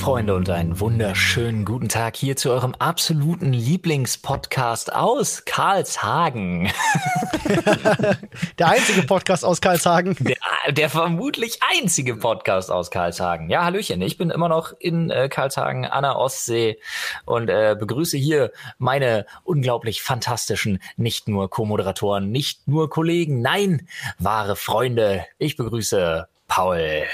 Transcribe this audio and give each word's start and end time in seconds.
Freunde 0.00 0.34
und 0.34 0.48
einen 0.48 0.80
wunderschönen 0.80 1.66
guten 1.66 1.90
Tag 1.90 2.16
hier 2.16 2.34
zu 2.34 2.50
eurem 2.50 2.74
absoluten 2.78 3.52
Lieblingspodcast 3.52 4.94
aus 4.94 5.44
Karlshagen. 5.44 6.72
der 8.58 8.68
einzige 8.68 9.02
Podcast 9.02 9.44
aus 9.44 9.60
Karlshagen. 9.60 10.16
Der, 10.18 10.72
der, 10.72 10.88
vermutlich 10.88 11.60
einzige 11.78 12.16
Podcast 12.16 12.70
aus 12.70 12.90
Karlshagen. 12.90 13.50
Ja, 13.50 13.64
Hallöchen, 13.64 14.00
ich 14.00 14.16
bin 14.16 14.30
immer 14.30 14.48
noch 14.48 14.72
in 14.78 15.10
äh, 15.10 15.28
Karlshagen 15.28 15.84
an 15.84 16.02
der 16.02 16.16
Ostsee 16.16 16.78
und 17.26 17.50
äh, 17.50 17.76
begrüße 17.78 18.16
hier 18.16 18.52
meine 18.78 19.26
unglaublich 19.44 20.00
fantastischen, 20.00 20.80
nicht 20.96 21.28
nur 21.28 21.50
Co-Moderatoren, 21.50 22.30
nicht 22.30 22.66
nur 22.66 22.88
Kollegen, 22.88 23.42
nein, 23.42 23.86
wahre 24.18 24.56
Freunde. 24.56 25.26
Ich 25.36 25.56
begrüße 25.56 26.26
Paul. 26.48 27.04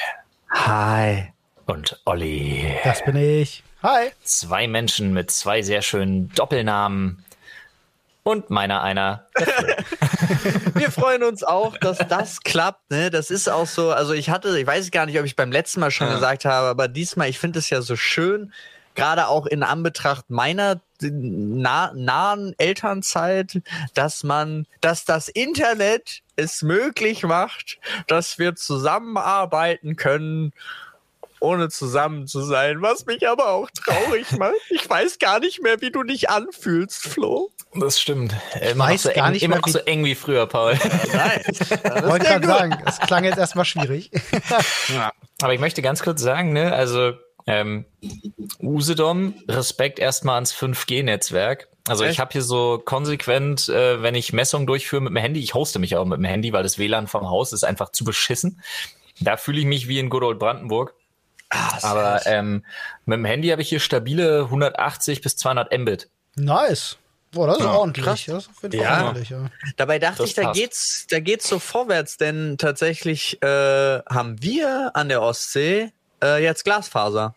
Hi 0.50 1.32
und 1.66 2.00
Olli. 2.04 2.78
Das 2.84 3.04
bin 3.04 3.16
ich. 3.16 3.62
Hi. 3.82 4.10
Zwei 4.22 4.66
Menschen 4.66 5.12
mit 5.12 5.30
zwei 5.30 5.62
sehr 5.62 5.82
schönen 5.82 6.30
Doppelnamen. 6.30 7.24
Und 8.22 8.50
meiner 8.50 8.82
einer. 8.82 9.26
Wir 10.74 10.90
freuen 10.90 11.22
uns 11.22 11.44
auch, 11.44 11.76
dass 11.76 11.98
das 12.08 12.40
klappt. 12.40 12.90
Ne? 12.90 13.10
Das 13.10 13.30
ist 13.30 13.48
auch 13.48 13.68
so, 13.68 13.92
also 13.92 14.14
ich 14.14 14.30
hatte, 14.30 14.58
ich 14.58 14.66
weiß 14.66 14.90
gar 14.90 15.06
nicht, 15.06 15.18
ob 15.20 15.24
ich 15.26 15.36
beim 15.36 15.52
letzten 15.52 15.78
Mal 15.78 15.92
schon 15.92 16.08
ja. 16.08 16.14
gesagt 16.14 16.44
habe, 16.44 16.66
aber 16.66 16.88
diesmal, 16.88 17.28
ich 17.28 17.38
finde 17.38 17.60
es 17.60 17.70
ja 17.70 17.82
so 17.82 17.94
schön, 17.94 18.52
gerade 18.96 19.28
auch 19.28 19.46
in 19.46 19.62
Anbetracht 19.62 20.24
meiner 20.28 20.80
nah, 21.00 21.92
nahen 21.94 22.54
Elternzeit, 22.58 23.60
dass 23.94 24.24
man, 24.24 24.66
dass 24.80 25.04
das 25.04 25.28
Internet 25.28 26.22
es 26.34 26.62
möglich 26.62 27.22
macht, 27.22 27.78
dass 28.08 28.40
wir 28.40 28.56
zusammenarbeiten 28.56 29.94
können 29.94 30.52
ohne 31.40 31.68
zusammen 31.68 32.26
zu 32.26 32.42
sein, 32.42 32.82
was 32.82 33.06
mich 33.06 33.28
aber 33.28 33.48
auch 33.48 33.68
traurig 33.70 34.30
macht. 34.38 34.54
Ich 34.70 34.88
weiß 34.88 35.18
gar 35.18 35.40
nicht 35.40 35.62
mehr, 35.62 35.80
wie 35.80 35.90
du 35.90 36.02
dich 36.02 36.30
anfühlst, 36.30 37.02
Flo. 37.02 37.50
Das 37.74 38.00
stimmt. 38.00 38.34
Immer 38.60 38.84
weiß 38.84 39.02
so 39.04 39.10
gar 39.10 39.26
eng, 39.26 39.32
nicht 39.32 39.42
immer 39.42 39.56
mehr, 39.56 39.72
so 39.72 39.78
eng 39.80 40.04
wie 40.04 40.14
früher, 40.14 40.46
Paul. 40.46 40.78
Nein. 41.12 41.42
Wollte 42.08 42.26
gerade 42.26 42.46
sagen, 42.46 42.78
es 42.86 42.98
klang 43.00 43.24
jetzt 43.24 43.38
erstmal 43.38 43.64
schwierig. 43.64 44.10
ja. 44.88 45.12
Aber 45.42 45.52
ich 45.52 45.60
möchte 45.60 45.82
ganz 45.82 46.02
kurz 46.02 46.22
sagen, 46.22 46.52
ne, 46.52 46.72
also 46.72 47.12
ähm, 47.46 47.84
Usedom, 48.60 49.34
Respekt 49.48 49.98
erstmal 49.98 50.36
ans 50.36 50.54
5G-Netzwerk. 50.54 51.68
Also 51.86 52.04
Echt? 52.04 52.14
ich 52.14 52.20
habe 52.20 52.32
hier 52.32 52.42
so 52.42 52.82
konsequent, 52.84 53.68
äh, 53.68 54.02
wenn 54.02 54.14
ich 54.14 54.32
Messungen 54.32 54.66
durchführe 54.66 55.02
mit 55.02 55.10
dem 55.12 55.16
Handy, 55.16 55.40
ich 55.40 55.54
hoste 55.54 55.78
mich 55.78 55.96
auch 55.96 56.04
mit 56.04 56.18
dem 56.18 56.24
Handy, 56.24 56.52
weil 56.52 56.64
das 56.64 56.78
WLAN 56.78 57.06
vom 57.06 57.28
Haus 57.28 57.52
ist 57.52 57.64
einfach 57.64 57.90
zu 57.90 58.04
beschissen. 58.04 58.60
Da 59.20 59.36
fühle 59.36 59.60
ich 59.60 59.66
mich 59.66 59.88
wie 59.88 59.98
in 59.98 60.10
Good 60.10 60.22
Old 60.22 60.38
Brandenburg. 60.38 60.94
Ah, 61.50 61.78
Aber 61.82 62.26
ähm, 62.26 62.64
mit 63.04 63.18
dem 63.18 63.24
Handy 63.24 63.48
habe 63.48 63.62
ich 63.62 63.68
hier 63.68 63.80
stabile 63.80 64.44
180 64.44 65.20
bis 65.20 65.36
200 65.36 65.76
Mbit. 65.78 66.08
Nice. 66.36 66.98
Boah, 67.32 67.48
das 67.48 67.58
ist 67.58 67.64
ja, 67.64 67.72
ordentlich. 67.72 68.04
Das 68.04 68.28
ist 68.62 68.72
ja. 68.72 69.04
ordentlich 69.04 69.30
ja. 69.30 69.46
Dabei 69.76 69.98
dachte 69.98 70.18
das 70.18 70.30
ich, 70.30 70.34
da 70.34 70.52
geht's, 70.52 71.06
da 71.08 71.20
geht's 71.20 71.48
so 71.48 71.58
vorwärts, 71.58 72.16
denn 72.16 72.56
tatsächlich 72.58 73.42
äh, 73.42 74.00
haben 74.08 74.42
wir 74.42 74.92
an 74.94 75.08
der 75.08 75.22
Ostsee 75.22 75.92
äh, 76.22 76.42
jetzt 76.42 76.64
Glasfaser. 76.64 77.34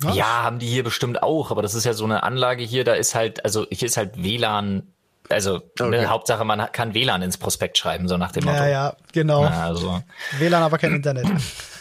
Was? 0.00 0.16
Ja, 0.16 0.42
haben 0.42 0.58
die 0.58 0.66
hier 0.66 0.84
bestimmt 0.84 1.22
auch, 1.22 1.50
aber 1.50 1.62
das 1.62 1.74
ist 1.74 1.84
ja 1.84 1.94
so 1.94 2.04
eine 2.04 2.22
Anlage 2.22 2.62
hier, 2.62 2.84
da 2.84 2.94
ist 2.94 3.14
halt, 3.14 3.44
also 3.44 3.66
hier 3.70 3.86
ist 3.86 3.96
halt 3.96 4.22
WLAN, 4.22 4.82
also 5.30 5.54
ne, 5.54 5.62
okay. 5.80 5.90
ne, 5.90 6.06
Hauptsache 6.10 6.44
man 6.44 6.70
kann 6.72 6.92
WLAN 6.92 7.22
ins 7.22 7.38
Prospekt 7.38 7.78
schreiben, 7.78 8.08
so 8.08 8.18
nach 8.18 8.32
dem 8.32 8.44
Motto. 8.44 8.58
Ja, 8.58 8.68
ja, 8.68 8.96
genau. 9.12 9.44
Ja, 9.44 9.64
also. 9.64 10.02
WLAN, 10.38 10.62
aber 10.62 10.76
kein 10.78 10.94
Internet. 10.94 11.26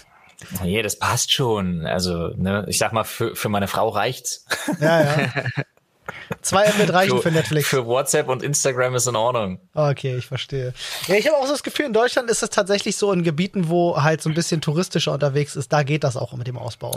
Nee, 0.61 0.81
das 0.81 0.99
passt 0.99 1.31
schon. 1.31 1.85
Also, 1.85 2.29
ne, 2.35 2.65
ich 2.67 2.77
sag 2.77 2.93
mal, 2.93 3.03
für, 3.03 3.35
für 3.35 3.49
meine 3.49 3.67
Frau 3.67 3.89
reicht's. 3.89 4.45
Ja, 4.79 5.01
ja. 5.03 5.33
Zwei 6.41 6.71
Mbit 6.73 6.93
reichen 6.93 7.17
für, 7.17 7.23
für, 7.23 7.31
Netflix. 7.31 7.67
Für 7.67 7.85
WhatsApp 7.85 8.29
und 8.29 8.43
Instagram 8.43 8.95
ist 8.95 9.07
in 9.07 9.15
Ordnung. 9.15 9.59
Okay, 9.73 10.15
ich 10.15 10.27
verstehe. 10.27 10.73
Ja, 11.07 11.15
ich 11.15 11.27
habe 11.27 11.37
auch 11.37 11.45
so 11.45 11.51
das 11.51 11.63
Gefühl, 11.63 11.85
in 11.85 11.93
Deutschland 11.93 12.29
ist 12.29 12.43
es 12.43 12.49
tatsächlich 12.49 12.97
so 12.97 13.11
in 13.11 13.23
Gebieten, 13.23 13.69
wo 13.69 14.01
halt 14.01 14.21
so 14.21 14.29
ein 14.29 14.35
bisschen 14.35 14.61
touristischer 14.61 15.13
unterwegs 15.13 15.55
ist, 15.55 15.73
da 15.73 15.83
geht 15.83 16.03
das 16.03 16.17
auch 16.17 16.33
mit 16.33 16.47
dem 16.47 16.57
Ausbau. 16.57 16.95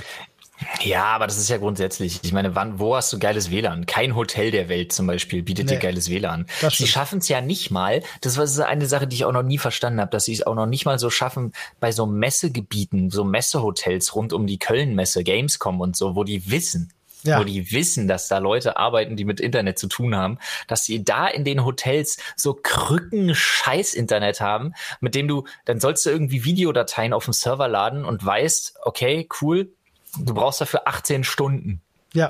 Ja, 0.83 1.05
aber 1.05 1.27
das 1.27 1.39
ist 1.39 1.49
ja 1.49 1.59
grundsätzlich. 1.59 2.21
Ich 2.23 2.33
meine, 2.33 2.55
wann, 2.55 2.79
wo 2.79 2.97
hast 2.97 3.13
du 3.13 3.19
geiles 3.19 3.51
WLAN? 3.51 3.87
Kein 3.87 4.17
Hotel 4.17 4.51
der 4.51 4.69
Welt 4.69 4.93
zum 4.93 5.07
Beispiel 5.07 5.43
bietet 5.43 5.67
nee, 5.67 5.75
dir 5.75 5.79
geiles 5.79 6.11
WLAN. 6.11 6.47
Sie 6.71 6.87
schaffen 6.87 7.19
es 7.19 7.29
ja 7.29 7.41
nicht 7.41 7.71
mal. 7.71 8.03
Das 8.21 8.37
war 8.37 8.67
eine 8.67 8.87
Sache, 8.87 9.07
die 9.07 9.17
ich 9.17 9.25
auch 9.25 9.33
noch 9.33 9.43
nie 9.43 9.59
verstanden 9.59 10.01
habe, 10.01 10.11
dass 10.11 10.25
sie 10.25 10.33
es 10.33 10.47
auch 10.47 10.55
noch 10.55 10.67
nicht 10.67 10.85
mal 10.85 10.99
so 10.99 11.11
schaffen 11.11 11.53
bei 11.81 11.93
so 11.93 12.07
Messegebieten, 12.07 13.11
so 13.11 13.25
Messehotels 13.25 14.15
rund 14.15 14.33
um 14.33 14.47
die 14.47 14.59
Köln-Messe, 14.59 15.23
Gamescom 15.23 15.81
und 15.81 15.97
so, 15.97 16.17
wo 16.17 16.25
die 16.25 16.51
wissen, 16.51 16.93
ja. 17.23 17.39
wo 17.39 17.45
die 17.45 17.71
wissen, 17.73 18.09
dass 18.09 18.29
da 18.29 18.39
Leute 18.39 18.77
arbeiten, 18.77 19.17
die 19.17 19.25
mit 19.25 19.41
Internet 19.41 19.79
zu 19.79 19.87
tun 19.87 20.17
haben, 20.17 20.39
dass 20.67 20.85
sie 20.85 21.05
da 21.05 21.27
in 21.29 21.45
den 21.45 21.65
Hotels 21.65 22.19
so 22.37 22.55
Krücken 22.55 23.35
Scheiß 23.35 23.95
Internet 23.95 24.41
haben, 24.41 24.75
mit 25.01 25.15
dem 25.15 25.29
du, 25.29 25.45
dann 25.65 25.81
sollst 25.81 26.05
du 26.07 26.11
irgendwie 26.11 26.45
Videodateien 26.45 27.13
auf 27.13 27.25
dem 27.25 27.33
Server 27.33 27.69
laden 27.69 28.05
und 28.05 28.25
weißt, 28.25 28.79
okay, 28.83 29.29
cool, 29.41 29.73
du 30.19 30.35
brauchst 30.35 30.61
dafür 30.61 30.83
18 30.87 31.25
Stunden. 31.25 31.81
Ja. 32.13 32.29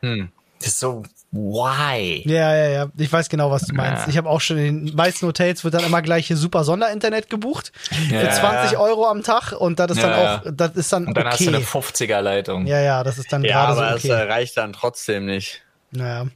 Hm. 0.00 0.30
Das 0.58 0.68
ist 0.68 0.80
so, 0.80 1.04
why? 1.30 2.22
Ja, 2.26 2.54
ja, 2.54 2.68
ja. 2.68 2.86
Ich 2.96 3.12
weiß 3.12 3.28
genau, 3.28 3.50
was 3.50 3.66
du 3.66 3.74
meinst. 3.74 4.04
Ja. 4.04 4.08
Ich 4.08 4.16
habe 4.16 4.28
auch 4.28 4.40
schon 4.40 4.58
in 4.58 4.86
den 4.86 4.96
meisten 4.96 5.26
Hotels 5.26 5.62
wird 5.62 5.74
dann 5.74 5.84
immer 5.84 6.02
gleich 6.02 6.26
hier 6.26 6.36
super 6.36 6.64
Sonderinternet 6.64 7.30
gebucht. 7.30 7.72
Ja, 8.10 8.20
für 8.20 8.30
20 8.30 8.72
ja. 8.72 8.78
Euro 8.78 9.06
am 9.06 9.22
Tag 9.22 9.52
und 9.52 9.78
das 9.78 9.92
ist 9.92 10.02
dann 10.02 10.12
auch, 10.14 10.42
das 10.50 10.72
ist 10.74 10.92
dann. 10.92 11.06
Und 11.06 11.16
dann 11.16 11.26
okay. 11.26 11.32
hast 11.32 11.46
du 11.46 11.48
eine 11.48 11.64
50er 11.64 12.20
Leitung. 12.20 12.66
Ja, 12.66 12.80
ja, 12.80 13.04
das 13.04 13.18
ist 13.18 13.32
dann 13.32 13.44
ja, 13.44 13.66
gerade 13.66 13.74
so. 13.74 13.82
Aber 13.82 13.94
okay. 13.94 14.10
es 14.10 14.28
reicht 14.28 14.56
dann 14.56 14.72
trotzdem 14.72 15.26
nicht. 15.26 15.62
Naja. 15.90 16.26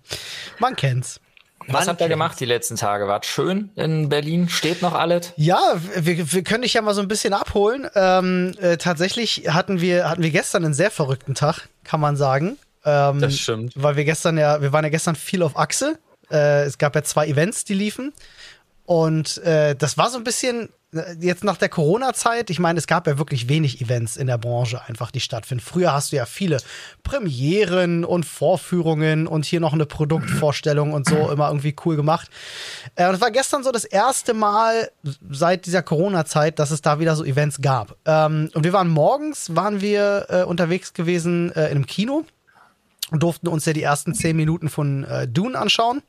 Man 0.58 0.76
kennt's. 0.76 1.20
Was 1.68 1.88
habt 1.88 2.00
ihr 2.00 2.08
gemacht 2.08 2.38
die 2.40 2.44
letzten 2.44 2.76
Tage? 2.76 3.08
Wart 3.08 3.26
schön 3.26 3.70
in 3.76 4.08
Berlin? 4.08 4.48
Steht 4.48 4.82
noch 4.82 4.94
alles? 4.94 5.32
Ja, 5.36 5.60
wir, 5.96 6.32
wir 6.32 6.42
können 6.42 6.62
dich 6.62 6.74
ja 6.74 6.82
mal 6.82 6.94
so 6.94 7.00
ein 7.00 7.08
bisschen 7.08 7.32
abholen. 7.32 7.88
Ähm, 7.94 8.54
äh, 8.60 8.76
tatsächlich 8.76 9.48
hatten 9.48 9.80
wir, 9.80 10.08
hatten 10.08 10.22
wir 10.22 10.30
gestern 10.30 10.64
einen 10.64 10.74
sehr 10.74 10.90
verrückten 10.90 11.34
Tag, 11.34 11.68
kann 11.84 12.00
man 12.00 12.16
sagen. 12.16 12.58
Ähm, 12.84 13.20
das 13.20 13.38
stimmt. 13.38 13.74
Weil 13.76 13.96
wir 13.96 14.04
gestern 14.04 14.38
ja, 14.38 14.60
wir 14.60 14.72
waren 14.72 14.84
ja 14.84 14.90
gestern 14.90 15.16
viel 15.16 15.42
auf 15.42 15.56
Achse. 15.56 15.98
Äh, 16.30 16.64
es 16.64 16.78
gab 16.78 16.94
ja 16.94 17.02
zwei 17.02 17.26
Events, 17.26 17.64
die 17.64 17.74
liefen. 17.74 18.12
Und 18.84 19.38
äh, 19.38 19.74
das 19.76 19.96
war 19.96 20.10
so 20.10 20.18
ein 20.18 20.24
bisschen 20.24 20.68
jetzt 21.20 21.42
nach 21.42 21.56
der 21.56 21.68
Corona-Zeit, 21.68 22.50
ich 22.50 22.58
meine, 22.58 22.78
es 22.78 22.86
gab 22.86 23.06
ja 23.06 23.16
wirklich 23.18 23.48
wenig 23.48 23.80
Events 23.80 24.16
in 24.16 24.26
der 24.26 24.36
Branche 24.36 24.82
einfach, 24.86 25.10
die 25.10 25.20
stattfinden. 25.20 25.64
Früher 25.64 25.92
hast 25.92 26.12
du 26.12 26.16
ja 26.16 26.26
viele 26.26 26.58
Premieren 27.02 28.04
und 28.04 28.26
Vorführungen 28.26 29.26
und 29.26 29.46
hier 29.46 29.60
noch 29.60 29.72
eine 29.72 29.86
Produktvorstellung 29.86 30.92
und 30.92 31.08
so 31.08 31.30
immer 31.30 31.48
irgendwie 31.48 31.74
cool 31.84 31.96
gemacht. 31.96 32.28
Äh, 32.94 33.08
und 33.08 33.14
es 33.14 33.20
war 33.20 33.30
gestern 33.30 33.64
so 33.64 33.72
das 33.72 33.84
erste 33.84 34.34
Mal 34.34 34.90
seit 35.30 35.64
dieser 35.66 35.82
Corona-Zeit, 35.82 36.58
dass 36.58 36.70
es 36.70 36.82
da 36.82 37.00
wieder 37.00 37.16
so 37.16 37.24
Events 37.24 37.60
gab. 37.62 37.96
Ähm, 38.04 38.50
und 38.52 38.64
wir 38.64 38.72
waren 38.74 38.88
morgens, 38.88 39.56
waren 39.56 39.80
wir 39.80 40.26
äh, 40.28 40.42
unterwegs 40.42 40.92
gewesen 40.92 41.52
äh, 41.52 41.66
in 41.66 41.76
einem 41.76 41.86
Kino 41.86 42.24
und 43.10 43.22
durften 43.22 43.48
uns 43.48 43.64
ja 43.64 43.72
die 43.72 43.82
ersten 43.82 44.14
zehn 44.14 44.36
Minuten 44.36 44.68
von 44.68 45.04
äh, 45.04 45.26
Dune 45.26 45.58
anschauen. 45.58 46.02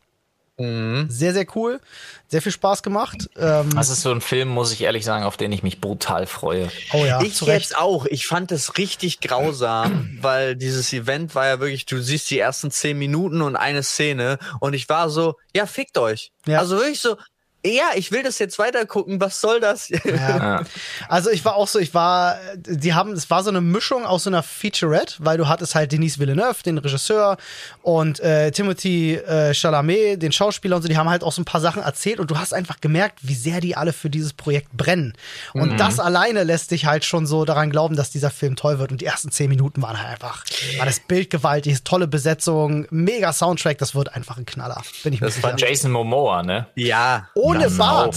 Mhm. 0.58 1.08
Sehr, 1.10 1.34
sehr 1.34 1.48
cool. 1.56 1.80
Sehr 2.28 2.42
viel 2.42 2.52
Spaß 2.52 2.84
gemacht. 2.84 3.30
Ähm, 3.36 3.72
das 3.76 3.90
ist 3.90 4.02
so 4.04 4.12
ein 4.12 4.22
Film, 4.22 4.50
muss 4.50 4.72
ich 4.72 4.82
ehrlich 4.82 5.04
sagen, 5.04 5.24
auf 5.24 5.36
den 5.36 5.52
ich 5.52 5.64
mich 5.64 5.82
brutal 5.82 6.28
freue. 6.28 6.70
Oh 6.94 7.06
ja, 7.06 7.22
ich 7.22 7.42
jetzt 7.42 7.78
auch. 7.78 8.06
Ich 8.06 8.28
fand 8.28 8.52
es 8.52 8.78
richtig 8.78 9.20
grausam, 9.20 10.18
weil 10.22 10.56
dieses 10.56 10.94
Event 10.94 11.34
war 11.34 11.48
ja 11.48 11.60
wirklich, 11.60 11.86
du 11.86 12.00
siehst 12.02 12.30
die 12.30 12.40
ersten 12.40 12.70
zehn 12.70 12.98
Minuten 12.98 13.42
und 13.42 13.56
eine 13.56 13.82
Szene 13.82 14.38
und 14.60 14.74
ich 14.74 14.88
war 14.90 15.10
so, 15.10 15.36
ja, 15.56 15.66
fickt 15.66 15.98
euch. 15.98 16.32
Ja. 16.46 16.60
Also 16.60 16.78
wirklich 16.78 17.02
so, 17.02 17.18
ja, 17.66 17.92
ich 17.96 18.12
will 18.12 18.24
das 18.24 18.40
jetzt 18.40 18.60
weiter 18.60 18.86
gucken, 18.86 19.22
was 19.22 19.40
soll 19.42 19.60
das? 19.60 19.92
Ja. 20.14 20.64
Also 21.08 21.30
ich 21.32 21.44
war 21.44 21.56
auch 21.56 21.68
so, 21.68 21.80
ich 21.80 21.94
war, 21.94 22.38
die 22.56 22.94
haben, 22.94 23.14
es 23.14 23.30
war 23.30 23.44
so 23.44 23.50
eine 23.50 23.62
Mischung 23.62 24.06
aus 24.06 24.24
so 24.24 24.30
einer 24.30 24.44
Featurette, 24.44 25.16
weil 25.20 25.38
du 25.38 25.48
hattest 25.48 25.76
halt 25.76 25.92
Denis 25.92 26.20
Villeneuve, 26.20 26.62
den 26.64 26.78
Regisseur, 26.78 27.38
und 27.82 28.20
äh, 28.20 28.52
Timothy 28.52 29.16
äh, 29.16 29.54
Chalamet, 29.54 30.22
den 30.22 30.32
Schauspieler 30.32 30.76
und 30.76 30.82
so, 30.82 30.88
die 30.88 30.98
haben 30.98 31.10
halt 31.10 31.24
auch 31.24 31.32
so 31.32 31.42
ein 31.42 31.46
paar 31.46 31.62
Sachen 31.62 31.82
erzählt 31.82 32.20
und 32.20 32.30
du 32.30 32.38
hast 32.38 32.54
einfach 32.54 32.80
gemerkt, 32.80 33.20
wie 33.22 33.34
sehr 33.34 33.60
die 33.60 33.76
alle 33.76 33.94
für 33.94 34.10
dieses 34.10 34.34
Projekt 34.34 34.72
brennen. 34.74 35.14
Und 35.54 35.74
mhm. 35.74 35.78
das 35.78 36.00
alleine 36.00 36.44
lässt 36.44 36.72
dich 36.72 36.86
halt 36.86 37.06
schon 37.06 37.26
so 37.26 37.46
daran 37.46 37.70
glauben, 37.70 37.96
dass 37.96 38.12
dieser 38.12 38.30
Film 38.30 38.56
toll 38.56 38.80
wird. 38.80 38.92
Und 38.92 39.02
die 39.02 39.06
ersten 39.06 39.32
zehn 39.32 39.50
Minuten 39.50 39.82
waren 39.82 39.98
halt 39.98 40.12
einfach, 40.12 40.44
war 40.78 40.86
das 40.86 41.00
Bild 41.00 41.30
gewaltig, 41.30 41.84
tolle 41.84 42.08
Besetzung, 42.08 42.88
mega 42.92 43.34
Soundtrack, 43.34 43.78
das 43.78 43.96
wird 43.96 44.16
einfach 44.16 44.38
ein 44.38 44.46
Knaller. 44.46 44.82
Bin 45.04 45.14
ich 45.14 45.20
das 45.20 45.42
war 45.42 45.58
Jason 45.58 45.92
Momoa, 45.92 46.44
ne? 46.44 46.68
Ja. 46.76 47.30
Oh, 47.36 47.53
ohne 47.56 47.64
das 47.66 47.78
Bart. 47.78 48.16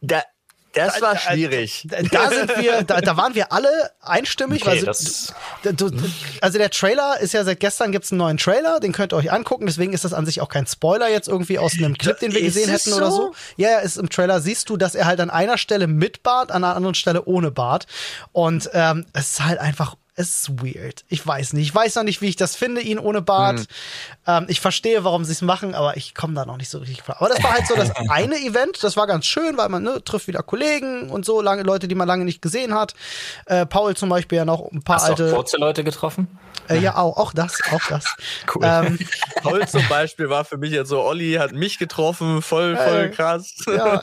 Da, 0.00 0.22
das 0.72 1.00
war 1.00 1.16
schwierig. 1.18 1.86
Da, 1.88 2.02
da, 2.02 2.30
sind 2.30 2.56
wir, 2.58 2.82
da, 2.82 3.00
da 3.00 3.16
waren 3.16 3.34
wir 3.34 3.52
alle 3.52 3.68
einstimmig. 4.00 4.62
Okay, 4.62 4.86
weil 4.86 4.94
so, 4.94 5.32
du, 5.72 5.90
also 6.40 6.58
der 6.58 6.70
Trailer 6.70 7.18
ist 7.20 7.32
ja 7.32 7.42
seit 7.44 7.60
gestern 7.60 7.90
gibt 7.90 8.04
es 8.04 8.12
einen 8.12 8.18
neuen 8.18 8.36
Trailer, 8.36 8.78
den 8.78 8.92
könnt 8.92 9.12
ihr 9.12 9.16
euch 9.16 9.32
angucken. 9.32 9.66
Deswegen 9.66 9.92
ist 9.92 10.04
das 10.04 10.12
an 10.12 10.26
sich 10.26 10.40
auch 10.40 10.48
kein 10.48 10.66
Spoiler 10.66 11.08
jetzt 11.08 11.28
irgendwie 11.28 11.58
aus 11.58 11.74
einem 11.74 11.96
Clip, 11.96 12.18
den 12.18 12.32
wir 12.32 12.42
gesehen 12.42 12.70
hätten 12.70 12.90
so? 12.90 12.96
oder 12.96 13.10
so. 13.10 13.34
Ja, 13.56 13.70
ja, 13.70 13.78
ist 13.78 13.96
im 13.96 14.10
Trailer 14.10 14.40
siehst 14.40 14.68
du, 14.68 14.76
dass 14.76 14.94
er 14.94 15.06
halt 15.06 15.20
an 15.20 15.30
einer 15.30 15.58
Stelle 15.58 15.86
mit 15.86 16.22
Bart, 16.22 16.50
an 16.50 16.62
einer 16.64 16.76
anderen 16.76 16.94
Stelle 16.94 17.24
ohne 17.24 17.50
Bart. 17.50 17.86
Und 18.32 18.70
ähm, 18.72 19.06
es 19.12 19.32
ist 19.32 19.44
halt 19.44 19.58
einfach 19.58 19.96
es 20.18 20.48
ist 20.48 20.62
weird. 20.64 21.04
Ich 21.08 21.24
weiß 21.24 21.52
nicht. 21.52 21.68
Ich 21.68 21.74
weiß 21.74 21.94
noch 21.94 22.02
nicht, 22.02 22.20
wie 22.20 22.28
ich 22.28 22.34
das 22.34 22.56
finde, 22.56 22.80
ihn 22.80 22.98
ohne 22.98 23.22
Bart. 23.22 23.60
Mhm. 23.60 23.66
Ähm, 24.28 24.44
ich 24.48 24.60
verstehe, 24.60 25.04
warum 25.04 25.24
sie 25.24 25.32
es 25.32 25.40
machen, 25.40 25.74
aber 25.74 25.96
ich 25.96 26.14
komme 26.14 26.34
da 26.34 26.44
noch 26.44 26.58
nicht 26.58 26.68
so 26.68 26.78
richtig 26.78 27.02
vor. 27.02 27.16
Aber 27.16 27.30
das 27.30 27.42
war 27.42 27.54
halt 27.54 27.66
so 27.66 27.74
das 27.74 27.90
eine 28.10 28.36
Event. 28.36 28.84
Das 28.84 28.94
war 28.98 29.06
ganz 29.06 29.24
schön, 29.24 29.56
weil 29.56 29.70
man 29.70 29.82
ne, 29.82 30.04
trifft 30.04 30.28
wieder 30.28 30.42
Kollegen 30.42 31.08
und 31.10 31.24
so, 31.24 31.40
lange 31.40 31.62
Leute, 31.62 31.88
die 31.88 31.94
man 31.94 32.06
lange 32.06 32.26
nicht 32.26 32.42
gesehen 32.42 32.74
hat. 32.74 32.94
Äh, 33.46 33.64
Paul 33.64 33.96
zum 33.96 34.10
Beispiel 34.10 34.36
ja 34.36 34.44
noch 34.44 34.70
ein 34.70 34.82
paar 34.82 34.96
Hast 34.96 35.08
alte. 35.08 35.24
Du 35.24 35.32
auch 35.32 35.36
kurze 35.36 35.56
Leute 35.56 35.82
getroffen? 35.82 36.28
Äh, 36.68 36.80
ja, 36.80 36.96
auch, 36.96 37.16
auch 37.16 37.32
das, 37.32 37.58
auch 37.72 37.80
das. 37.88 38.04
Cool. 38.54 38.62
Ähm, 38.64 38.98
Paul 39.42 39.66
zum 39.66 39.86
Beispiel 39.88 40.28
war 40.28 40.44
für 40.44 40.56
mich 40.56 40.70
jetzt 40.70 40.88
so, 40.88 41.02
Olli 41.02 41.34
hat 41.34 41.52
mich 41.52 41.78
getroffen, 41.78 42.40
voll, 42.42 42.76
voll 42.76 43.04
äh, 43.04 43.08
krass. 43.08 43.54
Ja. 43.66 44.02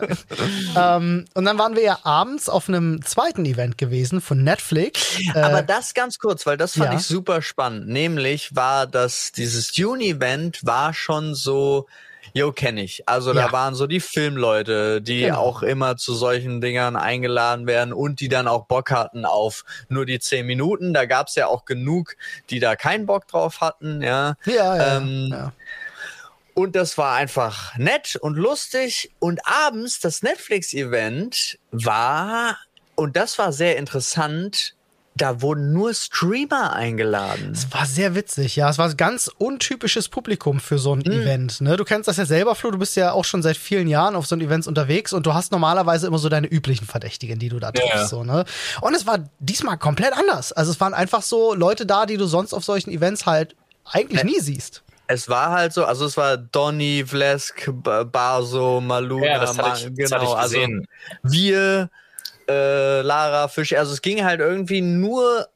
ähm, 0.76 1.26
und 1.34 1.46
dann 1.46 1.58
waren 1.58 1.76
wir 1.76 1.84
ja 1.84 2.00
abends 2.04 2.50
auf 2.50 2.68
einem 2.68 3.04
zweiten 3.04 3.46
Event 3.46 3.78
gewesen 3.78 4.22
von 4.22 4.44
Netflix. 4.44 5.18
Aber 5.34 5.60
äh, 5.60 5.66
das 5.66 5.94
ganz 5.94 6.20
kurz, 6.20 6.46
weil 6.46 6.58
das 6.58 6.74
fand 6.74 6.94
ja. 6.94 7.00
ich 7.00 7.06
super 7.06 7.42
spannend. 7.42 7.88
Nämlich 7.88 8.56
war 8.56 8.88
das, 8.88 9.32
dieses 9.32 9.76
Dune-Event 10.20 10.66
war 10.66 10.94
schon 10.94 11.36
so, 11.36 11.88
Jo, 12.34 12.52
kenne 12.52 12.84
ich. 12.84 13.08
Also 13.08 13.34
ja. 13.34 13.46
da 13.46 13.52
waren 13.54 13.76
so 13.76 13.88
die 13.88 14.02
Filmleute, 14.02 15.02
die 15.02 15.22
genau. 15.22 15.40
auch 15.40 15.62
immer 15.62 15.96
zu 15.96 16.14
solchen 16.14 16.60
Dingern 16.60 16.98
eingeladen 16.98 17.66
werden 17.66 17.94
und 17.94 18.20
die 18.20 18.28
dann 18.28 18.50
auch 18.50 18.66
Bock 18.66 18.92
hatten 18.92 19.26
auf 19.26 19.64
nur 19.88 20.06
die 20.06 20.20
zehn 20.20 20.46
Minuten. 20.46 20.94
Da 20.94 21.06
gab's 21.06 21.36
ja 21.36 21.48
auch 21.48 21.64
genug, 21.64 22.18
die 22.50 22.60
da 22.60 22.76
keinen 22.76 23.06
Bock 23.06 23.28
drauf 23.28 23.62
hatten. 23.62 24.02
Ja, 24.02 24.36
ja, 24.46 24.76
ja, 24.76 24.98
ähm, 24.98 25.30
ja. 25.32 25.54
Und 26.56 26.76
das 26.76 26.98
war 26.98 27.16
einfach 27.16 27.78
nett 27.78 28.18
und 28.18 28.36
lustig. 28.36 29.12
Und 29.20 29.40
abends 29.46 30.02
das 30.02 30.22
Netflix-Event 30.22 31.58
war, 31.72 32.58
und 32.96 33.16
das 33.16 33.38
war 33.40 33.54
sehr 33.54 33.78
interessant, 33.78 34.75
da 35.16 35.42
wurden 35.42 35.72
nur 35.72 35.94
Streamer 35.94 36.74
eingeladen. 36.74 37.52
Es 37.54 37.74
war 37.74 37.86
sehr 37.86 38.16
witzig, 38.16 38.58
ja. 38.58 38.70
Es 38.70 38.78
war 38.78 38.90
ein 38.90 38.98
ganz 38.98 39.32
untypisches 39.38 40.10
Publikum 40.10 40.60
für 40.60 40.78
so 40.78 40.94
ein 40.94 41.00
mhm. 41.00 41.12
Event. 41.12 41.62
Ne? 41.62 41.78
Du 41.78 41.86
kennst 41.86 42.10
das 42.10 42.18
ja 42.18 42.26
selber, 42.26 42.54
Flo. 42.54 42.72
Du 42.72 42.78
bist 42.78 42.98
ja 42.98 43.14
auch 43.14 43.24
schon 43.24 43.42
seit 43.42 43.56
vielen 43.56 43.88
Jahren 43.88 44.16
auf 44.16 44.28
so 44.28 44.36
Events 44.36 44.68
unterwegs 44.68 45.14
und 45.14 45.26
du 45.26 45.34
hast 45.34 45.54
normalerweise 45.54 46.08
immer 46.08 46.18
so 46.18 46.28
deine 46.28 46.48
üblichen 46.48 46.86
Verdächtigen, 46.86 47.40
die 47.40 47.48
du 47.48 47.60
da 47.60 47.72
triffst. 47.72 47.94
Ja. 47.94 48.06
So, 48.08 48.26
ne? 48.26 48.44
Und 48.82 48.94
es 48.94 49.08
war 49.08 49.20
diesmal 49.40 49.78
komplett 49.78 50.12
anders. 50.12 50.52
Also 50.52 50.72
es 50.72 50.82
waren 50.82 50.94
einfach 50.94 51.22
so 51.22 51.54
Leute 51.54 51.86
da, 51.86 52.06
die 52.06 52.18
du 52.18 52.26
sonst 52.26 52.54
auf 52.54 52.66
solchen 52.66 52.92
Events 52.92 53.26
halt 53.26 53.56
eigentlich 53.86 54.24
nie 54.26 54.40
siehst. 54.42 54.84
Es 55.08 55.30
war 55.30 55.52
halt 55.52 55.72
so, 55.72 55.86
also 55.86 56.06
es 56.06 56.18
war 56.18 56.36
Donny, 56.36 57.06
Vlesk, 57.06 57.72
Baso, 58.12 58.82
Maluna, 58.82 59.26
ja, 59.26 59.40
das 59.40 59.58
hatte 59.58 59.88
ich, 59.88 59.96
genau, 59.96 60.20
das 60.20 60.34
also 60.34 60.58
wir 61.22 61.90
äh, 62.48 63.02
Lara 63.02 63.48
Fisch. 63.48 63.74
Also 63.74 63.94
es 63.94 64.02
ging 64.02 64.24
halt 64.24 64.40
irgendwie 64.40 64.82
nur 64.82 65.48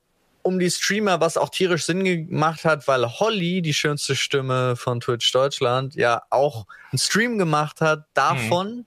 um 0.41 0.57
die 0.57 0.71
Streamer, 0.71 1.19
was 1.19 1.38
auch 1.38 1.50
tierisch 1.50 1.86
Sinn 1.86 2.03
gemacht 2.03 2.65
hat, 2.65 2.88
weil 2.88 3.06
Holly, 3.06 3.62
die 3.62 3.74
schönste 3.74 4.15
Stimme 4.15 4.75
von 4.75 5.00
Twitch 5.00 5.31
Deutschland, 5.31 5.95
ja 5.95 6.24
auch 6.30 6.65
einen 6.91 7.00
Stream 7.00 7.38
gemacht 7.38 7.81
hat 7.81 8.06
davon. 8.13 8.77
Mhm 8.77 8.86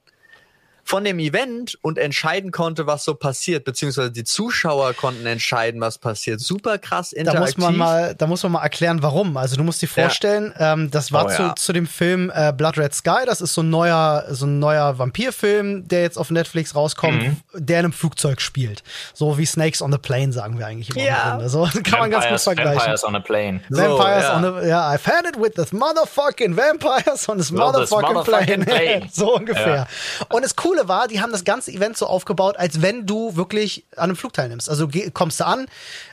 von 0.92 1.04
dem 1.04 1.18
Event 1.20 1.78
und 1.80 1.96
entscheiden 1.96 2.50
konnte, 2.50 2.86
was 2.86 3.04
so 3.04 3.14
passiert, 3.14 3.64
beziehungsweise 3.64 4.10
die 4.10 4.24
Zuschauer 4.24 4.92
konnten 4.92 5.24
entscheiden, 5.24 5.80
was 5.80 5.96
passiert. 5.96 6.38
Super 6.40 6.76
krass 6.76 7.14
interaktiv. 7.14 7.54
Da 7.54 7.60
muss 7.62 7.70
man 7.70 7.76
mal, 7.78 8.14
da 8.14 8.26
muss 8.26 8.42
man 8.42 8.52
mal 8.52 8.62
erklären, 8.62 9.02
warum. 9.02 9.38
Also 9.38 9.56
du 9.56 9.62
musst 9.62 9.80
dir 9.80 9.88
vorstellen, 9.88 10.52
ja. 10.60 10.74
ähm, 10.74 10.90
das 10.90 11.10
war 11.10 11.24
oh, 11.24 11.28
zu, 11.30 11.42
ja. 11.44 11.56
zu 11.56 11.72
dem 11.72 11.86
Film 11.86 12.30
äh, 12.34 12.52
Blood 12.52 12.76
Red 12.76 12.92
Sky. 12.92 13.24
Das 13.24 13.40
ist 13.40 13.54
so 13.54 13.62
ein 13.62 13.70
neuer, 13.70 14.26
so 14.28 14.44
ein 14.44 14.58
neuer 14.58 14.98
Vampirfilm, 14.98 15.88
der 15.88 16.02
jetzt 16.02 16.18
auf 16.18 16.30
Netflix 16.30 16.74
rauskommt, 16.74 17.22
mhm. 17.22 17.36
der 17.54 17.78
in 17.78 17.86
einem 17.86 17.94
Flugzeug 17.94 18.42
spielt. 18.42 18.82
So 19.14 19.38
wie 19.38 19.46
Snakes 19.46 19.80
on 19.80 19.90
the 19.92 19.96
Plane 19.96 20.34
sagen 20.34 20.58
wir 20.58 20.66
eigentlich 20.66 20.94
immer. 20.94 21.06
Ja. 21.06 21.48
So 21.48 21.62
kann 21.72 21.72
Vampires, 21.72 22.00
man 22.00 22.10
ganz 22.10 22.28
gut 22.28 22.40
vergleichen. 22.40 22.80
Vampires 22.80 23.04
on 23.04 23.16
a 23.16 23.20
Plane. 23.20 23.60
Vampires 23.70 24.26
so, 24.26 24.30
ja. 24.30 24.36
on 24.36 24.44
a, 24.44 24.66
ja, 24.66 24.90
I've 24.92 25.06
had 25.06 25.24
it 25.24 25.40
with 25.40 25.54
this 25.54 25.72
motherfucking 25.72 26.54
Vampires 26.54 27.30
on 27.30 27.38
this 27.38 27.50
motherfucking, 27.50 28.12
motherfucking 28.12 28.64
plane. 28.64 28.64
plane. 28.66 29.08
so 29.10 29.34
ungefähr. 29.34 29.86
Und 30.28 30.44
es 30.44 30.54
cool 30.62 30.81
Coole 30.82 30.88
war, 30.88 31.08
die 31.08 31.20
haben 31.20 31.32
das 31.32 31.44
ganze 31.44 31.72
Event 31.72 31.96
so 31.96 32.06
aufgebaut, 32.06 32.56
als 32.58 32.82
wenn 32.82 33.06
du 33.06 33.36
wirklich 33.36 33.84
an 33.96 34.04
einem 34.04 34.16
Flug 34.16 34.32
teilnimmst. 34.32 34.68
Also 34.68 34.88
kommst 35.12 35.40
du 35.40 35.46
an, 35.46 35.66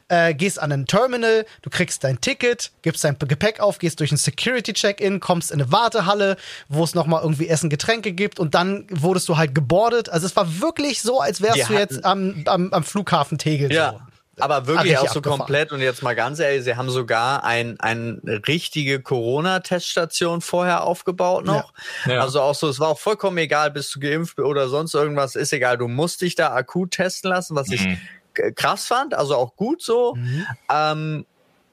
äh, 0.07 0.33
gehst 0.33 0.60
an 0.60 0.71
ein 0.71 0.86
Terminal, 0.86 1.45
du 1.62 1.69
kriegst 1.69 2.04
dein 2.04 2.21
Ticket, 2.21 2.71
gibst 2.81 3.04
dein 3.04 3.18
Gepäck 3.19 3.60
auf, 3.60 3.80
gehst 3.80 4.00
durch 4.00 4.12
ein 4.12 4.18
Security-Check-In, 4.18 5.19
kommst 5.19 5.51
in 5.51 5.62
eine 5.62 5.71
Wartehalle, 5.71 6.38
wo 6.68 6.83
es 6.83 6.95
nochmal 6.95 7.21
irgendwie 7.21 7.48
Essen, 7.48 7.69
Getränke 7.69 8.12
gibt 8.12 8.39
und 8.39 8.56
dann 8.56 8.86
wurdest 8.89 9.27
du 9.30 9.38
halt 9.38 9.54
gebordet. 9.56 10.10
Also 10.10 10.25
es 10.25 10.36
war 10.36 10.62
wirklich 10.62 11.01
so, 11.01 11.19
als 11.19 11.42
wärst 11.42 11.69
du 11.69 11.74
jetzt 11.74 12.06
am, 12.06 12.44
am, 12.45 12.72
am 12.74 12.83
Flughafen 12.83 13.38
Tegel. 13.38 13.72
Ja. 13.72 13.92
So. 13.92 14.00
Aber 14.41 14.68
wirklich 14.68 14.97
auch 14.97 15.07
so 15.07 15.19
abgefahren. 15.19 15.39
komplett 15.39 15.71
und 15.71 15.81
jetzt 15.81 16.01
mal 16.01 16.15
ganz 16.15 16.39
ehrlich, 16.39 16.63
sie 16.63 16.75
haben 16.75 16.89
sogar 16.89 17.44
ein, 17.44 17.80
ein 17.80 18.21
richtige 18.47 19.01
Corona-Teststation 19.01 20.41
vorher 20.41 20.83
aufgebaut 20.83 21.45
noch. 21.45 21.74
Ja. 22.06 22.13
Ja. 22.13 22.21
Also 22.21 22.41
auch 22.41 22.56
so, 22.56 22.68
es 22.68 22.80
war 22.80 22.89
auch 22.89 23.00
vollkommen 23.00 23.38
egal, 23.38 23.71
bist 23.71 23.94
du 23.95 24.00
geimpft 24.00 24.39
oder 24.39 24.69
sonst 24.69 24.94
irgendwas, 24.94 25.36
ist 25.36 25.53
egal. 25.53 25.77
Du 25.77 25.88
musst 25.88 26.21
dich 26.21 26.36
da 26.36 26.53
akut 26.53 26.91
testen 26.91 27.30
lassen, 27.30 27.56
was 27.56 27.68
mhm. 27.68 27.74
ich 27.74 28.56
krass 28.56 28.88
fand, 28.88 29.13
also 29.13 29.36
auch 29.36 29.56
gut 29.56 29.81
so. 29.81 30.15
Mhm. 30.15 30.45
Ähm, 30.71 31.25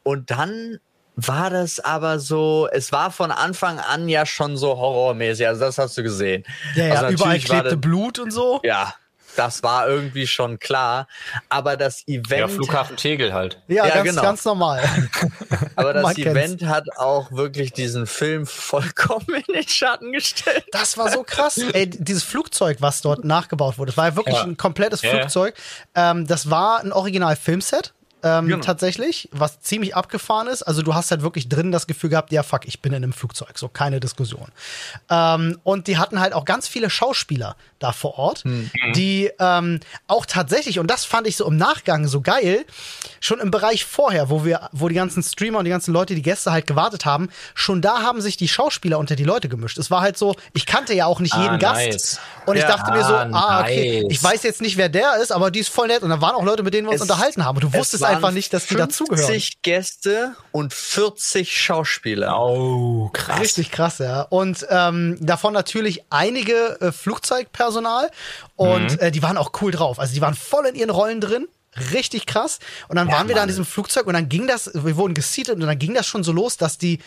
und 0.03 0.31
dann 0.31 0.79
war 1.17 1.49
das 1.51 1.81
aber 1.81 2.19
so, 2.19 2.69
es 2.71 2.93
war 2.93 3.11
von 3.11 3.31
Anfang 3.31 3.79
an 3.79 4.09
ja 4.09 4.27
schon 4.27 4.57
so 4.57 4.77
horrormäßig, 4.77 5.49
also 5.49 5.63
das 5.63 5.79
hast 5.79 5.97
du 5.97 6.03
gesehen. 6.03 6.45
Ja, 6.75 6.87
ja 6.87 6.95
also 6.95 7.15
überall 7.15 7.39
klebte 7.39 7.77
Blut 7.77 8.19
und 8.19 8.31
so. 8.31 8.61
Ja, 8.63 8.95
das 9.37 9.63
war 9.63 9.89
irgendwie 9.89 10.27
schon 10.27 10.59
klar. 10.59 11.09
Aber 11.49 11.77
das 11.77 12.07
Event. 12.07 12.41
Ja, 12.41 12.49
Flughafen 12.49 12.97
Tegel 12.97 13.33
halt. 13.33 13.61
Ja, 13.69 13.87
ja 13.87 13.95
ganz, 13.95 14.09
genau. 14.09 14.23
ganz 14.23 14.45
normal. 14.45 14.83
Aber 15.77 15.93
das 15.93 16.19
Event 16.19 16.59
kennt's. 16.61 16.65
hat 16.65 16.85
auch 16.97 17.31
wirklich 17.33 17.73
diesen 17.73 18.07
Film 18.07 18.47
vollkommen 18.47 19.43
in 19.47 19.55
den 19.55 19.69
Schatten 19.69 20.13
gestellt. 20.13 20.65
Das 20.73 20.99
war 20.99 21.11
so 21.11 21.23
krass. 21.23 21.59
Ey, 21.59 21.89
dieses 21.89 22.23
Flugzeug, 22.23 22.79
was 22.81 23.03
dort 23.03 23.25
nachgebaut 23.25 23.79
wurde, 23.79 23.91
das 23.91 23.97
war 23.97 24.09
ja 24.09 24.17
wirklich 24.17 24.37
ja. 24.37 24.43
ein 24.43 24.57
komplettes 24.57 25.01
Flugzeug. 25.01 25.55
Ähm, 25.95 26.27
das 26.27 26.51
war 26.51 26.81
ein 26.81 26.93
Original-Filmset 26.93 27.93
ähm, 28.27 28.49
genau. 28.49 28.65
tatsächlich, 28.65 29.29
was 29.33 29.61
ziemlich 29.61 29.95
abgefahren 29.95 30.49
ist. 30.49 30.63
Also 30.63 30.83
du 30.83 30.95
hast 30.95 31.11
halt 31.11 31.23
wirklich 31.23 31.49
drin 31.49 31.73
das 31.73 31.87
Gefühl 31.87 32.11
gehabt, 32.11 32.33
ja 32.33 32.43
fuck, 32.43 32.67
ich 32.67 32.81
bin 32.81 32.93
in 32.93 33.03
einem 33.03 33.13
Flugzeug, 33.13 33.59
so 33.59 33.69
keine 33.69 34.01
Diskussion. 34.01 34.49
Ähm, 35.11 35.59
und 35.63 35.87
die 35.87 35.99
hatten 35.99 36.21
halt 36.21 36.33
auch 36.33 36.45
ganz 36.45 36.69
viele 36.69 36.91
Schauspieler 36.91 37.57
da 37.79 37.93
vor 37.93 38.19
Ort, 38.19 38.45
mhm. 38.45 38.71
die 38.95 39.31
ähm, 39.39 39.81
auch 40.07 40.27
tatsächlich, 40.27 40.79
und 40.79 40.91
das 40.91 41.05
fand 41.05 41.27
ich 41.27 41.37
so 41.37 41.47
im 41.47 41.57
Nachgang 41.57 42.09
so 42.09 42.21
geil, 42.21 42.65
schon 43.21 43.39
im 43.39 43.51
Bereich 43.51 43.85
vorher, 43.85 44.31
wo 44.31 44.45
wir, 44.45 44.71
wo 44.73 44.89
die 44.89 44.95
ganzen 44.95 45.23
Streamer 45.23 45.59
und 45.59 45.67
die 45.67 45.71
ganzen 45.71 45.93
Leute, 45.93 46.15
die 46.15 46.23
Gäste 46.23 46.53
halt 46.53 46.67
gewartet 46.67 47.05
haben, 47.05 47.29
schon 47.55 47.83
da 47.83 48.03
haben 48.03 48.21
sich 48.21 48.37
die 48.37 48.49
Schauspieler 48.49 48.99
unter 48.99 49.17
die 49.17 49.25
Leute 49.25 49.49
gemischt. 49.49 49.79
Es 49.79 49.91
war 49.91 50.01
halt 50.01 50.17
so, 50.17 50.37
ich 50.55 50.67
kannte 50.67 50.95
ja 50.95 51.07
auch 51.07 51.21
nicht 51.21 51.35
ah, 51.35 51.43
jeden 51.43 51.59
nice. 51.59 51.93
Gast. 51.93 52.21
Und 52.47 52.57
ja, 52.57 52.63
ich 52.63 52.69
dachte 52.69 52.93
mir 52.93 53.05
so, 53.05 53.15
ah, 53.15 53.61
okay, 53.61 54.03
nice. 54.03 54.11
ich 54.11 54.23
weiß 54.23 54.43
jetzt 54.43 54.63
nicht, 54.63 54.77
wer 54.77 54.89
der 54.89 55.17
ist, 55.23 55.33
aber 55.33 55.51
die 55.51 55.61
ist 55.61 55.69
voll 55.69 55.89
nett. 55.89 56.03
Und 56.03 56.11
da 56.11 56.21
waren 56.21 56.35
auch 56.35 56.45
Leute, 56.45 56.63
mit 56.63 56.73
denen 56.75 56.87
wir 56.87 56.93
uns 56.93 57.03
es, 57.03 57.11
unterhalten 57.11 57.45
haben. 57.45 57.57
Und 57.57 57.65
du 57.65 57.73
wusstest 57.73 58.05
einfach 58.05 58.16
nicht, 58.33 58.53
dass 58.53 58.67
die 58.67 58.75
dazugehören. 58.75 59.27
50 59.27 59.63
Gäste 59.63 60.37
und 60.53 60.73
40 60.73 61.61
Schauspieler. 61.61 62.39
Oh, 62.39 63.11
krass. 63.13 63.41
Richtig 63.41 63.71
krass, 63.71 63.99
ja. 63.99 64.23
Und 64.23 64.67
ähm, 64.71 65.17
davon 65.21 65.53
natürlich 65.53 66.05
einige 66.11 66.81
äh, 66.81 66.93
Flugzeugpersonal. 66.93 68.11
Und 68.57 68.93
mhm. 68.93 68.99
äh, 68.99 69.11
die 69.11 69.23
waren 69.23 69.37
auch 69.37 69.53
cool 69.61 69.71
drauf. 69.71 69.99
Also 69.99 70.15
die 70.15 70.21
waren 70.21 70.35
voll 70.35 70.67
in 70.67 70.75
ihren 70.75 70.91
Rollen 70.91 71.21
drin 71.21 71.49
richtig 71.93 72.27
krass. 72.27 72.59
Und 72.89 72.97
dann 72.97 73.09
ja, 73.09 73.15
waren 73.15 73.29
wir 73.29 73.35
Mann. 73.35 73.41
da 73.41 73.43
in 73.45 73.49
diesem 73.49 73.67
Flugzeug 73.67 74.07
und 74.07 74.15
dann 74.15 74.29
ging 74.29 74.47
das, 74.47 74.71
wir 74.73 74.97
wurden 74.97 75.15
gesietet 75.15 75.57
und 75.57 75.61
dann 75.61 75.79
ging 75.79 75.95
das 75.95 76.07
schon 76.07 76.25
so 76.25 76.33
los, 76.33 76.57
dass 76.57 76.79
die 76.79 77.01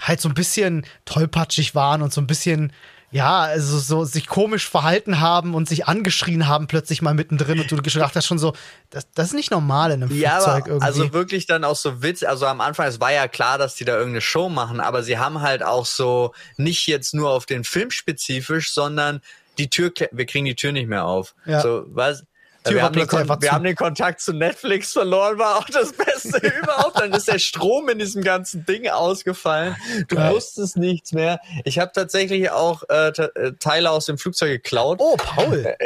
halt 0.00 0.20
so 0.20 0.28
ein 0.28 0.34
bisschen 0.34 0.86
tollpatschig 1.04 1.74
waren 1.74 2.02
und 2.02 2.12
so 2.12 2.20
ein 2.20 2.26
bisschen 2.26 2.72
ja, 3.14 3.42
also 3.42 3.78
so 3.78 4.04
sich 4.04 4.26
komisch 4.26 4.68
verhalten 4.68 5.20
haben 5.20 5.54
und 5.54 5.68
sich 5.68 5.86
angeschrien 5.86 6.48
haben 6.48 6.66
plötzlich 6.66 7.00
mal 7.00 7.14
mittendrin 7.14 7.60
und 7.60 7.70
du 7.70 7.76
gedacht 7.82 8.16
hast 8.16 8.26
schon 8.26 8.40
so, 8.40 8.54
das, 8.90 9.06
das 9.14 9.28
ist 9.28 9.34
nicht 9.34 9.52
normal 9.52 9.92
in 9.92 10.02
einem 10.02 10.18
ja, 10.18 10.40
Flugzeug 10.40 10.66
irgendwie. 10.66 10.84
Also 10.84 11.12
wirklich 11.12 11.46
dann 11.46 11.62
auch 11.62 11.76
so 11.76 12.02
Witz, 12.02 12.24
also 12.24 12.46
am 12.46 12.60
Anfang, 12.60 12.88
es 12.88 12.98
war 12.98 13.12
ja 13.12 13.28
klar, 13.28 13.56
dass 13.56 13.76
die 13.76 13.84
da 13.84 13.92
irgendeine 13.92 14.20
Show 14.20 14.48
machen, 14.48 14.80
aber 14.80 15.04
sie 15.04 15.16
haben 15.16 15.42
halt 15.42 15.62
auch 15.62 15.86
so 15.86 16.34
nicht 16.56 16.88
jetzt 16.88 17.14
nur 17.14 17.30
auf 17.30 17.46
den 17.46 17.62
Film 17.62 17.92
spezifisch, 17.92 18.72
sondern 18.72 19.20
die 19.58 19.70
Tür, 19.70 19.92
wir 20.10 20.26
kriegen 20.26 20.46
die 20.46 20.56
Tür 20.56 20.72
nicht 20.72 20.88
mehr 20.88 21.04
auf. 21.04 21.36
Ja. 21.46 21.60
So, 21.60 21.84
was? 21.86 22.24
Wir, 22.64 22.82
haben 22.82 22.94
den, 22.94 23.08
wir 23.08 23.52
haben 23.52 23.64
den 23.64 23.76
Kontakt 23.76 24.20
zu 24.20 24.32
Netflix 24.32 24.92
verloren, 24.92 25.38
war 25.38 25.56
auch 25.58 25.66
das 25.66 25.92
Beste 25.92 26.38
überhaupt. 26.62 26.98
Dann 26.98 27.12
ist 27.12 27.28
der 27.28 27.38
Strom 27.38 27.88
in 27.88 27.98
diesem 27.98 28.22
ganzen 28.22 28.64
Ding 28.64 28.88
ausgefallen. 28.88 29.76
Du 30.08 30.16
ja. 30.16 30.32
wusstest 30.32 30.76
nichts 30.76 31.12
mehr. 31.12 31.40
Ich 31.64 31.78
habe 31.78 31.92
tatsächlich 31.92 32.50
auch 32.50 32.82
äh, 32.88 33.08
äh, 33.08 33.52
Teile 33.60 33.90
aus 33.90 34.06
dem 34.06 34.18
Flugzeug 34.18 34.62
geklaut. 34.62 34.98
Oh, 35.00 35.16
Paul. 35.16 35.64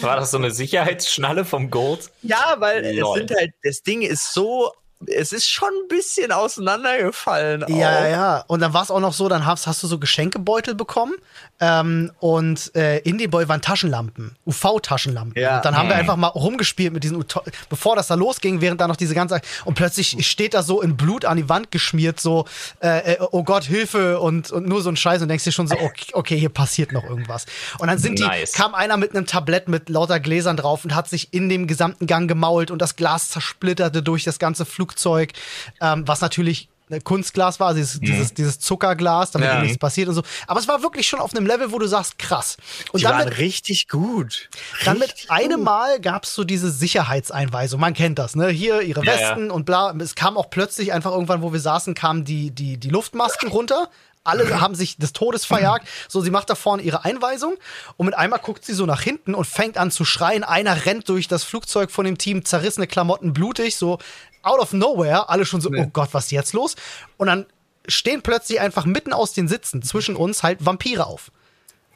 war 0.00 0.16
das 0.16 0.30
so 0.30 0.38
eine 0.38 0.50
Sicherheitsschnalle 0.50 1.44
vom 1.44 1.70
Gold? 1.70 2.10
Ja, 2.22 2.56
weil 2.58 2.96
Lol. 2.96 3.20
es 3.20 3.28
sind 3.28 3.38
halt, 3.38 3.52
das 3.62 3.82
Ding 3.82 4.02
ist 4.02 4.32
so 4.32 4.72
es 5.06 5.32
ist 5.32 5.48
schon 5.48 5.68
ein 5.68 5.88
bisschen 5.88 6.32
auseinandergefallen. 6.32 7.64
Auch. 7.64 7.68
Ja, 7.68 8.08
ja. 8.08 8.44
Und 8.48 8.60
dann 8.60 8.72
war 8.74 8.82
es 8.82 8.90
auch 8.90 9.00
noch 9.00 9.12
so, 9.12 9.28
dann 9.28 9.46
hast, 9.46 9.66
hast 9.66 9.82
du 9.82 9.86
so 9.86 9.98
Geschenkebeutel 9.98 10.74
bekommen 10.74 11.14
ähm, 11.60 12.10
und 12.18 12.74
äh, 12.74 12.98
in 12.98 13.18
den 13.18 13.30
Beutel 13.30 13.48
waren 13.48 13.62
Taschenlampen, 13.62 14.36
UV-Taschenlampen. 14.46 15.40
Ja. 15.40 15.56
Und 15.56 15.64
dann 15.64 15.76
haben 15.76 15.86
mhm. 15.86 15.90
wir 15.90 15.96
einfach 15.96 16.16
mal 16.16 16.28
rumgespielt 16.28 16.92
mit 16.92 17.04
diesen, 17.04 17.24
bevor 17.68 17.94
das 17.94 18.08
da 18.08 18.14
losging, 18.14 18.60
während 18.60 18.80
da 18.80 18.88
noch 18.88 18.96
diese 18.96 19.14
ganze 19.14 19.40
und 19.64 19.74
plötzlich 19.74 20.26
steht 20.26 20.54
da 20.54 20.62
so 20.62 20.80
in 20.80 20.96
Blut 20.96 21.24
an 21.24 21.36
die 21.36 21.48
Wand 21.48 21.70
geschmiert, 21.70 22.20
so, 22.20 22.46
äh, 22.82 23.14
äh, 23.14 23.18
oh 23.30 23.44
Gott, 23.44 23.64
Hilfe 23.64 24.18
und, 24.18 24.50
und 24.50 24.66
nur 24.66 24.82
so 24.82 24.88
ein 24.88 24.96
Scheiß 24.96 25.22
und 25.22 25.28
denkst 25.28 25.44
dir 25.44 25.52
schon 25.52 25.68
so, 25.68 25.76
okay, 25.76 26.12
okay, 26.12 26.38
hier 26.38 26.48
passiert 26.48 26.92
noch 26.92 27.04
irgendwas. 27.04 27.46
Und 27.78 27.88
dann 27.88 27.98
sind 27.98 28.18
nice. 28.18 28.52
die, 28.52 28.56
kam 28.56 28.74
einer 28.74 28.96
mit 28.96 29.14
einem 29.14 29.26
Tablett 29.26 29.68
mit 29.68 29.88
lauter 29.88 30.18
Gläsern 30.18 30.56
drauf 30.56 30.84
und 30.84 30.94
hat 30.94 31.08
sich 31.08 31.32
in 31.32 31.48
dem 31.48 31.68
gesamten 31.68 32.06
Gang 32.06 32.28
gemault 32.28 32.70
und 32.70 32.82
das 32.82 32.96
Glas 32.96 33.30
zersplitterte 33.30 34.02
durch 34.02 34.24
das 34.24 34.38
ganze 34.38 34.64
Flugzeug, 34.88 35.32
ähm, 35.80 36.06
was 36.06 36.20
natürlich 36.20 36.68
Kunstglas 37.04 37.60
war, 37.60 37.68
also 37.68 37.80
dieses, 37.80 38.00
mhm. 38.00 38.06
dieses, 38.06 38.34
dieses 38.34 38.58
Zuckerglas, 38.60 39.30
damit 39.30 39.48
ja. 39.48 39.60
nichts 39.60 39.76
passiert 39.76 40.08
und 40.08 40.14
so. 40.14 40.22
Aber 40.46 40.58
es 40.58 40.66
war 40.68 40.82
wirklich 40.82 41.06
schon 41.06 41.20
auf 41.20 41.34
einem 41.34 41.44
Level, 41.44 41.70
wo 41.70 41.78
du 41.78 41.86
sagst, 41.86 42.18
krass. 42.18 42.56
Und 42.92 43.00
Die 43.00 43.04
dann 43.04 43.18
waren 43.18 43.28
mit, 43.28 43.36
richtig 43.36 43.88
gut. 43.88 44.48
Dann 44.86 44.98
mit 44.98 45.12
einem 45.28 45.62
Mal 45.62 46.00
gab 46.00 46.24
es 46.24 46.34
so 46.34 46.44
diese 46.44 46.70
Sicherheitseinweisung. 46.70 47.78
Man 47.78 47.92
kennt 47.92 48.18
das, 48.18 48.36
ne? 48.36 48.48
Hier 48.48 48.80
ihre 48.80 49.04
Westen 49.04 49.40
ja, 49.40 49.46
ja. 49.48 49.52
und 49.52 49.66
bla. 49.66 49.94
Es 50.00 50.14
kam 50.14 50.38
auch 50.38 50.48
plötzlich 50.48 50.94
einfach 50.94 51.12
irgendwann, 51.12 51.42
wo 51.42 51.52
wir 51.52 51.60
saßen, 51.60 51.92
kamen 51.92 52.24
die, 52.24 52.52
die, 52.52 52.78
die 52.78 52.88
Luftmasken 52.88 53.50
runter. 53.50 53.90
Alle 54.24 54.48
haben 54.60 54.74
sich 54.74 54.96
des 54.96 55.12
Todes 55.12 55.44
verjagt. 55.44 55.88
So, 56.08 56.20
sie 56.20 56.30
macht 56.30 56.50
da 56.50 56.54
vorne 56.54 56.82
ihre 56.82 57.04
Einweisung 57.04 57.56
und 57.96 58.06
mit 58.06 58.16
einmal 58.16 58.38
guckt 58.38 58.64
sie 58.64 58.74
so 58.74 58.86
nach 58.86 59.00
hinten 59.00 59.34
und 59.34 59.46
fängt 59.46 59.78
an 59.78 59.90
zu 59.90 60.04
schreien. 60.04 60.44
Einer 60.44 60.86
rennt 60.86 61.08
durch 61.08 61.28
das 61.28 61.44
Flugzeug 61.44 61.90
von 61.90 62.04
dem 62.04 62.18
Team, 62.18 62.44
zerrissene 62.44 62.86
Klamotten, 62.86 63.32
blutig, 63.32 63.76
so 63.76 63.98
out 64.42 64.60
of 64.60 64.72
nowhere, 64.72 65.28
alle 65.28 65.44
schon 65.44 65.60
so, 65.60 65.68
nee. 65.68 65.82
oh 65.82 65.90
Gott, 65.92 66.10
was 66.12 66.26
ist 66.26 66.30
jetzt 66.32 66.52
los? 66.52 66.76
Und 67.16 67.26
dann 67.28 67.46
stehen 67.86 68.22
plötzlich 68.22 68.60
einfach 68.60 68.84
mitten 68.84 69.12
aus 69.12 69.32
den 69.32 69.48
Sitzen 69.48 69.82
zwischen 69.82 70.16
uns 70.16 70.42
halt 70.42 70.64
Vampire 70.64 71.06
auf. 71.06 71.30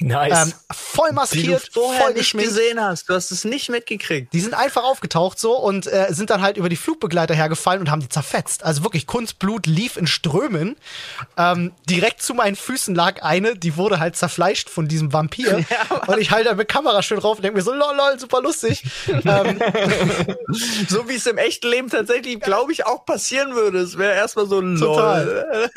Nice. 0.02 0.46
Ähm, 0.46 0.52
voll 0.72 1.12
maskiert, 1.12 1.62
die 1.62 1.66
du 1.66 1.80
vorher 1.80 2.02
voll 2.02 2.14
nicht 2.14 2.32
gesehen 2.32 2.80
hast. 2.80 3.08
Du 3.08 3.14
hast 3.14 3.30
es 3.30 3.44
nicht 3.44 3.68
mitgekriegt. 3.70 4.32
Die 4.32 4.40
sind 4.40 4.54
einfach 4.54 4.84
aufgetaucht 4.84 5.38
so 5.38 5.56
und 5.56 5.86
äh, 5.86 6.08
sind 6.10 6.30
dann 6.30 6.42
halt 6.42 6.56
über 6.56 6.68
die 6.68 6.76
Flugbegleiter 6.76 7.34
hergefallen 7.34 7.80
und 7.80 7.90
haben 7.90 8.00
die 8.00 8.08
zerfetzt. 8.08 8.64
Also 8.64 8.82
wirklich 8.82 9.06
Kunstblut 9.06 9.66
lief 9.66 9.96
in 9.96 10.06
Strömen. 10.06 10.76
Ähm, 11.36 11.72
direkt 11.88 12.22
zu 12.22 12.34
meinen 12.34 12.56
Füßen 12.56 12.94
lag 12.94 13.22
eine, 13.22 13.56
die 13.56 13.76
wurde 13.76 14.00
halt 14.00 14.16
zerfleischt 14.16 14.68
von 14.68 14.88
diesem 14.88 15.12
Vampir. 15.12 15.64
Ja, 15.72 15.96
und 16.06 16.18
ich 16.18 16.30
halte 16.30 16.50
da 16.50 16.54
mit 16.54 16.68
Kamera 16.68 17.02
schön 17.02 17.18
drauf 17.18 17.38
und 17.38 17.44
denke 17.44 17.56
mir 17.56 17.62
so, 17.62 17.72
lol, 17.72 17.94
lol, 17.96 18.18
super 18.18 18.42
lustig. 18.42 18.82
ähm, 19.06 19.58
so 20.88 21.08
wie 21.08 21.14
es 21.14 21.26
im 21.26 21.38
echten 21.38 21.68
Leben 21.68 21.88
tatsächlich, 21.88 22.40
glaube 22.40 22.72
ich, 22.72 22.84
auch 22.84 23.06
passieren 23.06 23.54
würde. 23.54 23.78
Es 23.78 23.96
wäre 23.96 24.14
erstmal 24.14 24.46
so 24.46 24.60
lol. 24.60 24.78
Total. 24.78 25.70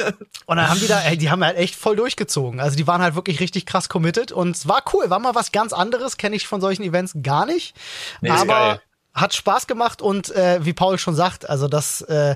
Und 0.48 0.58
dann 0.58 0.70
haben 0.70 0.80
die 0.80 0.88
da, 0.88 1.02
ey, 1.02 1.18
die 1.18 1.30
haben 1.30 1.44
halt 1.46 1.58
echt 1.58 1.76
voll 1.76 1.96
durchgezogen. 1.96 2.60
Also 2.60 2.76
die 2.76 2.88
waren 2.88 3.02
halt 3.02 3.16
wirklich 3.16 3.40
richtig 3.40 3.66
krass 3.66 3.88
committed 3.88 4.15
committed 4.16 4.32
und 4.32 4.56
es 4.56 4.68
war 4.68 4.84
cool, 4.94 5.10
war 5.10 5.20
mal 5.20 5.36
was 5.36 5.52
ganz 5.52 5.74
anderes, 5.74 6.18
kenne 6.18 6.36
ich 6.36 6.48
von 6.48 6.62
solchen 6.62 6.84
Events 6.84 7.14
gar 7.22 7.46
nicht. 7.46 7.76
Nee, 8.22 8.30
aber 8.30 8.82
hat 9.14 9.34
Spaß 9.34 9.68
gemacht 9.68 10.02
und 10.02 10.36
äh, 10.36 10.66
wie 10.66 10.74
Paul 10.74 10.98
schon 10.98 11.16
sagt, 11.16 11.50
also 11.50 11.70
das 11.70 12.02
äh, 12.02 12.36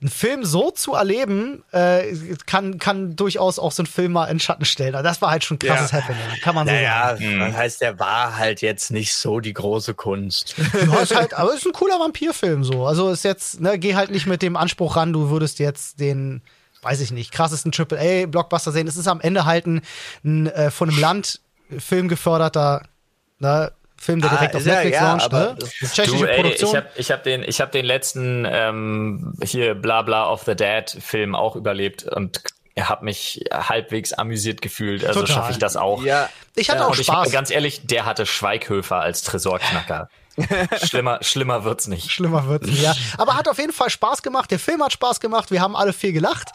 ein 0.00 0.08
Film 0.08 0.44
so 0.44 0.70
zu 0.70 0.94
erleben, 0.94 1.64
äh, 1.72 2.14
kann 2.46 2.78
kann 2.78 3.16
durchaus 3.16 3.58
auch 3.58 3.72
so 3.72 3.82
ein 3.82 3.86
Film 3.86 4.12
mal 4.12 4.26
in 4.26 4.38
Schatten 4.38 4.64
stellen. 4.64 4.94
Also 4.94 5.02
das 5.02 5.20
war 5.20 5.32
halt 5.32 5.42
schon 5.42 5.58
krasses 5.58 5.90
ja. 5.90 5.98
Happening, 5.98 6.22
kann 6.40 6.54
man 6.54 6.68
so 6.68 6.72
naja, 6.72 7.16
sagen. 7.16 7.40
Das 7.40 7.56
heißt, 7.56 7.80
der 7.80 7.98
war 7.98 8.38
halt 8.38 8.62
jetzt 8.62 8.92
nicht 8.92 9.16
so 9.16 9.40
die 9.40 9.52
große 9.52 9.94
Kunst. 9.94 10.54
Ja, 10.74 11.00
ist 11.00 11.12
halt, 11.12 11.34
aber 11.34 11.54
ist 11.54 11.66
ein 11.66 11.72
cooler 11.72 11.98
Vampirfilm 11.98 12.62
so. 12.62 12.86
Also 12.86 13.10
ist 13.10 13.24
jetzt, 13.24 13.60
ne, 13.60 13.76
geh 13.80 13.96
halt 13.96 14.12
nicht 14.12 14.26
mit 14.26 14.42
dem 14.42 14.56
Anspruch 14.56 14.94
ran, 14.94 15.12
du 15.12 15.28
würdest 15.28 15.58
jetzt 15.58 15.98
den 15.98 16.42
weiß 16.82 17.00
ich 17.00 17.12
nicht, 17.12 17.32
krassesten 17.32 17.72
AAA-Blockbuster 17.72 18.72
sehen. 18.72 18.86
Es 18.86 18.96
ist 18.96 19.08
am 19.08 19.20
Ende 19.20 19.44
halt 19.44 19.66
ein, 19.66 19.82
ein 20.24 20.46
äh, 20.48 20.70
von 20.70 20.90
einem 20.90 20.98
Land 20.98 21.40
Film 21.78 22.08
geförderter 22.08 22.82
ne, 23.38 23.72
Film, 23.96 24.20
der 24.20 24.32
ah, 24.32 24.34
direkt 24.34 24.56
auf 24.56 24.64
Netflix 24.64 24.96
ja, 24.96 25.12
launcht. 25.12 25.32
Ne? 25.32 25.56
Tschechische 25.92 26.26
du, 26.26 26.34
Produktion. 26.34 26.70
ich 26.70 26.76
habe 26.76 26.88
ich 26.96 27.10
hab 27.12 27.22
den, 27.22 27.42
ich 27.44 27.60
hab 27.60 27.70
den 27.70 27.84
letzten 27.84 28.46
ähm, 28.50 29.34
hier 29.44 29.76
Blabla 29.76 30.28
of 30.28 30.42
the 30.42 30.56
Dead 30.56 30.90
Film 30.90 31.36
auch 31.36 31.54
überlebt 31.54 32.02
und 32.04 32.42
habe 32.80 33.04
mich 33.04 33.44
halbwegs 33.52 34.12
amüsiert 34.12 34.60
gefühlt. 34.60 35.04
Also 35.04 35.24
schaffe 35.26 35.52
ich 35.52 35.58
das 35.58 35.76
auch. 35.76 36.02
Ja. 36.02 36.28
Ich 36.56 36.68
hatte 36.68 36.80
ja, 36.80 36.88
auch 36.88 36.94
Spaß. 36.94 37.28
Ich, 37.28 37.32
ganz 37.32 37.50
ehrlich, 37.50 37.86
der 37.86 38.04
hatte 38.04 38.26
Schweighöfer 38.26 38.96
als 38.96 39.22
Tresorknacker. 39.22 40.08
Schlimmer, 40.84 41.18
schlimmer 41.22 41.64
wird's 41.64 41.88
nicht. 41.88 42.10
Schlimmer 42.10 42.46
wird's 42.46 42.66
nicht, 42.66 42.82
ja. 42.82 42.94
Aber 43.18 43.36
hat 43.36 43.48
auf 43.48 43.58
jeden 43.58 43.72
Fall 43.72 43.90
Spaß 43.90 44.22
gemacht. 44.22 44.50
Der 44.50 44.58
Film 44.58 44.82
hat 44.82 44.92
Spaß 44.92 45.20
gemacht. 45.20 45.50
Wir 45.50 45.60
haben 45.60 45.76
alle 45.76 45.92
viel 45.92 46.12
gelacht. 46.12 46.50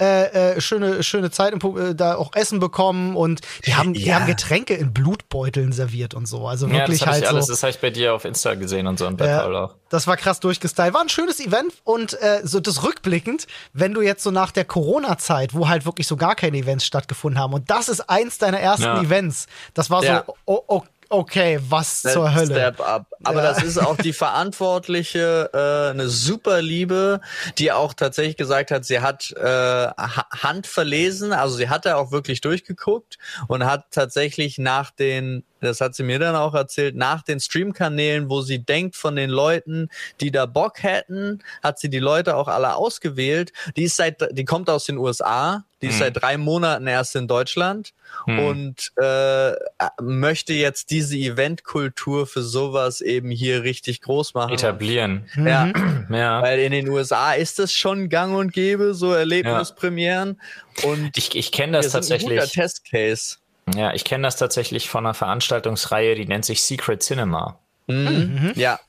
Äh, 0.00 0.54
äh, 0.54 0.60
schöne, 0.60 1.02
schöne 1.02 1.30
Zeit 1.30 1.52
im, 1.52 1.76
äh, 1.76 1.94
da 1.94 2.16
auch 2.16 2.34
Essen 2.34 2.60
bekommen 2.60 3.16
und 3.16 3.40
die 3.66 3.74
haben, 3.74 3.94
ja. 3.94 4.00
die 4.00 4.14
haben 4.14 4.26
Getränke 4.26 4.74
in 4.74 4.92
Blutbeuteln 4.92 5.72
serviert 5.72 6.14
und 6.14 6.26
so. 6.26 6.46
Also 6.46 6.70
wirklich 6.70 7.00
ja, 7.00 7.06
das 7.06 7.14
halt 7.14 7.24
ich 7.24 7.28
alles, 7.28 7.46
so. 7.46 7.52
Das 7.52 7.62
habe 7.62 7.70
ich 7.70 7.80
bei 7.80 7.90
dir 7.90 8.14
auf 8.14 8.24
Insta 8.24 8.54
gesehen 8.54 8.86
und 8.86 8.98
so 8.98 9.06
und 9.06 9.16
bei 9.16 9.26
ja, 9.26 9.42
Paul 9.42 9.56
auch. 9.56 9.74
Das 9.88 10.06
war 10.06 10.16
krass 10.16 10.40
durchgestylt. 10.40 10.94
War 10.94 11.00
ein 11.00 11.08
schönes 11.08 11.40
Event 11.40 11.72
und 11.84 12.14
äh, 12.22 12.40
so 12.44 12.60
das 12.60 12.82
rückblickend, 12.84 13.46
wenn 13.72 13.92
du 13.92 14.00
jetzt 14.00 14.22
so 14.22 14.30
nach 14.30 14.52
der 14.52 14.64
Corona-Zeit, 14.64 15.54
wo 15.54 15.68
halt 15.68 15.84
wirklich 15.84 16.06
so 16.06 16.16
gar 16.16 16.34
keine 16.34 16.58
Events 16.58 16.86
stattgefunden 16.86 17.40
haben 17.40 17.52
und 17.52 17.70
das 17.70 17.88
ist 17.88 18.08
eins 18.08 18.38
deiner 18.38 18.60
ersten 18.60 18.84
ja. 18.84 19.02
Events. 19.02 19.46
Das 19.74 19.90
war 19.90 20.02
so, 20.02 20.34
oh, 20.44 20.62
oh, 20.66 20.82
okay, 21.08 21.58
was 21.68 22.00
Step, 22.00 22.12
zur 22.12 22.34
Hölle. 22.34 22.46
Step 22.46 22.80
up. 22.80 23.06
Aber 23.24 23.42
ja. 23.42 23.52
das 23.52 23.62
ist 23.62 23.78
auch 23.78 23.96
die 23.96 24.12
Verantwortliche, 24.14 25.50
äh, 25.52 25.90
eine 25.90 26.08
super 26.08 26.62
Liebe, 26.62 27.20
die 27.58 27.72
auch 27.72 27.94
tatsächlich 27.94 28.36
gesagt 28.36 28.70
hat, 28.70 28.84
sie 28.84 29.00
hat 29.00 29.32
äh, 29.32 29.88
Hand 29.96 30.66
verlesen, 30.66 31.32
also 31.32 31.56
sie 31.56 31.68
hat 31.68 31.86
da 31.86 31.96
auch 31.96 32.12
wirklich 32.12 32.40
durchgeguckt 32.40 33.18
und 33.48 33.64
hat 33.64 33.86
tatsächlich 33.90 34.58
nach 34.58 34.90
den 34.90 35.44
das 35.60 35.80
hat 35.80 35.94
sie 35.94 36.02
mir 36.02 36.18
dann 36.18 36.36
auch 36.36 36.54
erzählt, 36.54 36.94
nach 36.94 37.22
den 37.22 37.40
Streamkanälen, 37.40 38.30
wo 38.30 38.42
sie 38.42 38.64
denkt 38.64 38.96
von 38.96 39.16
den 39.16 39.30
Leuten, 39.30 39.88
die 40.20 40.30
da 40.30 40.46
Bock 40.46 40.82
hätten, 40.82 41.40
hat 41.62 41.78
sie 41.78 41.90
die 41.90 41.98
Leute 41.98 42.36
auch 42.36 42.48
alle 42.48 42.76
ausgewählt. 42.76 43.52
Die 43.76 43.84
ist 43.84 43.96
seit, 43.96 44.36
die 44.36 44.44
kommt 44.44 44.70
aus 44.70 44.84
den 44.84 44.98
USA, 44.98 45.64
die 45.82 45.88
ist 45.88 45.94
hm. 45.94 46.00
seit 46.00 46.22
drei 46.22 46.36
Monaten 46.36 46.86
erst 46.86 47.16
in 47.16 47.26
Deutschland 47.26 47.92
hm. 48.24 48.38
und 48.38 48.92
äh, 48.96 49.52
möchte 50.00 50.52
jetzt 50.52 50.90
diese 50.90 51.16
Eventkultur 51.16 52.26
für 52.26 52.42
sowas 52.42 53.00
eben 53.00 53.30
hier 53.30 53.62
richtig 53.62 54.00
groß 54.02 54.34
machen. 54.34 54.52
Etablieren. 54.52 55.28
Ja. 55.36 55.66
Mhm. 55.66 56.06
ja. 56.14 56.42
Weil 56.42 56.60
in 56.60 56.72
den 56.72 56.88
USA 56.88 57.32
ist 57.32 57.58
es 57.58 57.72
schon 57.72 58.08
gang 58.08 58.36
und 58.36 58.52
gäbe, 58.52 58.94
so 58.94 59.12
Erlebnispremieren. 59.12 60.40
Ja. 60.82 60.88
Und 60.90 61.16
ich, 61.16 61.34
ich 61.34 61.52
kenne 61.52 61.72
das 61.78 61.90
tatsächlich. 61.90 62.30
Ein 62.30 62.46
guter 62.46 62.50
Testcase. 62.50 63.36
Ja, 63.74 63.92
ich 63.92 64.04
kenne 64.04 64.22
das 64.22 64.36
tatsächlich 64.36 64.88
von 64.88 65.04
einer 65.04 65.14
Veranstaltungsreihe, 65.14 66.14
die 66.14 66.26
nennt 66.26 66.44
sich 66.44 66.62
Secret 66.62 67.02
Cinema. 67.02 67.58
Mhm. 67.86 67.96
mhm. 67.96 68.52
Ja. 68.56 68.80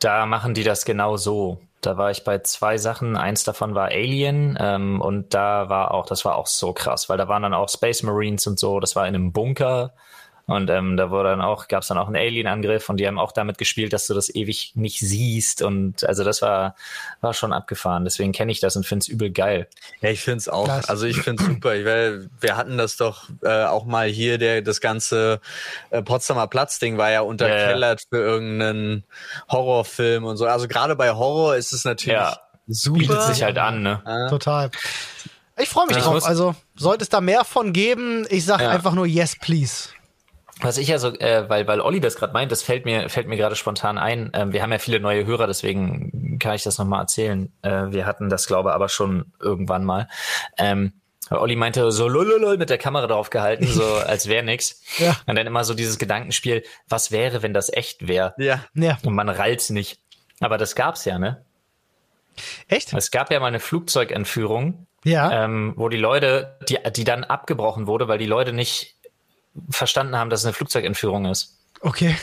Da 0.00 0.26
machen 0.26 0.54
die 0.54 0.62
das 0.62 0.84
genau 0.84 1.16
so. 1.16 1.60
Da 1.80 1.96
war 1.96 2.10
ich 2.10 2.24
bei 2.24 2.40
zwei 2.40 2.76
Sachen. 2.76 3.16
Eins 3.16 3.44
davon 3.44 3.74
war 3.74 3.86
Alien 3.88 4.58
ähm, 4.60 5.00
und 5.00 5.32
da 5.34 5.68
war 5.68 5.92
auch, 5.92 6.06
das 6.06 6.24
war 6.24 6.36
auch 6.36 6.46
so 6.46 6.72
krass, 6.72 7.08
weil 7.08 7.18
da 7.18 7.28
waren 7.28 7.42
dann 7.42 7.54
auch 7.54 7.68
Space 7.68 8.02
Marines 8.02 8.46
und 8.46 8.58
so. 8.58 8.80
Das 8.80 8.96
war 8.96 9.06
in 9.06 9.14
einem 9.14 9.32
Bunker 9.32 9.94
und 10.48 10.70
ähm, 10.70 10.96
da 10.96 11.10
wurde 11.10 11.28
dann 11.28 11.42
auch, 11.42 11.68
gab 11.68 11.82
es 11.82 11.88
dann 11.88 11.98
auch 11.98 12.06
einen 12.06 12.16
Alien-Angriff 12.16 12.88
und 12.88 12.96
die 12.96 13.06
haben 13.06 13.18
auch 13.18 13.32
damit 13.32 13.58
gespielt, 13.58 13.92
dass 13.92 14.06
du 14.06 14.14
das 14.14 14.34
ewig 14.34 14.72
nicht 14.76 14.98
siehst. 14.98 15.60
Und 15.60 16.04
also 16.04 16.24
das 16.24 16.40
war, 16.40 16.74
war 17.20 17.34
schon 17.34 17.52
abgefahren. 17.52 18.04
Deswegen 18.04 18.32
kenne 18.32 18.50
ich 18.50 18.58
das 18.58 18.74
und 18.74 18.86
finde 18.86 19.02
es 19.02 19.08
übel 19.08 19.30
geil. 19.30 19.68
Ja, 20.00 20.08
ich 20.08 20.22
finde 20.22 20.38
es 20.38 20.48
auch. 20.48 20.64
Klasse. 20.64 20.88
Also 20.88 21.04
ich 21.04 21.20
finde 21.20 21.42
es 21.42 21.48
super. 21.50 21.76
Ich, 21.76 21.84
weil 21.84 22.30
wir 22.40 22.56
hatten 22.56 22.78
das 22.78 22.96
doch 22.96 23.28
äh, 23.42 23.64
auch 23.64 23.84
mal 23.84 24.08
hier, 24.08 24.38
der 24.38 24.62
das 24.62 24.80
ganze 24.80 25.42
äh, 25.90 26.00
Potsdamer 26.00 26.46
Platz-Ding 26.46 26.96
war 26.96 27.10
ja 27.10 27.20
unterkellert 27.20 28.00
ja, 28.10 28.18
ja. 28.18 28.24
für 28.24 28.26
irgendeinen 28.26 29.04
Horrorfilm 29.50 30.24
und 30.24 30.38
so. 30.38 30.46
Also 30.46 30.66
gerade 30.66 30.96
bei 30.96 31.10
Horror 31.10 31.56
ist 31.56 31.74
es 31.74 31.84
natürlich 31.84 32.18
ja. 32.18 32.40
super. 32.66 33.00
Bietet 33.00 33.22
sich 33.24 33.42
halt 33.42 33.58
an, 33.58 33.82
ne? 33.82 34.28
Total. 34.30 34.70
Ich 35.58 35.68
freue 35.68 35.88
mich 35.88 35.98
drauf. 35.98 36.24
Also 36.24 36.54
sollte 36.74 37.02
es 37.02 37.10
da 37.10 37.20
mehr 37.20 37.44
von 37.44 37.74
geben, 37.74 38.26
ich 38.30 38.46
sage 38.46 38.64
ja. 38.64 38.70
einfach 38.70 38.94
nur 38.94 39.04
yes, 39.04 39.36
please. 39.38 39.90
Was 40.60 40.78
ich 40.78 40.88
ja 40.88 40.98
so, 40.98 41.14
äh, 41.14 41.48
weil, 41.48 41.66
weil 41.68 41.80
Olli 41.80 42.00
das 42.00 42.16
gerade 42.16 42.32
meint, 42.32 42.50
das 42.50 42.62
fällt 42.62 42.84
mir, 42.84 43.08
fällt 43.08 43.28
mir 43.28 43.36
gerade 43.36 43.54
spontan 43.54 43.98
ein. 43.98 44.30
Ähm, 44.34 44.52
wir 44.52 44.62
haben 44.62 44.72
ja 44.72 44.78
viele 44.78 44.98
neue 44.98 45.24
Hörer, 45.24 45.46
deswegen 45.46 46.38
kann 46.40 46.54
ich 46.54 46.62
das 46.62 46.78
nochmal 46.78 47.00
erzählen. 47.00 47.52
Äh, 47.62 47.86
wir 47.90 48.06
hatten 48.06 48.28
das, 48.28 48.46
glaube 48.46 48.72
aber 48.72 48.88
schon 48.88 49.32
irgendwann 49.40 49.84
mal. 49.84 50.08
Ähm, 50.56 50.92
Olli 51.30 51.56
meinte 51.56 51.92
so 51.92 52.08
lololol 52.08 52.56
mit 52.56 52.70
der 52.70 52.78
Kamera 52.78 53.06
drauf 53.06 53.30
gehalten, 53.30 53.66
so 53.66 53.84
als 54.06 54.28
wäre 54.28 54.44
nix. 54.44 54.82
Ja. 54.98 55.16
Und 55.26 55.36
dann 55.36 55.46
immer 55.46 55.64
so 55.64 55.74
dieses 55.74 55.98
Gedankenspiel, 55.98 56.64
was 56.88 57.12
wäre, 57.12 57.42
wenn 57.42 57.54
das 57.54 57.72
echt 57.72 58.08
wäre? 58.08 58.34
Ja. 58.38 58.64
ja. 58.74 58.98
Und 59.04 59.14
man 59.14 59.28
rallt's 59.28 59.70
nicht. 59.70 60.00
Aber 60.40 60.58
das 60.58 60.74
gab's 60.74 61.04
ja, 61.04 61.18
ne? 61.18 61.44
Echt? 62.68 62.92
Es 62.92 63.10
gab 63.10 63.32
ja 63.32 63.40
mal 63.40 63.46
eine 63.46 63.60
Flugzeugentführung, 63.60 64.86
ja. 65.04 65.44
ähm, 65.44 65.74
wo 65.76 65.88
die 65.88 65.96
Leute, 65.96 66.56
die, 66.68 66.78
die 66.94 67.04
dann 67.04 67.24
abgebrochen 67.24 67.86
wurde, 67.86 68.08
weil 68.08 68.18
die 68.18 68.26
Leute 68.26 68.52
nicht 68.52 68.97
verstanden 69.70 70.16
haben, 70.16 70.30
dass 70.30 70.40
es 70.40 70.46
eine 70.46 70.52
Flugzeugentführung 70.52 71.26
ist. 71.26 71.58
Okay. 71.80 72.16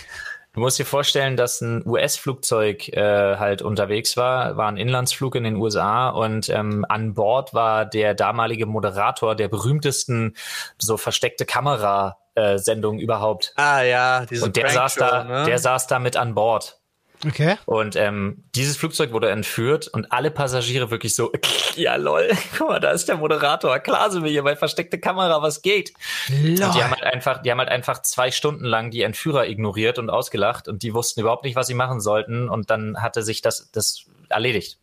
Du 0.55 0.61
musst 0.61 0.79
dir 0.79 0.85
vorstellen, 0.85 1.35
dass 1.35 1.59
ein 1.59 1.85
US-Flugzeug 1.85 2.87
äh, 2.89 3.35
halt 3.35 3.61
unterwegs 3.61 4.15
war, 4.15 4.55
war 4.55 4.69
ein 4.69 4.77
Inlandsflug 4.77 5.35
in 5.35 5.43
den 5.43 5.57
USA 5.57 6.07
und 6.07 6.47
ähm, 6.47 6.85
an 6.87 7.13
Bord 7.13 7.53
war 7.53 7.85
der 7.85 8.13
damalige 8.13 8.65
Moderator 8.65 9.35
der 9.35 9.49
berühmtesten 9.49 10.33
so 10.77 10.95
versteckte 10.95 11.45
Kamera 11.45 12.19
äh, 12.35 12.57
Sendung 12.57 12.99
überhaupt. 12.99 13.51
Ah 13.57 13.81
ja, 13.81 14.25
diese 14.25 14.45
Und 14.45 14.55
der 14.55 14.69
saß 14.69 14.95
da, 14.95 15.23
ne? 15.25 15.43
der 15.45 15.59
saß 15.59 15.87
da 15.87 15.99
mit 15.99 16.15
an 16.15 16.35
Bord. 16.35 16.79
Okay. 17.25 17.57
Und 17.65 17.95
ähm, 17.95 18.43
dieses 18.55 18.77
Flugzeug 18.77 19.11
wurde 19.11 19.29
entführt 19.29 19.87
und 19.87 20.11
alle 20.11 20.31
Passagiere 20.31 20.91
wirklich 20.91 21.15
so, 21.15 21.31
ja 21.75 21.95
lol, 21.95 22.29
guck 22.57 22.69
mal, 22.69 22.79
da 22.79 22.91
ist 22.91 23.07
der 23.07 23.17
Moderator. 23.17 23.79
Klar 23.79 24.11
sind 24.11 24.23
wir 24.23 24.31
hier 24.31 24.43
bei 24.43 24.55
versteckte 24.55 24.99
Kamera, 24.99 25.41
was 25.41 25.61
geht? 25.61 25.93
Lol. 26.29 26.63
Und 26.63 26.75
die 26.75 26.83
haben 26.83 26.91
halt 26.91 27.03
einfach, 27.03 27.41
die 27.41 27.51
haben 27.51 27.59
halt 27.59 27.69
einfach 27.69 28.01
zwei 28.01 28.31
Stunden 28.31 28.65
lang 28.65 28.91
die 28.91 29.01
Entführer 29.01 29.47
ignoriert 29.47 29.99
und 29.99 30.09
ausgelacht 30.09 30.67
und 30.67 30.83
die 30.83 30.93
wussten 30.93 31.21
überhaupt 31.21 31.43
nicht, 31.43 31.55
was 31.55 31.67
sie 31.67 31.73
machen 31.73 32.01
sollten. 32.01 32.49
Und 32.49 32.69
dann 32.69 33.01
hatte 33.01 33.23
sich 33.23 33.41
das, 33.41 33.71
das 33.71 34.05
erledigt. 34.29 34.79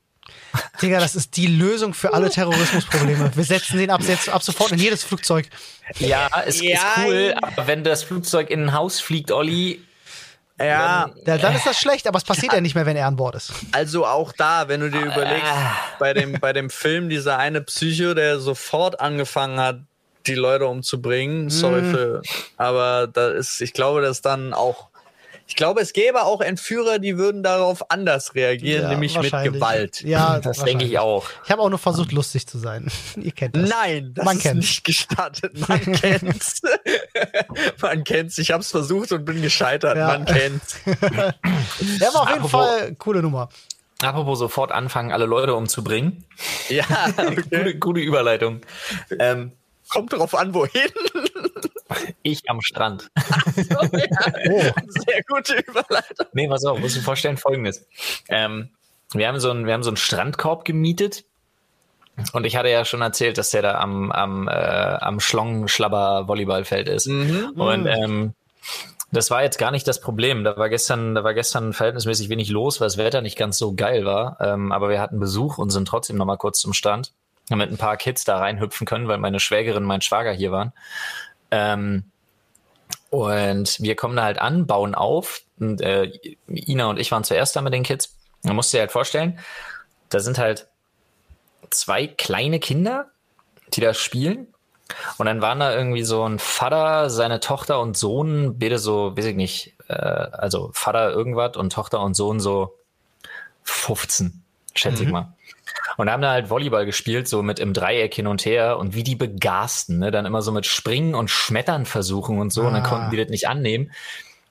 Digga, 0.80 1.00
das 1.00 1.16
ist 1.16 1.36
die 1.36 1.46
Lösung 1.46 1.94
für 1.94 2.12
alle 2.14 2.30
Terrorismusprobleme. 2.30 3.32
Wir 3.34 3.44
setzen 3.44 3.78
den 3.78 3.90
ab, 3.90 4.02
jetzt, 4.06 4.28
ab 4.28 4.42
sofort 4.42 4.72
in 4.72 4.78
jedes 4.78 5.02
Flugzeug. 5.02 5.48
Ja, 5.98 6.28
es 6.46 6.60
ja, 6.60 6.74
ist 6.74 6.84
cool, 6.98 7.34
aber 7.40 7.66
wenn 7.66 7.84
das 7.84 8.04
Flugzeug 8.04 8.50
in 8.50 8.64
ein 8.64 8.72
Haus 8.72 9.00
fliegt, 9.00 9.32
Olli, 9.32 9.82
ja. 10.64 11.10
ja. 11.26 11.38
Dann 11.38 11.54
ist 11.54 11.66
das 11.66 11.78
schlecht, 11.78 12.06
aber 12.06 12.18
es 12.18 12.24
passiert 12.24 12.52
ja. 12.52 12.60
nicht 12.60 12.74
mehr, 12.74 12.86
wenn 12.86 12.96
er 12.96 13.06
an 13.06 13.16
Bord 13.16 13.34
ist. 13.34 13.52
Also 13.72 14.06
auch 14.06 14.32
da, 14.32 14.68
wenn 14.68 14.80
du 14.80 14.90
dir 14.90 15.02
überlegst, 15.02 15.44
ah. 15.44 15.76
bei 15.98 16.14
dem, 16.14 16.32
bei 16.40 16.52
dem 16.52 16.70
Film, 16.70 17.08
dieser 17.08 17.38
eine 17.38 17.62
Psycho, 17.62 18.14
der 18.14 18.38
sofort 18.38 19.00
angefangen 19.00 19.58
hat, 19.60 19.80
die 20.26 20.34
Leute 20.34 20.66
umzubringen. 20.66 21.50
Sorry 21.50 21.82
mm. 21.82 21.90
für, 21.90 22.22
aber 22.56 23.08
da 23.08 23.30
ist, 23.30 23.60
ich 23.60 23.72
glaube, 23.72 24.02
dass 24.02 24.20
dann 24.22 24.54
auch 24.54 24.91
ich 25.46 25.56
glaube, 25.56 25.80
es 25.80 25.92
gäbe 25.92 26.22
auch 26.22 26.40
Entführer, 26.40 26.98
die 26.98 27.18
würden 27.18 27.42
darauf 27.42 27.90
anders 27.90 28.34
reagieren, 28.34 28.84
ja, 28.84 28.88
nämlich 28.88 29.18
mit 29.18 29.30
Gewalt. 29.30 30.02
Ja, 30.02 30.38
das 30.40 30.64
denke 30.64 30.84
ich 30.84 30.98
auch. 30.98 31.26
Ich 31.44 31.50
habe 31.50 31.62
auch 31.62 31.68
nur 31.68 31.78
versucht, 31.78 32.12
lustig 32.12 32.46
zu 32.46 32.58
sein. 32.58 32.86
Ihr 33.16 33.32
kennt 33.32 33.56
das. 33.56 33.68
Nein, 33.68 34.12
das 34.14 34.24
Man 34.24 34.36
ist 34.36 34.42
kennt's. 34.42 34.66
nicht 34.66 34.84
gestattet. 34.84 35.68
Man 35.68 35.80
kennt's. 35.92 36.62
Man 37.82 38.04
kennt's. 38.04 38.38
Ich 38.38 38.50
habe 38.50 38.60
es 38.62 38.70
versucht 38.70 39.12
und 39.12 39.24
bin 39.24 39.42
gescheitert. 39.42 39.96
Ja. 39.96 40.06
Man 40.06 40.24
kennt's. 40.24 40.76
Der 40.84 42.14
war 42.14 42.22
auf 42.22 42.30
jeden 42.30 42.48
Fall 42.48 42.94
coole 42.96 43.22
Nummer. 43.22 43.48
Apropos 44.02 44.38
sofort 44.38 44.72
anfangen, 44.72 45.12
alle 45.12 45.26
Leute 45.26 45.54
umzubringen. 45.54 46.24
Ja, 46.68 46.84
okay. 47.16 47.42
gute, 47.42 47.78
gute 47.78 48.00
Überleitung. 48.00 48.60
Ähm, 49.18 49.52
Kommt 49.88 50.12
drauf 50.12 50.34
an, 50.34 50.54
wohin. 50.54 50.90
Ich 52.22 52.48
am 52.48 52.60
Strand. 52.60 53.10
So, 53.54 53.62
ja. 53.70 54.06
oh. 54.50 54.62
Sehr 54.88 55.22
gute 55.28 55.56
Überleitung. 55.56 56.26
Nee, 56.32 56.48
pass 56.48 56.64
auf, 56.64 56.78
muss 56.78 56.92
ich 56.92 56.98
mir 56.98 57.04
vorstellen, 57.04 57.36
folgendes. 57.36 57.86
Ähm, 58.28 58.70
wir 59.12 59.28
haben 59.28 59.40
so 59.40 59.50
einen, 59.50 59.66
wir 59.66 59.74
haben 59.74 59.82
so 59.82 59.90
einen 59.90 59.96
Strandkorb 59.96 60.64
gemietet. 60.64 61.24
Und 62.32 62.44
ich 62.44 62.56
hatte 62.56 62.68
ja 62.68 62.84
schon 62.84 63.02
erzählt, 63.02 63.38
dass 63.38 63.50
der 63.50 63.62
da 63.62 63.78
am, 63.78 64.12
am, 64.12 64.48
äh, 64.48 64.52
am 64.52 65.18
Schlongen-Schlabber-Volleyballfeld 65.18 66.88
ist. 66.88 67.06
Mhm. 67.06 67.52
Und 67.56 67.86
ähm, 67.86 68.34
das 69.12 69.30
war 69.30 69.42
jetzt 69.42 69.58
gar 69.58 69.70
nicht 69.70 69.86
das 69.86 70.00
Problem. 70.00 70.42
Da 70.42 70.56
war 70.56 70.68
gestern, 70.68 71.14
da 71.14 71.22
war 71.22 71.34
gestern 71.34 71.72
verhältnismäßig 71.74 72.30
wenig 72.30 72.48
los, 72.48 72.80
weil 72.80 72.86
das 72.86 72.96
Wetter 72.96 73.20
nicht 73.20 73.38
ganz 73.38 73.58
so 73.58 73.74
geil 73.74 74.04
war. 74.04 74.38
Ähm, 74.40 74.72
aber 74.72 74.88
wir 74.88 75.00
hatten 75.00 75.20
Besuch 75.20 75.58
und 75.58 75.70
sind 75.70 75.86
trotzdem 75.86 76.16
noch 76.16 76.24
mal 76.24 76.38
kurz 76.38 76.60
zum 76.60 76.72
Stand, 76.72 77.12
damit 77.48 77.70
ein 77.70 77.76
paar 77.76 77.98
Kids 77.98 78.24
da 78.24 78.38
reinhüpfen 78.38 78.86
können, 78.86 79.08
weil 79.08 79.18
meine 79.18 79.38
Schwägerin 79.38 79.82
und 79.82 79.88
mein 79.88 80.00
Schwager 80.00 80.32
hier 80.32 80.50
waren. 80.50 80.72
Ähm, 81.52 82.04
und 83.10 83.78
wir 83.78 83.94
kommen 83.94 84.16
da 84.16 84.24
halt 84.24 84.40
an, 84.40 84.66
bauen 84.66 84.94
auf. 84.94 85.42
Und 85.60 85.82
äh, 85.82 86.10
Ina 86.48 86.86
und 86.86 86.98
ich 86.98 87.12
waren 87.12 87.24
zuerst 87.24 87.54
da 87.54 87.60
mit 87.60 87.74
den 87.74 87.82
Kids. 87.82 88.16
Man 88.42 88.56
muss 88.56 88.70
sich 88.70 88.80
halt 88.80 88.90
vorstellen, 88.90 89.38
da 90.08 90.18
sind 90.18 90.38
halt 90.38 90.66
zwei 91.70 92.06
kleine 92.06 92.58
Kinder, 92.58 93.10
die 93.74 93.82
da 93.82 93.92
spielen. 93.94 94.48
Und 95.18 95.26
dann 95.26 95.42
waren 95.42 95.60
da 95.60 95.74
irgendwie 95.74 96.02
so 96.02 96.26
ein 96.26 96.38
Vater, 96.38 97.10
seine 97.10 97.40
Tochter 97.40 97.80
und 97.80 97.96
Sohn, 97.96 98.58
beide 98.58 98.78
so, 98.78 99.16
weiß 99.16 99.26
ich 99.26 99.36
nicht, 99.36 99.74
äh, 99.88 99.94
also 99.94 100.70
Vater 100.72 101.10
irgendwas 101.12 101.56
und 101.56 101.72
Tochter 101.72 102.00
und 102.00 102.14
Sohn 102.14 102.40
so 102.40 102.78
15, 103.64 104.42
schätze 104.74 105.02
mhm. 105.02 105.06
ich 105.06 105.12
mal. 105.12 105.34
Und 105.96 106.10
haben 106.10 106.22
da 106.22 106.30
halt 106.32 106.50
Volleyball 106.50 106.86
gespielt, 106.86 107.28
so 107.28 107.42
mit 107.42 107.58
im 107.58 107.72
Dreieck 107.72 108.14
hin 108.14 108.26
und 108.26 108.44
her 108.44 108.78
und 108.78 108.94
wie 108.94 109.02
die 109.02 109.16
begasten, 109.16 109.98
ne? 109.98 110.10
Dann 110.10 110.26
immer 110.26 110.42
so 110.42 110.52
mit 110.52 110.66
Springen 110.66 111.14
und 111.14 111.30
Schmettern 111.30 111.84
versuchen 111.86 112.38
und 112.38 112.52
so. 112.52 112.62
Ah. 112.62 112.68
Und 112.68 112.74
dann 112.74 112.82
konnten 112.82 113.10
die 113.10 113.16
das 113.16 113.28
nicht 113.28 113.48
annehmen. 113.48 113.90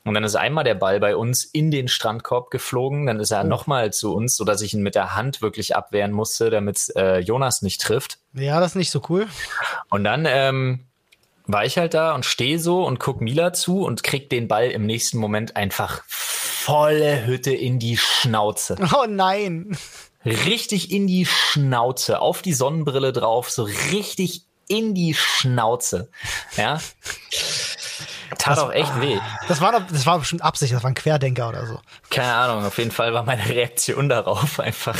Und 0.03 0.15
dann 0.15 0.23
ist 0.23 0.35
einmal 0.35 0.63
der 0.63 0.75
Ball 0.75 0.99
bei 0.99 1.15
uns 1.15 1.43
in 1.43 1.69
den 1.69 1.87
Strandkorb 1.87 2.49
geflogen, 2.49 3.05
dann 3.05 3.19
ist 3.19 3.31
er 3.31 3.43
oh. 3.43 3.47
nochmal 3.47 3.93
zu 3.93 4.13
uns, 4.13 4.35
so 4.35 4.43
dass 4.43 4.61
ich 4.61 4.73
ihn 4.73 4.81
mit 4.81 4.95
der 4.95 5.15
Hand 5.15 5.41
wirklich 5.41 5.75
abwehren 5.75 6.11
musste, 6.11 6.49
damit 6.49 6.91
äh, 6.95 7.19
Jonas 7.19 7.61
nicht 7.61 7.81
trifft. 7.81 8.17
Ja, 8.33 8.59
das 8.59 8.71
ist 8.71 8.75
nicht 8.77 8.91
so 8.91 9.01
cool. 9.09 9.27
Und 9.89 10.03
dann 10.03 10.25
ähm, 10.27 10.85
war 11.45 11.65
ich 11.65 11.77
halt 11.77 11.93
da 11.93 12.15
und 12.15 12.25
stehe 12.25 12.57
so 12.57 12.83
und 12.83 12.99
guck 12.99 13.21
Mila 13.21 13.53
zu 13.53 13.83
und 13.83 14.03
krieg 14.03 14.29
den 14.29 14.47
Ball 14.47 14.71
im 14.71 14.87
nächsten 14.87 15.19
Moment 15.19 15.55
einfach 15.55 16.01
volle 16.07 17.27
Hütte 17.27 17.53
in 17.53 17.77
die 17.77 17.97
Schnauze. 17.97 18.77
Oh 18.95 19.05
nein 19.07 19.77
richtig 20.25 20.91
in 20.91 21.07
die 21.07 21.25
Schnauze, 21.25 22.19
auf 22.19 22.41
die 22.41 22.53
Sonnenbrille 22.53 23.13
drauf, 23.13 23.49
so 23.49 23.63
richtig 23.91 24.45
in 24.67 24.93
die 24.93 25.13
Schnauze. 25.13 26.09
Ja. 26.55 26.79
Tat 28.37 28.57
das, 28.57 28.59
auch 28.59 28.71
echt 28.71 29.01
weh. 29.01 29.19
Das 29.47 29.59
war, 29.61 29.71
doch, 29.73 29.81
das 29.91 30.05
war 30.05 30.19
bestimmt 30.19 30.41
Absicht, 30.41 30.73
das 30.73 30.83
war 30.83 30.89
ein 30.89 30.95
Querdenker 30.95 31.49
oder 31.49 31.67
so. 31.67 31.79
Keine 32.09 32.33
Ahnung, 32.33 32.65
auf 32.65 32.77
jeden 32.77 32.91
Fall 32.91 33.13
war 33.13 33.23
meine 33.23 33.47
Reaktion 33.47 34.09
darauf 34.09 34.59
einfach 34.61 34.97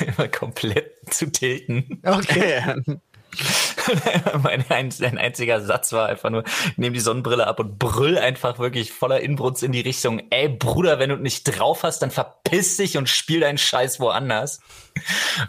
immer 0.00 0.28
komplett 0.28 1.14
zu 1.14 1.30
tilten. 1.30 2.00
Okay. 2.04 2.82
mein 4.42 4.64
ein, 4.68 4.92
ein, 5.00 5.18
einziger 5.18 5.60
Satz 5.60 5.92
war 5.92 6.08
einfach 6.08 6.30
nur, 6.30 6.44
nehm 6.76 6.92
die 6.92 7.00
Sonnenbrille 7.00 7.46
ab 7.46 7.60
und 7.60 7.78
brüll 7.78 8.18
einfach 8.18 8.58
wirklich 8.58 8.92
voller 8.92 9.20
Inbrunst 9.20 9.62
in 9.62 9.72
die 9.72 9.80
Richtung, 9.80 10.22
ey 10.30 10.48
Bruder, 10.48 10.98
wenn 10.98 11.10
du 11.10 11.16
nicht 11.16 11.44
drauf 11.44 11.82
hast, 11.82 12.00
dann 12.00 12.10
verpiss 12.10 12.76
dich 12.76 12.96
und 12.96 13.08
spiel 13.08 13.40
deinen 13.40 13.58
Scheiß 13.58 14.00
woanders. 14.00 14.60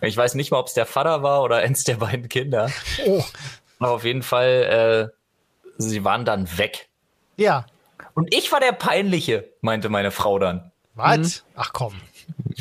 Ich 0.01 0.15
weiß 0.15 0.35
nicht 0.35 0.51
mal, 0.51 0.59
ob 0.59 0.67
es 0.67 0.73
der 0.73 0.85
Vater 0.85 1.23
war 1.23 1.43
oder 1.43 1.57
eins 1.57 1.83
der 1.83 1.95
beiden 1.95 2.29
Kinder. 2.29 2.71
Oh. 3.05 3.23
Aber 3.79 3.91
auf 3.91 4.05
jeden 4.05 4.23
Fall, 4.23 5.11
äh, 5.13 5.71
sie 5.77 6.03
waren 6.05 6.25
dann 6.25 6.57
weg. 6.57 6.87
Ja. 7.35 7.65
Und 8.13 8.33
ich 8.33 8.51
war 8.51 8.59
der 8.59 8.71
Peinliche, 8.71 9.49
meinte 9.61 9.89
meine 9.89 10.11
Frau 10.11 10.39
dann. 10.39 10.71
Was? 10.95 11.43
Mhm. 11.43 11.49
Ach 11.55 11.73
komm. 11.73 11.93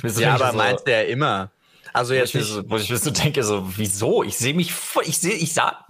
ja, 0.03 0.35
aber 0.35 0.51
so, 0.51 0.57
meinst 0.57 0.87
du 0.87 0.93
ja 0.93 1.03
immer. 1.03 1.51
Also 1.93 2.15
jetzt 2.15 2.35
wo 2.35 2.39
ich, 2.39 2.47
so, 2.47 2.71
wo 2.71 2.77
ich 2.77 2.89
so 2.89 3.11
denke, 3.11 3.45
so 3.45 3.65
wieso? 3.77 4.23
Ich 4.23 4.39
sehe 4.39 4.55
mich, 4.55 4.73
ich 5.05 5.19
sehe, 5.19 5.35
ich 5.35 5.53
sah, 5.53 5.85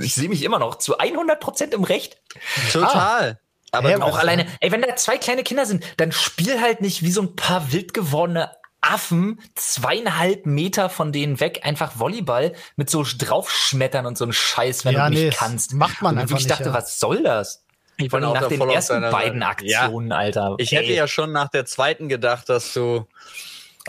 ich 0.00 0.14
sehe 0.14 0.28
mich 0.28 0.44
immer 0.44 0.58
noch 0.58 0.76
zu 0.76 0.98
100 0.98 1.40
Prozent 1.40 1.74
im 1.74 1.84
Recht. 1.84 2.18
Total. 2.72 3.38
Ah. 3.38 3.44
Aber 3.70 3.88
hey, 3.90 4.00
auch 4.00 4.18
alleine, 4.18 4.46
ey, 4.60 4.72
wenn 4.72 4.80
da 4.80 4.96
zwei 4.96 5.18
kleine 5.18 5.42
Kinder 5.42 5.66
sind, 5.66 5.84
dann 5.98 6.12
spiel 6.12 6.60
halt 6.60 6.80
nicht 6.80 7.02
wie 7.02 7.10
so 7.10 7.22
ein 7.22 7.36
paar 7.36 7.72
wild 7.72 7.92
gewordene 7.92 8.50
Affen 8.80 9.40
zweieinhalb 9.54 10.46
Meter 10.46 10.88
von 10.88 11.12
denen 11.12 11.40
weg 11.40 11.60
einfach 11.64 11.98
Volleyball 11.98 12.54
mit 12.76 12.88
so 12.88 13.04
draufschmettern 13.04 14.06
und 14.06 14.16
so 14.16 14.24
ein 14.24 14.32
Scheiß, 14.32 14.84
wenn 14.84 14.94
ja, 14.94 15.08
du 15.08 15.14
nicht 15.14 15.22
nee, 15.22 15.30
kannst. 15.30 15.74
Macht 15.74 16.00
man 16.00 16.14
und 16.14 16.22
einfach 16.22 16.38
ich 16.38 16.44
nicht. 16.44 16.52
Ich 16.52 16.56
dachte, 16.56 16.70
ja. 16.70 16.74
was 16.74 17.00
soll 17.00 17.22
das? 17.22 17.64
Ich 17.96 18.10
bin 18.10 18.20
nach 18.20 18.46
den 18.46 18.60
ersten 18.60 19.00
beiden 19.10 19.42
Aktionen, 19.42 20.10
ja. 20.10 20.16
Alter. 20.16 20.54
Ich 20.58 20.72
ey. 20.72 20.78
hätte 20.78 20.92
ja 20.92 21.08
schon 21.08 21.32
nach 21.32 21.48
der 21.48 21.66
zweiten 21.66 22.08
gedacht, 22.08 22.48
dass 22.48 22.72
du 22.72 23.06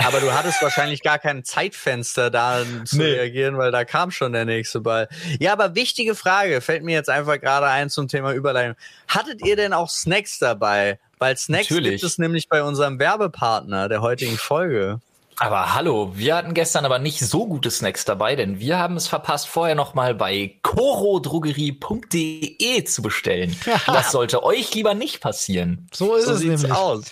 aber 0.06 0.20
du 0.20 0.34
hattest 0.34 0.62
wahrscheinlich 0.62 1.04
gar 1.04 1.20
kein 1.20 1.44
Zeitfenster 1.44 2.30
da 2.30 2.64
zu 2.86 2.98
nee. 2.98 3.06
reagieren, 3.06 3.58
weil 3.58 3.72
da 3.72 3.86
kam 3.86 4.12
schon 4.12 4.34
der 4.34 4.46
nächste 4.46 4.82
Ball. 4.82 5.08
Ja, 5.40 5.54
aber 5.54 5.76
wichtige 5.76 6.16
Frage, 6.16 6.62
fällt 6.62 6.84
mir 6.84 6.94
jetzt 6.94 7.10
einfach 7.10 7.40
gerade 7.40 7.68
ein 7.68 7.90
zum 7.90 8.08
Thema 8.08 8.34
Überleitung. 8.34 8.76
Hattet 9.08 9.46
ihr 9.46 9.56
denn 9.56 9.74
auch 9.74 9.90
Snacks 9.90 10.40
dabei? 10.40 11.00
Weil 11.18 11.38
Snacks 11.38 11.70
Natürlich. 11.70 12.02
gibt 12.02 12.04
es 12.04 12.18
nämlich 12.18 12.50
bei 12.50 12.64
unserem 12.64 13.00
Werbepartner 13.00 13.90
der 13.90 14.02
heutigen 14.02 14.38
Folge. 14.38 15.00
Aber 15.42 15.74
hallo, 15.74 16.12
wir 16.16 16.36
hatten 16.36 16.54
gestern 16.54 16.84
aber 16.84 17.00
nicht 17.00 17.22
so 17.22 17.48
gute 17.48 17.72
Snacks 17.72 18.04
dabei, 18.04 18.36
denn 18.36 18.60
wir 18.60 18.78
haben 18.78 18.98
es 18.98 19.08
verpasst, 19.08 19.48
vorher 19.48 19.74
nochmal 19.74 20.14
bei 20.14 20.56
corodrogerie.de 20.64 22.84
zu 22.84 23.02
bestellen. 23.02 23.56
Das 23.88 24.12
sollte 24.12 24.44
euch 24.44 24.74
lieber 24.74 24.94
nicht 24.94 25.22
passieren. 25.22 25.88
So 25.94 26.16
ist 26.16 26.26
so 26.26 26.34
es 26.34 26.42
nämlich. 26.42 26.70
aus. 26.72 27.06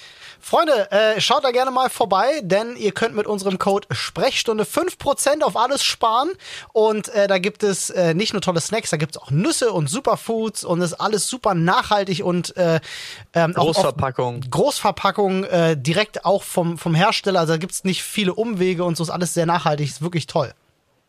Freunde, 0.48 0.90
äh, 0.92 1.20
schaut 1.20 1.44
da 1.44 1.52
gerne 1.52 1.72
mal 1.72 1.90
vorbei, 1.90 2.40
denn 2.42 2.78
ihr 2.78 2.94
könnt 2.94 3.14
mit 3.14 3.28
unserem 3.28 3.60
Code 3.60 3.86
Sprechstunde 3.92 4.64
5% 4.64 5.42
auf 5.42 5.58
alles 5.58 5.84
sparen. 5.84 6.30
Und 6.72 7.10
äh, 7.10 7.28
da 7.28 7.38
gibt 7.38 7.64
es 7.64 7.90
äh, 7.90 8.14
nicht 8.14 8.32
nur 8.32 8.42
tolle 8.42 8.62
Snacks, 8.62 8.90
da 8.90 8.96
gibt 8.96 9.18
es 9.18 9.22
auch 9.22 9.30
Nüsse 9.30 9.74
und 9.74 9.90
Superfoods 9.90 10.64
und 10.64 10.80
ist 10.80 10.94
alles 10.94 11.28
super 11.28 11.54
nachhaltig 11.54 12.24
und 12.24 12.56
äh, 12.56 12.80
ähm, 13.34 13.52
Großverpackung. 13.56 14.40
Großverpackung, 14.50 15.44
äh, 15.44 15.76
direkt 15.76 16.24
auch 16.24 16.44
vom, 16.44 16.78
vom 16.78 16.96
Hersteller. 16.96 17.42
Also 17.42 17.52
da 17.54 17.58
gibt 17.58 17.74
es 17.74 17.84
nicht 17.84 18.04
viele 18.04 18.34
Umwege 18.34 18.86
und 18.86 18.96
so 18.96 19.04
ist 19.04 19.10
alles 19.10 19.34
sehr 19.34 19.46
nachhaltig, 19.46 19.90
ist 19.90 20.02
wirklich 20.02 20.28
toll. 20.28 20.54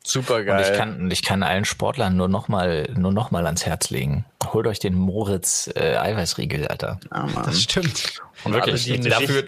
Super 0.02 0.42
geil. 0.42 0.56
Und 0.56 0.72
ich 0.72 0.76
kann, 0.76 1.10
ich 1.12 1.22
kann 1.22 1.42
allen 1.44 1.64
Sportlern 1.64 2.16
nur 2.16 2.28
noch 2.28 2.48
mal, 2.48 2.88
nur 2.96 3.12
noch 3.12 3.30
mal 3.30 3.46
ans 3.46 3.66
Herz 3.66 3.90
legen. 3.90 4.24
Holt 4.52 4.66
euch 4.66 4.78
den 4.78 4.94
Moritz 4.94 5.70
äh, 5.76 5.96
Eiweißriegel, 5.96 6.66
Alter. 6.66 6.98
Ja, 7.12 7.28
das 7.44 7.62
stimmt. 7.62 8.20
Und 8.44 8.52
wirklich, 8.52 8.90
alle, 8.90 9.08
dafür, 9.08 9.44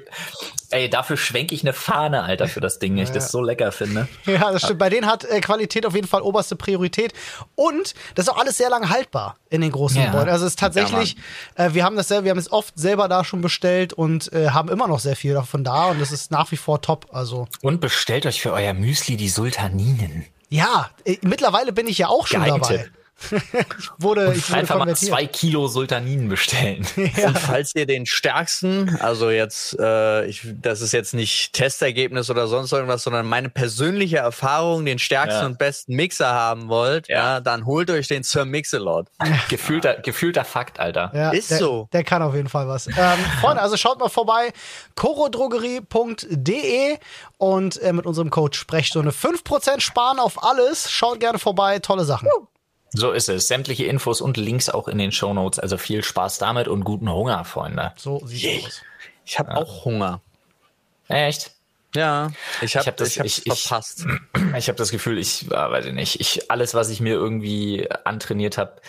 ey, 0.70 0.90
dafür 0.90 1.16
schwenke 1.16 1.54
ich 1.54 1.62
eine 1.62 1.72
Fahne, 1.72 2.22
Alter, 2.22 2.48
für 2.48 2.60
das 2.60 2.78
Ding, 2.78 2.96
ja. 2.96 3.04
ich 3.04 3.10
das 3.10 3.30
so 3.30 3.42
lecker 3.42 3.72
finde. 3.72 4.08
Ja, 4.26 4.52
das 4.52 4.62
stimmt. 4.62 4.78
Bei 4.78 4.88
denen 4.88 5.06
hat 5.06 5.24
äh, 5.24 5.40
Qualität 5.40 5.86
auf 5.86 5.94
jeden 5.94 6.06
Fall 6.06 6.22
oberste 6.22 6.56
Priorität. 6.56 7.12
Und 7.54 7.94
das 8.14 8.26
ist 8.26 8.32
auch 8.32 8.38
alles 8.38 8.56
sehr 8.56 8.70
lange 8.70 8.90
haltbar 8.90 9.36
in 9.48 9.60
den 9.60 9.72
großen 9.72 9.98
ja. 9.98 10.06
Gebäuden. 10.06 10.28
Also 10.28 10.46
es 10.46 10.52
ist 10.52 10.58
tatsächlich, 10.58 11.16
äh, 11.56 11.70
wir 11.72 11.84
haben 11.84 11.96
das 11.96 12.08
selber, 12.08 12.24
wir 12.24 12.30
haben 12.30 12.38
es 12.38 12.52
oft 12.52 12.78
selber 12.78 13.08
da 13.08 13.24
schon 13.24 13.40
bestellt 13.40 13.92
und 13.92 14.32
äh, 14.32 14.50
haben 14.50 14.68
immer 14.68 14.86
noch 14.86 15.00
sehr 15.00 15.16
viel 15.16 15.34
davon 15.34 15.64
da 15.64 15.86
und 15.86 16.00
das 16.00 16.12
ist 16.12 16.30
nach 16.30 16.50
wie 16.52 16.56
vor 16.56 16.80
top. 16.80 17.06
Also. 17.12 17.48
Und 17.62 17.80
bestellt 17.80 18.26
euch 18.26 18.40
für 18.40 18.52
euer 18.52 18.72
Müsli 18.72 19.16
die 19.16 19.28
Sultaninen. 19.28 20.26
Ja, 20.48 20.90
äh, 21.04 21.16
mittlerweile 21.22 21.72
bin 21.72 21.86
ich 21.86 21.98
ja 21.98 22.08
auch 22.08 22.26
schon 22.26 22.44
Geheimtipp. 22.44 22.78
dabei. 22.78 22.90
wurde, 23.98 24.32
ich 24.34 24.48
wurde 24.48 24.58
einfach 24.58 24.78
mal 24.78 24.96
zwei 24.96 25.26
Kilo 25.26 25.68
Sultaninen 25.68 26.28
bestellen. 26.28 26.86
Ja. 27.16 27.28
Und 27.28 27.38
falls 27.38 27.74
ihr 27.74 27.86
den 27.86 28.06
stärksten, 28.06 28.96
also 29.00 29.30
jetzt, 29.30 29.76
äh, 29.78 30.26
ich, 30.26 30.46
das 30.60 30.80
ist 30.80 30.92
jetzt 30.92 31.12
nicht 31.12 31.52
Testergebnis 31.52 32.30
oder 32.30 32.46
sonst 32.46 32.72
irgendwas, 32.72 33.02
sondern 33.02 33.26
meine 33.26 33.48
persönliche 33.48 34.18
Erfahrung, 34.18 34.84
den 34.84 34.98
stärksten 34.98 35.40
ja. 35.40 35.46
und 35.46 35.58
besten 35.58 35.96
Mixer 35.96 36.32
haben 36.32 36.68
wollt, 36.68 37.08
ja. 37.08 37.16
ja 37.16 37.40
dann 37.40 37.66
holt 37.66 37.90
euch 37.90 38.06
den 38.06 38.22
Sir 38.22 38.44
Mixelot. 38.44 39.08
Gefühlter, 39.48 39.94
gefühlter 39.94 40.44
Fakt, 40.44 40.78
Alter. 40.78 41.10
Ja, 41.14 41.30
ist 41.30 41.50
der, 41.50 41.58
so. 41.58 41.88
Der 41.92 42.04
kann 42.04 42.22
auf 42.22 42.34
jeden 42.34 42.48
Fall 42.48 42.68
was. 42.68 42.86
Ähm, 42.86 42.94
Freunde, 43.40 43.60
also 43.60 43.76
schaut 43.76 43.98
mal 43.98 44.08
vorbei, 44.08 44.52
chorodrogerie.de 44.94 46.98
und 47.38 47.82
äh, 47.82 47.92
mit 47.92 48.06
unserem 48.06 48.30
Code 48.30 48.56
Sprechstunde 48.56 49.10
5% 49.10 49.80
sparen 49.80 50.18
auf 50.18 50.44
alles. 50.44 50.90
Schaut 50.90 51.20
gerne 51.20 51.38
vorbei, 51.38 51.80
tolle 51.80 52.04
Sachen. 52.04 52.28
Uh. 52.28 52.46
So 52.92 53.12
ist 53.12 53.28
es. 53.28 53.48
Sämtliche 53.48 53.84
Infos 53.84 54.20
und 54.20 54.36
Links 54.36 54.68
auch 54.68 54.88
in 54.88 54.98
den 54.98 55.12
Show 55.12 55.32
Notes. 55.32 55.58
Also 55.58 55.76
viel 55.78 56.02
Spaß 56.02 56.38
damit 56.38 56.68
und 56.68 56.84
guten 56.84 57.10
Hunger, 57.10 57.44
Freunde. 57.44 57.92
So 57.96 58.24
sieht's 58.26 58.44
yeah. 58.44 58.66
aus. 58.66 58.82
Ich 59.24 59.38
habe 59.38 59.50
ja. 59.52 59.56
auch 59.58 59.84
Hunger. 59.84 60.20
Echt? 61.08 61.52
Ja, 61.94 62.30
ich 62.60 62.76
habe 62.76 62.86
hab 62.86 62.96
das 62.96 63.16
ich, 63.16 63.44
ich, 63.46 63.60
verpasst. 63.62 64.06
Ich, 64.06 64.56
ich 64.58 64.68
habe 64.68 64.78
das 64.78 64.90
Gefühl, 64.90 65.18
ich 65.18 65.46
äh, 65.46 65.50
weiß 65.50 65.86
ich 65.86 65.92
nicht, 65.92 66.20
ich 66.20 66.50
alles 66.50 66.74
was 66.74 66.88
ich 66.88 67.00
mir 67.00 67.14
irgendwie 67.14 67.88
antrainiert 68.04 68.58
habe. 68.58 68.80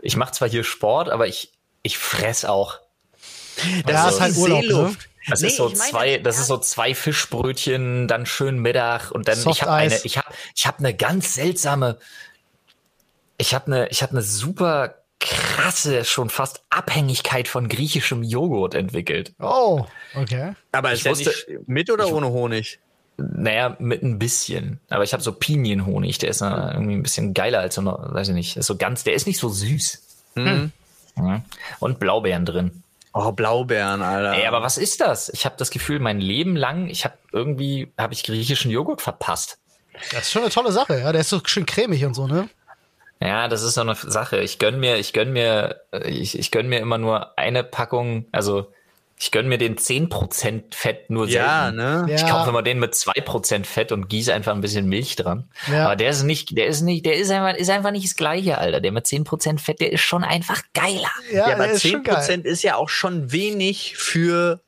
Ich 0.00 0.16
mache 0.16 0.32
zwar 0.32 0.48
hier 0.48 0.62
Sport, 0.62 1.08
aber 1.08 1.26
ich 1.26 1.52
ich 1.82 1.98
fress 1.98 2.44
auch. 2.44 2.78
Das 3.86 3.94
ja, 3.94 4.08
ist 4.08 4.20
halt 4.20 4.36
Urlaub, 4.36 4.64
ne? 4.64 4.96
Das 5.28 5.40
nee, 5.40 5.48
ist 5.48 5.56
so 5.56 5.68
zwei, 5.70 6.18
das 6.18 6.38
ist 6.38 6.46
so 6.48 6.58
zwei 6.58 6.94
Fischbrötchen, 6.94 8.08
dann 8.08 8.26
schön 8.26 8.58
Mittag 8.58 9.10
und 9.10 9.28
dann 9.28 9.36
Soft 9.36 9.56
ich 9.56 9.62
habe 9.62 9.72
eine, 9.72 10.00
ich 10.02 10.18
habe 10.18 10.28
ich 10.54 10.66
habe 10.66 10.78
eine 10.78 10.94
ganz 10.94 11.34
seltsame 11.34 11.98
ich 13.42 13.54
habe 13.54 13.66
eine, 13.66 13.88
ich 13.88 14.02
habe 14.02 14.12
eine 14.12 14.22
super 14.22 14.94
krasse, 15.18 16.04
schon 16.04 16.30
fast 16.30 16.62
Abhängigkeit 16.70 17.48
von 17.48 17.68
griechischem 17.68 18.22
Joghurt 18.22 18.74
entwickelt. 18.74 19.34
Oh, 19.40 19.84
okay. 20.14 20.54
Aber 20.70 20.92
ist 20.92 21.04
wusste, 21.04 21.32
mit 21.66 21.90
oder 21.90 22.06
ich, 22.06 22.12
ohne 22.12 22.28
Honig? 22.28 22.78
Naja, 23.16 23.76
mit 23.80 24.02
ein 24.04 24.20
bisschen. 24.20 24.80
Aber 24.90 25.02
ich 25.02 25.12
habe 25.12 25.24
so 25.24 25.32
Pinienhonig, 25.32 26.18
der 26.18 26.30
ist 26.30 26.40
irgendwie 26.40 26.94
ein 26.94 27.02
bisschen 27.02 27.34
geiler 27.34 27.58
als 27.58 27.74
so, 27.74 27.84
weiß 27.84 28.28
ich 28.28 28.34
nicht, 28.34 28.56
ist 28.56 28.66
so 28.66 28.76
ganz, 28.76 29.02
der 29.02 29.14
ist 29.14 29.26
nicht 29.26 29.38
so 29.38 29.48
süß. 29.48 30.02
Mhm. 30.36 30.70
Mhm. 31.16 31.42
Und 31.80 31.98
Blaubeeren 31.98 32.46
drin. 32.46 32.82
Oh, 33.12 33.32
Blaubeeren, 33.32 34.02
Alter. 34.02 34.34
Ey, 34.34 34.46
aber 34.46 34.62
was 34.62 34.78
ist 34.78 35.00
das? 35.00 35.28
Ich 35.30 35.44
habe 35.44 35.56
das 35.58 35.70
Gefühl, 35.70 35.98
mein 35.98 36.20
Leben 36.20 36.54
lang, 36.54 36.88
ich 36.88 37.04
habe 37.04 37.18
irgendwie, 37.32 37.92
habe 37.98 38.14
ich 38.14 38.22
griechischen 38.22 38.70
Joghurt 38.70 39.02
verpasst. 39.02 39.58
Das 40.12 40.22
ist 40.22 40.32
schon 40.32 40.42
eine 40.42 40.50
tolle 40.50 40.70
Sache, 40.70 41.00
ja. 41.00 41.10
Der 41.10 41.20
ist 41.20 41.28
so 41.28 41.40
schön 41.44 41.66
cremig 41.66 42.04
und 42.04 42.14
so, 42.14 42.28
ne? 42.28 42.48
Ja, 43.22 43.48
das 43.48 43.62
ist 43.62 43.74
so 43.74 43.82
eine 43.82 43.94
Sache. 43.94 44.40
Ich 44.40 44.58
gönn 44.58 44.80
mir, 44.80 44.96
ich 44.96 45.12
gönn 45.12 45.32
mir, 45.32 45.82
ich, 46.04 46.38
ich 46.38 46.50
gönn 46.50 46.68
mir 46.68 46.80
immer 46.80 46.98
nur 46.98 47.38
eine 47.38 47.62
Packung, 47.62 48.26
also 48.32 48.72
ich 49.18 49.30
gönn 49.30 49.48
mir 49.48 49.58
den 49.58 49.76
10% 49.76 50.74
Fett 50.74 51.08
nur 51.08 51.28
selten. 51.28 51.46
Ja, 51.46 51.70
ne? 51.70 52.06
Ich 52.12 52.22
ja. 52.22 52.28
kaufe 52.28 52.50
immer 52.50 52.62
den 52.62 52.80
mit 52.80 52.94
2% 52.94 53.64
Fett 53.64 53.92
und 53.92 54.08
gieße 54.08 54.34
einfach 54.34 54.52
ein 54.52 54.60
bisschen 54.60 54.88
Milch 54.88 55.14
dran. 55.14 55.48
Ja. 55.70 55.84
Aber 55.84 55.94
der 55.94 56.10
ist 56.10 56.24
nicht, 56.24 56.56
der 56.58 56.66
ist 56.66 56.80
nicht, 56.80 57.06
der 57.06 57.14
ist 57.14 57.30
einfach, 57.30 57.56
ist 57.56 57.70
einfach 57.70 57.92
nicht 57.92 58.06
das 58.06 58.16
gleiche, 58.16 58.58
Alter. 58.58 58.80
Der 58.80 58.90
mit 58.90 59.06
10% 59.06 59.60
Fett, 59.60 59.80
der 59.80 59.92
ist 59.92 60.00
schon 60.00 60.24
einfach 60.24 60.62
geiler. 60.74 61.12
Ja, 61.30 61.50
ja 61.50 61.54
aber 61.54 61.66
10% 61.66 62.42
ist 62.42 62.64
ja 62.64 62.74
auch 62.74 62.88
schon 62.88 63.30
wenig 63.30 63.96
für 63.96 64.60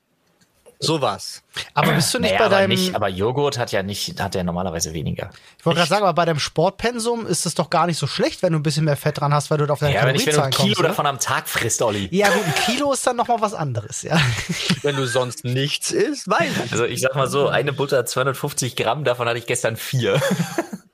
Sowas. 0.81 1.43
Aber 1.73 1.93
bist 1.93 2.13
du 2.13 2.19
nicht 2.19 2.33
naja, 2.33 2.43
bei 2.43 2.49
deinem. 2.49 2.65
Aber, 2.65 2.81
nicht, 2.81 2.95
aber 2.95 3.09
Joghurt 3.09 3.59
hat 3.59 3.73
ja 3.73 3.83
nicht, 3.83 4.21
hat 4.21 4.35
ja 4.35 4.43
normalerweise 4.43 4.93
weniger. 4.93 5.31
Ich 5.59 5.65
wollte 5.65 5.79
gerade 5.79 5.89
sagen, 5.89 6.03
aber 6.05 6.15
bei 6.15 6.25
deinem 6.25 6.39
Sportpensum 6.39 7.27
ist 7.27 7.47
es 7.47 7.55
doch 7.55 7.71
gar 7.71 7.87
nicht 7.87 7.99
so 7.99 8.07
schlecht, 8.07 8.43
wenn 8.43 8.53
du 8.53 8.59
ein 8.59 8.63
bisschen 8.63 8.85
mehr 8.85 8.97
Fett 8.97 9.21
dran 9.21 9.33
hast, 9.33 9.51
weil 9.51 9.59
du 9.59 9.73
auf 9.73 9.79
deine 9.79 9.95
ja, 9.95 10.01
Kalorienzahlen 10.01 10.53
kommst. 10.53 10.59
Wenn 10.59 10.65
du 10.65 10.65
ein 10.65 10.67
Kilo 10.67 10.75
kommst, 10.75 10.91
davon 10.91 11.07
am 11.07 11.21
Tag 11.21 11.49
frisst, 11.49 11.83
Olli. 11.83 12.09
Ja, 12.11 12.29
gut, 12.29 12.45
ein 12.45 12.55
Kilo 12.67 12.93
ist 12.93 13.07
dann 13.07 13.17
nochmal 13.17 13.41
was 13.41 13.55
anderes, 13.55 14.03
ja. 14.03 14.21
Wenn 14.83 14.97
du 14.97 15.07
sonst 15.07 15.45
nichts 15.45 15.91
isst, 15.91 16.29
weiß 16.29 16.51
ich. 16.65 16.73
Also 16.73 16.85
ich 16.85 17.01
sag 17.01 17.15
mal 17.15 17.29
so, 17.29 17.49
eine 17.49 17.73
Butter 17.73 18.05
250 18.05 18.77
Gramm, 18.77 19.05
davon 19.05 19.29
hatte 19.29 19.39
ich 19.39 19.47
gestern 19.47 19.77
vier. 19.77 20.21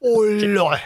Oh 0.03 0.23
lol. 0.23 0.79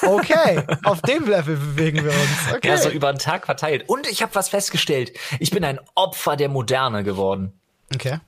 Okay, 0.00 0.62
auf 0.84 1.02
dem 1.02 1.28
Level 1.28 1.54
bewegen 1.54 2.02
wir 2.02 2.12
uns. 2.12 2.54
Okay. 2.56 2.68
Ja, 2.68 2.78
so 2.78 2.88
über 2.88 3.12
den 3.12 3.18
Tag 3.18 3.44
verteilt. 3.44 3.88
Und 3.88 4.06
ich 4.06 4.22
habe 4.22 4.34
was 4.34 4.48
festgestellt. 4.48 5.12
Ich 5.38 5.50
bin 5.50 5.64
ein 5.64 5.78
Opfer 5.94 6.36
der 6.36 6.48
Moderne 6.48 7.04
geworden. 7.04 7.60
Okay. 7.94 8.18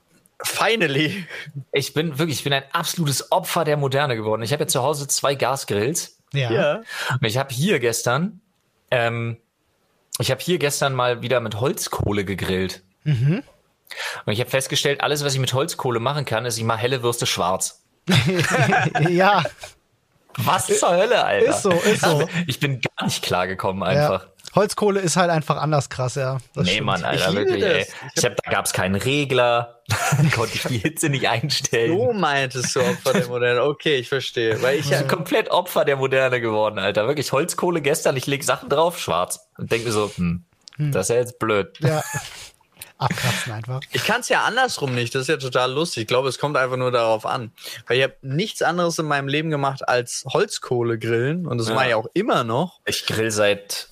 Finally. 0.43 1.25
Ich 1.71 1.93
bin 1.93 2.19
wirklich, 2.19 2.39
ich 2.39 2.43
bin 2.43 2.53
ein 2.53 2.63
absolutes 2.71 3.31
Opfer 3.31 3.63
der 3.63 3.77
Moderne 3.77 4.15
geworden. 4.15 4.41
Ich 4.41 4.51
habe 4.51 4.63
ja 4.63 4.67
zu 4.67 4.83
Hause 4.83 5.07
zwei 5.07 5.35
Gasgrills. 5.35 6.17
Ja. 6.33 6.51
ja. 6.51 6.75
Und 7.11 7.23
ich 7.23 7.37
habe 7.37 7.53
hier 7.53 7.79
gestern, 7.79 8.41
ähm, 8.91 9.37
ich 10.19 10.31
habe 10.31 10.41
hier 10.41 10.59
gestern 10.59 10.93
mal 10.93 11.21
wieder 11.21 11.39
mit 11.39 11.59
Holzkohle 11.59 12.25
gegrillt. 12.25 12.83
Mhm. 13.03 13.43
Und 14.25 14.33
ich 14.33 14.39
habe 14.39 14.49
festgestellt, 14.49 15.01
alles, 15.01 15.23
was 15.23 15.33
ich 15.33 15.39
mit 15.39 15.53
Holzkohle 15.53 15.99
machen 15.99 16.25
kann, 16.25 16.45
ist, 16.45 16.57
ich 16.57 16.63
mache 16.63 16.79
helle 16.79 17.03
Würste 17.03 17.25
schwarz. 17.25 17.83
ja. 19.09 19.43
Was 20.37 20.67
zur 20.67 20.91
Hölle, 20.91 21.23
Alter? 21.23 21.49
Ist 21.49 21.61
so, 21.61 21.71
ist 21.71 22.01
so. 22.01 22.27
Ich 22.47 22.59
bin 22.59 22.81
gar 22.81 23.05
nicht 23.05 23.23
klargekommen 23.23 23.83
einfach. 23.83 24.23
Ja. 24.25 24.31
Holzkohle 24.55 25.01
ist 25.01 25.17
halt 25.17 25.29
einfach 25.29 25.57
anders 25.57 25.89
krass, 25.89 26.15
ja. 26.15 26.37
Das 26.53 26.65
nee, 26.65 26.71
stimmt. 26.71 26.85
Mann, 26.85 27.03
Alter, 27.03 27.29
ich 27.29 27.35
wirklich, 27.35 27.63
ey. 27.63 27.85
Ich 28.15 28.23
hab, 28.23 28.35
da 28.37 28.51
gab's 28.51 28.73
keinen 28.73 28.95
Regler, 28.95 29.81
da 29.87 30.29
konnte 30.33 30.55
ich 30.55 30.63
die 30.63 30.77
Hitze 30.77 31.09
nicht 31.09 31.27
einstellen. 31.27 31.97
Du 31.97 32.13
meintest 32.13 32.75
du 32.75 32.81
Opfer 32.81 33.13
der 33.13 33.27
Moderne. 33.27 33.63
Okay, 33.63 33.97
ich 33.97 34.07
verstehe. 34.07 34.61
Weil 34.61 34.79
ich, 34.79 34.89
bin 34.89 35.07
komplett 35.07 35.51
Opfer 35.51 35.83
der 35.83 35.97
Moderne 35.97 36.39
geworden, 36.39 36.79
Alter. 36.79 37.07
Wirklich 37.07 37.31
Holzkohle 37.31 37.81
gestern, 37.81 38.15
ich 38.15 38.27
leg 38.27 38.43
Sachen 38.43 38.69
drauf, 38.69 38.99
schwarz. 38.99 39.47
Und 39.57 39.71
denke 39.71 39.87
mir 39.87 39.91
so, 39.91 40.09
hm, 40.15 40.45
hm, 40.77 40.91
das 40.91 41.09
ist 41.09 41.13
ja 41.13 41.21
jetzt 41.21 41.39
blöd. 41.39 41.77
Ja. 41.81 42.01
Abkratzen 42.97 43.51
einfach. 43.51 43.81
Ich 43.91 44.05
kann 44.05 44.21
es 44.21 44.29
ja 44.29 44.45
andersrum 44.45 44.95
nicht. 44.95 45.13
Das 45.13 45.23
ist 45.23 45.27
ja 45.27 45.35
total 45.35 45.73
lustig. 45.73 46.03
Ich 46.03 46.07
glaube, 46.07 46.29
es 46.29 46.39
kommt 46.39 46.55
einfach 46.55 46.77
nur 46.77 46.91
darauf 46.91 47.25
an. 47.25 47.51
Weil 47.87 47.97
ich 47.97 48.03
habe 48.03 48.15
nichts 48.21 48.61
anderes 48.61 48.97
in 48.99 49.05
meinem 49.05 49.27
Leben 49.27 49.49
gemacht 49.49 49.87
als 49.87 50.23
Holzkohle 50.31 50.97
grillen. 50.97 51.45
Und 51.45 51.57
das 51.57 51.67
ja. 51.67 51.75
mache 51.75 51.89
ich 51.89 51.93
auch 51.93 52.07
immer 52.13 52.45
noch. 52.45 52.79
Ich 52.85 53.05
grill 53.05 53.31
seit 53.31 53.89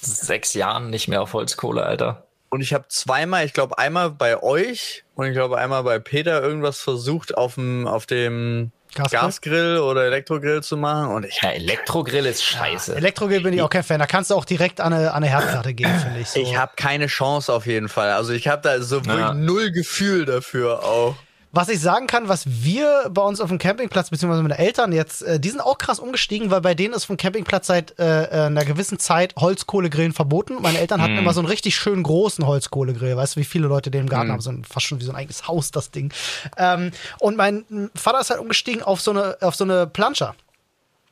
sechs 0.00 0.54
Jahren 0.54 0.90
nicht 0.90 1.08
mehr 1.08 1.22
auf 1.22 1.32
Holzkohle, 1.32 1.84
Alter. 1.84 2.26
Und 2.48 2.62
ich 2.62 2.74
habe 2.74 2.86
zweimal, 2.88 3.44
ich 3.44 3.52
glaube 3.52 3.78
einmal 3.78 4.10
bei 4.10 4.42
euch 4.42 5.04
und 5.14 5.26
ich 5.26 5.34
glaube 5.34 5.58
einmal 5.58 5.84
bei 5.84 5.98
Peter 6.00 6.42
irgendwas 6.42 6.80
versucht 6.80 7.36
auf 7.36 7.54
dem 7.54 7.86
auf 7.86 8.06
dem 8.06 8.72
Gasgrill? 8.94 9.20
Gasgrill 9.20 9.78
oder 9.78 10.04
Elektrogrill 10.06 10.62
zu 10.62 10.76
machen. 10.76 11.14
Und 11.14 11.24
ich 11.26 11.40
ja, 11.42 11.50
Elektrogrill 11.50 12.26
ist 12.26 12.42
scheiße. 12.42 12.92
Ja, 12.92 12.98
Elektrogrill 12.98 13.40
bin 13.40 13.54
ich 13.54 13.62
auch 13.62 13.70
kein 13.70 13.84
Fan. 13.84 14.00
Da 14.00 14.06
kannst 14.06 14.30
du 14.30 14.34
auch 14.34 14.44
direkt 14.44 14.80
an 14.80 14.92
eine, 14.92 15.10
an 15.10 15.22
eine 15.22 15.28
Herdplatte 15.28 15.74
gehen, 15.74 15.94
finde 16.00 16.20
ich. 16.20 16.28
So. 16.28 16.40
Ich 16.40 16.56
habe 16.56 16.72
keine 16.76 17.06
Chance 17.06 17.52
auf 17.52 17.66
jeden 17.66 17.88
Fall. 17.88 18.10
Also 18.10 18.32
ich 18.32 18.48
habe 18.48 18.62
da 18.62 18.80
so 18.82 19.00
ja. 19.00 19.32
null 19.32 19.70
Gefühl 19.70 20.24
dafür 20.24 20.82
auch. 20.84 21.14
Was 21.52 21.68
ich 21.68 21.80
sagen 21.80 22.06
kann, 22.06 22.28
was 22.28 22.44
wir 22.46 23.10
bei 23.10 23.22
uns 23.22 23.40
auf 23.40 23.48
dem 23.48 23.58
Campingplatz, 23.58 24.10
beziehungsweise 24.10 24.42
meine 24.42 24.58
Eltern 24.58 24.92
jetzt, 24.92 25.22
äh, 25.22 25.40
die 25.40 25.48
sind 25.48 25.60
auch 25.60 25.78
krass 25.78 25.98
umgestiegen, 25.98 26.52
weil 26.52 26.60
bei 26.60 26.74
denen 26.74 26.94
ist 26.94 27.06
vom 27.06 27.16
Campingplatz 27.16 27.66
seit 27.66 27.98
äh, 27.98 28.24
äh 28.24 28.46
einer 28.46 28.64
gewissen 28.64 29.00
Zeit 29.00 29.34
Holzkohlegrillen 29.36 30.12
verboten. 30.12 30.62
Meine 30.62 30.78
Eltern 30.78 31.02
hatten 31.02 31.16
mm. 31.16 31.18
immer 31.18 31.32
so 31.32 31.40
einen 31.40 31.48
richtig 31.48 31.74
schönen 31.74 32.04
großen 32.04 32.46
Holzkohlegrill. 32.46 33.16
Weißt 33.16 33.34
du, 33.34 33.40
wie 33.40 33.44
viele 33.44 33.66
Leute 33.66 33.90
den 33.90 34.02
im 34.02 34.08
Garten 34.08 34.28
mm. 34.28 34.32
haben? 34.32 34.40
So 34.40 34.50
ein, 34.50 34.64
fast 34.64 34.86
schon 34.86 35.00
wie 35.00 35.04
so 35.04 35.10
ein 35.10 35.16
eigenes 35.16 35.48
Haus, 35.48 35.72
das 35.72 35.90
Ding. 35.90 36.12
Ähm, 36.56 36.92
und 37.18 37.36
mein 37.36 37.90
Vater 37.96 38.20
ist 38.20 38.30
halt 38.30 38.40
umgestiegen 38.40 38.82
auf 38.82 39.00
so 39.00 39.10
eine, 39.10 39.36
auf 39.40 39.56
so 39.56 39.64
eine 39.64 39.88
Plancha. 39.88 40.36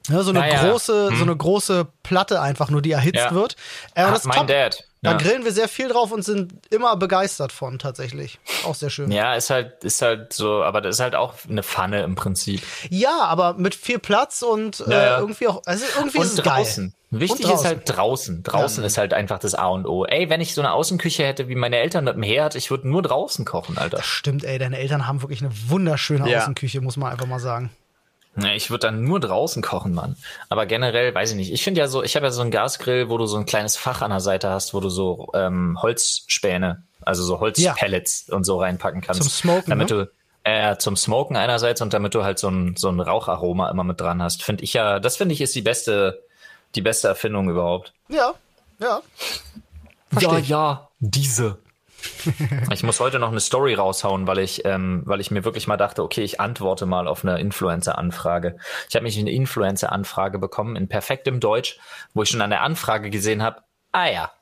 Ja, 0.09 0.23
so 0.23 0.31
eine 0.31 0.49
große, 0.49 0.93
ja. 0.93 1.11
Hm. 1.11 1.17
so 1.17 1.25
eine 1.25 1.37
große 1.37 1.87
Platte 2.03 2.41
einfach 2.41 2.71
nur, 2.71 2.81
die 2.81 2.93
erhitzt 2.93 3.17
ja. 3.17 3.33
wird. 3.33 3.57
Äh, 3.95 4.03
das 4.03 4.25
mein 4.25 4.39
top. 4.39 4.47
Dad. 4.47 4.88
Da 5.03 5.13
grillen 5.15 5.45
wir 5.45 5.53
sehr 5.53 5.69
viel 5.69 5.89
drauf 5.89 6.11
und 6.11 6.23
sind 6.23 6.53
immer 6.71 6.97
begeistert 6.97 7.53
von, 7.53 7.79
tatsächlich. 7.79 8.41
Auch 8.65 8.75
sehr 8.75 8.91
schön. 8.91 9.13
Ja, 9.13 9.35
ist 9.35 9.51
halt, 9.51 9.85
ist 9.85 10.03
halt 10.03 10.33
so, 10.33 10.63
aber 10.65 10.81
das 10.81 10.97
ist 10.97 11.01
halt 11.01 11.15
auch 11.15 11.35
eine 11.49 11.63
Pfanne 11.63 12.03
im 12.03 12.17
Prinzip. 12.17 12.63
Ja, 12.91 13.21
aber 13.21 13.55
mit 13.55 13.77
viel 13.77 14.01
Platz 14.01 14.43
und 14.43 14.81
äh, 14.81 15.19
irgendwie 15.19 15.47
auch, 15.47 15.63
also 15.67 15.85
irgendwie 15.97 16.19
und 16.19 16.25
ist 16.25 16.39
es 16.39 16.45
draußen. 16.45 16.85
Geil. 17.11 17.21
Wichtig 17.21 17.47
draußen. 17.47 17.57
ist 17.59 17.65
halt 17.65 17.83
draußen. 17.87 18.43
Draußen 18.43 18.85
ist 18.85 18.99
halt 18.99 19.15
einfach 19.15 19.39
das 19.39 19.55
A 19.55 19.69
und 19.69 19.87
O. 19.87 20.05
Ey, 20.05 20.29
wenn 20.29 20.41
ich 20.41 20.53
so 20.55 20.61
eine 20.61 20.73
Außenküche 20.73 21.25
hätte, 21.25 21.49
wie 21.49 21.55
meine 21.55 21.77
Eltern 21.79 22.05
mit 22.05 22.15
dem 22.15 22.23
Herd, 22.23 22.55
ich 22.55 22.71
würde 22.71 22.89
nur 22.89 23.01
draußen 23.03 23.45
kochen, 23.45 23.79
Alter. 23.79 23.99
Das 23.99 24.07
stimmt, 24.07 24.45
ey, 24.45 24.59
deine 24.59 24.79
Eltern 24.79 25.07
haben 25.07 25.23
wirklich 25.23 25.41
eine 25.41 25.51
wunderschöne 25.69 26.25
Außenküche, 26.25 26.81
muss 26.81 26.97
man 26.97 27.13
einfach 27.13 27.27
mal 27.27 27.41
sagen. 27.41 27.71
Ja, 28.41 28.53
ich 28.53 28.71
würde 28.71 28.87
dann 28.87 29.03
nur 29.03 29.19
draußen 29.21 29.63
kochen, 29.63 29.93
Mann. 29.93 30.17
Aber 30.49 30.67
generell, 30.67 31.15
weiß 31.15 31.31
ich 31.31 31.37
nicht. 31.37 31.53
Ich 31.53 31.65
finde 31.65 31.81
ja 31.81 31.89
so, 31.89 32.03
ich 32.03 32.15
habe 32.15 32.27
ja 32.27 32.31
so 32.31 32.41
einen 32.41 32.51
Gasgrill, 32.51 33.09
wo 33.09 33.19
du 33.19 33.27
so 33.27 33.37
ein 33.37 33.47
kleines 33.47 33.77
Fach 33.77 34.01
an 34.01 34.11
der 34.11 34.21
Seite 34.21 34.51
hast, 34.51 34.75
wo 34.75 34.81
du 34.81 34.89
so 34.91 35.31
ähm, 35.35 35.77
Holzspäne, 35.83 36.85
also 37.03 37.25
so 37.25 37.41
Holzpellets 37.41 38.27
ja. 38.29 38.37
und 38.37 38.45
so 38.45 38.61
reinpacken 38.61 39.01
kannst. 39.01 39.23
Zum 39.23 39.31
Smoken, 39.31 39.71
damit 39.71 39.91
ne? 39.91 39.97
du 39.97 40.11
äh, 40.45 40.77
zum 40.79 40.97
Smoken 40.97 41.37
einerseits 41.37 41.83
und 41.83 41.93
damit 41.93 42.15
du 42.15 42.23
halt 42.23 42.39
so 42.39 42.49
ein, 42.49 42.77
so 42.77 42.89
ein 42.89 43.01
Raucharoma 43.01 43.71
immer 43.71 43.85
mit 43.85 44.01
dran 44.01 44.23
hast. 44.23 44.43
Finde 44.43 44.63
ich 44.63 44.73
ja, 44.73 45.01
das 45.01 45.17
finde 45.17 45.35
ich 45.35 45.41
ist 45.41 45.55
die 45.55 45.63
beste, 45.63 46.23
die 46.75 46.83
beste 46.83 47.09
Erfindung 47.09 47.51
überhaupt. 47.51 47.93
Ja, 48.09 48.35
ja. 48.81 49.03
Versteh 50.11 50.39
ja, 50.39 50.39
ja, 50.39 50.89
diese. 51.01 51.59
ich 52.73 52.83
muss 52.83 53.01
heute 53.01 53.19
noch 53.19 53.31
eine 53.31 53.41
Story 53.41 53.75
raushauen, 53.75 54.27
weil 54.27 54.39
ich, 54.39 54.65
ähm, 54.65 55.03
weil 55.05 55.21
ich 55.21 55.31
mir 55.31 55.45
wirklich 55.45 55.67
mal 55.67 55.77
dachte, 55.77 56.03
okay, 56.03 56.23
ich 56.23 56.41
antworte 56.41 56.87
mal 56.87 57.09
auf 57.09 57.25
eine 57.25 57.39
Influencer-Anfrage. 57.39 58.57
Ich 58.89 58.95
habe 58.95 59.05
mich 59.05 59.19
eine 59.19 59.31
Influencer-Anfrage 59.31 60.39
bekommen 60.39 60.77
in 60.77 60.89
perfektem 60.89 61.41
Deutsch, 61.41 61.79
wo 62.15 62.23
ich 62.23 62.31
schon 62.31 62.43
an 62.43 62.51
der 62.51 62.63
Anfrage 62.63 63.11
gesehen 63.11 63.43
habe, 63.43 63.63
ah 63.93 64.09
ja, 64.09 64.33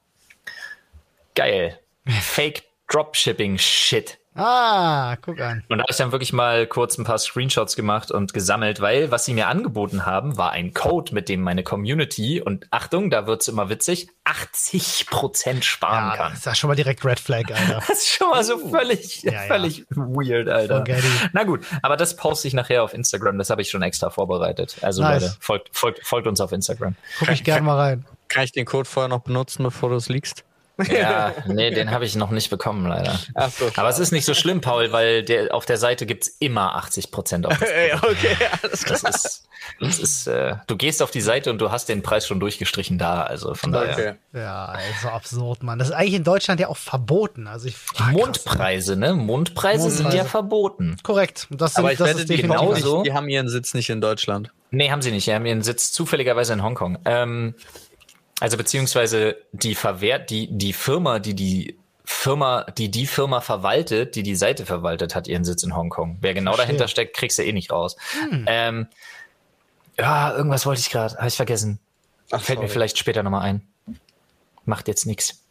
geil, 1.34 1.80
Fake 2.20 2.64
Dropshipping 2.88 3.58
Shit. 3.58 4.18
Ah, 4.36 5.16
guck 5.22 5.40
an. 5.40 5.64
Und 5.68 5.78
da 5.78 5.82
habe 5.82 5.90
ich 5.90 5.96
dann 5.96 6.12
wirklich 6.12 6.32
mal 6.32 6.66
kurz 6.66 6.98
ein 6.98 7.04
paar 7.04 7.18
Screenshots 7.18 7.74
gemacht 7.74 8.10
und 8.10 8.34
gesammelt, 8.34 8.80
weil 8.80 9.10
was 9.10 9.24
sie 9.24 9.34
mir 9.34 9.48
angeboten 9.48 10.04
haben, 10.04 10.36
war 10.36 10.52
ein 10.52 10.74
Code, 10.74 11.14
mit 11.14 11.28
dem 11.28 11.40
meine 11.40 11.62
Community, 11.62 12.40
und 12.40 12.66
Achtung, 12.70 13.10
da 13.10 13.26
wird's 13.26 13.48
immer 13.48 13.68
witzig, 13.70 14.08
80% 14.24 15.62
sparen 15.62 16.10
ja, 16.10 16.16
kann. 16.16 16.32
Das 16.32 16.40
ist 16.40 16.46
ja 16.46 16.54
schon 16.54 16.68
mal 16.68 16.74
direkt 16.74 17.04
Red 17.04 17.18
Flag, 17.20 17.44
Alter. 17.50 17.82
das 17.88 17.98
ist 17.98 18.08
schon 18.08 18.30
mal 18.30 18.44
so 18.44 18.58
völlig, 18.58 19.22
ja, 19.22 19.40
völlig 19.46 19.78
ja. 19.78 19.84
weird, 19.96 20.48
Alter. 20.48 20.84
Na 21.32 21.44
gut, 21.44 21.64
aber 21.82 21.96
das 21.96 22.16
poste 22.16 22.48
ich 22.48 22.54
nachher 22.54 22.82
auf 22.82 22.92
Instagram, 22.92 23.38
das 23.38 23.50
habe 23.50 23.62
ich 23.62 23.70
schon 23.70 23.82
extra 23.82 24.10
vorbereitet. 24.10 24.76
Also 24.82 25.02
nice. 25.02 25.22
Leute, 25.22 25.36
folgt, 25.40 25.68
folgt, 25.72 26.06
folgt 26.06 26.26
uns 26.26 26.40
auf 26.40 26.52
Instagram. 26.52 26.94
Guck 27.18 27.30
ich 27.30 27.44
gerne 27.44 27.62
mal 27.62 27.76
rein. 27.76 28.04
Kann 28.28 28.44
ich 28.44 28.52
den 28.52 28.66
Code 28.66 28.88
vorher 28.88 29.08
noch 29.08 29.20
benutzen, 29.20 29.62
bevor 29.62 29.90
du 29.90 29.96
es 29.96 30.08
liegst? 30.08 30.44
Ja, 30.90 31.32
nee, 31.46 31.70
den 31.70 31.90
habe 31.90 32.04
ich 32.04 32.16
noch 32.16 32.30
nicht 32.30 32.50
bekommen, 32.50 32.86
leider. 32.86 33.18
Ach 33.34 33.50
so, 33.50 33.70
Aber 33.76 33.88
es 33.88 33.98
ist 33.98 34.12
nicht 34.12 34.24
so 34.24 34.34
schlimm, 34.34 34.60
Paul, 34.60 34.92
weil 34.92 35.22
der, 35.22 35.54
auf 35.54 35.64
der 35.64 35.78
Seite 35.78 36.04
gibt's 36.04 36.28
immer 36.38 36.76
80 36.76 37.10
Prozent 37.10 37.46
auf. 37.46 37.54
okay, 38.02 38.36
alles 38.62 38.84
klar. 38.84 38.98
Das 39.02 39.24
ist, 39.24 39.48
das 39.80 39.98
ist, 39.98 40.26
äh, 40.26 40.56
du 40.66 40.76
gehst 40.76 41.02
auf 41.02 41.10
die 41.10 41.20
Seite 41.20 41.50
und 41.50 41.58
du 41.58 41.70
hast 41.70 41.88
den 41.88 42.02
Preis 42.02 42.26
schon 42.26 42.40
durchgestrichen 42.40 42.98
da, 42.98 43.22
also 43.22 43.54
von 43.54 43.72
daher. 43.72 43.92
Okay. 43.92 44.14
Ja, 44.34 44.74
so 45.02 45.08
absurd, 45.08 45.62
Mann. 45.62 45.78
Das 45.78 45.88
ist 45.88 45.94
eigentlich 45.94 46.14
in 46.14 46.24
Deutschland 46.24 46.60
ja 46.60 46.68
auch 46.68 46.76
verboten. 46.76 47.46
Also 47.46 47.68
ich, 47.68 47.76
ah, 47.96 48.10
Mondpreise, 48.10 48.96
ne? 48.96 49.14
Mondpreise, 49.14 49.84
Mondpreise, 49.84 49.90
sind 49.90 50.14
ja 50.14 50.24
verboten. 50.24 50.96
Korrekt. 51.02 51.46
Das 51.50 51.74
sind, 51.74 51.84
Aber 51.84 51.92
ich 51.92 51.98
das 51.98 52.08
werde, 52.08 52.24
die, 52.26 52.36
genauso, 52.36 53.02
die 53.02 53.12
haben 53.12 53.28
ihren 53.28 53.48
Sitz 53.48 53.74
nicht 53.74 53.88
in 53.90 54.00
Deutschland. 54.00 54.52
Nee, 54.70 54.90
haben 54.90 55.00
sie 55.00 55.10
nicht. 55.10 55.26
Die 55.26 55.34
haben 55.34 55.46
ihren 55.46 55.62
Sitz 55.62 55.92
zufälligerweise 55.92 56.52
in 56.52 56.62
Hongkong. 56.62 56.98
Ähm, 57.04 57.54
also 58.40 58.56
beziehungsweise 58.56 59.36
die 59.52 59.74
verwehrt, 59.74 60.30
die, 60.30 60.48
die 60.50 60.72
Firma, 60.72 61.18
die 61.18 61.34
die 61.34 61.76
Firma, 62.04 62.64
die 62.64 62.90
die 62.90 63.06
Firma 63.06 63.40
verwaltet, 63.40 64.14
die 64.14 64.22
die 64.22 64.36
Seite 64.36 64.64
verwaltet, 64.64 65.14
hat 65.14 65.26
ihren 65.26 65.44
Sitz 65.44 65.62
in 65.64 65.74
Hongkong. 65.74 66.18
Wer 66.20 66.34
genau 66.34 66.52
Verstehe. 66.52 66.66
dahinter 66.66 66.88
steckt, 66.88 67.16
kriegst 67.16 67.38
du 67.38 67.44
eh 67.44 67.52
nicht 67.52 67.72
raus. 67.72 67.96
Hm. 68.30 68.44
Ähm, 68.46 68.86
ja, 69.98 70.36
irgendwas 70.36 70.66
wollte 70.66 70.80
ich 70.80 70.90
gerade, 70.90 71.16
habe 71.16 71.28
ich 71.28 71.36
vergessen. 71.36 71.80
Ach, 72.30 72.40
Fällt 72.40 72.58
sorry. 72.58 72.66
mir 72.66 72.72
vielleicht 72.72 72.98
später 72.98 73.22
nochmal 73.22 73.42
ein. 73.42 73.62
Macht 74.64 74.88
jetzt 74.88 75.06
nichts. 75.06 75.42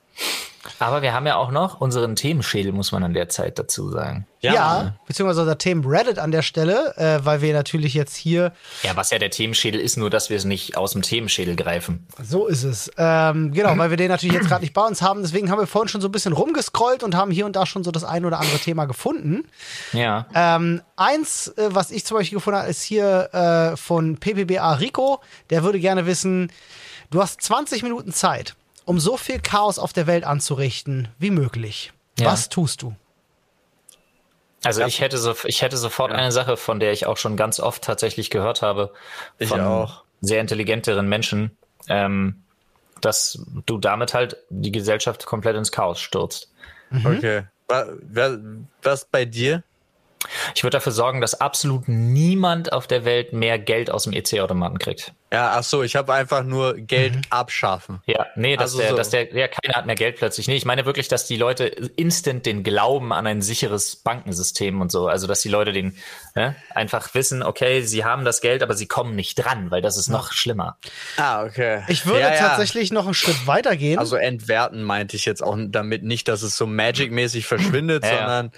Aber 0.80 1.02
wir 1.02 1.14
haben 1.14 1.28
ja 1.28 1.36
auch 1.36 1.52
noch 1.52 1.82
unseren 1.82 2.16
Themenschädel, 2.16 2.72
muss 2.72 2.92
man 2.92 3.04
an 3.04 3.14
der 3.14 3.30
Zeit 3.30 3.60
dazu 3.60 3.90
sagen. 3.90 4.26
Ja, 4.42 4.54
ja 4.54 4.96
beziehungsweise 5.08 5.42
unser 5.42 5.58
Themen 5.58 5.86
Reddit 5.86 6.20
an 6.20 6.32
der 6.32 6.42
Stelle, 6.42 6.96
äh, 6.98 7.26
weil 7.26 7.42
wir 7.42 7.54
natürlich 7.54 7.94
jetzt 7.94 8.16
hier. 8.16 8.52
Ja, 8.84 8.96
was 8.96 9.12
ja 9.12 9.20
der 9.20 9.30
Themenschädel 9.30 9.80
ist, 9.80 9.98
nur 9.98 10.10
dass 10.10 10.30
wir 10.30 10.38
es 10.38 10.46
nicht 10.46 10.78
aus 10.78 10.92
dem 10.92 11.02
Themenschädel 11.02 11.56
greifen. 11.56 12.08
So 12.22 12.48
ist 12.48 12.64
es. 12.64 12.92
Ähm, 12.98 13.54
genau, 13.54 13.78
weil 13.78 13.90
wir 13.90 13.98
den 13.98 14.10
natürlich 14.10 14.36
jetzt 14.36 14.48
gerade 14.48 14.62
nicht 14.62 14.74
bei 14.74 14.86
uns 14.86 15.02
haben. 15.02 15.22
Deswegen 15.22 15.50
haben 15.50 15.60
wir 15.60 15.68
vorhin 15.68 15.90
schon 15.90 16.02
so 16.02 16.08
ein 16.08 16.12
bisschen 16.12 16.34
rumgescrollt 16.34 17.04
und 17.04 17.16
haben 17.16 17.32
hier 17.32 17.46
und 17.46 17.56
da 17.56 17.66
schon 17.66 17.84
so 17.84 17.92
das 17.92 18.04
ein 18.04 18.26
oder 18.26 18.40
andere 18.40 18.60
Thema 18.60 18.86
gefunden. 18.86 19.46
Ja. 19.94 20.28
Ähm, 20.34 20.82
eins, 20.96 21.48
äh, 21.58 21.70
was 21.72 21.92
ich 21.92 22.06
zum 22.06 22.18
Beispiel 22.18 22.38
gefunden 22.38 22.60
habe, 22.60 22.70
ist 22.70 22.84
hier 22.84 23.34
äh, 23.34 23.78
von 23.78 24.18
PPBA 24.18 24.74
Rico. 24.74 25.22
Der 25.50 25.64
würde 25.64 25.80
gerne 25.80 26.06
wissen, 26.06 26.52
du 27.10 27.22
hast 27.22 27.42
20 27.42 27.84
Minuten 27.84 28.12
Zeit 28.12 28.56
um 28.86 29.00
so 29.00 29.18
viel 29.18 29.40
Chaos 29.40 29.80
auf 29.80 29.94
der 29.94 30.08
Welt 30.08 30.24
anzurichten 30.24 31.10
wie 31.18 31.32
möglich. 31.32 31.92
Ja. 32.20 32.28
Was 32.28 32.50
tust 32.50 32.82
du? 32.82 32.96
Also 34.64 34.84
ich 34.84 35.00
hätte 35.00 35.18
so, 35.18 35.36
ich 35.44 35.62
hätte 35.62 35.78
sofort 35.78 36.12
ja. 36.12 36.18
eine 36.18 36.32
Sache, 36.32 36.58
von 36.58 36.80
der 36.80 36.92
ich 36.92 37.06
auch 37.06 37.18
schon 37.18 37.38
ganz 37.38 37.60
oft 37.60 37.84
tatsächlich 37.84 38.30
gehört 38.30 38.62
habe, 38.62 38.94
ich 39.38 39.50
von 39.50 39.62
auch. 39.62 40.04
sehr 40.22 40.42
intelligenteren 40.42 41.08
Menschen, 41.08 41.56
ähm, 41.88 42.44
dass 43.02 43.40
du 43.66 43.78
damit 43.78 44.14
halt 44.14 44.38
die 44.50 44.72
Gesellschaft 44.72 45.26
komplett 45.26 45.56
ins 45.56 45.72
Chaos 45.72 46.00
stürzt. 46.00 46.52
Mhm. 46.90 47.06
Okay. 47.06 47.44
Was 48.82 49.06
bei 49.06 49.26
dir? 49.26 49.64
Ich 50.56 50.64
würde 50.64 50.78
dafür 50.78 50.92
sorgen, 50.92 51.22
dass 51.22 51.40
absolut 51.40 51.88
niemand 51.88 52.74
auf 52.74 52.88
der 52.88 53.06
Welt 53.06 53.34
mehr 53.34 53.60
Geld 53.60 53.92
aus 53.92 54.04
dem 54.06 54.14
EC-Automaten 54.14 54.80
kriegt. 54.80 55.14
Ja, 55.34 55.54
ach 55.56 55.64
so, 55.64 55.82
ich 55.82 55.96
habe 55.96 56.14
einfach 56.14 56.44
nur 56.44 56.76
Geld 56.76 57.16
mhm. 57.16 57.22
abschaffen. 57.32 58.02
Ja, 58.06 58.28
nee, 58.36 58.56
dass 58.56 58.72
also 58.72 58.78
der, 58.78 58.90
so. 58.92 58.96
dass 58.96 59.10
der, 59.10 59.36
ja, 59.36 59.48
keiner 59.48 59.74
hat 59.76 59.86
mehr 59.88 59.96
Geld 59.96 60.18
plötzlich. 60.18 60.48
Nee, 60.48 60.56
ich 60.56 60.66
meine 60.66 60.86
wirklich, 60.86 61.08
dass 61.08 61.26
die 61.26 61.36
Leute 61.36 61.66
instant 61.66 62.46
den 62.46 62.64
Glauben 62.64 63.12
an 63.12 63.26
ein 63.26 63.42
sicheres 63.42 63.96
Bankensystem 63.96 64.80
und 64.82 64.92
so, 64.92 65.08
also 65.08 65.26
dass 65.26 65.42
die 65.42 65.50
Leute 65.50 65.74
den 65.74 65.98
ne, 66.36 66.56
einfach 66.70 67.14
wissen, 67.16 67.42
okay, 67.42 67.82
sie 67.82 68.06
haben 68.06 68.24
das 68.24 68.40
Geld, 68.40 68.62
aber 68.62 68.76
sie 68.76 68.86
kommen 68.86 69.16
nicht 69.16 69.36
dran, 69.36 69.72
weil 69.72 69.82
das 69.82 69.98
ist 69.98 70.10
noch 70.10 70.32
schlimmer. 70.32 70.78
Ah, 71.18 71.44
okay. 71.44 71.84
Ich 71.88 72.06
würde 72.06 72.22
ja, 72.22 72.38
tatsächlich 72.38 72.90
ja. 72.90 72.94
noch 72.94 73.06
einen 73.06 73.16
Schritt 73.16 73.48
weiter 73.48 73.76
gehen. 73.76 73.98
Also 73.98 74.18
entwerten 74.18 74.84
meinte 74.84 75.16
ich 75.16 75.26
jetzt 75.26 75.42
auch 75.42 75.58
damit 75.58 76.04
nicht, 76.04 76.28
dass 76.28 76.44
es 76.44 76.56
so 76.56 76.68
Magic-mäßig 76.68 77.48
verschwindet, 77.48 78.06
sondern 78.06 78.52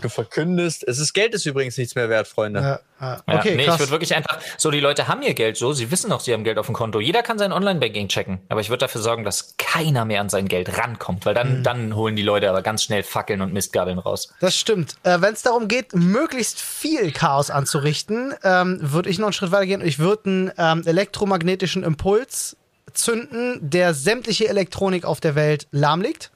du 0.00 0.08
verkündest. 0.08 0.86
Es 0.86 1.00
ist 1.00 1.14
Geld 1.14 1.34
ist 1.34 1.46
übrigens 1.46 1.76
nichts 1.76 1.96
mehr 1.96 2.08
wert, 2.08 2.28
Freunde. 2.28 2.60
Ja. 2.60 2.80
Okay, 3.26 3.50
ja, 3.50 3.56
nee, 3.56 3.64
krass. 3.64 3.74
ich 3.74 3.80
würde 3.80 3.90
wirklich 3.90 4.14
einfach, 4.14 4.38
so 4.56 4.70
die 4.70 4.78
Leute 4.78 5.08
haben 5.08 5.22
ihr 5.22 5.34
Geld 5.34 5.56
so, 5.56 5.72
sie 5.72 5.90
wissen 5.90 6.11
noch, 6.12 6.20
sie 6.20 6.32
haben 6.32 6.44
Geld 6.44 6.58
auf 6.58 6.66
dem 6.66 6.74
Konto. 6.74 7.00
Jeder 7.00 7.22
kann 7.22 7.38
sein 7.38 7.52
Online-Banking 7.52 8.08
checken. 8.08 8.40
Aber 8.48 8.60
ich 8.60 8.68
würde 8.68 8.80
dafür 8.80 9.00
sorgen, 9.00 9.24
dass 9.24 9.56
keiner 9.56 10.04
mehr 10.04 10.20
an 10.20 10.28
sein 10.28 10.46
Geld 10.46 10.78
rankommt, 10.78 11.26
weil 11.26 11.34
dann, 11.34 11.58
mhm. 11.58 11.62
dann 11.62 11.96
holen 11.96 12.14
die 12.14 12.22
Leute 12.22 12.48
aber 12.48 12.62
ganz 12.62 12.84
schnell 12.84 13.02
Fackeln 13.02 13.40
und 13.40 13.52
Mistgabeln 13.52 13.98
raus. 13.98 14.32
Das 14.40 14.56
stimmt. 14.56 14.96
Äh, 15.02 15.20
Wenn 15.20 15.32
es 15.34 15.42
darum 15.42 15.68
geht, 15.68 15.94
möglichst 15.94 16.60
viel 16.60 17.10
Chaos 17.12 17.50
anzurichten, 17.50 18.34
ähm, 18.44 18.78
würde 18.80 19.10
ich 19.10 19.18
noch 19.18 19.26
einen 19.26 19.32
Schritt 19.32 19.50
weiter 19.50 19.66
gehen. 19.66 19.84
Ich 19.84 19.98
würde 19.98 20.24
einen 20.24 20.52
ähm, 20.58 20.82
elektromagnetischen 20.86 21.82
Impuls 21.82 22.56
zünden, 22.92 23.58
der 23.62 23.94
sämtliche 23.94 24.48
Elektronik 24.48 25.04
auf 25.04 25.20
der 25.20 25.34
Welt 25.34 25.66
lahmlegt. 25.70 26.30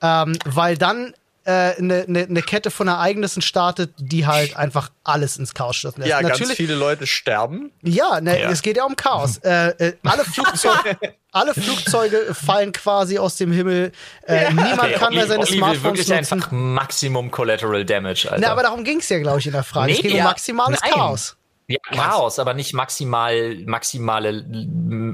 Ähm, 0.00 0.38
weil 0.44 0.78
dann 0.78 1.12
eine, 1.48 2.02
äh, 2.02 2.04
ne, 2.06 2.26
ne 2.28 2.42
Kette 2.42 2.70
von 2.70 2.88
Ereignissen 2.88 3.42
startet, 3.42 3.94
die 3.96 4.26
halt 4.26 4.56
einfach 4.56 4.90
alles 5.04 5.36
ins 5.38 5.54
Chaos 5.54 5.76
stürzen 5.76 6.02
lässt. 6.02 6.10
Ja, 6.10 6.20
Natürlich, 6.20 6.40
ganz 6.40 6.56
viele 6.56 6.74
Leute 6.74 7.06
sterben. 7.06 7.72
Ja, 7.82 8.20
ne, 8.20 8.40
ja. 8.40 8.50
es 8.50 8.62
geht 8.62 8.76
ja 8.76 8.84
um 8.84 8.96
Chaos. 8.96 9.38
äh, 9.38 9.68
äh, 9.78 9.96
alle, 10.04 10.24
Flugzeuge, 10.24 10.98
alle 11.32 11.54
Flugzeuge 11.54 12.34
fallen 12.34 12.72
quasi 12.72 13.18
aus 13.18 13.36
dem 13.36 13.50
Himmel. 13.50 13.92
Äh, 14.26 14.44
ja. 14.44 14.50
Niemand 14.50 14.80
okay, 14.80 14.92
kann 14.94 15.14
mehr 15.14 15.26
seine 15.26 15.40
Olli 15.40 15.56
Smartphones 15.56 15.84
wirklich 15.84 16.08
nutzen. 16.08 16.34
einfach 16.34 16.52
Maximum 16.52 17.30
Collateral 17.30 17.84
Damage. 17.84 18.28
Alter. 18.30 18.46
Na, 18.46 18.52
aber 18.52 18.62
darum 18.62 18.84
ging 18.84 18.98
es 18.98 19.08
ja, 19.08 19.18
glaube 19.18 19.38
ich, 19.38 19.46
in 19.46 19.52
der 19.52 19.64
Frage. 19.64 19.86
Nee, 19.86 19.92
es 19.94 20.02
ging 20.02 20.16
ja, 20.16 20.24
um 20.24 20.24
maximales 20.24 20.80
nein. 20.82 20.92
Chaos. 20.92 21.37
Ja, 21.70 21.78
Chaos, 21.82 22.38
aber 22.38 22.54
nicht 22.54 22.72
maximal, 22.72 23.56
maximale 23.66 24.42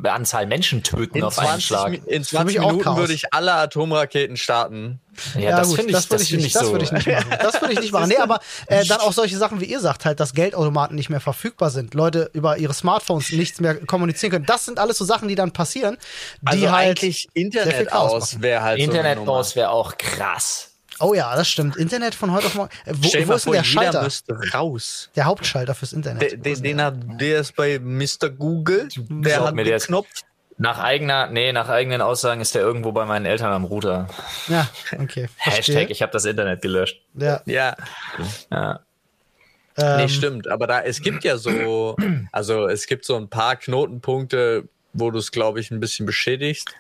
Anzahl 0.05 0.47
Menschen 0.47 0.85
töten 0.85 1.19
in 1.19 1.25
auf 1.25 1.35
20, 1.35 1.51
einen 1.51 1.61
Schlag. 1.61 2.07
In 2.07 2.23
20 2.23 2.61
Minuten 2.61 2.97
würde 2.97 3.13
ich 3.13 3.35
alle 3.35 3.55
Atomraketen 3.55 4.37
starten. 4.37 5.01
Ja, 5.35 5.41
ja 5.41 5.57
das 5.57 5.75
finde 5.75 5.91
ich, 5.91 5.97
das, 5.97 6.07
das 6.07 6.23
ich 6.23 6.33
nicht, 6.33 6.55
das 6.55 6.71
würde 6.71 6.85
ich 6.85 6.93
nicht 6.93 7.09
machen. 7.09 7.27
Das 7.41 7.61
würde 7.61 7.75
ich 7.75 7.81
nicht 7.81 7.93
machen. 7.93 8.09
Nee, 8.09 8.19
aber 8.19 8.39
äh, 8.69 8.85
dann 8.87 9.01
auch 9.01 9.13
solche 9.13 9.37
Sachen, 9.37 9.61
wie 9.61 9.65
ihr 9.65 9.81
sagt, 9.81 10.05
halt, 10.05 10.21
dass 10.21 10.33
Geldautomaten 10.33 10.95
nicht 10.95 11.11
mehr 11.11 11.19
verfügbar 11.19 11.71
sind, 11.71 11.93
Leute 11.95 12.31
über 12.35 12.57
ihre 12.57 12.73
Smartphones 12.73 13.33
nichts 13.33 13.59
mehr 13.61 13.75
kommunizieren 13.75 14.31
können. 14.31 14.47
Das 14.47 14.65
sind 14.65 14.79
alles 14.79 14.97
so 14.99 15.05
Sachen, 15.05 15.27
die 15.27 15.35
dann 15.35 15.51
passieren, 15.51 15.97
die 16.41 16.47
also 16.47 16.71
halt 16.71 16.89
eigentlich 16.91 17.29
Internet 17.35 17.93
aus 17.93 18.41
wäre 18.41 18.63
halt 18.63 18.79
Internet 18.79 19.19
so 19.19 19.27
aus 19.27 19.57
wäre 19.57 19.71
auch 19.71 19.99
krass. 19.99 20.74
Oh 21.01 21.15
ja, 21.15 21.35
das 21.35 21.49
stimmt. 21.49 21.77
Internet 21.77 22.15
von 22.15 22.33
heute 22.33 22.47
auf 22.47 22.55
morgen. 22.55 22.71
Äh, 22.85 22.93
wo, 22.95 23.29
wo 23.29 23.33
ist 23.35 23.47
denn 23.47 23.53
der 23.53 23.65
Schalter? 23.65 24.03
müsste 24.03 24.39
raus. 24.53 25.11
Der 25.17 25.25
Hauptschalter 25.25 25.75
fürs 25.75 25.93
Internet. 25.93 26.23
Der, 26.23 26.39
den, 26.39 26.63
den 26.63 26.83
hat, 26.83 26.95
der 27.21 27.41
ist 27.41 27.57
bei 27.57 27.79
Mr. 27.79 28.31
Google. 28.31 28.89
Der 28.97 29.45
hat 29.45 29.55
mir 29.55 29.79
Knopf. 29.79 30.09
Nach 30.57 30.79
eigener, 30.79 31.27
nee, 31.27 31.53
nach 31.53 31.69
eigenen 31.69 32.01
Aussagen 32.01 32.41
ist 32.41 32.55
der 32.55 32.63
irgendwo 32.63 32.93
bei 32.93 33.05
meinen 33.07 33.27
Eltern 33.27 33.53
am 33.53 33.65
Router. 33.65 34.07
Ja, 34.47 34.69
okay. 35.01 35.29
Verstehe. 35.37 35.77
Hashtag, 35.77 35.91
ich 35.91 36.01
habe 36.01 36.13
das 36.13 36.25
Internet 36.27 36.63
gelöscht. 36.63 37.03
Ja. 37.15 37.43
Ja. 37.45 37.75
ja. 38.53 38.81
Ähm, 39.77 39.97
nee, 39.97 40.09
stimmt. 40.09 40.47
Aber 40.47 40.69
da, 40.69 40.81
es 40.83 41.03
gibt 41.03 41.25
ja 41.25 41.39
so, 41.39 41.97
also 42.33 42.69
es 42.69 42.87
gibt 42.87 43.05
so 43.05 43.17
ein 43.17 43.29
paar 43.29 43.57
Knotenpunkte, 43.57 44.69
wo 44.93 45.11
du 45.11 45.19
es, 45.19 45.33
glaube 45.33 45.59
ich, 45.59 45.73
ein 45.73 45.81
bisschen 45.81 46.07
beschädigst. 46.07 46.73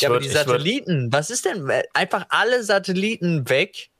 Ja, 0.00 0.10
würd, 0.10 0.22
aber 0.22 0.26
die 0.26 0.32
Satelliten, 0.32 1.12
was 1.12 1.30
ist 1.30 1.44
denn? 1.44 1.70
Einfach 1.94 2.26
alle 2.28 2.62
Satelliten 2.62 3.48
weg, 3.48 3.90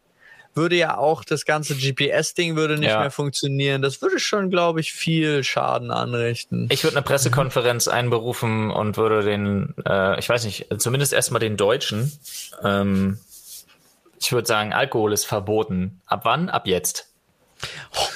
würde 0.56 0.76
ja 0.76 0.96
auch 0.96 1.22
das 1.22 1.44
ganze 1.44 1.74
GPS-Ding 1.74 2.56
würde 2.56 2.78
nicht 2.78 2.88
ja. 2.88 3.00
mehr 3.00 3.11
funktionieren. 3.11 3.82
Das 3.82 4.00
würde 4.00 4.18
schon, 4.18 4.50
glaube 4.50 4.80
ich, 4.80 4.92
viel 4.92 5.44
Schaden 5.44 5.90
anrichten. 5.90 6.68
Ich 6.70 6.82
würde 6.82 6.96
eine 6.96 7.04
Pressekonferenz 7.04 7.88
einberufen 7.88 8.70
und 8.70 8.96
würde 8.96 9.22
den, 9.22 9.74
äh, 9.87 10.18
ich 10.18 10.28
weiß 10.28 10.44
nicht, 10.44 10.66
zumindest 10.78 11.12
erstmal 11.12 11.40
den 11.40 11.56
Deutschen, 11.56 12.11
ähm, 12.64 13.18
ich 14.18 14.32
würde 14.32 14.48
sagen, 14.48 14.72
Alkohol 14.72 15.12
ist 15.12 15.26
verboten. 15.26 16.00
Ab 16.06 16.22
wann? 16.24 16.48
Ab 16.48 16.66
jetzt. 16.66 17.11
Oh, 17.94 18.06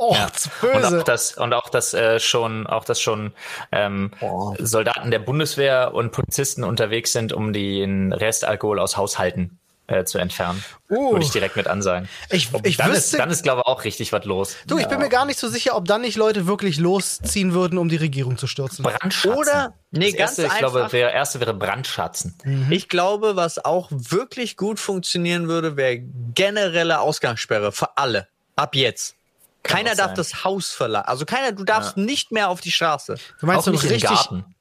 ja. 0.00 0.28
böse. 0.60 0.76
Und 0.76 0.84
auch 0.84 1.02
das, 1.02 1.36
und 1.36 1.54
auch 1.54 1.68
das 1.68 1.94
äh, 1.94 2.20
schon, 2.20 2.66
auch 2.66 2.84
das 2.84 3.00
schon 3.00 3.32
ähm, 3.72 4.10
oh. 4.20 4.54
Soldaten 4.58 5.10
der 5.10 5.18
Bundeswehr 5.18 5.94
und 5.94 6.12
Polizisten 6.12 6.64
unterwegs 6.64 7.12
sind, 7.12 7.32
um 7.32 7.52
den 7.52 8.12
Restalkohol 8.12 8.78
aus 8.78 8.96
Haushalten 8.96 9.58
äh, 9.90 10.04
zu 10.04 10.18
entfernen. 10.18 10.64
Uh. 10.88 11.12
Würde 11.12 11.24
ich 11.24 11.32
direkt 11.32 11.56
mit 11.56 11.66
ansagen. 11.66 12.08
Ich, 12.30 12.48
ich 12.62 12.76
dann, 12.76 12.90
wüsste, 12.90 13.16
ist, 13.16 13.18
dann 13.18 13.30
ist, 13.30 13.42
glaube 13.42 13.62
ich, 13.62 13.66
auch 13.66 13.84
richtig 13.84 14.12
was 14.12 14.24
los. 14.24 14.56
Du, 14.66 14.76
ich 14.76 14.84
ja. 14.84 14.88
bin 14.88 15.00
mir 15.00 15.08
gar 15.08 15.24
nicht 15.24 15.38
so 15.38 15.48
sicher, 15.48 15.76
ob 15.76 15.86
dann 15.86 16.02
nicht 16.02 16.16
Leute 16.16 16.46
wirklich 16.46 16.78
losziehen 16.78 17.52
würden, 17.54 17.76
um 17.76 17.88
die 17.88 17.96
Regierung 17.96 18.38
zu 18.38 18.46
stürzen. 18.46 18.84
Brandschatzen. 18.84 19.32
Oder, 19.32 19.74
nee, 19.90 20.10
das 20.12 20.16
ganz 20.16 20.38
erste, 20.38 20.42
einfach. 20.44 20.54
Ich 20.54 20.60
glaube, 20.60 20.88
der 20.90 21.12
erste 21.12 21.40
wäre 21.40 21.54
Brandschatzen. 21.54 22.36
Mhm. 22.44 22.70
Ich 22.70 22.88
glaube, 22.88 23.36
was 23.36 23.64
auch 23.64 23.88
wirklich 23.90 24.56
gut 24.56 24.78
funktionieren 24.78 25.48
würde, 25.48 25.76
wäre 25.76 25.98
generelle 26.34 27.00
Ausgangssperre 27.00 27.72
für 27.72 27.96
alle. 27.96 28.28
Ab 28.56 28.76
jetzt. 28.76 29.16
Keiner 29.62 29.94
darf 29.94 30.14
das 30.14 30.44
Haus 30.44 30.70
verlassen. 30.70 31.08
Also 31.08 31.24
keiner, 31.24 31.52
du 31.52 31.64
darfst 31.64 31.96
ja. 31.96 32.02
nicht 32.02 32.32
mehr 32.32 32.48
auf 32.48 32.60
die 32.60 32.70
Straße. 32.70 33.16
Du 33.40 33.46
meinst 33.46 33.60
auch 33.60 33.64
so 33.64 33.70
ein 33.70 33.76
richtig, 33.76 34.10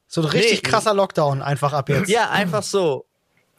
so 0.07 0.21
ein 0.21 0.27
richtig 0.27 0.63
nee. 0.63 0.69
krasser 0.69 0.93
Lockdown 0.93 1.41
einfach 1.41 1.73
ab 1.73 1.89
jetzt. 1.89 2.09
Ja, 2.09 2.29
einfach 2.29 2.63
so. 2.63 3.05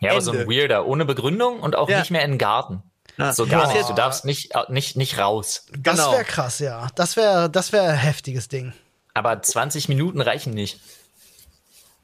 Ja, 0.01 0.13
aber 0.13 0.21
so 0.21 0.33
ein 0.33 0.49
Weirder, 0.49 0.87
ohne 0.87 1.05
Begründung 1.05 1.61
und 1.61 1.77
auch 1.77 1.89
ja. 1.89 1.99
nicht 1.99 2.11
mehr 2.11 2.25
in 2.25 2.33
den 2.33 2.39
Garten. 2.39 2.83
Ja. 3.19 3.35
So 3.35 3.47
gar 3.47 3.71
nichts. 3.71 3.89
Du 3.89 3.95
darfst 3.95 4.25
nicht, 4.25 4.53
nicht, 4.69 4.97
nicht 4.97 5.19
raus. 5.19 5.67
Das 5.79 5.97
genau. 5.97 6.13
wäre 6.13 6.25
krass, 6.25 6.59
ja. 6.59 6.89
Das 6.95 7.17
wäre 7.17 7.51
das 7.51 7.73
wär 7.73 7.83
ein 7.83 7.97
heftiges 7.97 8.49
Ding. 8.49 8.73
Aber 9.13 9.43
20 9.43 9.89
Minuten 9.89 10.21
reichen 10.21 10.55
nicht. 10.55 10.81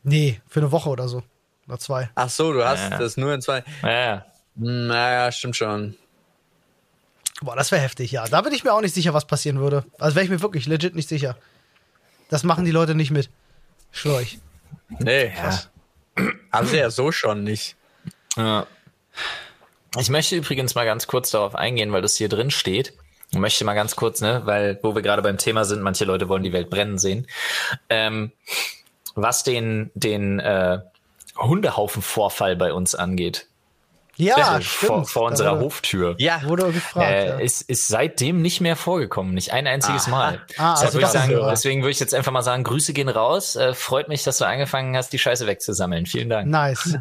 Nee, 0.02 0.40
für 0.46 0.60
eine 0.60 0.72
Woche 0.72 0.90
oder 0.90 1.08
so. 1.08 1.22
Oder 1.66 1.78
zwei. 1.78 2.10
Ach 2.14 2.28
so, 2.28 2.52
du 2.52 2.64
hast 2.64 2.90
ja. 2.90 2.98
das 2.98 3.16
nur 3.16 3.32
in 3.32 3.40
zwei. 3.40 3.64
Ja. 3.82 4.26
Naja, 4.54 5.32
stimmt 5.32 5.56
schon. 5.56 5.96
Boah, 7.42 7.56
das 7.56 7.70
wäre 7.70 7.82
heftig, 7.82 8.12
ja. 8.12 8.26
Da 8.26 8.40
bin 8.40 8.52
ich 8.52 8.64
mir 8.64 8.72
auch 8.72 8.80
nicht 8.80 8.94
sicher, 8.94 9.14
was 9.14 9.26
passieren 9.26 9.58
würde. 9.60 9.84
Also 9.98 10.14
wäre 10.14 10.24
ich 10.24 10.30
mir 10.30 10.40
wirklich 10.40 10.66
legit 10.66 10.94
nicht 10.94 11.08
sicher. 11.08 11.36
Das 12.28 12.44
machen 12.44 12.64
die 12.64 12.70
Leute 12.70 12.94
nicht 12.94 13.10
mit. 13.10 13.30
Schwör 13.92 14.20
ich. 14.20 14.38
Nee, 14.98 15.32
ja. 15.36 15.60
haben 16.52 16.66
sie 16.66 16.78
ja 16.78 16.90
so 16.90 17.12
schon 17.12 17.44
nicht. 17.44 17.76
Ja. 18.36 18.66
Ich 19.98 20.10
möchte 20.10 20.36
übrigens 20.36 20.74
mal 20.74 20.84
ganz 20.84 21.06
kurz 21.06 21.30
darauf 21.30 21.54
eingehen, 21.54 21.92
weil 21.92 22.02
das 22.02 22.16
hier 22.16 22.28
drin 22.28 22.50
steht. 22.50 22.94
Ich 23.30 23.38
möchte 23.38 23.64
mal 23.64 23.74
ganz 23.74 23.96
kurz, 23.96 24.20
ne, 24.20 24.42
weil, 24.44 24.78
wo 24.82 24.94
wir 24.94 25.02
gerade 25.02 25.22
beim 25.22 25.38
Thema 25.38 25.64
sind, 25.64 25.82
manche 25.82 26.04
Leute 26.04 26.28
wollen 26.28 26.42
die 26.42 26.52
Welt 26.52 26.70
brennen 26.70 26.98
sehen. 26.98 27.26
Ähm, 27.88 28.32
was 29.14 29.42
den, 29.42 29.90
den 29.94 30.38
äh, 30.38 30.80
Hundehaufen-Vorfall 31.36 32.56
bei 32.56 32.72
uns 32.72 32.94
angeht. 32.94 33.48
Ja, 34.16 34.60
vor, 34.60 35.04
vor 35.04 35.26
unserer 35.28 35.56
wurde, 35.56 35.64
Hoftür. 35.64 36.14
Ja, 36.18 36.40
wurde 36.44 36.72
gefragt. 36.72 37.10
Äh, 37.10 37.26
ja. 37.28 37.36
ist, 37.36 37.62
ist 37.62 37.88
seitdem 37.88 38.40
nicht 38.40 38.60
mehr 38.60 38.76
vorgekommen, 38.76 39.34
nicht 39.34 39.52
ein 39.52 39.66
einziges 39.66 40.06
ah, 40.06 40.10
Mal. 40.10 40.40
Ah, 40.56 40.74
also 40.74 40.94
würde 40.94 41.06
ich 41.06 41.12
sagen, 41.12 41.38
deswegen 41.50 41.82
würde 41.82 41.90
ich 41.90 42.00
jetzt 42.00 42.14
einfach 42.14 42.32
mal 42.32 42.42
sagen, 42.42 42.64
Grüße 42.64 42.92
gehen 42.92 43.08
raus. 43.08 43.56
Äh, 43.56 43.74
freut 43.74 44.08
mich, 44.08 44.24
dass 44.24 44.38
du 44.38 44.46
angefangen 44.46 44.96
hast, 44.96 45.12
die 45.12 45.18
Scheiße 45.18 45.46
wegzusammeln. 45.46 46.06
Vielen 46.06 46.30
Dank. 46.30 46.48
Nice. 46.48 46.98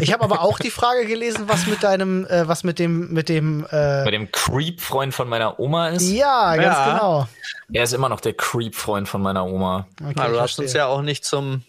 Ich 0.00 0.12
habe 0.12 0.24
aber 0.24 0.42
auch 0.42 0.58
die 0.58 0.70
Frage 0.70 1.06
gelesen, 1.06 1.44
was 1.46 1.66
mit 1.66 1.82
deinem, 1.82 2.26
äh, 2.26 2.46
was 2.48 2.64
mit 2.64 2.78
dem, 2.78 3.12
mit 3.12 3.28
dem, 3.28 3.66
äh 3.70 4.04
mit 4.04 4.14
dem 4.14 4.30
Creep-Freund 4.30 5.14
von 5.14 5.28
meiner 5.28 5.58
Oma 5.60 5.88
ist. 5.88 6.10
Ja, 6.10 6.56
ganz 6.56 6.76
ja. 6.76 6.92
genau. 6.92 7.28
Er 7.72 7.84
ist 7.84 7.92
immer 7.92 8.08
noch 8.08 8.20
der 8.20 8.34
Creep-Freund 8.34 9.08
von 9.08 9.22
meiner 9.22 9.44
Oma. 9.46 9.86
Okay, 10.02 10.14
Aber 10.16 10.32
du 10.32 10.40
hast 10.40 10.58
uns 10.58 10.72
ja 10.72 10.86
auch 10.86 11.02
nicht 11.02 11.24
zum 11.24 11.64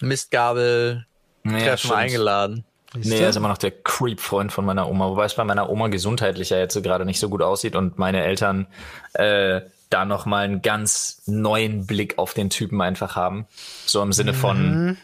Mistgabel-Treffen 0.00 1.90
ja, 1.90 1.96
eingeladen. 1.96 2.64
Nee, 3.04 3.18
er 3.18 3.30
ist 3.30 3.36
immer 3.36 3.48
noch 3.48 3.58
der 3.58 3.70
Creep-Freund 3.70 4.52
von 4.52 4.64
meiner 4.64 4.88
Oma, 4.88 5.08
wobei 5.08 5.24
es 5.24 5.34
bei 5.34 5.44
meiner 5.44 5.68
Oma 5.70 5.88
gesundheitlich 5.88 6.50
ja 6.50 6.58
jetzt 6.58 6.74
so 6.74 6.82
gerade 6.82 7.04
nicht 7.04 7.20
so 7.20 7.28
gut 7.28 7.42
aussieht 7.42 7.76
und 7.76 7.98
meine 7.98 8.24
Eltern 8.24 8.66
äh, 9.14 9.62
da 9.90 10.04
nochmal 10.04 10.44
einen 10.44 10.62
ganz 10.62 11.22
neuen 11.26 11.86
Blick 11.86 12.18
auf 12.18 12.34
den 12.34 12.50
Typen 12.50 12.80
einfach 12.80 13.16
haben. 13.16 13.46
So 13.86 14.02
im 14.02 14.12
Sinne 14.12 14.34
von 14.34 14.86
mhm. 14.86 14.96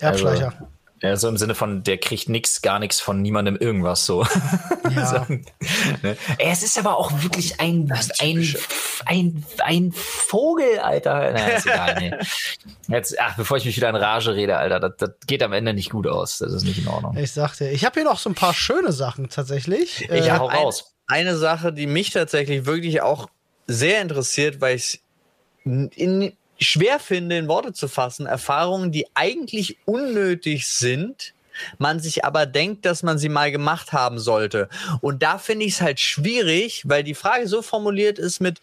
Erbschleicher. 0.00 0.46
Also, 0.46 0.66
ja, 1.02 1.16
so 1.16 1.28
im 1.28 1.36
Sinne 1.36 1.54
von, 1.54 1.82
der 1.82 1.98
kriegt 1.98 2.28
nix, 2.28 2.62
gar 2.62 2.78
nichts 2.78 3.00
von 3.00 3.20
niemandem 3.20 3.56
irgendwas 3.56 4.06
so. 4.06 4.24
Ja. 4.90 5.06
so 5.28 5.34
ne? 6.02 6.16
Es 6.38 6.62
ist 6.62 6.78
aber 6.78 6.96
auch 6.96 7.10
wirklich 7.22 7.60
ein, 7.60 7.92
ein, 8.20 8.56
ein, 9.04 9.44
ein 9.58 9.92
Vogel, 9.92 10.78
Alter. 10.78 11.32
Na, 11.34 11.46
ist 11.48 11.66
egal, 11.66 11.96
nee. 12.00 12.14
Jetzt, 12.88 13.18
ach, 13.20 13.36
bevor 13.36 13.56
ich 13.56 13.64
mich 13.64 13.76
wieder 13.76 13.90
in 13.90 13.96
Rage 13.96 14.34
rede, 14.34 14.56
Alter, 14.56 14.80
das, 14.80 14.92
das 14.98 15.10
geht 15.26 15.42
am 15.42 15.52
Ende 15.52 15.74
nicht 15.74 15.90
gut 15.90 16.06
aus. 16.06 16.38
Das 16.38 16.52
ist 16.52 16.64
nicht 16.64 16.78
in 16.78 16.88
Ordnung. 16.88 17.16
Ich 17.16 17.32
sagte, 17.32 17.68
ich 17.68 17.84
habe 17.84 18.00
hier 18.00 18.04
noch 18.04 18.18
so 18.18 18.30
ein 18.30 18.34
paar 18.34 18.54
schöne 18.54 18.92
Sachen 18.92 19.28
tatsächlich. 19.28 20.02
Ich 20.02 20.26
äh, 20.26 20.30
hau 20.30 20.46
raus. 20.46 20.94
Eine, 21.06 21.30
eine 21.30 21.38
Sache, 21.38 21.72
die 21.72 21.86
mich 21.86 22.10
tatsächlich 22.10 22.66
wirklich 22.66 23.02
auch 23.02 23.28
sehr 23.66 24.00
interessiert, 24.00 24.60
weil 24.60 24.76
ich 24.76 25.02
in 25.64 26.32
schwer 26.58 26.98
finde, 26.98 27.36
in 27.36 27.48
Worte 27.48 27.72
zu 27.72 27.88
fassen, 27.88 28.26
Erfahrungen, 28.26 28.92
die 28.92 29.06
eigentlich 29.14 29.78
unnötig 29.84 30.66
sind, 30.66 31.34
man 31.78 32.00
sich 32.00 32.24
aber 32.24 32.46
denkt, 32.46 32.84
dass 32.84 33.02
man 33.02 33.18
sie 33.18 33.28
mal 33.28 33.52
gemacht 33.52 33.92
haben 33.92 34.18
sollte. 34.18 34.68
Und 35.00 35.22
da 35.22 35.38
finde 35.38 35.66
ich 35.66 35.74
es 35.74 35.80
halt 35.80 36.00
schwierig, 36.00 36.82
weil 36.86 37.04
die 37.04 37.14
Frage 37.14 37.46
so 37.46 37.62
formuliert 37.62 38.18
ist 38.18 38.40
mit, 38.40 38.60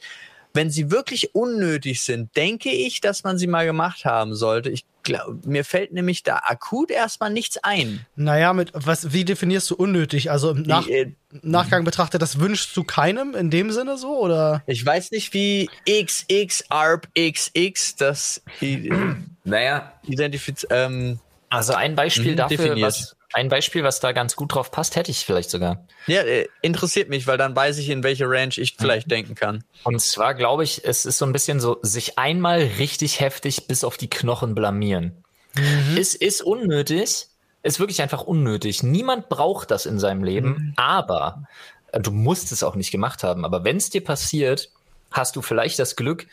wenn 0.54 0.70
sie 0.70 0.92
wirklich 0.92 1.34
unnötig 1.36 2.02
sind, 2.02 2.36
denke 2.36 2.70
ich, 2.70 3.02
dass 3.02 3.24
man 3.24 3.38
sie 3.38 3.48
mal 3.48 3.66
gemacht 3.66 4.06
haben 4.06 4.36
sollte. 4.36 4.70
Ich 4.70 4.86
glaub, 5.04 5.46
mir 5.46 5.66
fällt 5.66 5.94
nämlich 5.94 6.24
da 6.24 6.42
akut 6.44 6.92
erstmal 6.92 7.32
nichts 7.32 7.58
ein. 7.64 8.06
Naja, 8.16 8.54
mit 8.54 8.72
was, 8.74 9.14
wie 9.14 9.26
definierst 9.26 9.70
du 9.72 9.76
unnötig? 9.76 10.30
Also 10.32 10.52
im 10.52 10.64
Nach 10.64 10.88
äh, 10.88 11.14
Nachgang 11.42 11.84
betrachtet, 11.84 12.22
das 12.22 12.40
wünschst 12.40 12.76
du 12.76 12.84
keinem 12.84 13.36
in 13.36 13.50
dem 13.50 13.72
Sinne 13.72 13.98
so, 13.98 14.20
oder? 14.20 14.64
Ich 14.68 14.86
weiß 14.86 15.12
nicht, 15.12 15.34
wie 15.34 15.70
XX, 15.88 16.66
ARP, 16.70 17.08
XX 17.16 17.96
das 17.96 18.44
naja. 19.44 19.94
identifiziert. 20.04 20.72
Ähm, 20.74 21.20
also 21.50 21.74
ein 21.74 21.96
Beispiel 21.96 22.36
dafür, 22.36 22.80
was, 22.82 23.16
ein 23.34 23.50
Beispiel, 23.50 23.84
was 23.84 24.00
da 24.00 24.12
ganz 24.12 24.36
gut 24.36 24.54
drauf 24.54 24.72
passt, 24.72 24.96
hätte 24.96 25.12
ich 25.12 25.26
vielleicht 25.26 25.50
sogar. 25.50 25.86
Ja, 26.08 26.22
äh, 26.22 26.48
interessiert 26.62 27.10
mich, 27.10 27.28
weil 27.28 27.38
dann 27.38 27.56
weiß 27.56 27.78
ich, 27.78 27.90
in 27.90 28.04
welche 28.04 28.30
Range 28.30 28.54
ich 28.58 28.76
vielleicht 28.78 29.08
mhm. 29.08 29.12
denken 29.12 29.36
kann. 29.36 29.64
Und 29.84 30.02
zwar 30.02 30.34
glaube 30.34 30.64
ich, 30.64 30.84
es 30.86 31.06
ist 31.06 31.18
so 31.18 31.26
ein 31.26 31.32
bisschen 31.32 31.60
so, 31.60 31.80
sich 31.82 32.18
einmal 32.18 32.60
richtig 32.60 33.20
heftig 33.20 33.68
bis 33.68 33.84
auf 33.84 33.98
die 33.98 34.10
Knochen 34.10 34.56
blamieren. 34.56 35.24
Mhm. 35.56 35.98
Es 35.98 36.16
ist 36.16 36.42
unnötig, 36.42 37.28
ist 37.64 37.80
wirklich 37.80 38.02
einfach 38.02 38.24
unnötig. 38.24 38.84
Niemand 38.84 39.30
braucht 39.30 39.72
das 39.72 39.86
in 39.86 40.00
seinem 40.00 40.24
Leben, 40.24 40.50
mhm. 40.50 40.74
aber 40.76 41.48
äh, 41.92 42.00
du 42.00 42.12
musst 42.12 42.52
es 42.52 42.64
auch 42.64 42.76
nicht 42.76 42.92
gemacht 42.92 43.24
haben. 43.24 43.46
Aber 43.46 43.64
wenn 43.64 43.78
es 43.78 43.90
dir 43.90 44.04
passiert, 44.04 44.70
hast 45.12 45.36
du 45.36 45.42
vielleicht 45.42 45.80
das 45.80 45.96
Glück, 45.96 46.28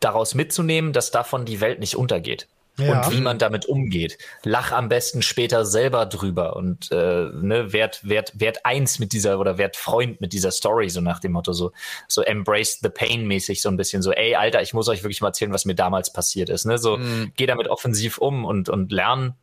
daraus 0.00 0.34
mitzunehmen, 0.34 0.94
dass 0.94 1.10
davon 1.10 1.44
die 1.44 1.60
Welt 1.60 1.78
nicht 1.78 1.94
untergeht 1.94 2.48
ja. 2.78 3.04
und 3.04 3.12
wie 3.12 3.20
man 3.20 3.38
damit 3.38 3.66
umgeht. 3.66 4.18
Lach 4.42 4.72
am 4.72 4.88
besten 4.88 5.22
später 5.22 5.64
selber 5.64 6.06
drüber 6.06 6.56
und 6.56 6.90
äh, 6.92 7.28
ne, 7.32 7.72
werd, 7.72 8.06
werd, 8.08 8.32
werd 8.38 8.64
eins 8.64 8.98
mit 8.98 9.12
dieser 9.12 9.38
oder 9.38 9.58
werd 9.58 9.76
Freund 9.76 10.20
mit 10.20 10.32
dieser 10.32 10.50
Story, 10.50 10.88
so 10.90 11.00
nach 11.00 11.20
dem 11.20 11.32
Motto, 11.32 11.52
so, 11.52 11.72
so 12.08 12.22
embrace 12.22 12.78
the 12.82 12.88
pain 12.88 13.26
mäßig, 13.26 13.62
so 13.62 13.68
ein 13.68 13.76
bisschen 13.76 14.02
so, 14.02 14.12
ey, 14.12 14.34
Alter, 14.34 14.62
ich 14.62 14.74
muss 14.74 14.88
euch 14.88 15.02
wirklich 15.02 15.20
mal 15.20 15.28
erzählen, 15.28 15.52
was 15.52 15.64
mir 15.64 15.74
damals 15.74 16.12
passiert 16.12 16.48
ist. 16.48 16.64
Ne? 16.64 16.78
So, 16.78 16.96
mhm. 16.96 17.32
geh 17.36 17.46
damit 17.46 17.68
offensiv 17.68 18.18
um 18.18 18.44
und, 18.44 18.68
und 18.68 18.92
lern, 18.92 19.34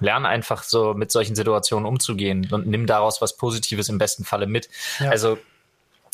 lern 0.00 0.26
einfach 0.26 0.62
so 0.62 0.94
mit 0.94 1.10
solchen 1.10 1.34
Situationen 1.34 1.86
umzugehen 1.86 2.48
und 2.50 2.66
nimm 2.66 2.86
daraus 2.86 3.20
was 3.20 3.36
Positives 3.36 3.88
im 3.88 3.98
besten 3.98 4.24
Falle 4.24 4.46
mit. 4.46 4.68
Ja. 4.98 5.10
Also 5.10 5.38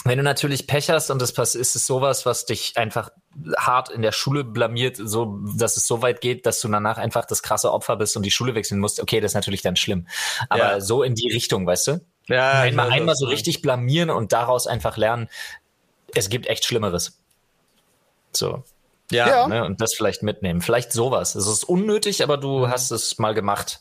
wenn 0.09 0.19
du 0.19 0.25
natürlich 0.25 0.67
Pech 0.67 0.91
hast 0.91 1.11
und 1.11 1.21
das 1.21 1.33
ist 1.55 1.77
es 1.77 1.87
sowas, 1.87 2.27
was 2.27 2.47
dich 2.47 2.77
einfach 2.77 3.11
hart 3.57 3.91
in 3.91 4.03
der 4.03 4.13
Schule 4.13 4.45
blamiert, 4.45 4.97
so 4.97 5.39
dass 5.57 5.77
es 5.77 5.87
so 5.87 6.03
weit 6.03 6.21
geht, 6.21 6.47
dass 6.47 6.61
du 6.61 6.69
danach 6.69 6.99
einfach 6.99 7.25
das 7.25 7.43
krasse 7.43 7.73
Opfer 7.73 7.97
bist 7.97 8.17
und 8.17 8.25
die 8.25 8.31
Schule 8.31 8.55
wechseln 8.55 8.81
musst, 8.81 9.01
okay, 9.01 9.21
das 9.21 9.33
ist 9.33 9.35
natürlich 9.35 9.63
dann 9.63 9.77
schlimm. 9.77 10.07
Aber 10.49 10.73
ja. 10.73 10.81
so 10.81 11.03
in 11.03 11.15
die 11.15 11.33
Richtung, 11.33 11.67
weißt 11.67 11.87
du? 11.89 12.01
Ja, 12.29 12.61
einmal, 12.61 12.91
einmal 12.91 13.15
so 13.15 13.27
richtig 13.27 13.63
blamieren 13.63 14.11
und 14.11 14.33
daraus 14.33 14.67
einfach 14.67 14.97
lernen, 14.97 15.29
es 16.15 16.29
gibt 16.29 16.47
echt 16.47 16.65
Schlimmeres. 16.65 17.19
So. 18.33 18.65
Ja. 19.11 19.29
ja. 19.29 19.49
Ne, 19.49 19.65
und 19.65 19.81
das 19.81 19.95
vielleicht 19.95 20.23
mitnehmen. 20.23 20.61
Vielleicht 20.61 20.93
sowas. 20.93 21.35
Es 21.35 21.47
ist 21.47 21.65
unnötig, 21.65 22.23
aber 22.23 22.37
du 22.37 22.67
mhm. 22.67 22.69
hast 22.69 22.91
es 22.91 23.19
mal 23.19 23.35
gemacht. 23.35 23.81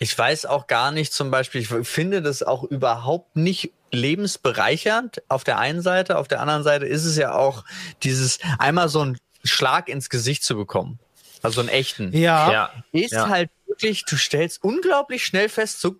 Ich 0.00 0.16
weiß 0.16 0.46
auch 0.46 0.66
gar 0.66 0.90
nicht 0.90 1.12
zum 1.12 1.30
Beispiel, 1.30 1.60
ich 1.60 1.68
finde 1.88 2.22
das 2.22 2.42
auch 2.42 2.64
überhaupt 2.64 3.36
nicht 3.36 3.72
lebensbereichernd 3.92 5.22
auf 5.28 5.44
der 5.44 5.58
einen 5.58 5.82
Seite, 5.82 6.18
auf 6.18 6.28
der 6.28 6.40
anderen 6.40 6.62
Seite 6.62 6.86
ist 6.86 7.04
es 7.04 7.16
ja 7.16 7.32
auch 7.32 7.64
dieses 8.02 8.38
einmal 8.58 8.88
so 8.88 9.00
einen 9.00 9.18
Schlag 9.44 9.88
ins 9.88 10.10
Gesicht 10.10 10.44
zu 10.44 10.56
bekommen. 10.56 10.98
Also 11.42 11.60
einen 11.60 11.70
echten. 11.70 12.12
Ja. 12.16 12.52
ja. 12.52 12.70
Ist 12.92 13.12
ja. 13.12 13.28
halt 13.28 13.50
wirklich, 13.66 14.04
du 14.04 14.16
stellst 14.16 14.62
unglaublich 14.62 15.24
schnell 15.24 15.48
fest, 15.48 15.80
so 15.80 15.96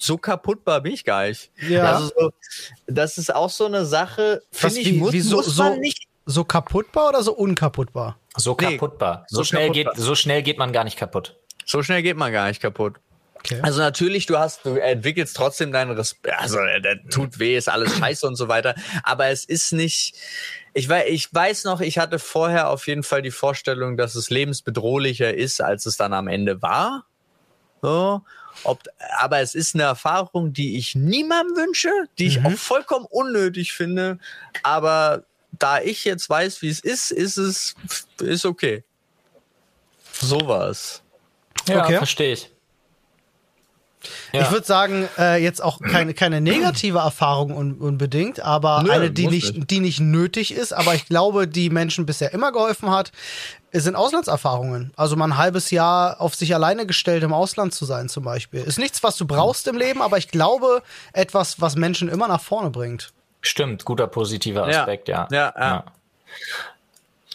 so 0.00 0.16
kaputtbar 0.16 0.80
bin 0.80 0.92
ich 0.92 1.04
gar 1.04 1.26
nicht. 1.26 1.50
Ja. 1.68 1.92
Also 1.92 2.12
so, 2.16 2.30
das 2.86 3.18
ist 3.18 3.34
auch 3.34 3.50
so 3.50 3.66
eine 3.66 3.84
Sache, 3.84 4.42
finde 4.52 4.78
ich, 4.78 4.92
muss, 4.92 5.12
wie 5.12 5.20
so, 5.20 5.36
muss 5.36 5.56
man 5.56 5.74
so, 5.74 5.80
nicht. 5.80 6.06
So 6.24 6.44
kaputtbar 6.44 7.08
oder 7.08 7.22
so 7.22 7.32
unkaputtbar? 7.34 8.16
So 8.36 8.54
kaputtbar. 8.54 9.20
Nee, 9.22 9.36
so, 9.36 9.44
schnell 9.44 9.68
kaputtbar. 9.68 9.94
Geht, 9.94 10.04
so 10.04 10.14
schnell 10.14 10.42
geht 10.42 10.58
man 10.58 10.72
gar 10.72 10.84
nicht 10.84 10.96
kaputt. 10.96 11.36
So 11.66 11.82
schnell 11.82 12.02
geht 12.02 12.16
man 12.16 12.32
gar 12.32 12.46
nicht 12.46 12.62
kaputt. 12.62 12.96
Okay. 13.50 13.60
Also 13.62 13.80
natürlich, 13.80 14.26
du 14.26 14.38
hast, 14.38 14.66
du 14.66 14.76
entwickelst 14.76 15.34
trotzdem 15.34 15.72
deinen 15.72 15.92
Respekt, 15.92 16.38
also 16.38 16.58
der 16.58 17.02
tut 17.08 17.38
weh, 17.38 17.56
ist 17.56 17.68
alles 17.68 17.96
scheiße 17.96 18.26
und 18.26 18.36
so 18.36 18.48
weiter, 18.48 18.74
aber 19.02 19.28
es 19.28 19.44
ist 19.44 19.72
nicht, 19.72 20.14
ich 20.74 20.86
weiß, 20.88 21.04
ich 21.08 21.32
weiß 21.32 21.64
noch, 21.64 21.80
ich 21.80 21.98
hatte 21.98 22.18
vorher 22.18 22.68
auf 22.68 22.86
jeden 22.86 23.02
Fall 23.02 23.22
die 23.22 23.30
Vorstellung, 23.30 23.96
dass 23.96 24.14
es 24.16 24.28
lebensbedrohlicher 24.28 25.32
ist, 25.32 25.62
als 25.62 25.86
es 25.86 25.96
dann 25.96 26.12
am 26.12 26.28
Ende 26.28 26.60
war. 26.60 27.06
So. 27.80 28.22
Ob, 28.64 28.82
aber 29.18 29.38
es 29.40 29.54
ist 29.54 29.74
eine 29.74 29.84
Erfahrung, 29.84 30.52
die 30.52 30.76
ich 30.76 30.94
niemandem 30.94 31.56
wünsche, 31.56 31.90
die 32.18 32.26
ich 32.26 32.40
mhm. 32.40 32.46
auch 32.46 32.58
vollkommen 32.58 33.06
unnötig 33.08 33.72
finde. 33.72 34.18
Aber 34.62 35.24
da 35.52 35.80
ich 35.80 36.04
jetzt 36.04 36.28
weiß, 36.28 36.60
wie 36.60 36.68
es 36.68 36.80
ist, 36.80 37.12
ist 37.12 37.38
es 37.38 37.76
ist 38.20 38.44
okay. 38.44 38.84
Sowas. 40.12 41.02
Ja, 41.68 41.84
okay. 41.84 41.96
verstehe 41.96 42.32
ich. 42.32 42.50
Ja. 44.32 44.42
Ich 44.42 44.50
würde 44.50 44.66
sagen, 44.66 45.08
äh, 45.18 45.42
jetzt 45.42 45.62
auch 45.62 45.80
keine, 45.80 46.14
keine 46.14 46.40
negative 46.40 46.98
Erfahrung 46.98 47.56
un 47.56 47.74
unbedingt, 47.74 48.40
aber 48.40 48.82
Nö, 48.82 48.90
eine, 48.90 49.10
die 49.10 49.26
nicht, 49.26 49.54
nicht, 49.54 49.70
die 49.70 49.80
nicht 49.80 50.00
nötig 50.00 50.54
ist, 50.54 50.72
aber 50.72 50.94
ich 50.94 51.06
glaube, 51.06 51.48
die 51.48 51.70
Menschen 51.70 52.06
bisher 52.06 52.32
immer 52.32 52.52
geholfen 52.52 52.90
hat, 52.90 53.12
sind 53.72 53.96
Auslandserfahrungen. 53.96 54.92
Also 54.96 55.16
mal 55.16 55.26
ein 55.26 55.36
halbes 55.36 55.70
Jahr 55.70 56.20
auf 56.20 56.34
sich 56.34 56.54
alleine 56.54 56.86
gestellt 56.86 57.22
im 57.22 57.32
Ausland 57.32 57.74
zu 57.74 57.84
sein, 57.84 58.08
zum 58.08 58.24
Beispiel. 58.24 58.60
Ist 58.60 58.78
nichts, 58.78 59.02
was 59.02 59.16
du 59.16 59.26
brauchst 59.26 59.66
im 59.68 59.76
Leben, 59.76 60.00
aber 60.00 60.18
ich 60.18 60.28
glaube, 60.28 60.82
etwas, 61.12 61.60
was 61.60 61.76
Menschen 61.76 62.08
immer 62.08 62.28
nach 62.28 62.40
vorne 62.40 62.70
bringt. 62.70 63.12
Stimmt, 63.40 63.84
guter 63.84 64.06
positiver 64.06 64.66
Aspekt, 64.66 65.08
ja. 65.08 65.28
Ja, 65.30 65.52
ja. 65.56 65.68
ja. 65.68 65.84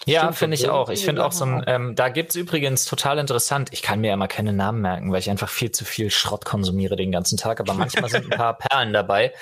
Ja, 0.06 0.32
finde 0.32 0.56
ich 0.56 0.70
auch. 0.70 0.90
Ich 0.90 1.06
finde 1.06 1.26
auch 1.26 1.32
so 1.32 1.46
ein, 1.46 1.64
ähm, 1.68 1.96
da 1.96 2.10
gibt's 2.10 2.36
übrigens 2.36 2.86
total 2.86 3.20
interessant. 3.20 3.70
Ich 3.72 3.82
kann 3.82 4.02
mir 4.02 4.10
ja 4.10 4.14
immer 4.14 4.28
keine 4.28 4.54
Namen 4.54 4.82
merken, 4.82 5.12
weil 5.12 5.20
ich 5.20 5.30
einfach 5.30 5.50
viel 5.50 5.72
zu 5.72 5.86
viel 5.86 6.10
Schrott 6.10 6.46
konsumiere 6.46 6.96
den 6.96 7.12
ganzen 7.12 7.38
Tag, 7.38 7.60
aber 7.60 7.74
manchmal 7.74 8.10
sind 8.10 8.26
ein 8.26 8.30
paar 8.38 8.58
Perlen 8.58 8.94
dabei. 8.94 9.34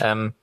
Ähm, 0.00 0.34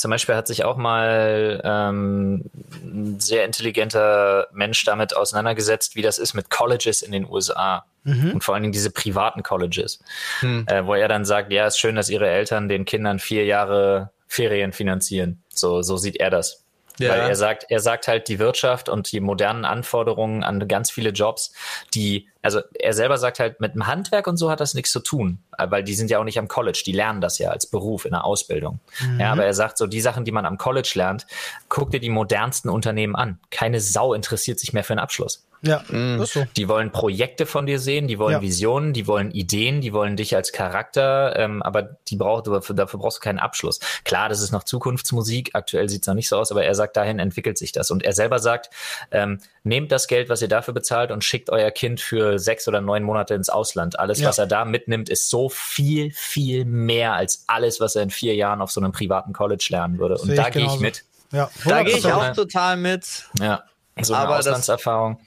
zum 0.00 0.10
Beispiel 0.10 0.34
hat 0.34 0.46
sich 0.46 0.64
auch 0.64 0.78
mal 0.78 1.60
ähm, 1.62 2.50
ein 2.82 3.20
sehr 3.20 3.44
intelligenter 3.44 4.48
Mensch 4.50 4.82
damit 4.84 5.14
auseinandergesetzt, 5.14 5.94
wie 5.94 6.02
das 6.02 6.18
ist 6.18 6.32
mit 6.32 6.48
Colleges 6.48 7.02
in 7.02 7.12
den 7.12 7.28
USA. 7.28 7.84
Mhm. 8.04 8.32
Und 8.32 8.44
vor 8.44 8.54
allen 8.54 8.62
Dingen 8.62 8.72
diese 8.72 8.90
privaten 8.90 9.42
Colleges. 9.42 10.00
Mhm. 10.40 10.64
Äh, 10.68 10.86
wo 10.86 10.94
er 10.94 11.06
dann 11.06 11.26
sagt, 11.26 11.52
ja, 11.52 11.66
ist 11.66 11.78
schön, 11.78 11.96
dass 11.96 12.08
ihre 12.08 12.28
Eltern 12.28 12.68
den 12.68 12.86
Kindern 12.86 13.18
vier 13.18 13.44
Jahre 13.44 14.10
Ferien 14.26 14.72
finanzieren. 14.72 15.42
So, 15.50 15.82
so 15.82 15.98
sieht 15.98 16.16
er 16.16 16.30
das. 16.30 16.64
Ja. 16.98 17.10
Weil 17.10 17.20
er 17.20 17.36
sagt, 17.36 17.66
er 17.68 17.80
sagt 17.80 18.08
halt, 18.08 18.28
die 18.28 18.38
Wirtschaft 18.38 18.88
und 18.88 19.10
die 19.12 19.20
modernen 19.20 19.64
Anforderungen 19.64 20.42
an 20.42 20.66
ganz 20.68 20.90
viele 20.90 21.10
Jobs, 21.10 21.52
die, 21.94 22.28
also 22.42 22.60
er 22.78 22.94
selber 22.94 23.18
sagt 23.18 23.38
halt, 23.38 23.60
mit 23.60 23.74
dem 23.74 23.86
Handwerk 23.86 24.26
und 24.26 24.36
so 24.36 24.50
hat 24.50 24.60
das 24.60 24.74
nichts 24.74 24.92
zu 24.92 25.00
tun, 25.00 25.38
weil 25.58 25.84
die 25.84 25.94
sind 25.94 26.10
ja 26.10 26.18
auch 26.18 26.24
nicht 26.24 26.38
am 26.38 26.48
College, 26.48 26.82
die 26.84 26.92
lernen 26.92 27.20
das 27.20 27.38
ja 27.38 27.50
als 27.50 27.66
Beruf 27.66 28.04
in 28.04 28.12
der 28.12 28.24
Ausbildung. 28.24 28.80
Mhm. 29.00 29.20
Ja, 29.20 29.32
aber 29.32 29.44
er 29.44 29.54
sagt 29.54 29.78
so, 29.78 29.86
die 29.86 30.00
Sachen, 30.00 30.24
die 30.24 30.32
man 30.32 30.46
am 30.46 30.58
College 30.58 30.92
lernt, 30.94 31.26
guck 31.68 31.90
dir 31.90 32.00
die 32.00 32.10
modernsten 32.10 32.70
Unternehmen 32.70 33.16
an. 33.16 33.38
Keine 33.50 33.80
Sau 33.80 34.14
interessiert 34.14 34.58
sich 34.58 34.72
mehr 34.72 34.84
für 34.84 34.94
einen 34.94 35.00
Abschluss. 35.00 35.44
Ja, 35.62 35.84
mhm. 35.88 36.22
ist 36.22 36.32
so. 36.32 36.46
Die 36.56 36.68
wollen 36.68 36.90
Projekte 36.90 37.44
von 37.44 37.66
dir 37.66 37.78
sehen, 37.78 38.08
die 38.08 38.18
wollen 38.18 38.32
ja. 38.32 38.40
Visionen, 38.40 38.94
die 38.94 39.06
wollen 39.06 39.30
Ideen, 39.30 39.82
die 39.82 39.92
wollen 39.92 40.16
dich 40.16 40.34
als 40.34 40.52
Charakter, 40.52 41.36
ähm, 41.36 41.62
aber 41.62 41.96
die 42.08 42.16
braucht, 42.16 42.46
dafür, 42.46 42.74
dafür 42.74 42.98
brauchst 42.98 43.18
du 43.18 43.20
keinen 43.20 43.38
Abschluss. 43.38 43.78
Klar, 44.04 44.30
das 44.30 44.40
ist 44.40 44.52
noch 44.52 44.64
Zukunftsmusik, 44.64 45.50
aktuell 45.52 45.88
sieht's 45.90 46.06
noch 46.06 46.14
nicht 46.14 46.28
so 46.28 46.38
aus, 46.38 46.50
aber 46.50 46.64
er 46.64 46.74
sagt, 46.74 46.96
dahin 46.96 47.18
entwickelt 47.18 47.58
sich 47.58 47.72
das. 47.72 47.90
Und 47.90 48.02
er 48.02 48.12
selber 48.12 48.38
sagt, 48.38 48.70
ähm, 49.10 49.38
nehmt 49.62 49.92
das 49.92 50.08
Geld, 50.08 50.30
was 50.30 50.40
ihr 50.40 50.48
dafür 50.48 50.72
bezahlt 50.72 51.10
und 51.10 51.24
schickt 51.24 51.50
euer 51.50 51.70
Kind 51.70 52.00
für 52.00 52.29
sechs 52.38 52.68
oder 52.68 52.80
neun 52.80 53.02
Monate 53.02 53.34
ins 53.34 53.48
Ausland. 53.48 53.98
Alles, 53.98 54.20
ja. 54.20 54.28
was 54.28 54.38
er 54.38 54.46
da 54.46 54.64
mitnimmt, 54.64 55.08
ist 55.08 55.30
so 55.30 55.48
viel, 55.48 56.10
viel 56.12 56.64
mehr 56.64 57.14
als 57.14 57.44
alles, 57.46 57.80
was 57.80 57.96
er 57.96 58.02
in 58.02 58.10
vier 58.10 58.34
Jahren 58.34 58.60
auf 58.60 58.70
so 58.70 58.80
einem 58.80 58.92
privaten 58.92 59.32
College 59.32 59.66
lernen 59.70 59.98
würde. 59.98 60.18
Und 60.18 60.36
da 60.36 60.50
gehe 60.50 60.66
ich 60.66 60.80
mit. 60.80 61.04
Ja, 61.32 61.50
da 61.64 61.82
gehe 61.82 61.96
ich 61.96 62.06
auch 62.06 62.32
total 62.34 62.76
mit. 62.76 63.24
Ja. 63.40 63.64
So 64.00 64.14
eine 64.14 64.24
aber 64.24 64.38
Auslandserfahrung. 64.38 65.20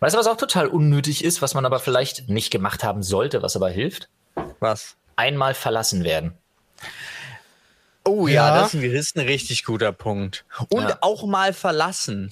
Weißt 0.00 0.14
du, 0.14 0.18
was 0.18 0.26
auch 0.26 0.36
total 0.36 0.66
unnötig 0.66 1.24
ist, 1.24 1.40
was 1.42 1.54
man 1.54 1.64
aber 1.64 1.78
vielleicht 1.78 2.28
nicht 2.28 2.50
gemacht 2.50 2.82
haben 2.82 3.02
sollte, 3.02 3.42
was 3.42 3.54
aber 3.54 3.68
hilft? 3.68 4.08
Was? 4.60 4.96
Einmal 5.16 5.54
verlassen 5.54 6.04
werden. 6.04 6.36
Oh 8.04 8.26
ja, 8.26 8.54
ja 8.54 8.62
das 8.62 8.74
ist 8.74 9.16
ein 9.16 9.26
richtig 9.26 9.64
guter 9.64 9.92
Punkt. 9.92 10.44
Und 10.70 10.88
ja. 10.88 10.98
auch 11.00 11.26
mal 11.26 11.52
verlassen. 11.52 12.30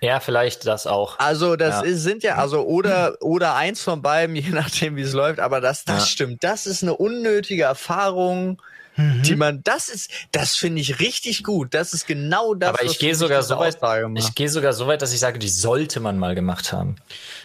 Ja, 0.00 0.20
vielleicht 0.20 0.66
das 0.66 0.86
auch. 0.86 1.18
Also 1.18 1.56
das 1.56 1.76
ja. 1.76 1.80
Ist, 1.82 2.02
sind 2.02 2.22
ja 2.22 2.36
also 2.36 2.64
oder 2.64 3.16
oder 3.20 3.54
eins 3.54 3.82
von 3.82 4.02
beiden, 4.02 4.36
je 4.36 4.50
nachdem 4.50 4.96
wie 4.96 5.02
es 5.02 5.12
läuft. 5.12 5.40
Aber 5.40 5.60
das 5.60 5.84
das 5.84 6.08
stimmt. 6.08 6.44
Das 6.44 6.66
ist 6.66 6.82
eine 6.82 6.96
unnötige 6.96 7.64
Erfahrung 7.64 8.60
mhm. 9.00 9.22
die 9.22 9.36
man, 9.36 9.62
das 9.64 9.88
ist, 9.88 10.10
das 10.32 10.56
finde 10.56 10.80
ich 10.80 11.00
richtig 11.00 11.42
gut. 11.42 11.74
Das 11.74 11.92
ist 11.92 12.06
genau 12.06 12.54
das. 12.54 12.70
Aber 12.70 12.84
ich 12.84 12.98
gehe 12.98 13.14
sogar 13.14 13.42
so 13.42 13.58
weit, 13.58 13.78
ich 14.16 14.34
gehe 14.34 14.48
sogar 14.48 14.72
so 14.72 14.86
weit, 14.86 15.02
dass 15.02 15.12
ich 15.12 15.20
sage, 15.20 15.38
die 15.38 15.48
sollte 15.48 16.00
man 16.00 16.18
mal 16.18 16.34
gemacht 16.34 16.72
haben. 16.72 16.96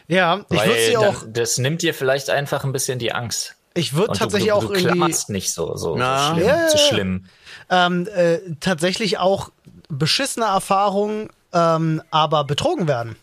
Ja, 0.07 0.45
ich 0.49 0.65
würde 0.65 0.85
sie 0.85 0.97
auch. 0.97 1.23
Das 1.27 1.57
nimmt 1.57 1.81
dir 1.81 1.93
vielleicht 1.93 2.29
einfach 2.29 2.63
ein 2.63 2.71
bisschen 2.71 2.99
die 2.99 3.13
Angst. 3.13 3.55
Ich 3.73 3.93
würde 3.93 4.13
tatsächlich 4.17 4.51
du, 4.51 4.59
du, 4.59 4.67
du 4.67 4.73
auch 4.73 4.93
irgendwie. 4.93 5.33
nicht 5.33 5.51
so, 5.51 5.75
so, 5.75 5.97
so 5.97 5.97
schlimm. 5.97 6.47
Ja, 6.47 6.67
zu 6.67 6.77
schlimm. 6.77 7.25
Ähm, 7.69 8.07
äh, 8.15 8.39
tatsächlich 8.61 9.17
auch 9.17 9.49
beschissene 9.89 10.45
Erfahrungen, 10.45 11.29
ähm, 11.55 12.01
aber 12.11 12.43
betrogen 12.43 12.87
werden 12.87 13.15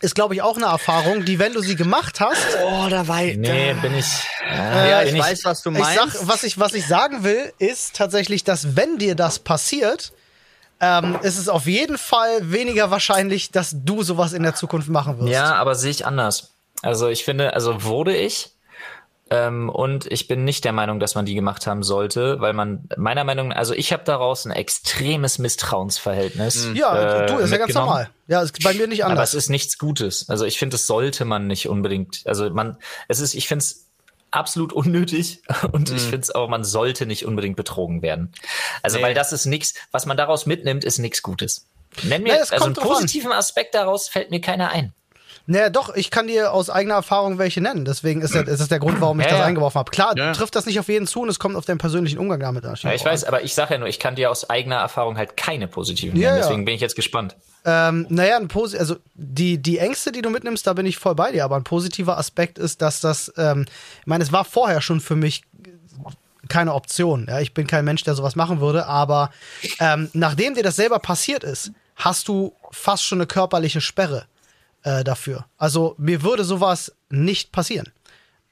ist, 0.00 0.14
glaube 0.14 0.34
ich, 0.34 0.42
auch 0.42 0.56
eine 0.56 0.66
Erfahrung, 0.66 1.24
die, 1.24 1.38
wenn 1.38 1.52
du 1.52 1.60
sie 1.60 1.76
gemacht 1.76 2.20
hast. 2.20 2.56
Oh, 2.62 2.86
da 2.88 3.08
war 3.08 3.22
Nee, 3.22 3.74
bin 3.82 3.94
ich. 3.96 4.06
Äh, 4.48 4.90
ja, 4.90 5.02
ich, 5.02 5.12
ich 5.12 5.20
weiß, 5.20 5.44
was 5.44 5.62
du 5.62 5.70
meinst. 5.70 5.90
Ich 5.90 5.96
sag, 5.96 6.28
was, 6.28 6.44
ich, 6.44 6.58
was 6.58 6.74
ich 6.74 6.86
sagen 6.86 7.24
will, 7.24 7.52
ist 7.58 7.96
tatsächlich, 7.96 8.44
dass 8.44 8.76
wenn 8.76 8.98
dir 8.98 9.14
das 9.14 9.40
passiert, 9.40 10.12
ähm, 10.80 11.18
ist 11.22 11.38
es 11.38 11.48
auf 11.48 11.66
jeden 11.66 11.98
Fall 11.98 12.52
weniger 12.52 12.90
wahrscheinlich, 12.90 13.50
dass 13.50 13.74
du 13.74 14.02
sowas 14.02 14.32
in 14.32 14.44
der 14.44 14.54
Zukunft 14.54 14.88
machen 14.88 15.18
wirst. 15.18 15.30
Ja, 15.30 15.54
aber 15.54 15.74
sehe 15.74 15.90
ich 15.90 16.06
anders. 16.06 16.52
Also 16.82 17.08
ich 17.08 17.24
finde, 17.24 17.54
also 17.54 17.82
wurde 17.82 18.16
ich, 18.16 18.50
ähm, 19.30 19.68
und 19.68 20.10
ich 20.10 20.26
bin 20.28 20.44
nicht 20.44 20.64
der 20.64 20.72
Meinung, 20.72 21.00
dass 21.00 21.14
man 21.14 21.26
die 21.26 21.34
gemacht 21.34 21.66
haben 21.66 21.82
sollte, 21.82 22.40
weil 22.40 22.52
man 22.52 22.88
meiner 22.96 23.24
Meinung, 23.24 23.52
also 23.52 23.74
ich 23.74 23.92
habe 23.92 24.04
daraus 24.04 24.46
ein 24.46 24.52
extremes 24.52 25.38
Misstrauensverhältnis. 25.38 26.66
Mhm. 26.66 26.76
Ja, 26.76 27.22
äh, 27.22 27.26
du, 27.26 27.38
ist 27.38 27.50
ja 27.50 27.58
ganz 27.58 27.74
normal. 27.74 28.10
Ja, 28.26 28.42
ist 28.42 28.62
bei 28.62 28.74
mir 28.74 28.86
nicht 28.86 29.04
anders. 29.04 29.18
Aber 29.18 29.24
es 29.24 29.34
ist 29.34 29.50
nichts 29.50 29.78
Gutes. 29.78 30.28
Also 30.28 30.44
ich 30.44 30.58
finde, 30.58 30.74
das 30.74 30.86
sollte 30.86 31.24
man 31.24 31.46
nicht 31.46 31.68
unbedingt. 31.68 32.22
Also 32.24 32.48
man, 32.50 32.78
es 33.08 33.20
ist, 33.20 33.34
ich 33.34 33.48
finde 33.48 33.62
es 33.64 33.86
absolut 34.30 34.72
unnötig 34.72 35.42
und 35.72 35.90
mhm. 35.90 35.96
ich 35.96 36.02
finde 36.02 36.20
es 36.20 36.34
auch, 36.34 36.48
man 36.48 36.64
sollte 36.64 37.04
nicht 37.04 37.26
unbedingt 37.26 37.56
betrogen 37.56 38.02
werden. 38.02 38.32
Also 38.82 38.98
nee. 38.98 39.02
weil 39.02 39.14
das 39.14 39.32
ist 39.32 39.46
nichts, 39.46 39.74
was 39.90 40.06
man 40.06 40.16
daraus 40.16 40.46
mitnimmt, 40.46 40.84
ist 40.84 40.98
nichts 40.98 41.22
Gutes. 41.22 41.66
Nenn 42.02 42.22
mir, 42.22 42.34
nee, 42.34 42.40
also 42.40 42.64
einen 42.64 42.74
positiven 42.74 43.32
Aspekt 43.32 43.74
daraus 43.74 44.08
fällt 44.08 44.30
mir 44.30 44.40
keiner 44.40 44.70
ein. 44.70 44.92
Naja, 45.50 45.70
doch, 45.70 45.94
ich 45.94 46.10
kann 46.10 46.26
dir 46.26 46.52
aus 46.52 46.68
eigener 46.68 46.96
Erfahrung 46.96 47.38
welche 47.38 47.62
nennen. 47.62 47.86
Deswegen 47.86 48.20
ist, 48.20 48.34
das, 48.34 48.46
ist 48.46 48.60
das 48.60 48.68
der 48.68 48.80
Grund, 48.80 49.00
warum 49.00 49.18
ich 49.18 49.24
ja, 49.24 49.30
das 49.30 49.40
ja. 49.40 49.46
eingeworfen 49.46 49.78
habe. 49.78 49.90
Klar, 49.90 50.14
ja. 50.14 50.32
trifft 50.32 50.54
das 50.54 50.66
nicht 50.66 50.78
auf 50.78 50.88
jeden 50.88 51.06
zu 51.06 51.22
und 51.22 51.30
es 51.30 51.38
kommt 51.38 51.56
auf 51.56 51.64
den 51.64 51.78
persönlichen 51.78 52.18
Umgang 52.18 52.40
damit 52.40 52.66
an. 52.66 52.76
Ja, 52.82 52.92
ich 52.92 53.02
weiß, 53.02 53.24
aber 53.24 53.42
ich 53.42 53.54
sage 53.54 53.72
ja 53.72 53.78
nur, 53.78 53.88
ich 53.88 53.98
kann 53.98 54.14
dir 54.14 54.30
aus 54.30 54.50
eigener 54.50 54.76
Erfahrung 54.76 55.16
halt 55.16 55.38
keine 55.38 55.66
positiven 55.66 56.20
nennen. 56.20 56.36
Deswegen 56.36 56.66
bin 56.66 56.74
ich 56.74 56.82
jetzt 56.82 56.96
gespannt. 56.96 57.34
Ähm, 57.64 58.04
naja, 58.10 58.36
ein 58.36 58.48
Posi 58.48 58.76
also 58.76 58.96
die, 59.14 59.56
die 59.56 59.78
Ängste, 59.78 60.12
die 60.12 60.20
du 60.20 60.28
mitnimmst, 60.28 60.66
da 60.66 60.74
bin 60.74 60.84
ich 60.84 60.98
voll 60.98 61.14
bei 61.14 61.32
dir. 61.32 61.46
Aber 61.46 61.56
ein 61.56 61.64
positiver 61.64 62.18
Aspekt 62.18 62.58
ist, 62.58 62.82
dass 62.82 63.00
das, 63.00 63.32
ähm, 63.38 63.64
ich 64.00 64.06
meine, 64.06 64.24
es 64.24 64.32
war 64.32 64.44
vorher 64.44 64.82
schon 64.82 65.00
für 65.00 65.16
mich 65.16 65.44
keine 66.50 66.74
Option. 66.74 67.24
Ja, 67.26 67.40
ich 67.40 67.54
bin 67.54 67.66
kein 67.66 67.86
Mensch, 67.86 68.04
der 68.04 68.14
sowas 68.14 68.36
machen 68.36 68.60
würde, 68.60 68.84
aber 68.84 69.30
ähm, 69.80 70.10
nachdem 70.12 70.54
dir 70.54 70.62
das 70.62 70.76
selber 70.76 70.98
passiert 70.98 71.42
ist, 71.42 71.72
hast 71.96 72.28
du 72.28 72.52
fast 72.70 73.04
schon 73.04 73.18
eine 73.18 73.26
körperliche 73.26 73.80
Sperre 73.80 74.26
äh, 74.82 75.04
dafür. 75.04 75.46
Also 75.56 75.94
mir 75.98 76.22
würde 76.22 76.44
sowas 76.44 76.92
nicht 77.10 77.52
passieren, 77.52 77.92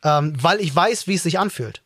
ähm, 0.02 0.34
weil 0.40 0.60
ich 0.60 0.74
weiß, 0.74 1.06
wie 1.06 1.14
es 1.14 1.22
sich 1.22 1.38
anfühlt. 1.38 1.82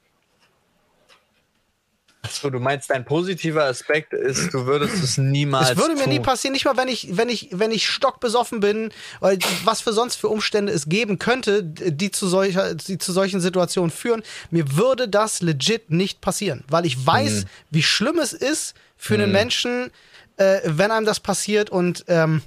Achso, 2.22 2.50
du 2.50 2.60
meinst, 2.60 2.90
dein 2.90 3.06
positiver 3.06 3.64
Aspekt 3.64 4.12
ist, 4.12 4.52
du 4.52 4.66
würdest 4.66 5.02
es 5.02 5.16
niemals. 5.16 5.70
Es 5.70 5.76
würde 5.78 5.94
mir 5.94 6.04
tun. 6.04 6.12
nie 6.12 6.20
passieren, 6.20 6.52
nicht 6.52 6.66
mal 6.66 6.76
wenn 6.76 6.88
ich, 6.88 7.16
wenn 7.16 7.30
ich, 7.30 7.48
wenn 7.52 7.70
ich 7.70 7.88
stockbesoffen 7.88 8.60
bin, 8.60 8.92
weil 9.20 9.38
was 9.64 9.80
für 9.80 9.94
sonst 9.94 10.16
für 10.16 10.28
Umstände 10.28 10.70
es 10.70 10.86
geben 10.90 11.18
könnte, 11.18 11.62
die 11.62 12.10
zu 12.10 12.28
solcher, 12.28 12.74
die 12.74 12.98
zu 12.98 13.12
solchen 13.12 13.40
Situationen 13.40 13.90
führen. 13.90 14.22
Mir 14.50 14.76
würde 14.76 15.08
das 15.08 15.40
legit 15.40 15.90
nicht 15.90 16.20
passieren, 16.20 16.62
weil 16.68 16.84
ich 16.84 17.06
weiß, 17.06 17.40
hm. 17.40 17.44
wie 17.70 17.82
schlimm 17.82 18.18
es 18.18 18.34
ist 18.34 18.74
für 18.98 19.14
hm. 19.14 19.22
einen 19.22 19.32
Menschen, 19.32 19.90
äh, 20.36 20.60
wenn 20.64 20.90
einem 20.90 21.06
das 21.06 21.20
passiert 21.20 21.70
und 21.70 22.04
ähm, 22.06 22.42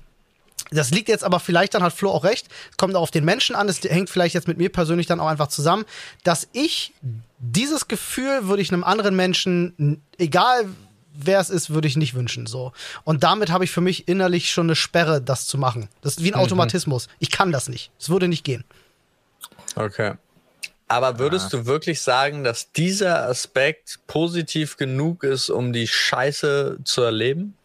das 0.74 0.92
liegt 0.92 1.10
jetzt 1.10 1.24
aber 1.24 1.40
vielleicht, 1.40 1.74
dann 1.74 1.84
hat 1.84 1.94
Flo 1.94 2.12
auch 2.12 2.24
recht, 2.24 2.48
kommt 2.78 2.96
auch 2.96 3.02
auf 3.02 3.12
den 3.12 3.26
Menschen 3.26 3.56
an, 3.56 3.70
es 3.70 3.82
hängt 3.84 4.10
vielleicht 4.10 4.36
jetzt 4.36 4.48
mit 4.48 4.58
mir 4.58 4.70
persönlich 4.70 5.08
dann 5.08 5.20
auch 5.20 5.28
einfach 5.28 5.48
zusammen, 5.48 5.86
dass 6.24 6.48
ich 6.54 6.94
dieses 7.40 7.88
Gefühl 7.88 8.48
würde 8.48 8.62
ich 8.62 8.72
einem 8.72 8.84
anderen 8.84 9.16
Menschen, 9.16 10.02
egal 10.18 10.68
wer 11.14 11.40
es 11.40 11.50
ist, 11.50 11.70
würde 11.70 11.88
ich 11.88 11.96
nicht 11.96 12.14
wünschen. 12.14 12.48
So. 12.48 12.72
Und 13.04 13.24
damit 13.24 13.52
habe 13.52 13.64
ich 13.64 13.72
für 13.72 13.82
mich 13.82 14.08
innerlich 14.08 14.52
schon 14.52 14.68
eine 14.68 14.76
Sperre, 14.76 15.22
das 15.22 15.46
zu 15.46 15.58
machen. 15.58 15.90
Das 16.02 16.18
ist 16.18 16.24
wie 16.24 16.32
ein 16.32 16.38
mhm. 16.38 16.44
Automatismus. 16.46 17.08
Ich 17.20 17.32
kann 17.32 17.52
das 17.52 17.70
nicht. 17.70 17.92
Es 18.00 18.10
würde 18.10 18.28
nicht 18.28 18.44
gehen. 18.44 18.64
Okay. 19.76 20.14
Aber 20.88 21.18
würdest 21.18 21.54
ja. 21.54 21.60
du 21.60 21.66
wirklich 21.66 22.02
sagen, 22.02 22.44
dass 22.44 22.72
dieser 22.72 23.28
Aspekt 23.28 24.00
positiv 24.08 24.78
genug 24.78 25.24
ist, 25.24 25.50
um 25.50 25.74
die 25.74 25.88
Scheiße 25.88 26.80
zu 26.84 27.02
erleben? 27.02 27.56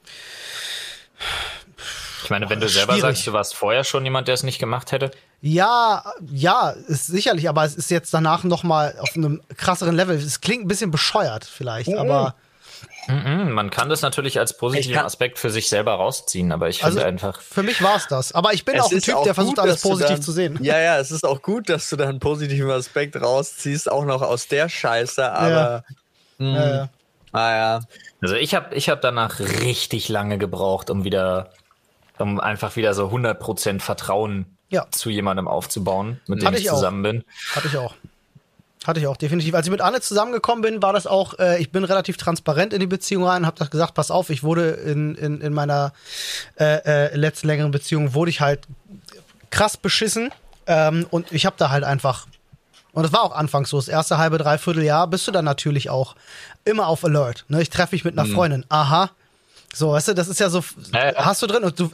Ich 2.23 2.31
meine, 2.31 2.49
wenn 2.51 2.61
du 2.61 2.69
selber 2.69 2.95
Schwierig. 2.95 3.03
sagst, 3.03 3.27
du 3.27 3.33
warst 3.33 3.55
vorher 3.55 3.85
schon 3.85 4.05
jemand, 4.05 4.29
der 4.29 4.35
es 4.35 4.43
nicht 4.43 4.59
gemacht 4.59 4.93
hätte. 4.93 5.11
Ja, 5.41 6.05
ja, 6.31 6.71
ist 6.71 7.07
sicherlich, 7.07 7.49
aber 7.49 7.65
es 7.65 7.77
ist 7.77 7.91
jetzt 7.91 8.13
danach 8.13 8.45
noch 8.45 8.65
mal 8.65 8.97
auf 8.99 9.15
einem 9.15 9.41
krasseren 9.57 9.95
Level. 9.95 10.17
Es 10.17 10.41
klingt 10.41 10.65
ein 10.65 10.69
bisschen 10.69 10.91
bescheuert 10.91 11.45
vielleicht, 11.45 11.91
mhm. 11.91 11.99
aber 11.99 12.35
Mhm, 13.09 13.53
man 13.53 13.71
kann 13.71 13.89
das 13.89 14.03
natürlich 14.03 14.39
als 14.39 14.57
positiven 14.57 14.99
Aspekt 14.99 15.39
für 15.39 15.49
sich 15.49 15.71
selber 15.71 15.95
rausziehen, 15.95 16.53
aber 16.53 16.69
ich 16.69 16.81
finde 16.81 16.97
also, 16.97 17.07
einfach. 17.07 17.41
Für 17.41 17.63
mich 17.63 17.83
war 17.83 17.97
es 17.97 18.07
das. 18.07 18.33
Aber 18.33 18.53
ich 18.53 18.67
bin 18.67 18.79
auch 18.79 18.93
ein 18.93 19.01
Typ, 19.01 19.15
auch 19.15 19.25
der 19.25 19.35
versucht, 19.35 19.57
gut, 19.57 19.65
alles 19.65 19.81
positiv 19.81 20.17
dann, 20.17 20.23
zu 20.23 20.33
sehen. 20.33 20.59
Ja, 20.61 20.79
ja, 20.79 20.99
es 20.99 21.11
ist 21.11 21.25
auch 21.25 21.41
gut, 21.41 21.71
dass 21.71 21.89
du 21.89 21.97
da 21.97 22.07
einen 22.07 22.21
positiven 22.21 22.71
Aspekt 22.71 23.17
rausziehst, 23.17 23.91
auch 23.91 24.05
noch 24.05 24.21
aus 24.21 24.49
der 24.49 24.69
Scheiße, 24.69 25.33
aber. 25.33 25.85
Ja. 26.39 26.45
Mh, 26.45 26.55
ja, 26.55 26.75
ja. 26.75 26.89
Ah, 27.33 27.57
ja. 27.57 27.81
Also 28.21 28.35
ich 28.35 28.55
habe 28.55 28.75
ich 28.75 28.89
hab 28.89 29.01
danach 29.01 29.41
richtig 29.41 30.09
lange 30.09 30.39
gebraucht, 30.39 30.91
um 30.91 31.05
wieder, 31.05 31.51
um 32.19 32.41
einfach 32.41 32.77
wieder 32.77 32.95
so 32.95 33.09
100% 33.09 33.81
Vertrauen 33.81 34.47
ja. 34.71 34.87
zu 34.91 35.11
jemandem 35.11 35.49
aufzubauen, 35.49 36.21
mit 36.27 36.43
dem 36.43 36.55
ich, 36.55 36.67
zusammen 36.67 37.03
bin. 37.03 37.25
Hatte 37.55 37.69
ich 37.69 37.77
auch. 37.77 37.95
Hatte 38.87 39.01
ich 39.01 39.07
auch, 39.07 39.17
definitiv. 39.17 39.55
Als 39.55 39.67
ich 39.67 39.71
mit 39.71 39.81
Anne 39.81 40.01
zusammengekommen 40.01 40.63
bin, 40.63 40.83
war 40.83 40.93
das 40.93 41.07
auch, 41.07 41.39
äh, 41.39 41.61
ich 41.61 41.73
bin 41.73 41.85
relativ 41.85 42.17
transparent 42.17 42.73
in 42.73 42.81
die 42.81 42.87
Beziehung 42.87 43.25
rein, 43.25 43.45
habe 43.45 43.59
das 43.59 43.71
gesagt, 43.71 43.95
pass 43.95 44.11
auf, 44.11 44.31
ich 44.31 44.43
wurde 44.43 44.71
in, 44.71 45.15
in, 45.15 45.41
in 45.41 45.53
meiner 45.53 45.93
äh, 46.59 47.09
äh, 47.09 47.17
letzten 47.17 47.49
längeren 47.49 47.71
Beziehung, 47.71 48.15
wurde 48.15 48.31
ich 48.31 48.41
halt 48.41 48.67
krass 49.51 49.77
beschissen 49.77 50.31
ähm, 50.67 51.07
und 51.11 51.33
ich 51.33 51.45
habe 51.45 51.57
da 51.59 51.71
halt 51.71 51.83
einfach, 51.83 52.27
und 52.93 53.03
das 53.03 53.13
war 53.13 53.23
auch 53.23 53.35
anfangs 53.35 53.71
so, 53.71 53.79
das 53.79 53.89
erste 53.89 54.19
halbe, 54.19 54.39
dreiviertel 54.39 54.85
Jahr 54.85 55.07
bist 55.07 55.27
du 55.27 55.33
dann 55.33 55.45
natürlich 55.45 55.91
auch 55.91 56.15
immer 56.65 56.87
auf 56.87 57.05
Alert. 57.05 57.47
Ne? 57.49 57.61
Ich 57.61 57.71
treffe 57.71 57.95
mich 57.95 58.05
mit 58.05 58.17
einer 58.17 58.29
mhm. 58.29 58.35
Freundin, 58.35 58.67
aha, 58.69 59.11
so, 59.75 59.93
weißt 59.93 60.09
du, 60.09 60.15
das 60.15 60.29
ist 60.29 60.41
ja 60.41 60.49
so, 60.49 60.65
äh, 60.93 61.15
hast 61.15 61.43
du 61.43 61.47
drin 61.47 61.63
und 61.63 61.79
du, 61.79 61.91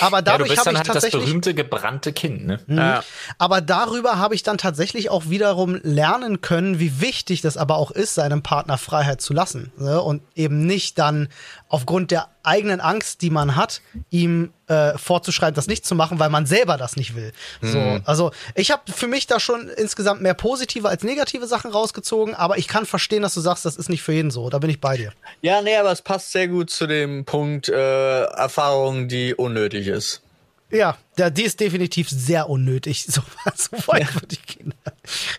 aber 0.00 0.22
dadurch 0.22 0.50
ja, 0.50 0.56
habe 0.58 0.70
ich 0.70 0.76
halt 0.78 0.86
tatsächlich 0.86 1.20
das 1.20 1.28
berühmte 1.28 1.54
gebrannte 1.54 2.12
Kind, 2.14 2.46
ne? 2.46 2.60
Mhm. 2.66 2.78
Ja. 2.78 3.04
Aber 3.36 3.60
darüber 3.60 4.18
habe 4.18 4.34
ich 4.34 4.42
dann 4.42 4.56
tatsächlich 4.56 5.10
auch 5.10 5.28
wiederum 5.28 5.78
lernen 5.82 6.40
können, 6.40 6.80
wie 6.80 7.02
wichtig 7.02 7.42
das 7.42 7.58
aber 7.58 7.76
auch 7.76 7.90
ist, 7.90 8.14
seinem 8.14 8.42
Partner 8.42 8.78
Freiheit 8.78 9.20
zu 9.20 9.34
lassen 9.34 9.72
ne? 9.76 10.00
und 10.00 10.22
eben 10.36 10.64
nicht 10.64 10.98
dann 10.98 11.28
aufgrund 11.68 12.10
der 12.10 12.28
eigenen 12.42 12.80
Angst, 12.80 13.20
die 13.22 13.30
man 13.30 13.56
hat, 13.56 13.82
ihm 14.10 14.52
äh, 14.68 14.96
vorzuschreiben, 14.96 15.54
das 15.54 15.66
nicht 15.66 15.84
zu 15.84 15.94
machen, 15.94 16.18
weil 16.18 16.30
man 16.30 16.46
selber 16.46 16.76
das 16.76 16.96
nicht 16.96 17.14
will. 17.14 17.32
Mhm. 17.60 17.68
So, 17.68 18.00
also 18.04 18.30
ich 18.54 18.70
habe 18.70 18.90
für 18.90 19.06
mich 19.06 19.26
da 19.26 19.38
schon 19.38 19.68
insgesamt 19.68 20.22
mehr 20.22 20.34
positive 20.34 20.88
als 20.88 21.02
negative 21.02 21.46
Sachen 21.46 21.70
rausgezogen, 21.70 22.34
aber 22.34 22.58
ich 22.58 22.68
kann 22.68 22.86
verstehen, 22.86 23.22
dass 23.22 23.34
du 23.34 23.40
sagst, 23.40 23.64
das 23.64 23.76
ist 23.76 23.88
nicht 23.90 24.02
für 24.02 24.12
jeden 24.12 24.30
so. 24.30 24.48
Da 24.50 24.58
bin 24.58 24.70
ich 24.70 24.80
bei 24.80 24.96
dir. 24.96 25.12
Ja, 25.42 25.60
nee, 25.60 25.76
aber 25.76 25.92
es 25.92 26.02
passt 26.02 26.32
sehr 26.32 26.48
gut 26.48 26.70
zu 26.70 26.86
dem 26.86 27.24
Punkt 27.24 27.68
äh, 27.68 28.24
Erfahrung, 28.24 29.08
die 29.08 29.34
unnötig 29.34 29.88
ist. 29.88 30.22
Ja, 30.70 30.98
der, 31.16 31.30
die 31.30 31.44
ist 31.44 31.60
definitiv 31.60 32.08
sehr 32.10 32.48
unnötig. 32.48 33.06
So, 33.08 33.22
so 33.54 33.76
weit 33.88 34.02
ja. 34.02 34.14
würde 34.14 34.28
ich 34.30 34.46
gehen. 34.46 34.74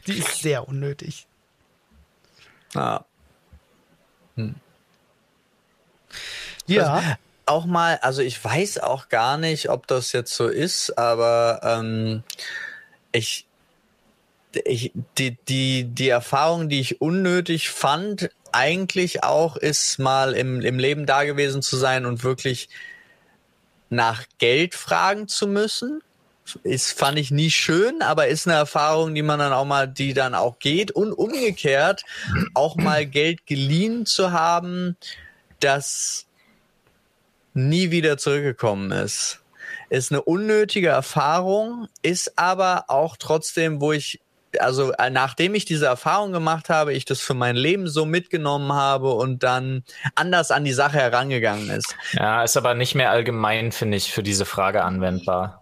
Die 0.07 0.17
ist 0.17 0.41
sehr 0.41 0.67
unnötig. 0.67 1.27
Ah. 2.75 3.01
Hm. 4.36 4.55
Ja. 6.76 7.17
auch 7.45 7.65
mal, 7.65 7.97
also 8.01 8.22
ich 8.22 8.43
weiß 8.43 8.80
auch 8.80 9.09
gar 9.09 9.38
nicht, 9.38 9.70
ob 9.70 9.88
das 9.88 10.11
jetzt 10.11 10.34
so 10.36 10.47
ist, 10.47 10.97
aber 10.97 11.61
ähm, 11.63 12.24
ich, 13.11 13.47
ich, 14.65 14.91
die, 15.17 15.38
die, 15.47 15.84
die 15.86 16.09
Erfahrung, 16.09 16.70
die 16.70 16.80
ich 16.80 17.01
unnötig 17.01 17.70
fand, 17.70 18.30
eigentlich 18.51 19.24
auch 19.24 19.57
ist 19.57 19.99
mal 19.99 20.34
im, 20.34 20.61
im 20.61 20.80
Leben 20.80 21.05
da 21.05 21.24
gewesen 21.24 21.61
zu 21.61 21.78
sein 21.78 22.05
und 22.05 22.24
wirklich 22.24 22.70
nach 23.89 24.26
Geld 24.38 24.76
fragen 24.76 25.28
zu 25.28 25.47
müssen. 25.47 26.01
Ist, 26.63 26.93
fand 26.93 27.20
ich 27.20 27.30
nie 27.30 27.51
schön, 27.51 28.01
aber 28.01 28.28
ist 28.28 28.47
eine 28.47 28.57
Erfahrung, 28.57 29.13
die 29.13 29.22
man 29.22 29.38
dann 29.38 29.53
auch 29.53 29.65
mal, 29.65 29.88
die 29.88 30.15
dann 30.15 30.34
auch 30.34 30.57
geht 30.57 30.89
und 30.89 31.13
umgekehrt 31.13 32.03
auch 32.55 32.76
mal 32.76 33.05
Geld 33.05 33.45
geliehen 33.45 34.07
zu 34.07 34.32
haben, 34.32 34.97
das 35.59 36.26
nie 37.68 37.91
wieder 37.91 38.18
zurückgekommen 38.18 38.91
ist. 38.91 39.41
Ist 39.89 40.12
eine 40.12 40.22
unnötige 40.22 40.89
Erfahrung, 40.89 41.88
ist 42.01 42.38
aber 42.38 42.86
auch 42.88 43.18
trotzdem, 43.18 43.82
wo 43.82 43.91
ich 43.91 44.20
also 44.57 44.93
äh, 44.93 45.10
nachdem 45.10 45.53
ich 45.53 45.66
diese 45.66 45.86
Erfahrung 45.86 46.32
gemacht 46.32 46.70
habe, 46.70 46.93
ich 46.93 47.05
das 47.05 47.22
für 47.22 47.36
mein 47.36 47.55
Leben 47.55 47.88
so 47.88 48.05
mitgenommen 48.05 48.74
habe 48.74 49.12
und 49.12 49.43
dann 49.43 49.84
anders 50.16 50.49
an 50.49 50.64
die 50.64 50.74
Sache 50.74 50.97
herangegangen 50.97 51.70
ist. 51.70 51.95
Ja, 52.14 52.43
ist 52.43 52.57
aber 52.57 52.74
nicht 52.74 52.95
mehr 52.95 53.12
allgemein, 53.12 53.72
finde 53.72 53.97
ich, 53.97 54.12
für 54.12 54.24
diese 54.24 54.45
Frage 54.45 54.84
anwendbar. 54.84 55.59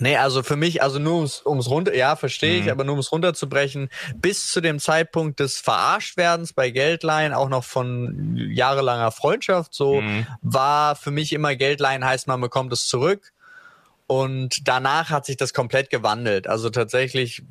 Nee, 0.00 0.16
also 0.16 0.42
für 0.42 0.56
mich, 0.56 0.82
also 0.82 0.98
nur 0.98 1.16
ums, 1.16 1.44
ums 1.44 1.68
runter, 1.68 1.94
ja, 1.94 2.16
verstehe 2.16 2.58
mhm. 2.58 2.64
ich, 2.64 2.72
aber 2.72 2.84
nur 2.84 2.94
ums 2.94 3.12
runterzubrechen, 3.12 3.90
bis 4.16 4.48
zu 4.50 4.62
dem 4.62 4.80
Zeitpunkt 4.80 5.40
des 5.40 5.58
Verarschtwerdens 5.58 6.54
bei 6.54 6.70
Geldleihen, 6.70 7.34
auch 7.34 7.50
noch 7.50 7.64
von 7.64 8.34
jahrelanger 8.34 9.12
Freundschaft, 9.12 9.74
so, 9.74 10.00
mhm. 10.00 10.26
war 10.40 10.96
für 10.96 11.10
mich 11.10 11.34
immer 11.34 11.54
Geldleihen 11.54 12.04
heißt, 12.04 12.26
man 12.26 12.40
bekommt 12.40 12.72
es 12.72 12.86
zurück. 12.86 13.32
Und 14.06 14.66
danach 14.66 15.10
hat 15.10 15.26
sich 15.26 15.36
das 15.36 15.54
komplett 15.54 15.88
gewandelt. 15.88 16.48
Also 16.48 16.70
tatsächlich, 16.70 17.42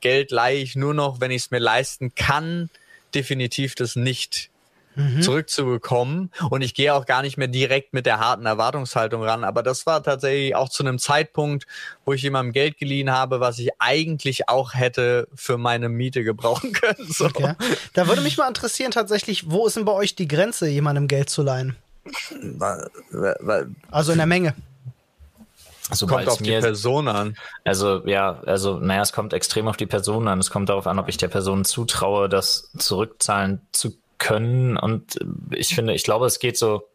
Geld 0.00 0.30
leihe 0.30 0.56
ich 0.56 0.74
nur 0.74 0.94
noch, 0.94 1.20
wenn 1.20 1.30
ich 1.30 1.42
es 1.42 1.50
mir 1.50 1.58
leisten 1.58 2.14
kann, 2.14 2.70
definitiv 3.14 3.74
das 3.74 3.96
nicht 3.96 4.48
mhm. 4.94 5.22
zurückzubekommen. 5.22 6.30
Und 6.50 6.62
ich 6.62 6.74
gehe 6.74 6.94
auch 6.94 7.06
gar 7.06 7.22
nicht 7.22 7.36
mehr 7.36 7.48
direkt 7.48 7.92
mit 7.92 8.06
der 8.06 8.18
harten 8.18 8.46
Erwartungshaltung 8.46 9.22
ran. 9.22 9.44
Aber 9.44 9.62
das 9.62 9.86
war 9.86 10.02
tatsächlich 10.02 10.54
auch 10.54 10.68
zu 10.68 10.82
einem 10.82 10.98
Zeitpunkt, 10.98 11.66
wo 12.04 12.12
ich 12.12 12.22
jemandem 12.22 12.52
Geld 12.52 12.78
geliehen 12.78 13.10
habe, 13.10 13.40
was 13.40 13.58
ich 13.58 13.70
eigentlich 13.78 14.48
auch 14.48 14.74
hätte 14.74 15.28
für 15.34 15.58
meine 15.58 15.88
Miete 15.88 16.24
gebrauchen 16.24 16.72
können. 16.74 17.08
So. 17.10 17.26
Okay. 17.26 17.54
Da 17.94 18.08
würde 18.08 18.22
mich 18.22 18.36
mal 18.36 18.48
interessieren 18.48 18.90
tatsächlich, 18.90 19.50
wo 19.50 19.66
ist 19.66 19.76
denn 19.76 19.84
bei 19.84 19.92
euch 19.92 20.14
die 20.14 20.28
Grenze, 20.28 20.68
jemandem 20.68 21.08
Geld 21.08 21.30
zu 21.30 21.42
leihen? 21.42 21.76
Also 23.90 24.12
in 24.12 24.18
der 24.18 24.26
Menge. 24.26 24.54
Also 25.90 26.06
kommt 26.06 26.28
auf 26.28 26.40
mir, 26.40 26.56
die 26.56 26.62
Person 26.62 27.08
an. 27.08 27.36
Also 27.64 28.06
ja, 28.06 28.40
also 28.46 28.78
naja, 28.78 29.02
es 29.02 29.12
kommt 29.12 29.32
extrem 29.32 29.66
auf 29.66 29.76
die 29.76 29.86
Person 29.86 30.28
an. 30.28 30.38
Es 30.38 30.50
kommt 30.50 30.68
darauf 30.68 30.86
an, 30.86 30.98
ob 30.98 31.08
ich 31.08 31.16
der 31.16 31.28
Person 31.28 31.64
zutraue, 31.64 32.28
das 32.28 32.70
zurückzahlen 32.78 33.60
zu 33.72 33.96
können. 34.20 34.76
Und 34.76 35.18
ich 35.50 35.74
finde, 35.74 35.94
ich 35.94 36.04
glaube, 36.04 36.26
es 36.26 36.38
geht 36.38 36.56
so 36.56 36.86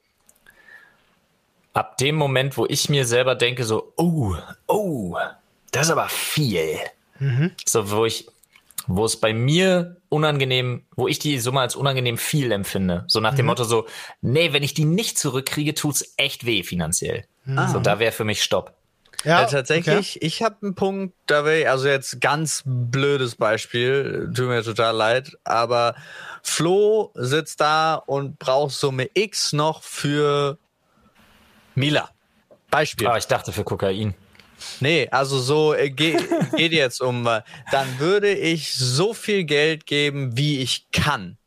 ab 1.73 1.97
dem 1.97 2.15
Moment, 2.15 2.57
wo 2.57 2.65
ich 2.65 2.87
mir 2.87 3.05
selber 3.05 3.35
denke, 3.35 3.65
so, 3.65 3.91
oh, 3.97 4.35
oh, 4.67 5.17
das 5.71 5.87
ist 5.87 5.91
aber 5.91 6.07
viel. 6.07 6.79
Mhm. 7.19 7.51
So, 7.65 7.91
wo 7.91 8.05
ich, 8.05 8.27
wo 8.87 9.03
es 9.03 9.19
bei 9.19 9.33
mir 9.33 9.97
unangenehm, 10.07 10.85
wo 10.95 11.09
ich 11.09 11.19
die 11.19 11.37
Summe 11.39 11.59
als 11.59 11.75
unangenehm 11.75 12.17
viel 12.17 12.53
empfinde. 12.53 13.03
So 13.07 13.19
nach 13.19 13.35
dem 13.35 13.45
mhm. 13.45 13.49
Motto 13.49 13.65
so, 13.65 13.85
nee, 14.21 14.53
wenn 14.53 14.63
ich 14.63 14.73
die 14.73 14.85
nicht 14.85 15.17
zurückkriege, 15.17 15.73
tut's 15.73 16.13
echt 16.15 16.45
weh 16.45 16.63
finanziell. 16.63 17.25
Mhm. 17.43 17.67
So, 17.67 17.79
da 17.79 17.99
wäre 17.99 18.13
für 18.13 18.23
mich 18.23 18.41
Stopp. 18.41 18.73
Ja, 19.25 19.43
äh, 19.43 19.47
tatsächlich, 19.47 20.17
okay. 20.17 20.25
ich 20.25 20.43
habe 20.43 20.55
einen 20.61 20.75
Punkt, 20.75 21.15
da 21.25 21.45
will 21.45 21.61
ich, 21.61 21.69
also 21.69 21.87
jetzt 21.87 22.21
ganz 22.21 22.63
blödes 22.65 23.35
Beispiel, 23.35 24.31
tut 24.35 24.47
mir 24.47 24.63
total 24.63 24.95
leid, 24.95 25.37
aber 25.43 25.95
Flo 26.43 27.11
sitzt 27.15 27.59
da 27.59 27.95
und 27.95 28.37
braucht 28.39 28.73
Summe 28.73 29.09
X 29.13 29.51
noch 29.51 29.83
für 29.83 30.57
Mila. 31.73 32.09
Beispiel. 32.69 33.07
Ah, 33.07 33.17
ich 33.17 33.27
dachte 33.27 33.51
für 33.51 33.63
Kokain. 33.63 34.13
Nee, 34.79 35.07
also 35.11 35.39
so 35.39 35.73
äh, 35.73 35.89
ge 35.89 36.17
geht 36.55 36.71
jetzt 36.71 37.01
um, 37.01 37.23
dann 37.23 37.99
würde 37.99 38.33
ich 38.33 38.73
so 38.75 39.13
viel 39.13 39.43
Geld 39.43 39.85
geben, 39.85 40.37
wie 40.37 40.61
ich 40.61 40.87
kann. 40.91 41.37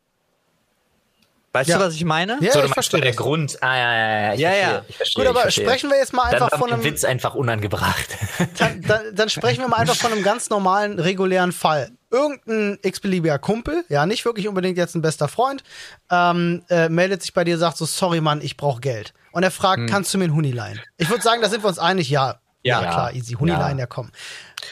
Weißt 1.51 1.69
ja. 1.69 1.79
du, 1.79 1.85
was 1.85 1.95
ich 1.95 2.05
meine? 2.05 2.37
Ja, 2.41 2.51
so, 2.51 2.63
ich 2.63 2.71
verstehe. 2.71 3.01
Der 3.01 3.13
Grund. 3.13 3.57
Ah, 3.61 3.75
ja, 3.75 3.93
ja, 3.93 4.09
ja. 4.27 4.33
Ich 4.33 4.39
ja, 4.39 4.49
verstehe, 4.49 4.61
ja. 4.61 4.83
Ich 4.87 4.97
verstehe, 4.97 5.25
Gut, 5.25 5.35
aber 5.35 5.51
sprechen 5.51 5.89
wir 5.89 5.97
jetzt 5.97 6.13
mal 6.13 6.23
einfach 6.23 6.49
dann 6.49 6.59
von 6.59 6.71
einem. 6.71 6.83
Witz 6.83 7.03
einfach 7.03 7.33
unangebracht. 7.33 8.07
Dann, 8.57 8.81
dann, 8.81 9.01
dann, 9.13 9.29
sprechen 9.29 9.61
wir 9.61 9.67
mal 9.67 9.77
einfach 9.77 9.95
von 9.95 10.11
einem 10.11 10.23
ganz 10.23 10.49
normalen, 10.49 10.99
regulären 10.99 11.51
Fall. 11.51 11.91
Irgendein 12.09 12.79
x-beliebiger 12.81 13.37
Kumpel, 13.37 13.83
ja, 13.89 14.05
nicht 14.05 14.25
wirklich 14.25 14.47
unbedingt 14.47 14.77
jetzt 14.77 14.95
ein 14.95 15.01
bester 15.01 15.27
Freund, 15.27 15.63
ähm, 16.09 16.63
äh, 16.69 16.89
meldet 16.89 17.21
sich 17.21 17.33
bei 17.33 17.43
dir, 17.43 17.57
sagt 17.57 17.77
so, 17.77 17.85
sorry 17.85 18.21
Mann, 18.21 18.41
ich 18.41 18.57
brauche 18.57 18.81
Geld. 18.81 19.13
Und 19.31 19.43
er 19.43 19.51
fragt, 19.51 19.81
hm. 19.81 19.87
kannst 19.87 20.13
du 20.13 20.17
mir 20.17 20.25
einen 20.25 20.35
Huni 20.35 20.51
leihen? 20.51 20.79
Ich 20.97 21.09
würde 21.09 21.21
sagen, 21.21 21.41
da 21.41 21.49
sind 21.49 21.63
wir 21.63 21.67
uns 21.67 21.79
einig, 21.79 22.09
ja. 22.09 22.39
Ja, 22.63 22.81
ja 22.81 22.91
klar, 22.91 23.13
easy. 23.13 23.33
Huni 23.33 23.51
leihen, 23.51 23.79
ja 23.79 23.85
komm. 23.85 24.11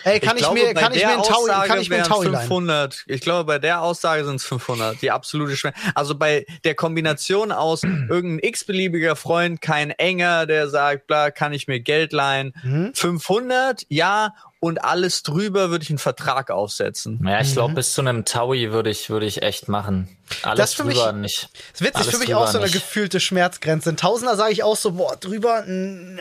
Ey, 0.03 0.19
kann 0.19 0.37
ich, 0.37 0.43
glaube, 0.43 0.59
mir, 0.59 0.73
kann 0.73 0.93
ich 0.93 1.03
mir 1.03 1.09
ein 1.09 1.23
Taui, 1.23 1.49
kann 1.67 1.79
ich 1.79 1.89
mir 1.89 1.97
ein 1.97 2.03
Taui 2.03 2.25
500. 2.25 3.03
Ich 3.07 3.21
glaube, 3.21 3.45
bei 3.45 3.59
der 3.59 3.81
Aussage 3.81 4.25
sind 4.25 4.35
es 4.35 4.45
500. 4.45 5.01
Die 5.01 5.11
absolute 5.11 5.55
Schwere. 5.55 5.73
Also 5.95 6.15
bei 6.15 6.45
der 6.63 6.75
Kombination 6.75 7.51
aus 7.51 7.83
irgendein 8.09 8.47
x-beliebiger 8.47 9.15
Freund, 9.15 9.61
kein 9.61 9.91
enger, 9.91 10.45
der 10.45 10.69
sagt, 10.69 11.07
bla, 11.07 11.31
kann 11.31 11.53
ich 11.53 11.67
mir 11.67 11.79
Geld 11.79 12.13
leihen. 12.13 12.53
Mhm. 12.63 12.91
500, 12.93 13.85
ja. 13.89 14.33
Und 14.59 14.83
alles 14.83 15.21
drüber 15.21 15.69
würde 15.69 15.83
ich 15.83 15.89
einen 15.91 15.99
Vertrag 15.99 16.49
aufsetzen. 16.49 17.21
Ja, 17.23 17.41
ich 17.41 17.53
glaube, 17.53 17.71
mhm. 17.71 17.75
bis 17.75 17.93
zu 17.93 18.01
einem 18.01 18.25
Taui 18.25 18.71
würde 18.71 18.89
ich, 18.89 19.09
würde 19.11 19.27
ich 19.27 19.43
echt 19.43 19.67
machen. 19.67 20.07
Alles 20.41 20.57
das 20.57 20.73
für 20.73 20.83
drüber 20.83 21.13
mich, 21.13 21.21
nicht. 21.21 21.49
Das 21.73 21.81
ist 21.81 21.87
witzig, 21.87 22.11
für 22.11 22.17
mich 22.17 22.33
auch 22.33 22.47
so 22.47 22.57
eine 22.57 22.65
nicht. 22.65 22.73
gefühlte 22.73 23.19
Schmerzgrenze. 23.19 23.89
Ein 23.89 23.97
Tausender 23.97 24.35
sage 24.35 24.53
ich 24.53 24.63
auch 24.63 24.75
so, 24.75 24.93
boah, 24.93 25.15
drüber, 25.15 25.63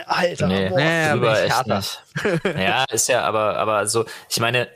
Alter. 0.05 0.47
Nee, 0.47 0.69
boah, 0.69 0.77
nee, 0.77 1.11
drüber 1.11 1.41
echt 1.41 1.65
nicht. 1.65 2.03
ja, 2.57 2.85
ist 2.91 3.09
ja, 3.09 3.23
aber, 3.23 3.57
aber 3.57 3.87
so, 3.87 4.05
ich 4.29 4.39
meine, 4.39 4.67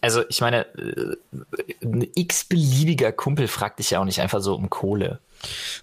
also 0.00 0.24
ich 0.28 0.40
meine, 0.40 0.64
äh, 0.76 1.16
ein 1.82 2.08
x-beliebiger 2.14 3.12
Kumpel 3.12 3.48
fragt 3.48 3.78
dich 3.78 3.90
ja 3.90 4.00
auch 4.00 4.04
nicht 4.06 4.22
einfach 4.22 4.40
so 4.40 4.54
um 4.54 4.70
Kohle. 4.70 5.20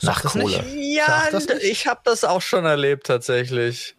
Nach 0.02 0.24
Kohle. 0.24 0.64
Ja, 0.76 1.30
ich 1.62 1.88
habe 1.88 2.02
das 2.04 2.24
auch 2.24 2.42
schon 2.42 2.66
erlebt 2.66 3.06
tatsächlich. 3.08 3.97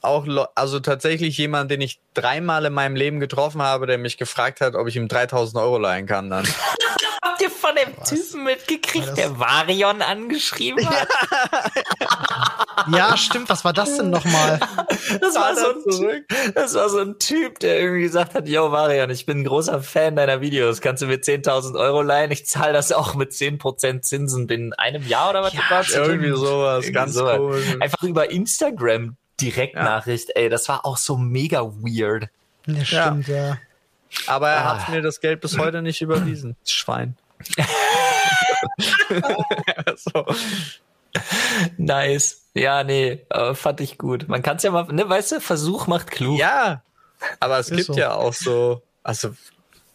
Auch, 0.00 0.26
also 0.54 0.80
tatsächlich 0.80 1.36
jemand, 1.38 1.70
den 1.70 1.80
ich 1.80 2.00
dreimal 2.14 2.64
in 2.64 2.72
meinem 2.72 2.94
Leben 2.94 3.20
getroffen 3.20 3.62
habe, 3.62 3.86
der 3.86 3.98
mich 3.98 4.16
gefragt 4.16 4.60
hat, 4.60 4.74
ob 4.74 4.86
ich 4.86 4.96
ihm 4.96 5.08
3000 5.08 5.60
Euro 5.62 5.78
leihen 5.78 6.06
kann 6.06 6.30
dann. 6.30 6.46
Habt 7.22 7.42
ihr 7.42 7.50
von 7.50 7.74
dem 7.74 7.96
Was? 7.96 8.08
Typen 8.08 8.44
mitgekriegt, 8.44 9.16
der 9.16 9.38
Varion 9.38 10.02
angeschrieben 10.02 10.88
hat? 10.88 11.08
ja, 12.92 13.16
stimmt. 13.16 13.48
Was 13.48 13.64
war 13.64 13.72
das 13.72 13.96
denn 13.96 14.10
nochmal? 14.10 14.58
Das 15.20 15.34
war, 15.34 15.54
so 15.54 15.68
ein 15.68 15.82
typ, 15.84 16.54
das 16.54 16.74
war 16.74 16.88
so 16.88 16.98
ein 16.98 17.18
Typ, 17.18 17.58
der 17.60 17.80
irgendwie 17.80 18.02
gesagt 18.02 18.34
hat, 18.34 18.48
yo 18.48 18.72
Varion, 18.72 19.10
ich 19.10 19.26
bin 19.26 19.40
ein 19.40 19.44
großer 19.44 19.82
Fan 19.82 20.16
deiner 20.16 20.40
Videos. 20.40 20.80
Kannst 20.80 21.02
du 21.02 21.06
mir 21.06 21.18
10.000 21.18 21.78
Euro 21.78 22.02
leihen? 22.02 22.30
Ich 22.30 22.46
zahle 22.46 22.72
das 22.72 22.92
auch 22.92 23.14
mit 23.14 23.32
10% 23.32 24.02
Zinsen 24.02 24.46
binnen 24.46 24.72
einem 24.72 25.06
Jahr 25.06 25.30
oder 25.30 25.42
was? 25.42 25.52
Ja, 25.54 26.02
irgendwie 26.02 26.30
sowas. 26.30 26.84
Irgendwie 26.84 26.92
ganz 26.92 27.14
sowas. 27.14 27.38
cool. 27.38 27.62
Einfach 27.80 28.02
über 28.02 28.30
Instagram 28.30 29.16
Direktnachricht. 29.40 30.28
Ja. 30.28 30.42
Ey, 30.42 30.48
das 30.48 30.68
war 30.68 30.84
auch 30.84 30.96
so 30.96 31.16
mega 31.16 31.62
weird. 31.62 32.28
Ja, 32.66 32.84
stimmt, 32.84 33.28
ja. 33.28 33.36
ja. 33.36 33.58
Aber 34.26 34.50
er 34.50 34.64
ah. 34.64 34.78
hat 34.78 34.88
mir 34.88 35.02
das 35.02 35.20
Geld 35.20 35.40
bis 35.40 35.58
heute 35.58 35.82
nicht 35.82 36.00
überwiesen. 36.00 36.56
Schwein. 36.64 37.16
so. 39.96 40.26
Nice. 41.76 42.42
Ja, 42.54 42.84
nee, 42.84 43.24
äh, 43.30 43.54
fand 43.54 43.80
ich 43.80 43.98
gut. 43.98 44.28
Man 44.28 44.42
kann 44.42 44.56
es 44.56 44.62
ja 44.62 44.70
mal, 44.70 44.84
ne, 44.84 45.08
weißt 45.08 45.32
du, 45.32 45.40
Versuch 45.40 45.86
macht 45.86 46.10
klug. 46.10 46.38
Ja, 46.38 46.82
aber 47.40 47.58
es 47.58 47.70
Ist 47.70 47.76
gibt 47.76 47.86
so. 47.86 47.94
ja 47.94 48.14
auch 48.14 48.32
so, 48.32 48.82
also, 49.02 49.34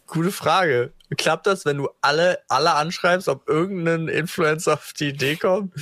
gute 0.06 0.32
Frage. 0.32 0.92
Klappt 1.16 1.46
das, 1.46 1.64
wenn 1.64 1.76
du 1.76 1.90
alle, 2.00 2.40
alle 2.48 2.74
anschreibst, 2.74 3.28
ob 3.28 3.48
irgendein 3.48 4.08
Influencer 4.08 4.74
auf 4.74 4.92
die 4.98 5.08
Idee 5.08 5.36
kommt? 5.36 5.72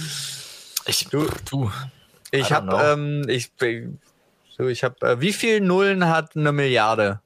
Ich, 0.86 1.06
du, 1.08 1.26
du. 1.48 1.70
Ich 2.32 2.50
habe, 2.50 2.74
ähm, 2.82 3.28
ich, 3.28 3.52
so, 4.56 4.66
ich 4.66 4.82
habe, 4.82 5.06
äh, 5.06 5.20
wie 5.20 5.32
viel 5.32 5.60
Nullen 5.60 6.08
hat 6.08 6.34
eine 6.34 6.50
Milliarde? 6.50 7.20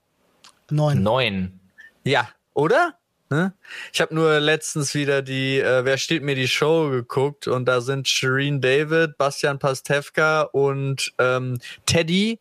Neun. 0.69 1.03
Neun. 1.03 1.61
Ja, 2.05 2.29
oder? 2.55 2.99
Ne? 3.31 3.55
Ich 3.93 4.01
habe 4.01 4.15
nur 4.15 4.39
letztens 4.41 4.95
wieder 4.95 5.23
die 5.23 5.59
äh, 5.59 5.85
Wer 5.85 5.97
steht 5.99 6.23
mir 6.23 6.35
die 6.35 6.49
Show 6.49 6.91
geguckt 6.91 7.49
und 7.49 7.67
da 7.67 7.81
sind 7.81 8.09
Shireen 8.09 8.61
David, 8.61 9.17
Bastian 9.17 9.59
Pastewka 9.59 10.43
und 10.43 11.13
ähm, 11.19 11.59
Teddy 11.87 12.41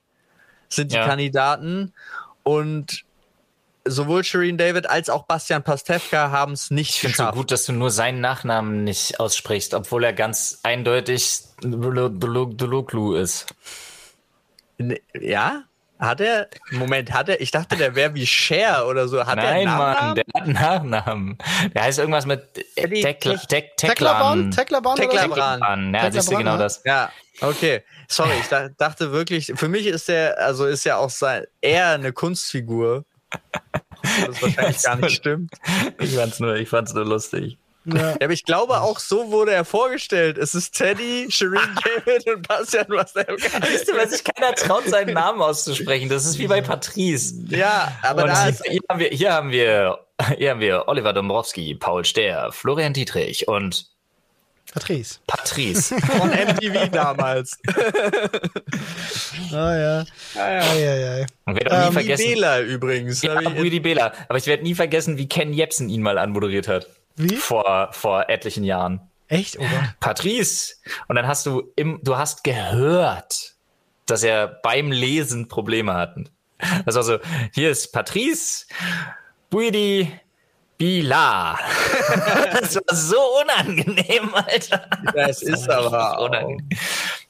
sind 0.70 0.92
die 0.92 0.98
ja. 0.98 1.06
Kandidaten 1.06 1.94
und 2.44 3.06
sowohl 3.88 4.24
Shireen 4.24 4.58
David 4.58 4.90
als 4.90 5.10
auch 5.10 5.24
Bastian 5.24 5.64
Pastewka 5.64 6.32
haben 6.32 6.54
es 6.54 6.72
nicht 6.72 6.90
ich 6.90 7.02
geschafft. 7.02 7.12
Ich 7.12 7.16
finde 7.18 7.32
so 7.32 7.38
gut, 7.38 7.52
dass 7.52 7.66
du 7.66 7.74
nur 7.74 7.92
seinen 7.92 8.22
Nachnamen 8.22 8.84
nicht 8.84 9.20
aussprichst, 9.20 9.74
obwohl 9.74 10.04
er 10.04 10.14
ganz 10.14 10.60
eindeutig 10.64 11.40
Duluglu 11.62 13.16
ist. 13.16 13.48
Ja? 15.14 15.64
Hat 15.98 16.20
er? 16.20 16.50
Moment, 16.72 17.14
hat 17.14 17.30
er? 17.30 17.40
Ich 17.40 17.52
dachte, 17.52 17.78
der 17.78 17.96
wäre 17.96 18.14
wie 18.16 18.28
Cher 18.28 18.86
oder 18.88 19.08
so. 19.08 19.26
Hat 19.26 19.38
Nein, 19.38 19.66
er 19.66 19.78
Mann, 19.78 20.16
der 20.16 20.26
hat 20.36 20.44
einen 20.44 20.54
Nachnamen. 20.54 21.38
Der 21.74 21.84
heißt 21.84 22.00
irgendwas 22.00 22.26
mit 22.26 22.42
Teklan. 22.76 23.40
Teklan. 23.48 24.52
Teklan. 24.52 25.94
Ja, 25.94 26.12
siehst 26.12 26.30
du 26.30 26.38
genau 26.38 26.58
das. 26.58 26.82
Ja, 26.84 27.12
okay. 27.40 27.82
Sorry, 28.10 28.34
ich 28.42 28.48
dachte 28.78 29.14
wirklich, 29.14 29.54
für 29.56 29.70
mich 29.70 29.86
ist 29.86 30.10
der, 30.10 30.38
also 30.40 30.66
ist 30.66 30.84
ja 30.84 30.98
auch 30.98 31.10
sein, 31.10 31.46
eher 31.62 31.92
eine 31.92 32.12
Kunstfigur. 32.12 33.06
Das 34.26 34.42
wahrscheinlich 34.42 34.82
gar 34.84 34.96
nicht 34.98 35.16
stimmt. 35.16 35.52
Ich 36.00 36.16
fand's 36.16 36.40
nur, 36.40 36.56
ich 36.56 36.70
fand's 36.70 36.94
nur 36.94 37.06
lustig. 37.06 37.58
Ja. 37.86 37.98
ja. 37.98 38.16
aber 38.22 38.34
ich 38.34 38.44
glaube, 38.44 38.82
auch 38.82 39.00
so 39.00 39.32
wurde 39.32 39.52
er 39.52 39.66
vorgestellt. 39.66 40.38
Es 40.38 40.56
ist 40.56 40.76
Teddy, 40.76 41.28
Shireen 41.30 41.80
David 42.06 42.28
und 42.28 42.48
Bastian 42.48 42.88
Pastewka. 42.88 43.62
Weißt 43.62 43.90
du, 43.90 43.96
weil 43.96 44.10
sich 44.10 44.24
keiner 44.24 44.56
traut, 44.56 44.88
seinen 44.88 45.14
Namen 45.14 45.42
auszusprechen. 45.42 46.10
Das 46.10 46.26
ist 46.26 46.40
wie 46.40 46.48
bei 46.48 46.62
Patrice. 46.62 47.36
Ja, 47.50 47.92
aber 48.02 48.24
und 48.24 48.30
da 48.30 48.46
hier, 48.46 48.56
hier, 48.64 48.82
haben 48.90 49.00
wir, 49.00 49.10
hier 49.10 49.34
haben 49.34 49.52
wir, 49.52 50.00
hier 50.38 50.52
haben 50.52 50.60
wir 50.60 50.88
Oliver 50.88 51.14
Dombrowski, 51.14 51.76
Paul 51.76 52.06
Stehr, 52.06 52.52
Florian 52.52 52.94
Dietrich 52.94 53.48
und 53.48 53.95
Patrice. 54.76 55.20
Patrice. 55.26 55.96
Von 56.02 56.30
MTV 56.30 56.88
damals. 56.92 57.58
ah 59.54 59.76
ja. 59.76 60.06
Ah, 60.36 60.52
ja. 60.52 60.60
Ah, 60.60 60.76
ja, 60.76 60.96
ja. 60.96 61.26
Und 61.46 61.56
werde 61.56 61.76
ähm, 61.76 61.86
nie 61.88 61.94
vergessen. 61.94 62.26
Bela 62.26 62.62
übrigens. 62.62 63.22
Ja, 63.22 63.40
Rudi 63.40 63.80
Bela. 63.80 64.12
Aber 64.28 64.38
ich 64.38 64.48
werde 64.48 64.64
nie 64.64 64.76
vergessen, 64.76 65.18
wie 65.18 65.30
Ken 65.30 65.54
Jebsen 65.54 65.88
ihn 65.88 66.02
mal 66.02 66.18
anmoderiert 66.18 66.68
hat. 66.68 66.88
Wie? 67.16 67.38
Vor, 67.38 67.88
vor 67.94 68.30
etlichen 68.30 68.66
Jahren. 68.66 69.00
Echt, 69.30 69.58
oder? 69.58 69.96
Patrice. 70.02 70.76
Und 71.08 71.16
dann 71.16 71.26
hast 71.26 71.46
du 71.46 71.72
im, 71.78 72.02
du 72.04 72.18
hast 72.18 72.44
gehört, 72.44 73.56
dass 74.06 74.24
er 74.24 74.48
beim 74.62 74.92
Lesen 74.92 75.48
Probleme 75.48 75.94
hatten. 75.94 76.30
Das 76.86 76.96
war 76.96 77.04
so, 77.04 77.20
hier 77.54 77.72
ist 77.72 77.94
Patrice, 77.94 78.66
Buidi, 79.50 80.12
Bila. 80.78 81.58
das 82.60 82.76
war 82.76 82.96
so 82.96 83.18
unangenehm, 83.42 84.34
Alter. 84.34 84.90
Das, 85.14 85.40
das 85.40 85.42
ist 85.42 85.70
aber 85.70 86.20
unangenehm. 86.22 86.68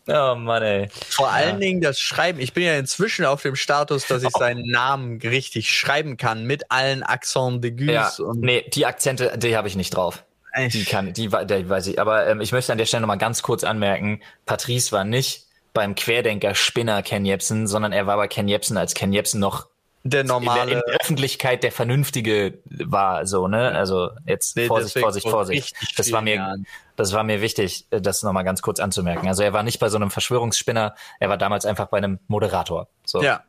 Oh 0.07 0.35
Mann, 0.35 0.61
ey. 0.61 0.87
Vor 1.09 1.27
ja. 1.27 1.33
allen 1.33 1.59
Dingen 1.59 1.81
das 1.81 1.99
Schreiben. 1.99 2.39
Ich 2.39 2.53
bin 2.53 2.63
ja 2.63 2.77
inzwischen 2.77 3.25
auf 3.25 3.41
dem 3.41 3.55
Status, 3.55 4.05
dass 4.07 4.21
ich 4.23 4.35
oh. 4.35 4.39
seinen 4.39 4.69
Namen 4.69 5.19
richtig 5.21 5.71
schreiben 5.71 6.17
kann 6.17 6.45
mit 6.45 6.71
allen 6.71 7.01
Accent 7.01 7.63
d'aigus. 7.63 7.91
Ja, 7.91 8.11
und 8.19 8.41
nee, 8.41 8.69
die 8.73 8.85
Akzente, 8.85 9.35
die 9.37 9.57
habe 9.57 9.67
ich 9.67 9.75
nicht 9.75 9.95
drauf. 9.95 10.23
Echt? 10.53 10.75
Die 10.75 10.85
kann, 10.85 11.11
die, 11.11 11.27
die 11.27 11.69
weiß 11.69 11.87
ich. 11.87 11.99
Aber 11.99 12.27
ähm, 12.27 12.39
ich 12.39 12.51
möchte 12.51 12.71
an 12.71 12.77
der 12.77 12.85
Stelle 12.85 13.01
nochmal 13.01 13.17
ganz 13.17 13.41
kurz 13.41 13.63
anmerken, 13.63 14.21
Patrice 14.45 14.91
war 14.91 15.03
nicht 15.03 15.45
beim 15.73 15.95
Querdenker 15.95 16.55
Spinner 16.55 17.03
Ken 17.03 17.25
Jebsen, 17.25 17.67
sondern 17.67 17.91
er 17.91 18.07
war 18.07 18.15
bei 18.15 18.27
Ken 18.27 18.47
Jebsen, 18.47 18.77
als 18.77 18.93
Ken 18.93 19.11
Jebsen 19.11 19.39
noch 19.39 19.67
der 20.05 20.23
normale 20.23 20.61
in 20.61 20.67
der, 20.69 20.77
in 20.77 20.83
der 20.85 20.97
Öffentlichkeit 21.01 21.63
der 21.63 21.71
Vernünftige 21.71 22.59
war 22.65 23.25
so 23.25 23.47
ne 23.47 23.71
also 23.71 24.11
jetzt 24.27 24.55
nee, 24.55 24.67
Vorsicht 24.67 24.97
Vorsicht 24.99 25.27
Vorsicht 25.27 25.75
das 25.97 26.11
war 26.11 26.21
mir 26.21 26.35
Jahren. 26.35 26.67
das 26.95 27.11
war 27.11 27.23
mir 27.23 27.41
wichtig 27.41 27.87
das 27.89 28.21
nochmal 28.21 28.43
ganz 28.43 28.61
kurz 28.61 28.79
anzumerken 28.79 29.27
also 29.27 29.41
er 29.41 29.51
war 29.51 29.63
nicht 29.63 29.79
bei 29.79 29.89
so 29.89 29.97
einem 29.97 30.11
Verschwörungsspinner 30.11 30.93
er 31.19 31.29
war 31.29 31.37
damals 31.39 31.65
einfach 31.65 31.87
bei 31.87 31.97
einem 31.97 32.19
Moderator 32.27 32.87
so 33.03 33.23
ja 33.23 33.43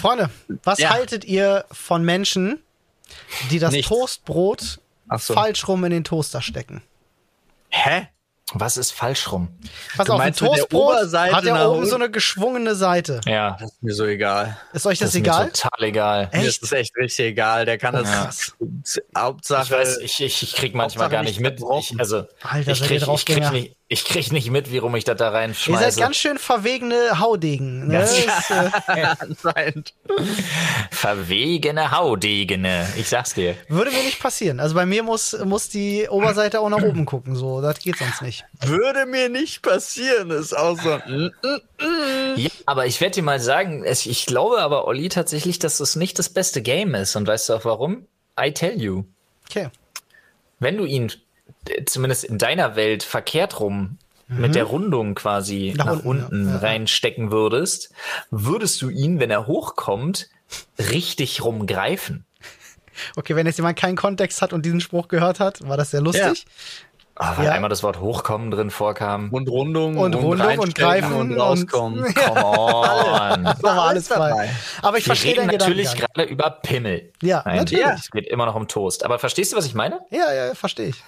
Freunde 0.00 0.30
was 0.64 0.80
ja. 0.80 0.90
haltet 0.90 1.24
ihr 1.24 1.66
von 1.70 2.04
Menschen 2.04 2.60
die 3.52 3.60
das 3.60 3.72
Nichts. 3.72 3.88
Toastbrot 3.88 4.80
so. 5.18 5.34
falsch 5.34 5.68
rum 5.68 5.84
in 5.84 5.92
den 5.92 6.02
Toaster 6.02 6.42
stecken 6.42 6.82
hä 7.70 8.08
was 8.54 8.76
ist 8.76 8.92
falsch 8.92 9.32
rum? 9.32 9.48
Pass 9.96 10.06
du 10.06 10.12
auf, 10.12 10.20
ein 10.20 10.32
Toastbrot 10.32 11.12
hat 11.12 11.44
ja 11.44 11.66
oben 11.66 11.84
so 11.84 11.96
eine 11.96 12.10
geschwungene 12.10 12.76
Seite. 12.76 13.20
Ja. 13.26 13.56
Das 13.60 13.72
ist 13.72 13.82
mir 13.82 13.94
so 13.94 14.04
egal. 14.06 14.56
Ist 14.72 14.86
euch 14.86 14.98
das, 14.98 15.08
das 15.08 15.14
ist 15.16 15.20
egal? 15.20 15.46
Mir 15.46 15.52
total 15.52 15.84
egal. 15.84 16.22
Echt? 16.30 16.42
Mir 16.42 16.48
ist 16.48 16.62
das 16.62 16.72
echt 16.72 16.96
richtig 16.96 17.26
egal. 17.26 17.64
Der 17.64 17.76
kann 17.76 17.94
das. 17.94 18.54
Ja. 18.94 19.02
Hauptsache. 19.20 19.64
Ich 19.64 19.70
weiß, 19.72 19.98
ich, 19.98 20.20
ich, 20.20 20.42
ich 20.44 20.54
krieg 20.54 20.74
manchmal 20.74 21.06
Hauptsache 21.06 21.10
gar 21.10 21.22
nicht 21.24 21.40
mit. 21.40 21.60
Ich, 21.80 21.98
also, 21.98 22.24
Alter, 22.42 22.70
ich 22.70 22.82
krieg, 22.82 23.02
ich 23.02 23.26
krieg 23.26 23.50
nicht, 23.50 23.76
ich 23.88 24.04
krieg 24.04 24.32
nicht 24.32 24.50
mit, 24.50 24.72
wie 24.72 24.78
rum 24.78 24.96
ich 24.96 25.04
das 25.04 25.16
da 25.16 25.30
reinschmeiße. 25.30 25.84
Ihr 25.84 25.92
seid 25.92 26.02
ganz 26.02 26.16
schön 26.16 26.38
verwegene 26.38 27.20
Haudegen. 27.20 27.86
Ne? 27.86 28.08
Ja, 28.48 28.72
äh, 28.88 29.06
anscheinend. 29.20 29.94
Verwegene 30.90 31.92
Haudegene. 31.92 32.88
Ich 32.96 33.08
sag's 33.08 33.34
dir. 33.34 33.54
Würde 33.68 33.92
mir 33.92 34.02
nicht 34.02 34.18
passieren. 34.18 34.58
Also 34.58 34.74
bei 34.74 34.86
mir 34.86 35.04
muss, 35.04 35.38
muss 35.44 35.68
die 35.68 36.08
Oberseite 36.08 36.60
auch 36.60 36.68
nach 36.68 36.82
oben 36.82 37.04
gucken. 37.04 37.36
So, 37.36 37.60
das 37.60 37.78
geht 37.78 37.96
sonst 37.98 38.22
nicht. 38.22 38.44
Würde 38.60 39.06
mir 39.06 39.28
nicht 39.28 39.62
passieren. 39.62 40.32
Ist 40.32 40.56
auch 40.56 40.76
so. 40.80 40.98
Ja, 42.34 42.50
aber 42.66 42.86
ich 42.86 43.00
werde 43.00 43.14
dir 43.14 43.22
mal 43.22 43.38
sagen, 43.38 43.84
ich 43.86 44.26
glaube 44.26 44.62
aber, 44.62 44.88
Olli, 44.88 45.08
tatsächlich, 45.08 45.60
dass 45.60 45.78
das 45.78 45.94
nicht 45.94 46.18
das 46.18 46.28
beste 46.28 46.60
Game 46.60 46.96
ist. 46.96 47.14
Und 47.14 47.28
weißt 47.28 47.50
du 47.50 47.54
auch 47.54 47.64
warum? 47.64 48.08
I 48.40 48.50
tell 48.50 48.82
you. 48.82 49.04
Okay. 49.48 49.68
Wenn 50.58 50.76
du 50.76 50.84
ihn 50.86 51.12
zumindest 51.86 52.24
in 52.24 52.38
deiner 52.38 52.76
Welt 52.76 53.02
verkehrt 53.02 53.60
rum 53.60 53.98
mhm. 54.28 54.40
mit 54.40 54.54
der 54.54 54.64
Rundung 54.64 55.14
quasi 55.14 55.74
nach, 55.76 55.86
nach 55.86 56.04
unten, 56.04 56.24
unten 56.24 56.48
ja. 56.48 56.56
reinstecken 56.58 57.30
würdest, 57.30 57.92
würdest 58.30 58.80
du 58.82 58.90
ihn, 58.90 59.20
wenn 59.20 59.30
er 59.30 59.46
hochkommt, 59.46 60.28
richtig 60.78 61.44
rumgreifen. 61.44 62.24
Okay, 63.14 63.36
wenn 63.36 63.46
jetzt 63.46 63.58
jemand 63.58 63.78
keinen 63.78 63.96
Kontext 63.96 64.40
hat 64.40 64.52
und 64.52 64.64
diesen 64.64 64.80
Spruch 64.80 65.08
gehört 65.08 65.38
hat, 65.38 65.66
war 65.68 65.76
das 65.76 65.90
sehr 65.90 66.00
lustig. 66.00 66.44
Ja. 66.44 66.50
Ah, 67.18 67.38
weil 67.38 67.46
ja. 67.46 67.52
einmal 67.52 67.70
das 67.70 67.82
Wort 67.82 67.98
Hochkommen 67.98 68.50
drin 68.50 68.70
vorkam. 68.70 69.30
Und 69.30 69.48
Rundung 69.48 69.96
und, 69.96 70.14
und 70.14 70.22
Rundung 70.22 70.58
und 70.58 70.74
Greifen 70.74 71.14
und 71.14 71.38
rauskommen. 71.38 72.04
Und, 72.04 72.14
Come 72.14 72.44
on. 72.44 73.44
das 73.44 73.62
war 73.62 73.88
alles 73.88 74.08
frei. 74.08 74.50
Aber 74.82 74.98
ich 74.98 75.04
Wir 75.06 75.16
verstehe 75.16 75.32
reden 75.32 75.46
natürlich 75.46 75.94
gerade 75.94 76.24
über 76.24 76.50
Pimmel. 76.50 77.10
Ja, 77.22 77.42
Nein, 77.46 77.56
natürlich. 77.56 77.86
Es 77.86 78.10
geht 78.10 78.26
immer 78.26 78.44
noch 78.44 78.54
um 78.54 78.68
Toast. 78.68 79.02
Aber 79.02 79.18
verstehst 79.18 79.52
du, 79.52 79.56
was 79.56 79.64
ich 79.64 79.74
meine? 79.74 80.00
Ja, 80.10 80.30
ja, 80.30 80.54
verstehe 80.54 80.88
ich. 80.88 81.02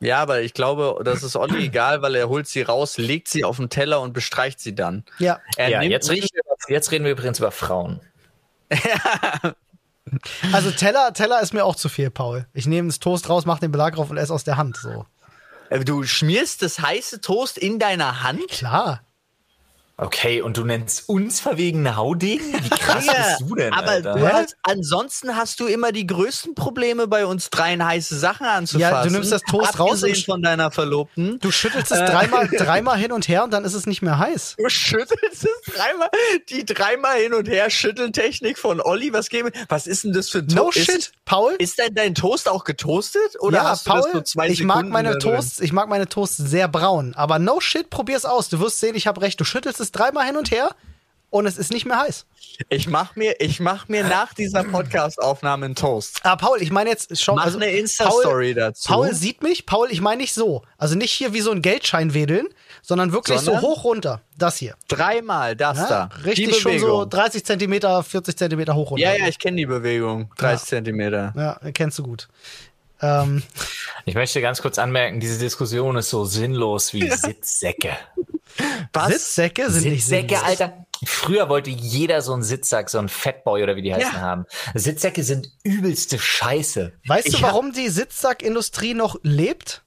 Ja, 0.00 0.20
aber 0.20 0.42
ich 0.42 0.54
glaube, 0.54 1.02
das 1.04 1.22
ist 1.22 1.36
Olli 1.36 1.66
egal, 1.66 2.02
weil 2.02 2.14
er 2.14 2.28
holt 2.28 2.46
sie 2.46 2.62
raus, 2.62 2.98
legt 2.98 3.28
sie 3.28 3.44
auf 3.44 3.56
den 3.56 3.70
Teller 3.70 4.00
und 4.00 4.12
bestreicht 4.12 4.60
sie 4.60 4.74
dann. 4.74 5.04
Ja, 5.18 5.40
ja 5.56 5.82
jetzt, 5.82 6.10
reden 6.10 6.28
wir, 6.32 6.42
jetzt 6.68 6.90
reden 6.90 7.04
wir 7.04 7.12
übrigens 7.12 7.38
über 7.38 7.50
Frauen. 7.50 8.00
Also 10.52 10.70
Teller, 10.70 11.12
Teller 11.12 11.40
ist 11.40 11.54
mir 11.54 11.64
auch 11.64 11.76
zu 11.76 11.88
viel, 11.88 12.10
Paul. 12.10 12.46
Ich 12.52 12.66
nehme 12.66 12.88
das 12.88 12.98
Toast 12.98 13.28
raus, 13.28 13.46
mache 13.46 13.60
den 13.60 13.72
Belag 13.72 13.94
drauf 13.94 14.10
und 14.10 14.16
esse 14.16 14.32
aus 14.32 14.44
der 14.44 14.56
Hand. 14.56 14.76
So. 14.76 15.06
Äh, 15.70 15.80
du 15.80 16.04
schmierst 16.04 16.62
das 16.62 16.78
heiße 16.80 17.20
Toast 17.20 17.58
in 17.58 17.78
deiner 17.78 18.22
Hand? 18.22 18.48
Klar. 18.48 19.02
Okay, 19.96 20.42
und 20.42 20.56
du 20.56 20.64
nennst 20.64 21.08
uns 21.08 21.38
verwegene 21.38 21.94
Haudegen? 21.94 22.52
Wie 22.64 22.68
krass 22.68 23.06
ja, 23.06 23.12
bist 23.12 23.48
du 23.48 23.54
denn? 23.54 23.72
Aber 23.72 23.90
Alter? 23.90 24.14
du 24.14 24.32
hast, 24.32 24.56
ansonsten 24.64 25.36
hast 25.36 25.60
du 25.60 25.66
immer 25.66 25.92
die 25.92 26.04
größten 26.04 26.56
Probleme 26.56 27.06
bei 27.06 27.26
uns 27.26 27.48
dreien 27.48 27.84
heiße 27.84 28.18
Sachen 28.18 28.44
anzufassen. 28.44 28.80
Ja, 28.80 29.04
du 29.04 29.10
nimmst 29.10 29.30
das 29.30 29.42
Toast 29.42 29.78
raus 29.78 30.02
und 30.02 30.16
von 30.24 30.42
deiner 30.42 30.72
Verlobten. 30.72 31.38
Du 31.38 31.52
schüttelst 31.52 31.92
es 31.92 31.98
dreimal, 31.98 32.48
dreimal 32.48 32.98
hin 32.98 33.12
und 33.12 33.28
her 33.28 33.44
und 33.44 33.52
dann 33.52 33.64
ist 33.64 33.74
es 33.74 33.86
nicht 33.86 34.02
mehr 34.02 34.18
heiß. 34.18 34.56
Du 34.58 34.68
schüttelst 34.68 35.44
es 35.44 35.74
dreimal, 35.74 36.10
die 36.48 36.64
dreimal 36.64 37.16
hin 37.18 37.32
und 37.32 37.48
her 37.48 37.70
Schütteltechnik 37.70 38.58
von 38.58 38.80
Olli. 38.80 39.12
Was 39.12 39.28
geben? 39.28 39.50
Was 39.68 39.86
ist 39.86 40.02
denn 40.02 40.12
das 40.12 40.28
für 40.28 40.38
ein 40.38 40.48
Toast? 40.48 40.56
No 40.56 40.72
shit, 40.72 41.12
Paul. 41.24 41.54
Ist 41.60 41.78
denn 41.78 41.94
dein 41.94 42.16
Toast 42.16 42.48
auch 42.48 42.64
getoastet 42.64 43.36
oder 43.38 43.58
ja, 43.58 43.70
hast 43.70 43.84
Paul, 43.84 44.00
du 44.00 44.04
das 44.06 44.12
nur 44.12 44.24
zwei 44.24 44.48
ich 44.48 44.64
mag 44.64 44.88
meine 44.88 45.18
Toasts, 45.18 45.60
ich 45.60 45.72
mag 45.72 45.88
meine 45.88 46.08
Toasts 46.08 46.38
sehr 46.38 46.66
braun, 46.66 47.14
aber 47.14 47.38
no 47.38 47.60
shit, 47.60 47.90
probier's 47.90 48.24
aus. 48.24 48.48
Du 48.48 48.58
wirst 48.58 48.80
sehen, 48.80 48.96
ich 48.96 49.06
habe 49.06 49.20
recht. 49.20 49.38
Du 49.38 49.44
schüttelst 49.44 49.80
es 49.80 49.83
dreimal 49.92 50.26
hin 50.26 50.36
und 50.36 50.50
her 50.50 50.70
und 51.30 51.46
es 51.46 51.58
ist 51.58 51.72
nicht 51.72 51.84
mehr 51.84 51.98
heiß. 51.98 52.26
Ich 52.68 52.86
mach 52.86 53.16
mir, 53.16 53.40
ich 53.40 53.58
mach 53.58 53.88
mir 53.88 54.04
nach 54.04 54.34
dieser 54.34 54.62
Podcast-Aufnahme 54.62 55.66
einen 55.66 55.74
Toast. 55.74 56.20
Ah, 56.22 56.36
Paul, 56.36 56.62
ich 56.62 56.70
meine 56.70 56.90
jetzt 56.90 57.20
schon. 57.20 57.34
Mach 57.34 57.46
also, 57.46 57.58
eine 57.58 57.70
Insta-Story 57.70 58.54
dazu. 58.54 58.88
Paul 58.88 59.12
sieht 59.12 59.42
mich. 59.42 59.66
Paul, 59.66 59.88
ich 59.90 60.00
meine 60.00 60.22
nicht 60.22 60.32
so. 60.32 60.62
Also 60.78 60.94
nicht 60.94 61.10
hier 61.10 61.32
wie 61.32 61.40
so 61.40 61.50
ein 61.50 61.62
Geldschein 61.62 62.14
wedeln, 62.14 62.46
sondern 62.82 63.12
wirklich 63.12 63.40
sondern 63.40 63.62
so 63.62 63.68
hoch 63.68 63.82
runter. 63.82 64.20
Das 64.38 64.58
hier. 64.58 64.76
Dreimal 64.86 65.56
das 65.56 65.78
ja, 65.78 65.88
da. 65.88 66.10
Richtig 66.24 66.60
schon 66.60 66.78
so 66.78 67.04
30 67.04 67.44
Zentimeter, 67.44 68.04
40 68.04 68.36
Zentimeter 68.36 68.76
hoch 68.76 68.92
runter. 68.92 69.04
Ja, 69.04 69.16
ja, 69.16 69.26
ich 69.26 69.40
kenne 69.40 69.56
die 69.56 69.66
Bewegung. 69.66 70.30
30 70.36 70.60
ja. 70.60 70.76
Zentimeter. 70.76 71.32
Ja, 71.36 71.72
kennst 71.72 71.98
du 71.98 72.04
gut. 72.04 72.28
Ähm. 73.04 73.42
Ich 74.06 74.14
möchte 74.14 74.40
ganz 74.40 74.62
kurz 74.62 74.78
anmerken, 74.78 75.20
diese 75.20 75.38
Diskussion 75.38 75.96
ist 75.96 76.10
so 76.10 76.24
sinnlos 76.24 76.92
wie 76.92 77.10
Sitzsäcke. 77.10 77.96
Was? 78.92 79.08
Sitzsäcke 79.08 79.70
sind 79.70 79.82
Sitzsäcke, 79.82 79.94
nicht 79.94 80.06
Sitzsäcke, 80.06 80.44
Alter. 80.44 80.86
Früher 81.04 81.48
wollte 81.48 81.70
jeder 81.70 82.22
so 82.22 82.32
einen 82.32 82.42
Sitzsack, 82.42 82.88
so 82.88 82.98
einen 82.98 83.08
Fatboy 83.08 83.62
oder 83.62 83.76
wie 83.76 83.82
die 83.82 83.92
heißen 83.92 84.14
ja. 84.14 84.20
haben. 84.20 84.46
Sitzsäcke 84.74 85.22
sind 85.22 85.50
übelste 85.64 86.18
Scheiße. 86.18 86.92
Weißt 87.06 87.28
ich 87.28 87.36
du, 87.36 87.42
warum 87.42 87.72
die 87.72 87.88
Sitzsackindustrie 87.88 88.94
noch 88.94 89.16
lebt? 89.22 89.82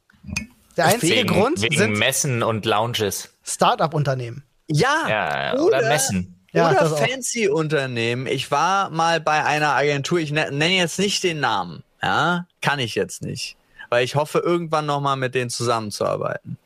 Der 0.76 0.86
einzige 0.86 1.16
wegen, 1.16 1.30
Grund 1.30 1.62
wegen 1.62 1.78
sind 1.78 1.98
Messen 1.98 2.44
und 2.44 2.66
Lounges. 2.66 3.30
Start-up-Unternehmen. 3.44 4.44
Ja, 4.68 5.08
ja 5.08 5.54
oder, 5.54 5.64
oder 5.80 5.82
Messen. 5.88 6.38
Ja, 6.52 6.70
oder 6.70 6.96
fancy 6.96 7.48
Unternehmen. 7.48 8.28
Ich 8.28 8.52
war 8.52 8.90
mal 8.90 9.20
bei 9.20 9.44
einer 9.44 9.74
Agentur, 9.76 10.20
ich 10.20 10.32
ne-, 10.32 10.52
nenne 10.52 10.76
jetzt 10.76 11.00
nicht 11.00 11.24
den 11.24 11.40
Namen. 11.40 11.84
Ja, 12.02 12.48
kann 12.62 12.80
ich 12.80 12.96
jetzt 12.96 13.22
nicht. 13.22 13.58
Weil 13.90 14.04
ich 14.04 14.16
hoffe, 14.16 14.40
irgendwann 14.40 14.86
nochmal 14.86 15.16
mit 15.16 15.34
denen 15.36 15.50
zusammenzuarbeiten. 15.50 16.58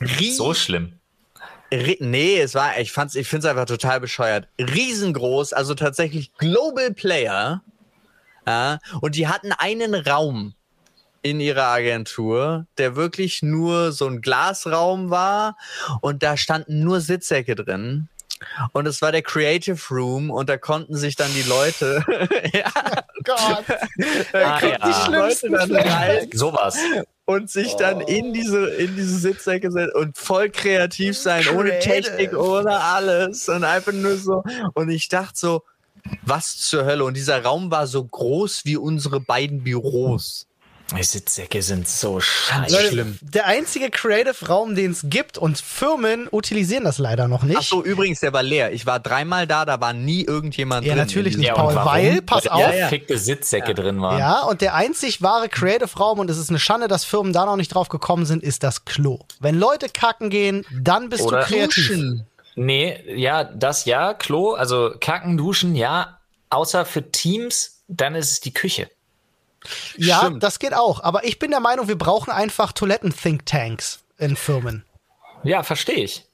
Rie 0.00 0.32
so 0.32 0.54
schlimm. 0.54 0.92
Nee, 1.70 2.40
es 2.40 2.54
war, 2.54 2.78
ich 2.78 2.92
fand's, 2.92 3.14
ich 3.14 3.28
find's 3.28 3.44
einfach 3.44 3.66
total 3.66 4.00
bescheuert. 4.00 4.48
Riesengroß, 4.58 5.52
also 5.52 5.74
tatsächlich 5.74 6.32
Global 6.34 6.92
Player. 6.92 7.62
Ja, 8.46 8.78
und 9.02 9.14
die 9.14 9.28
hatten 9.28 9.52
einen 9.52 9.94
Raum 9.94 10.54
in 11.20 11.40
ihrer 11.40 11.66
Agentur, 11.66 12.66
der 12.78 12.96
wirklich 12.96 13.42
nur 13.42 13.92
so 13.92 14.06
ein 14.06 14.22
Glasraum 14.22 15.10
war 15.10 15.58
und 16.00 16.22
da 16.22 16.38
standen 16.38 16.82
nur 16.82 17.00
Sitzsäcke 17.00 17.54
drin. 17.54 18.08
Und 18.72 18.86
es 18.86 19.02
war 19.02 19.12
der 19.12 19.22
Creative 19.22 19.78
Room 19.90 20.30
und 20.30 20.48
da 20.48 20.56
konnten 20.56 20.96
sich 20.96 21.16
dann 21.16 21.32
die 21.34 21.42
Leute, 21.42 22.04
ja, 22.52 22.70
Gott, 23.24 23.64
da 24.32 24.56
ah, 24.56 24.66
ja. 24.66 24.78
die 24.78 24.92
schlimmsten 25.04 25.52
Leute 25.52 25.72
dann 25.72 25.76
rein. 25.76 26.30
Sowas 26.32 26.76
und 27.28 27.50
sich 27.50 27.74
oh. 27.74 27.78
dann 27.78 28.00
in 28.00 28.32
diese, 28.32 28.70
in 28.70 28.96
diese 28.96 29.18
Sitzsäcke 29.18 29.70
setzen 29.70 29.94
und 29.94 30.16
voll 30.16 30.48
kreativ 30.48 31.18
sein, 31.18 31.42
Creative. 31.42 31.60
ohne 31.60 31.78
Technik, 31.78 32.32
ohne 32.32 32.80
alles 32.80 33.50
und 33.50 33.64
einfach 33.64 33.92
nur 33.92 34.16
so. 34.16 34.42
Und 34.72 34.88
ich 34.88 35.08
dachte 35.08 35.38
so, 35.38 35.62
was 36.22 36.56
zur 36.56 36.86
Hölle? 36.86 37.04
Und 37.04 37.18
dieser 37.18 37.42
Raum 37.42 37.70
war 37.70 37.86
so 37.86 38.02
groß 38.02 38.64
wie 38.64 38.78
unsere 38.78 39.20
beiden 39.20 39.62
Büros. 39.62 40.47
Die 40.96 41.02
Sitzsäcke 41.02 41.60
sind 41.60 41.86
so 41.86 42.18
scheiße 42.18 42.88
schlimm. 42.88 43.18
Der 43.20 43.46
einzige 43.46 43.90
Creative-Raum, 43.90 44.74
den 44.74 44.92
es 44.92 45.02
gibt 45.04 45.36
und 45.36 45.58
Firmen 45.58 46.28
utilisieren 46.32 46.84
das 46.84 46.98
leider 46.98 47.28
noch 47.28 47.42
nicht. 47.42 47.58
Ach 47.58 47.62
so, 47.62 47.84
übrigens, 47.84 48.20
der 48.20 48.32
war 48.32 48.42
leer. 48.42 48.72
Ich 48.72 48.86
war 48.86 48.98
dreimal 48.98 49.46
da, 49.46 49.66
da 49.66 49.80
war 49.80 49.92
nie 49.92 50.24
irgendjemand 50.24 50.86
ja, 50.86 50.94
drin. 50.94 51.04
Natürlich 51.04 51.36
nicht, 51.36 51.48
ja, 51.48 51.54
Paul, 51.54 51.74
weil, 51.74 52.22
pass 52.22 52.46
auf. 52.46 52.60
Ja, 52.60 52.72
ja. 52.72 52.88
fickte 52.88 53.18
Sitzsäcke 53.18 53.68
ja. 53.68 53.74
drin 53.74 54.00
waren. 54.00 54.18
Ja, 54.18 54.42
und 54.44 54.62
der 54.62 54.74
einzig 54.74 55.20
wahre 55.20 55.50
Creative-Raum, 55.50 56.20
und 56.20 56.30
es 56.30 56.38
ist 56.38 56.48
eine 56.48 56.58
Schande, 56.58 56.88
dass 56.88 57.04
Firmen 57.04 57.34
da 57.34 57.44
noch 57.44 57.56
nicht 57.56 57.74
drauf 57.74 57.90
gekommen 57.90 58.24
sind, 58.24 58.42
ist 58.42 58.62
das 58.62 58.86
Klo. 58.86 59.20
Wenn 59.40 59.58
Leute 59.58 59.88
kacken 59.90 60.30
gehen, 60.30 60.64
dann 60.72 61.10
bist 61.10 61.24
Oder 61.24 61.40
du 61.40 61.46
kreativ. 61.46 61.88
Duschen. 61.88 62.26
Nee, 62.54 62.98
ja, 63.14 63.44
das 63.44 63.84
ja, 63.84 64.14
Klo, 64.14 64.54
also 64.54 64.94
kacken, 64.98 65.36
duschen, 65.36 65.76
ja, 65.76 66.18
außer 66.50 66.86
für 66.86 67.12
Teams, 67.12 67.82
dann 67.88 68.14
ist 68.14 68.32
es 68.32 68.40
die 68.40 68.52
Küche. 68.52 68.90
Ja, 69.96 70.18
Stimmt. 70.18 70.42
das 70.42 70.58
geht 70.58 70.74
auch. 70.74 71.02
Aber 71.02 71.24
ich 71.24 71.38
bin 71.38 71.50
der 71.50 71.60
Meinung, 71.60 71.88
wir 71.88 71.98
brauchen 71.98 72.30
einfach 72.30 72.72
Toiletten-Thinktanks 72.72 74.00
in 74.18 74.36
Firmen. 74.36 74.84
Ja, 75.44 75.62
verstehe 75.62 76.04
ich. 76.04 76.26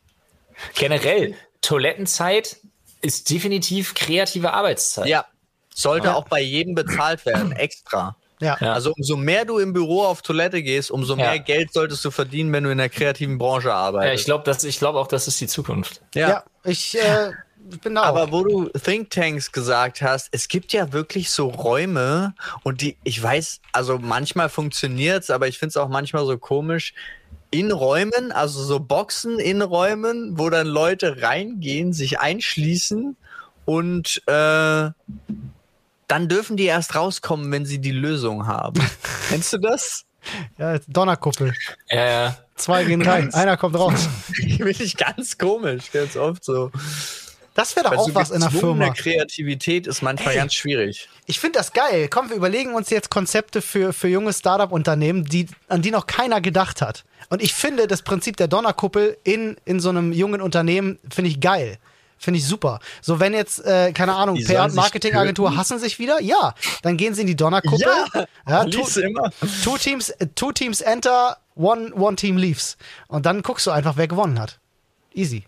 Generell, 0.74 1.34
Toilettenzeit 1.60 2.58
ist 3.02 3.30
definitiv 3.30 3.94
kreative 3.94 4.52
Arbeitszeit. 4.52 5.06
Ja, 5.06 5.26
sollte 5.74 6.08
ja. 6.08 6.14
auch 6.14 6.28
bei 6.28 6.40
jedem 6.40 6.74
bezahlt 6.74 7.26
werden, 7.26 7.52
extra. 7.52 8.16
Ja. 8.40 8.54
Also 8.56 8.92
umso 8.96 9.16
mehr 9.16 9.44
du 9.44 9.58
im 9.58 9.72
Büro 9.72 10.02
auf 10.04 10.20
Toilette 10.22 10.62
gehst, 10.62 10.90
umso 10.90 11.16
mehr 11.16 11.36
ja. 11.36 11.42
Geld 11.42 11.72
solltest 11.72 12.04
du 12.04 12.10
verdienen, 12.10 12.52
wenn 12.52 12.64
du 12.64 12.70
in 12.70 12.78
der 12.78 12.88
kreativen 12.88 13.38
Branche 13.38 13.72
arbeitest. 13.72 14.08
Ja, 14.08 14.14
ich 14.14 14.24
glaube, 14.24 14.68
ich 14.68 14.78
glaube 14.78 14.98
auch, 14.98 15.06
das 15.06 15.28
ist 15.28 15.40
die 15.40 15.46
Zukunft. 15.46 16.02
Ja, 16.14 16.28
ja 16.28 16.44
ich 16.64 16.98
äh, 16.98 17.32
Genau. 17.82 18.02
Aber 18.02 18.30
wo 18.30 18.44
du 18.44 18.68
Thinktanks 18.68 19.50
gesagt 19.50 20.02
hast, 20.02 20.28
es 20.32 20.48
gibt 20.48 20.72
ja 20.72 20.92
wirklich 20.92 21.30
so 21.30 21.48
Räume 21.48 22.34
und 22.62 22.82
die, 22.82 22.96
ich 23.04 23.22
weiß, 23.22 23.60
also 23.72 23.98
manchmal 23.98 24.48
funktioniert's, 24.48 25.30
aber 25.30 25.48
ich 25.48 25.58
finde 25.58 25.70
es 25.70 25.76
auch 25.76 25.88
manchmal 25.88 26.26
so 26.26 26.36
komisch, 26.36 26.94
in 27.50 27.70
Räumen, 27.70 28.32
also 28.32 28.62
so 28.62 28.80
Boxen 28.80 29.38
in 29.38 29.62
Räumen, 29.62 30.38
wo 30.38 30.50
dann 30.50 30.66
Leute 30.66 31.22
reingehen, 31.22 31.92
sich 31.92 32.18
einschließen 32.18 33.16
und 33.64 34.22
äh, 34.26 34.90
dann 36.08 36.28
dürfen 36.28 36.56
die 36.56 36.64
erst 36.64 36.94
rauskommen, 36.96 37.50
wenn 37.52 37.64
sie 37.64 37.78
die 37.78 37.92
Lösung 37.92 38.46
haben. 38.46 38.80
Kennst 39.28 39.52
du 39.52 39.58
das? 39.58 40.04
Ja, 40.58 40.78
Donnerkuppel. 40.88 41.54
Ja, 41.90 42.04
ja. 42.04 42.36
Zwei 42.56 42.84
gehen 42.84 43.02
rein, 43.02 43.32
einer 43.34 43.56
kommt 43.56 43.76
raus. 43.76 44.08
Finde 44.32 44.70
ich 44.70 44.96
ganz 44.96 45.38
komisch, 45.38 45.90
ganz 45.92 46.16
oft 46.16 46.44
so. 46.44 46.70
Das 47.54 47.76
wäre 47.76 47.88
doch 47.88 47.96
auch 47.96 48.08
so 48.08 48.14
was 48.14 48.30
in 48.30 48.40
der 48.40 48.50
Firma. 48.50 48.90
Kreativität 48.90 49.86
ist 49.86 50.02
manchmal 50.02 50.34
Ey, 50.34 50.40
ganz 50.40 50.54
schwierig. 50.54 51.08
Ich 51.26 51.38
finde 51.38 51.58
das 51.60 51.72
geil. 51.72 52.08
Komm, 52.08 52.28
wir 52.28 52.36
überlegen 52.36 52.74
uns 52.74 52.90
jetzt 52.90 53.10
Konzepte 53.10 53.62
für, 53.62 53.92
für 53.92 54.08
junge 54.08 54.32
Startup-Unternehmen, 54.32 55.24
die, 55.24 55.46
an 55.68 55.80
die 55.80 55.92
noch 55.92 56.06
keiner 56.06 56.40
gedacht 56.40 56.82
hat. 56.82 57.04
Und 57.30 57.42
ich 57.42 57.54
finde 57.54 57.86
das 57.86 58.02
Prinzip 58.02 58.36
der 58.36 58.48
Donnerkuppel 58.48 59.16
in, 59.22 59.56
in 59.64 59.78
so 59.78 59.88
einem 59.88 60.12
jungen 60.12 60.40
Unternehmen, 60.40 60.98
finde 61.08 61.30
ich 61.30 61.40
geil. 61.40 61.78
Finde 62.18 62.38
ich 62.38 62.46
super. 62.46 62.80
So, 63.02 63.20
wenn 63.20 63.34
jetzt, 63.34 63.64
äh, 63.64 63.92
keine 63.92 64.14
Ahnung, 64.14 64.36
PR- 64.36 64.64
und 64.64 64.74
Marketingagentur 64.74 65.56
hassen 65.56 65.78
sich 65.78 65.98
wieder, 65.98 66.20
ja, 66.22 66.54
dann 66.82 66.96
gehen 66.96 67.14
sie 67.14 67.20
in 67.20 67.26
die 67.26 67.36
Donnerkuppel. 67.36 67.80
Ja, 67.80 68.26
ja 68.48 68.64
two, 68.64 69.00
immer. 69.00 69.30
two, 69.62 69.76
teams, 69.76 70.12
two 70.34 70.50
teams 70.50 70.80
enter, 70.80 71.36
one, 71.54 71.92
one 71.94 72.16
team 72.16 72.36
leaves. 72.36 72.76
Und 73.08 73.26
dann 73.26 73.42
guckst 73.42 73.66
du 73.66 73.70
einfach, 73.70 73.96
wer 73.96 74.08
gewonnen 74.08 74.40
hat. 74.40 74.58
Easy. 75.12 75.44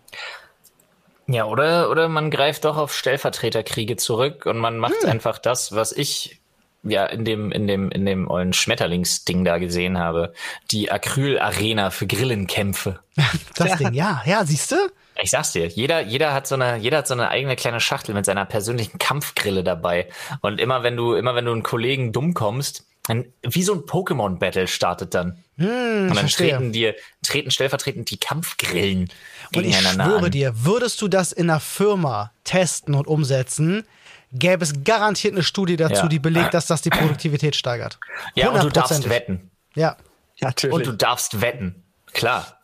Ja, 1.27 1.45
oder, 1.45 1.89
oder 1.89 2.07
man 2.07 2.31
greift 2.31 2.65
doch 2.65 2.77
auf 2.77 2.95
Stellvertreterkriege 2.95 3.97
zurück 3.97 4.45
und 4.45 4.57
man 4.57 4.77
macht 4.77 5.03
hm. 5.03 5.09
einfach 5.09 5.37
das, 5.37 5.73
was 5.73 5.91
ich 5.91 6.39
ja 6.83 7.05
in 7.05 7.25
dem 7.25 7.51
in 7.51 7.67
dem 7.67 7.91
in 7.91 8.05
dem 8.05 8.29
ollen 8.29 8.53
Schmetterlingsding 8.53 9.43
da 9.43 9.57
gesehen 9.57 9.97
habe, 9.97 10.33
die 10.71 10.91
Acryl 10.91 11.37
Arena 11.37 11.89
für 11.89 12.07
Grillenkämpfe. 12.07 12.99
das 13.55 13.69
ja. 13.69 13.75
Ding, 13.75 13.93
ja, 13.93 14.21
ja, 14.25 14.45
siehst 14.45 14.71
du? 14.71 14.75
Ich 15.21 15.31
sag's 15.31 15.51
dir, 15.51 15.67
jeder, 15.67 16.01
jeder 16.01 16.33
hat 16.33 16.47
so 16.47 16.55
eine, 16.55 16.77
jeder 16.77 16.99
hat 16.99 17.07
so 17.07 17.13
eine 17.15 17.29
eigene 17.29 17.55
kleine 17.55 17.79
Schachtel 17.79 18.13
mit 18.13 18.25
seiner 18.25 18.45
persönlichen 18.45 18.99
Kampfgrille 18.99 19.63
dabei. 19.63 20.07
Und 20.41 20.61
immer 20.61 20.83
wenn 20.83 20.95
du, 20.95 21.15
immer 21.15 21.33
wenn 21.33 21.45
du 21.45 21.51
einen 21.53 21.63
Kollegen 21.63 22.13
dumm 22.13 22.35
kommst, 22.35 22.85
dann, 23.07 23.25
wie 23.41 23.63
so 23.63 23.73
ein 23.73 23.81
Pokémon-Battle 23.81 24.67
startet 24.67 25.13
dann. 25.15 25.43
Hm, 25.57 25.67
und 25.67 26.07
dann 26.09 26.17
verstehe. 26.17 26.49
treten 26.49 26.71
dir, 26.71 26.95
treten 27.23 27.51
stellvertretend 27.51 28.11
die 28.11 28.19
Kampfgrillen 28.19 29.09
und 29.55 29.65
ich 29.65 29.77
schwöre 29.77 30.25
an. 30.25 30.31
dir, 30.31 30.53
würdest 30.65 31.01
du 31.01 31.07
das 31.07 31.31
in 31.31 31.49
einer 31.49 31.59
Firma 31.59 32.31
testen 32.43 32.95
und 32.95 33.07
umsetzen, 33.07 33.85
gäbe 34.31 34.63
es 34.63 34.83
garantiert 34.83 35.33
eine 35.33 35.43
Studie 35.43 35.77
dazu, 35.77 36.03
ja. 36.03 36.07
die 36.07 36.19
belegt, 36.19 36.53
dass 36.53 36.67
das 36.67 36.81
die 36.81 36.89
Produktivität 36.89 37.55
steigert. 37.55 37.99
Ja, 38.35 38.49
und 38.49 38.63
du 38.63 38.69
darfst 38.69 39.09
wetten. 39.09 39.49
Ja. 39.75 39.97
ja 40.35 40.47
natürlich. 40.47 40.75
Und 40.75 40.85
du 40.85 40.91
darfst 40.93 41.41
wetten. 41.41 41.83
Klar. 42.13 42.57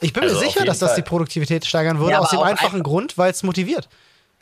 Ich 0.00 0.12
bin 0.12 0.22
also 0.22 0.36
mir 0.36 0.46
sicher, 0.46 0.64
dass 0.64 0.78
das 0.78 0.94
die 0.94 1.02
Produktivität 1.02 1.66
steigern 1.66 1.98
würde, 1.98 2.12
ja, 2.12 2.18
aus 2.20 2.30
dem 2.30 2.40
einfachen 2.40 2.76
einfach 2.76 2.84
Grund, 2.84 3.18
weil 3.18 3.30
es 3.30 3.42
motiviert. 3.42 3.88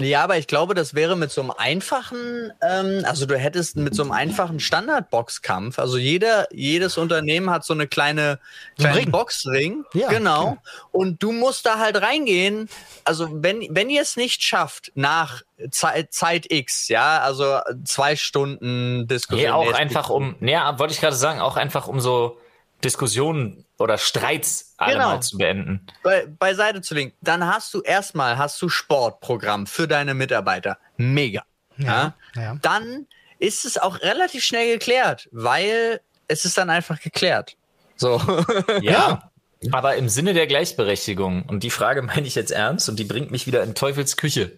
Ja, 0.00 0.22
aber 0.22 0.38
ich 0.38 0.46
glaube, 0.46 0.74
das 0.74 0.94
wäre 0.94 1.16
mit 1.16 1.32
so 1.32 1.40
einem 1.40 1.50
einfachen, 1.50 2.52
ähm, 2.62 3.02
also 3.04 3.26
du 3.26 3.36
hättest 3.36 3.76
mit 3.76 3.96
so 3.96 4.02
einem 4.02 4.12
einfachen 4.12 4.60
Standardboxkampf, 4.60 5.78
also 5.78 5.98
jeder, 5.98 6.46
jedes 6.52 6.98
Unternehmen 6.98 7.50
hat 7.50 7.64
so 7.64 7.74
eine 7.74 7.88
kleine, 7.88 8.38
kleine 8.78 8.96
Ring. 8.96 9.10
Boxring, 9.10 9.84
ja, 9.94 10.08
genau. 10.08 10.44
Ja. 10.44 10.58
Und 10.92 11.22
du 11.22 11.32
musst 11.32 11.66
da 11.66 11.78
halt 11.78 12.00
reingehen. 12.00 12.68
Also 13.04 13.28
wenn, 13.42 13.66
wenn 13.70 13.90
ihr 13.90 14.02
es 14.02 14.16
nicht 14.16 14.42
schafft 14.44 14.92
nach 14.94 15.42
Zeit, 15.70 16.12
Zeit 16.12 16.46
X, 16.50 16.86
ja, 16.88 17.18
also 17.20 17.58
zwei 17.84 18.14
Stunden 18.14 19.08
Diskussion. 19.08 19.46
Nee, 19.46 19.50
auch 19.50 19.72
einfach 19.72 20.10
um, 20.10 20.36
ja, 20.40 20.78
wollte 20.78 20.94
ich 20.94 21.00
gerade 21.00 21.16
sagen, 21.16 21.40
auch 21.40 21.56
einfach 21.56 21.88
um 21.88 21.98
so 21.98 22.38
Diskussionen 22.84 23.64
oder 23.78 23.98
Streits 23.98 24.74
alle 24.76 24.94
genau. 24.94 25.08
mal 25.08 25.20
zu 25.20 25.36
beenden. 25.36 25.86
Be 26.02 26.32
beiseite 26.38 26.80
zu 26.80 26.94
legen. 26.94 27.12
Dann 27.20 27.44
hast 27.44 27.74
du 27.74 27.80
erstmal 27.80 28.38
hast 28.38 28.60
du 28.62 28.68
Sportprogramm 28.68 29.66
für 29.66 29.88
deine 29.88 30.14
Mitarbeiter. 30.14 30.78
Mega. 30.96 31.44
Ja, 31.76 32.14
ja? 32.34 32.42
ja. 32.42 32.58
Dann 32.62 33.06
ist 33.38 33.64
es 33.64 33.78
auch 33.78 34.00
relativ 34.00 34.44
schnell 34.44 34.72
geklärt, 34.72 35.28
weil 35.32 36.00
es 36.28 36.44
ist 36.44 36.58
dann 36.58 36.70
einfach 36.70 37.00
geklärt. 37.00 37.56
So. 37.96 38.20
Ja. 38.82 39.30
Aber 39.72 39.96
im 39.96 40.08
Sinne 40.08 40.34
der 40.34 40.46
Gleichberechtigung, 40.46 41.42
und 41.42 41.64
die 41.64 41.70
Frage 41.70 42.02
meine 42.02 42.26
ich 42.26 42.36
jetzt 42.36 42.52
ernst, 42.52 42.88
und 42.88 42.98
die 42.98 43.04
bringt 43.04 43.32
mich 43.32 43.46
wieder 43.46 43.62
in 43.64 43.74
Teufels 43.74 44.16
Küche. 44.16 44.52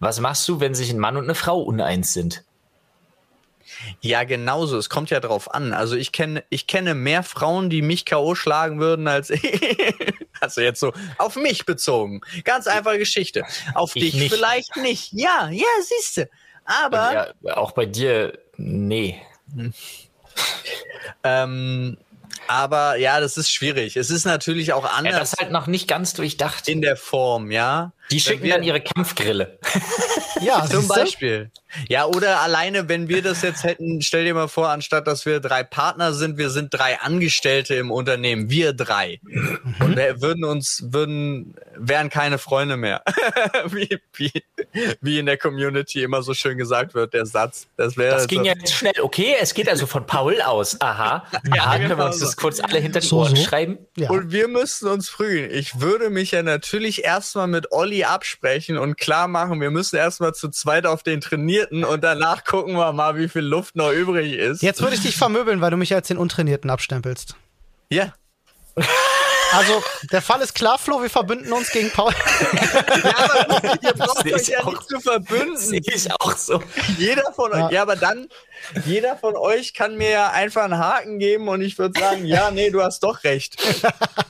Was 0.00 0.18
machst 0.20 0.48
du, 0.48 0.58
wenn 0.58 0.74
sich 0.74 0.90
ein 0.90 0.98
Mann 0.98 1.16
und 1.16 1.24
eine 1.24 1.34
Frau 1.34 1.60
uneins 1.60 2.12
sind? 2.12 2.42
Ja, 4.00 4.24
genauso. 4.24 4.76
Es 4.78 4.88
kommt 4.88 5.10
ja 5.10 5.20
drauf 5.20 5.52
an. 5.52 5.72
Also 5.72 5.96
ich 5.96 6.12
kenne, 6.12 6.44
ich 6.50 6.66
kenne 6.66 6.94
mehr 6.94 7.22
Frauen, 7.22 7.70
die 7.70 7.82
mich 7.82 8.04
K.O. 8.04 8.34
schlagen 8.34 8.80
würden, 8.80 9.08
als 9.08 9.30
ich. 9.30 9.42
Also 10.40 10.60
jetzt 10.60 10.80
so 10.80 10.92
auf 11.18 11.36
mich 11.36 11.66
bezogen. 11.66 12.22
Ganz 12.44 12.66
einfache 12.66 12.98
Geschichte. 12.98 13.44
Auf 13.74 13.94
ich 13.94 14.04
dich 14.04 14.14
nicht. 14.14 14.34
vielleicht 14.34 14.76
nicht. 14.76 15.12
Ja, 15.12 15.48
ja, 15.50 15.64
siehste. 15.82 16.30
Aber. 16.64 17.34
Ja, 17.42 17.56
auch 17.56 17.72
bei 17.72 17.86
dir, 17.86 18.38
nee. 18.56 19.20
ähm, 21.24 21.98
aber 22.46 22.96
ja, 22.96 23.20
das 23.20 23.36
ist 23.36 23.50
schwierig. 23.50 23.96
Es 23.96 24.10
ist 24.10 24.24
natürlich 24.24 24.72
auch 24.72 24.84
anders. 24.84 25.12
Ja, 25.12 25.18
das 25.20 25.32
ist 25.34 25.40
halt 25.40 25.52
noch 25.52 25.66
nicht 25.66 25.88
ganz 25.88 26.14
durchdacht. 26.14 26.68
In 26.68 26.80
der 26.80 26.96
Form, 26.96 27.50
ja. 27.50 27.92
Die 28.10 28.20
schicken 28.20 28.42
wir, 28.42 28.54
dann 28.54 28.62
ihre 28.62 28.80
Kampfgrille. 28.80 29.58
ja, 30.40 30.66
zum 30.66 30.88
Beispiel. 30.88 31.50
Ja, 31.88 32.06
oder 32.06 32.40
alleine, 32.40 32.88
wenn 32.88 33.08
wir 33.08 33.22
das 33.22 33.42
jetzt 33.42 33.62
hätten, 33.62 34.02
stell 34.02 34.24
dir 34.24 34.34
mal 34.34 34.48
vor, 34.48 34.70
anstatt 34.70 35.06
dass 35.06 35.24
wir 35.24 35.38
drei 35.38 35.62
Partner 35.62 36.12
sind, 36.12 36.36
wir 36.36 36.50
sind 36.50 36.74
drei 36.74 36.98
Angestellte 36.98 37.76
im 37.76 37.92
Unternehmen, 37.92 38.50
wir 38.50 38.72
drei. 38.72 39.20
Mhm. 39.22 39.74
Und 39.78 39.96
wir 39.96 40.20
würden 40.20 40.44
uns, 40.44 40.82
würden, 40.88 41.54
wären 41.76 42.10
keine 42.10 42.38
Freunde 42.38 42.76
mehr. 42.76 43.02
wie, 43.66 44.00
wie, 44.14 44.32
wie 45.00 45.18
in 45.20 45.26
der 45.26 45.36
Community 45.36 46.02
immer 46.02 46.22
so 46.22 46.34
schön 46.34 46.58
gesagt 46.58 46.94
wird, 46.94 47.14
der 47.14 47.26
Satz. 47.26 47.68
Das, 47.76 47.96
wäre 47.96 48.16
das 48.16 48.26
ging 48.26 48.40
so. 48.40 48.46
jetzt 48.46 48.72
schnell. 48.72 48.94
Okay, 49.00 49.36
es 49.40 49.54
geht 49.54 49.68
also 49.68 49.86
von 49.86 50.06
Paul 50.06 50.40
aus. 50.42 50.80
Aha. 50.80 51.24
Ja, 51.54 51.62
Aha, 51.64 51.78
können 51.78 51.98
wir 51.98 52.06
uns 52.06 52.20
das 52.20 52.36
kurz 52.36 52.60
alle 52.60 52.78
hinter 52.78 53.00
die 53.00 53.06
so, 53.06 53.18
Ohren 53.18 53.34
so. 53.34 53.42
schreiben? 53.42 53.78
Ja. 53.96 54.10
Und 54.10 54.30
wir 54.30 54.46
müssten 54.46 54.86
uns 54.86 55.08
frühen. 55.08 55.50
Ich 55.50 55.80
würde 55.80 56.10
mich 56.10 56.30
ja 56.30 56.42
natürlich 56.42 57.02
erstmal 57.02 57.48
mit 57.48 57.72
Olli 57.72 57.99
absprechen 58.04 58.78
und 58.78 58.96
klar 58.96 59.28
machen, 59.28 59.60
wir 59.60 59.70
müssen 59.70 59.96
erstmal 59.96 60.34
zu 60.34 60.48
zweit 60.48 60.86
auf 60.86 61.02
den 61.02 61.20
Trainierten 61.20 61.84
und 61.84 62.02
danach 62.02 62.44
gucken 62.44 62.74
wir 62.74 62.92
mal, 62.92 63.16
wie 63.16 63.28
viel 63.28 63.42
Luft 63.42 63.76
noch 63.76 63.92
übrig 63.92 64.32
ist. 64.32 64.62
Jetzt 64.62 64.82
würde 64.82 64.96
ich 64.96 65.02
dich 65.02 65.16
vermöbeln, 65.16 65.60
weil 65.60 65.70
du 65.70 65.76
mich 65.76 65.94
als 65.94 66.08
den 66.08 66.18
Untrainierten 66.18 66.70
abstempelst. 66.70 67.36
Ja. 67.90 68.12
Also, 69.52 69.82
der 70.12 70.22
Fall 70.22 70.40
ist 70.42 70.54
klar, 70.54 70.78
Flo, 70.78 71.02
wir 71.02 71.10
verbünden 71.10 71.52
uns 71.52 71.70
gegen 71.70 71.90
Paul. 71.90 72.12
ja, 73.02 73.14
aber 73.16 73.82
ihr 73.82 73.92
braucht 73.94 74.24
euch 74.24 74.48
ja 74.48 74.64
nicht 74.64 74.88
zu 74.88 75.00
verbünden. 75.00 75.56
Sehe 75.56 75.80
ich 75.84 76.08
auch 76.20 76.36
so. 76.36 76.62
Jeder 76.98 77.32
von 77.32 77.50
ja. 77.50 77.66
euch, 77.66 77.72
ja, 77.72 77.82
aber 77.82 77.96
dann, 77.96 78.28
jeder 78.84 79.16
von 79.16 79.36
euch 79.36 79.74
kann 79.74 79.96
mir 79.96 80.10
ja 80.10 80.30
einfach 80.30 80.64
einen 80.64 80.78
Haken 80.78 81.18
geben 81.18 81.48
und 81.48 81.62
ich 81.62 81.78
würde 81.78 81.98
sagen, 81.98 82.24
ja, 82.24 82.50
nee, 82.50 82.70
du 82.70 82.82
hast 82.82 83.02
doch 83.02 83.24
recht. 83.24 83.56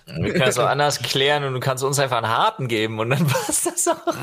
Wir 0.06 0.32
können 0.32 0.48
es 0.48 0.58
auch 0.58 0.66
anders 0.66 1.00
klären 1.00 1.44
und 1.44 1.54
du 1.54 1.60
kannst 1.60 1.84
uns 1.84 1.98
einfach 1.98 2.18
einen 2.18 2.28
Haken 2.28 2.68
geben 2.68 2.98
und 2.98 3.10
dann 3.10 3.26
passt 3.46 3.66
das 3.66 3.88
auch. 3.88 4.14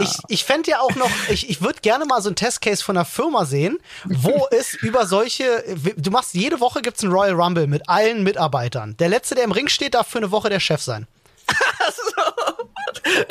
Ich, 0.00 0.12
ich 0.28 0.44
fände 0.44 0.70
ja 0.70 0.80
auch 0.80 0.94
noch, 0.96 1.10
ich, 1.28 1.48
ich 1.48 1.62
würde 1.62 1.80
gerne 1.80 2.04
mal 2.04 2.20
so 2.22 2.28
einen 2.28 2.36
Testcase 2.36 2.82
von 2.82 2.96
einer 2.96 3.04
Firma 3.04 3.44
sehen, 3.44 3.78
wo 4.04 4.46
es 4.50 4.74
über 4.74 5.06
solche, 5.06 5.64
du 5.96 6.10
machst 6.10 6.34
jede 6.34 6.60
Woche 6.60 6.82
gibt 6.82 6.96
es 6.96 7.04
einen 7.04 7.12
Royal 7.12 7.34
Rumble 7.34 7.66
mit 7.66 7.88
allen 7.88 8.22
Mitarbeitern. 8.22 8.96
Der 8.98 9.08
letzte, 9.08 9.34
der 9.34 9.44
im 9.44 9.52
Ring 9.52 9.68
steht, 9.68 9.94
darf 9.94 10.08
für 10.08 10.18
eine 10.18 10.30
Woche 10.30 10.48
der 10.48 10.60
Chef 10.60 10.80
sein. 10.82 11.06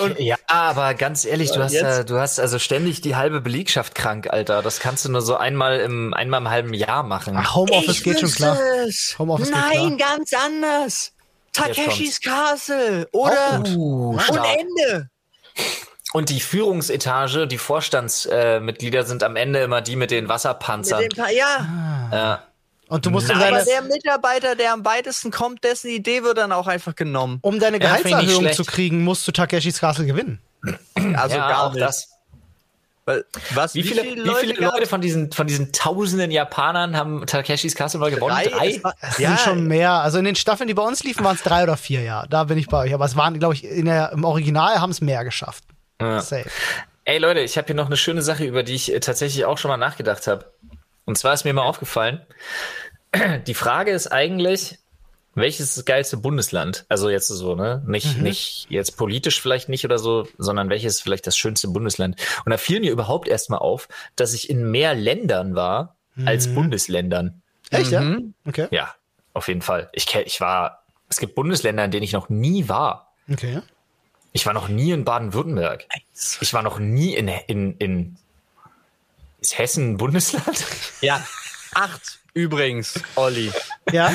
Und 0.01 0.19
ja, 0.19 0.35
aber 0.47 0.93
ganz 0.93 1.25
ehrlich, 1.25 1.51
du 1.51 1.61
hast, 1.61 1.73
äh, 1.73 2.05
du 2.05 2.19
hast 2.19 2.39
also 2.39 2.59
ständig 2.59 3.01
die 3.01 3.15
halbe 3.15 3.41
Belegschaft 3.41 3.95
krank, 3.95 4.27
Alter. 4.29 4.61
Das 4.61 4.79
kannst 4.79 5.05
du 5.05 5.11
nur 5.11 5.21
so 5.21 5.35
einmal 5.35 5.79
im, 5.79 6.13
einmal 6.13 6.41
im 6.41 6.49
halben 6.49 6.73
Jahr 6.73 7.03
machen. 7.03 7.35
Ach, 7.37 7.55
Homeoffice 7.55 7.97
ich 7.97 8.03
geht 8.03 8.19
schon 8.19 8.31
klar. 8.31 8.57
Homeoffice 9.17 9.49
Nein, 9.49 9.97
klar. 9.97 10.17
ganz 10.17 10.33
anders. 10.33 11.11
Takeshis 11.53 12.21
Castle 12.21 13.07
oder 13.11 13.63
oh, 13.75 14.11
und 14.11 14.39
Ende. 14.57 15.09
Und 16.11 16.29
die 16.29 16.39
Führungsetage, 16.39 17.47
die 17.47 17.57
Vorstandsmitglieder 17.57 18.99
äh, 19.01 19.05
sind 19.05 19.23
am 19.23 19.35
Ende 19.35 19.59
immer 19.59 19.81
die 19.81 19.95
mit 19.95 20.11
den 20.11 20.27
Wasserpanzern. 20.27 21.03
Mit 21.03 21.17
den 21.17 21.25
ja. 21.35 21.57
Ah. 21.59 22.15
ja. 22.15 22.43
Und 22.89 23.05
du 23.05 23.11
musst 23.11 23.27
Nein, 23.27 23.39
deine, 23.39 23.57
aber 23.57 23.65
der 23.65 23.81
Mitarbeiter, 23.83 24.55
der 24.55 24.73
am 24.73 24.83
weitesten 24.83 25.29
kommt, 25.29 25.63
dessen 25.63 25.89
Idee 25.89 26.23
wird 26.23 26.39
dann 26.39 26.51
auch 26.51 26.65
einfach 26.65 26.95
genommen. 26.95 27.37
Um 27.43 27.59
deine 27.59 27.77
Gehaltserhöhung 27.77 28.45
ja, 28.45 28.51
zu 28.51 28.65
kriegen, 28.65 29.03
musst 29.03 29.27
du 29.27 29.31
Takeshis 29.31 29.79
Castle 29.79 30.07
gewinnen. 30.07 30.41
Also 31.15 31.37
ja, 31.37 31.49
gar 31.49 31.69
nicht. 31.69 31.81
Das. 31.81 32.09
Was, 33.53 33.73
wie, 33.73 33.83
wie 33.83 33.87
viele, 33.87 34.01
viele, 34.01 34.23
Leute, 34.23 34.41
wie 34.41 34.53
viele 34.55 34.65
Leute 34.67 34.85
von 34.87 35.01
diesen, 35.01 35.31
von 35.31 35.45
diesen 35.45 35.71
tausenden 35.71 36.31
Japanern 36.31 36.97
haben 36.97 37.25
Takeshis 37.27 37.75
Castle 37.75 37.99
mal 37.99 38.09
gewonnen? 38.09 38.35
Drei? 38.35 38.79
drei? 38.79 38.93
Es 39.01 39.17
ja. 39.19 39.29
sind 39.29 39.39
schon 39.39 39.67
mehr. 39.67 39.91
Also 39.91 40.17
in 40.17 40.25
den 40.25 40.35
Staffeln, 40.35 40.67
die 40.67 40.73
bei 40.73 40.83
uns 40.83 41.03
liefen, 41.03 41.23
waren 41.23 41.35
es 41.35 41.43
drei 41.43 41.63
oder 41.63 41.77
vier, 41.77 42.01
ja. 42.01 42.25
Da 42.27 42.45
bin 42.45 42.57
ich 42.57 42.67
bei 42.67 42.85
euch. 42.85 42.93
Aber 42.93 43.05
es 43.05 43.15
waren, 43.15 43.37
glaube 43.37 43.53
ich, 43.53 43.63
in 43.63 43.85
der, 43.85 44.11
im 44.13 44.23
Original 44.23 44.81
haben 44.81 44.91
es 44.91 44.99
mehr 44.99 45.23
geschafft. 45.23 45.63
Ja. 46.01 46.21
Safe. 46.21 46.49
Ey 47.05 47.17
Leute, 47.17 47.39
ich 47.39 47.57
habe 47.57 47.65
hier 47.65 47.75
noch 47.75 47.87
eine 47.87 47.97
schöne 47.97 48.21
Sache, 48.21 48.45
über 48.45 48.61
die 48.61 48.75
ich 48.75 48.93
äh, 48.93 48.99
tatsächlich 48.99 49.45
auch 49.45 49.57
schon 49.57 49.69
mal 49.69 49.77
nachgedacht 49.77 50.27
habe. 50.27 50.45
Und 51.09 51.15
zwar 51.15 51.33
ist 51.33 51.43
mir 51.43 51.53
mal 51.53 51.63
aufgefallen, 51.63 52.21
die 53.47 53.55
Frage 53.55 53.89
ist 53.89 54.11
eigentlich, 54.11 54.77
welches 55.33 55.69
ist 55.69 55.77
das 55.77 55.85
geilste 55.85 56.17
Bundesland? 56.17 56.85
Also 56.87 57.09
jetzt 57.09 57.29
so, 57.29 57.55
ne? 57.55 57.83
Nicht, 57.87 58.17
mhm. 58.17 58.21
nicht 58.21 58.67
jetzt 58.69 58.95
politisch 58.95 59.41
vielleicht 59.41 59.69
nicht 59.69 59.83
oder 59.85 59.97
so, 59.97 60.27
sondern 60.37 60.69
welches 60.69 60.97
ist 60.97 61.01
vielleicht 61.01 61.25
das 61.25 61.35
schönste 61.35 61.67
Bundesland? 61.69 62.15
Und 62.45 62.51
da 62.51 62.59
fiel 62.59 62.79
mir 62.79 62.91
überhaupt 62.91 63.27
erstmal 63.27 63.57
auf, 63.57 63.87
dass 64.15 64.35
ich 64.35 64.51
in 64.51 64.69
mehr 64.69 64.93
Ländern 64.93 65.55
war 65.55 65.95
mhm. 66.13 66.27
als 66.27 66.47
Bundesländern. 66.53 67.41
Echt, 67.71 67.89
ja? 67.89 68.01
Mhm. 68.01 68.35
Okay. 68.47 68.67
Ja, 68.69 68.93
auf 69.33 69.47
jeden 69.47 69.63
Fall. 69.63 69.89
Ich, 69.93 70.13
ich 70.13 70.39
war, 70.41 70.83
es 71.09 71.17
gibt 71.17 71.33
Bundesländer, 71.33 71.85
in 71.85 71.89
denen 71.89 72.03
ich 72.03 72.13
noch 72.13 72.29
nie 72.29 72.69
war. 72.69 73.13
Okay. 73.31 73.63
Ich 74.31 74.45
war 74.45 74.53
noch 74.53 74.67
nie 74.67 74.91
in 74.91 75.05
Baden-Württemberg. 75.05 75.87
Ich 76.39 76.53
war 76.53 76.61
noch 76.61 76.77
nie 76.77 77.15
in, 77.15 77.27
in, 77.47 77.77
in, 77.77 78.17
ist 79.41 79.57
Hessen 79.57 79.91
ein 79.93 79.97
Bundesland? 79.97 80.65
Ja, 81.01 81.25
acht 81.73 82.19
übrigens, 82.33 82.99
Olli. 83.15 83.51
Ja. 83.91 84.11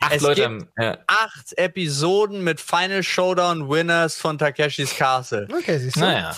Acht 0.00 0.14
es 0.14 0.22
Leute 0.22 0.48
gibt 0.48 0.68
ja. 0.78 0.98
acht 1.06 1.58
Episoden 1.58 2.44
mit 2.44 2.60
Final 2.60 3.02
Showdown 3.02 3.68
Winners 3.68 4.16
von 4.16 4.38
Takeshis 4.38 4.94
Castle. 4.94 5.48
Okay, 5.52 5.78
siehst 5.78 5.96
du. 5.96 6.00
Naja. 6.00 6.36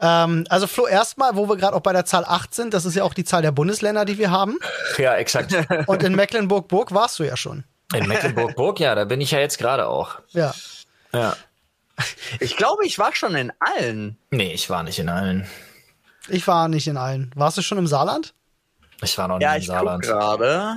Ähm, 0.00 0.44
also 0.48 0.66
Flo, 0.66 0.86
erstmal, 0.86 1.34
wo 1.34 1.48
wir 1.48 1.56
gerade 1.56 1.76
auch 1.76 1.80
bei 1.80 1.92
der 1.92 2.04
Zahl 2.04 2.24
8 2.24 2.54
sind, 2.54 2.74
das 2.74 2.84
ist 2.84 2.94
ja 2.94 3.02
auch 3.04 3.14
die 3.14 3.24
Zahl 3.24 3.42
der 3.42 3.52
Bundesländer, 3.52 4.04
die 4.04 4.18
wir 4.18 4.30
haben. 4.30 4.58
Ja, 4.98 5.14
exakt. 5.16 5.54
Und 5.86 6.02
in 6.02 6.14
Mecklenburg-Burg 6.14 6.92
warst 6.92 7.18
du 7.18 7.24
ja 7.24 7.36
schon. 7.36 7.64
In 7.94 8.06
Mecklenburg-Burg, 8.06 8.80
ja, 8.80 8.94
da 8.94 9.04
bin 9.04 9.20
ich 9.20 9.30
ja 9.30 9.40
jetzt 9.40 9.58
gerade 9.58 9.86
auch. 9.86 10.20
Ja. 10.30 10.54
Ja. 11.12 11.36
Ich 12.40 12.56
glaube, 12.56 12.84
ich 12.84 12.98
war 12.98 13.14
schon 13.14 13.34
in 13.36 13.52
allen. 13.60 14.18
Nee, 14.30 14.52
ich 14.52 14.68
war 14.68 14.82
nicht 14.82 14.98
in 14.98 15.08
allen. 15.08 15.46
Ich 16.28 16.46
war 16.46 16.68
nicht 16.68 16.86
in 16.86 16.96
allen. 16.96 17.30
Warst 17.34 17.58
du 17.58 17.62
schon 17.62 17.78
im 17.78 17.86
Saarland? 17.86 18.34
Ich 19.02 19.16
war 19.18 19.28
noch 19.28 19.40
ja, 19.40 19.54
im 19.54 19.60
ich 19.60 19.66
Saarland. 19.66 20.02
gerade. 20.02 20.76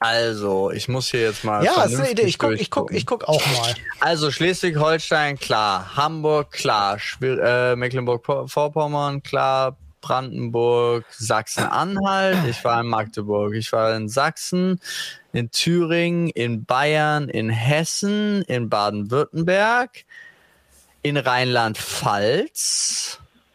Also, 0.00 0.70
ich 0.70 0.88
muss 0.88 1.08
hier 1.10 1.22
jetzt 1.22 1.44
mal. 1.44 1.64
Ja, 1.64 1.84
ist 1.84 1.96
eine 1.96 2.10
Idee. 2.10 2.22
Ich 2.22 2.38
guck, 2.38 2.52
ich 2.52 2.70
guck, 2.70 2.92
ich 2.92 3.06
guck 3.06 3.24
auch 3.24 3.44
mal. 3.56 3.74
Also 4.00 4.30
Schleswig-Holstein, 4.30 5.38
klar. 5.38 5.96
Hamburg, 5.96 6.50
klar. 6.50 6.98
Äh, 7.22 7.74
Mecklenburg-Vorpommern, 7.76 9.22
klar. 9.22 9.78
Brandenburg, 10.02 11.06
Sachsen-Anhalt. 11.10 12.36
Ich 12.50 12.62
war 12.62 12.82
in 12.82 12.88
Magdeburg. 12.88 13.54
Ich 13.54 13.72
war 13.72 13.96
in 13.96 14.10
Sachsen, 14.10 14.78
in 15.32 15.50
Thüringen, 15.50 16.28
in 16.28 16.66
Bayern, 16.66 17.30
in 17.30 17.48
Hessen, 17.48 18.42
in 18.42 18.68
Baden-Württemberg, 18.68 20.04
in 21.00 21.16
Rheinland-Pfalz, 21.16 22.93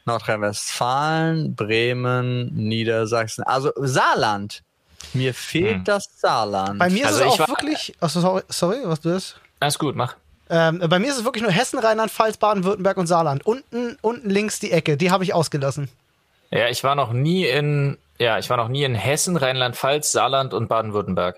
Nordrhein-Westfalen, 0.09 1.55
Bremen, 1.55 2.53
Niedersachsen. 2.53 3.43
Also 3.43 3.71
Saarland. 3.77 4.63
Mir 5.13 5.33
fehlt 5.33 5.77
Hm. 5.77 5.83
das 5.85 6.09
Saarland. 6.17 6.77
Bei 6.79 6.89
mir 6.89 7.07
Also 7.07 7.19
ist 7.21 7.25
es 7.25 7.31
auch 7.33 7.39
war- 7.39 7.47
wirklich. 7.49 7.95
Achso, 7.99 8.19
sorry, 8.21 8.41
sorry, 8.49 8.77
was 8.83 8.99
du 8.99 9.09
das? 9.09 9.35
Alles 9.59 9.79
gut, 9.79 9.95
mach. 9.95 10.15
Ähm, 10.49 10.83
bei 10.89 10.99
mir 10.99 11.09
ist 11.09 11.17
es 11.17 11.23
wirklich 11.23 11.43
nur 11.43 11.51
Hessen, 11.51 11.79
Rheinland-Pfalz, 11.79 12.37
Baden-Württemberg 12.37 12.97
und 12.97 13.07
Saarland. 13.07 13.45
Unten, 13.45 13.97
unten 14.01 14.29
links 14.29 14.59
die 14.59 14.71
Ecke, 14.71 14.97
die 14.97 15.09
habe 15.11 15.23
ich 15.23 15.33
ausgelassen. 15.33 15.89
Ja, 16.51 16.67
ich 16.67 16.83
war 16.83 16.95
noch 16.95 17.13
nie 17.13 17.45
in, 17.45 17.97
ja, 18.17 18.39
ich 18.39 18.49
war 18.49 18.57
noch 18.57 18.67
nie 18.67 18.83
in 18.83 18.95
Hessen, 18.95 19.37
Rheinland-Pfalz, 19.37 20.11
Saarland 20.11 20.53
und 20.53 20.67
Baden-Württemberg. 20.67 21.37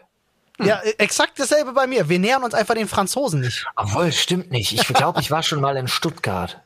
Ja, 0.59 0.78
äh, 0.84 0.93
exakt 0.97 1.39
dasselbe 1.39 1.74
bei 1.74 1.88
mir. 1.88 2.07
Wir 2.09 2.19
nähern 2.19 2.43
uns 2.43 2.53
einfach 2.53 2.76
den 2.76 2.88
Franzosen 2.88 3.41
nicht. 3.41 3.65
Obwohl, 3.76 4.11
stimmt 4.11 4.51
nicht. 4.51 4.72
Ich 4.74 4.88
glaube, 4.88 5.19
ich 5.19 5.30
war 5.32 5.43
schon 5.43 5.59
mal 5.59 5.76
in 5.78 5.88
Stuttgart. 5.88 6.59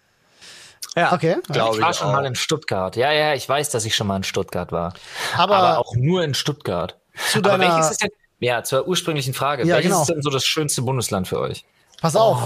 Ja, 0.96 1.14
Okay. 1.14 1.38
glaube 1.52 1.78
ich 1.78 1.82
war 1.84 1.92
ich 1.92 1.98
schon 1.98 2.08
auch. 2.10 2.14
mal 2.14 2.26
in 2.26 2.36
Stuttgart. 2.36 2.96
Ja, 2.96 3.12
ja, 3.12 3.34
ich 3.34 3.48
weiß, 3.48 3.70
dass 3.70 3.86
ich 3.86 3.96
schon 3.96 4.08
mal 4.08 4.18
in 4.18 4.24
Stuttgart 4.24 4.72
war. 4.72 4.94
Aber, 5.38 5.56
Aber 5.58 5.80
auch 5.80 5.96
nur 5.96 6.24
in 6.24 6.34
Stuttgart. 6.34 6.98
zu 7.32 7.40
Aber 7.40 7.50
deiner. 7.58 7.74
welches 7.76 7.92
ist 7.92 8.04
denn, 8.04 8.10
ja, 8.40 8.64
zur 8.64 8.88
ursprünglichen 8.88 9.34
Frage. 9.34 9.64
Ja, 9.66 9.76
welches 9.76 9.92
genau. 9.92 10.02
ist 10.02 10.10
denn 10.10 10.22
so 10.22 10.30
das 10.30 10.46
schönste 10.46 10.82
Bundesland 10.82 11.28
für 11.28 11.40
euch? 11.40 11.66
pass 12.02 12.16
auf. 12.16 12.40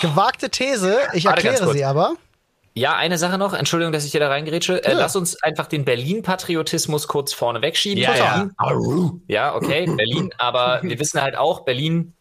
Gewagte 0.00 0.48
These, 0.50 0.98
ich 1.14 1.26
Oh. 1.26 1.30
Erkläre 1.30 1.72
sie 1.72 1.84
aber. 1.84 2.14
Ja, 2.74 2.94
eine 2.94 3.18
Sache 3.18 3.36
noch. 3.36 3.52
Entschuldigung, 3.52 3.92
dass 3.92 4.04
ich 4.04 4.12
hier 4.12 4.20
da 4.20 4.28
reingrätsche. 4.28 4.82
Äh, 4.84 4.92
Ja. 4.92 4.98
Lass 4.98 5.16
uns 5.16 5.42
einfach 5.42 5.66
den 5.66 5.84
Berlin-Patriotismus 5.84 7.08
kurz 7.08 7.32
vorne 7.32 7.60
wegschieben. 7.62 8.02
Ja, 8.02 8.14
ja. 8.14 8.48
Berlin. 8.58 9.22
Ja, 9.28 9.54
okay, 9.54 9.86
Berlin. 9.86 10.30
Aber 10.38 10.80
wir 10.82 10.98
wissen 10.98 11.20
halt 11.20 11.36
auch, 11.36 11.60
Berlin 11.64 12.14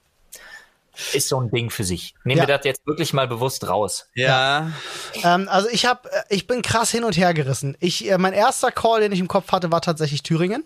ist 1.13 1.27
so 1.29 1.39
ein 1.39 1.49
Ding 1.51 1.69
für 1.69 1.83
sich. 1.83 2.13
Nehmen 2.23 2.41
Ja. 2.41 2.47
wir 2.47 2.57
das 2.57 2.65
jetzt 2.65 2.85
wirklich 2.85 3.13
mal 3.13 3.27
bewusst 3.27 3.67
raus. 3.67 4.07
Ja, 4.13 4.71
Ähm, 5.23 5.47
also 5.49 5.67
ich 5.69 5.85
habe, 5.85 6.09
ich 6.29 6.47
bin 6.47 6.61
krass 6.61 6.91
hin 6.91 7.03
und 7.03 7.17
her 7.17 7.33
gerissen. 7.33 7.75
Ich, 7.79 8.09
äh, 8.09 8.17
mein 8.17 8.33
erster 8.33 8.71
Call, 8.71 9.01
den 9.01 9.11
ich 9.11 9.19
im 9.19 9.27
Kopf 9.27 9.51
hatte, 9.51 9.71
war 9.71 9.81
tatsächlich 9.81 10.23
Thüringen. 10.23 10.63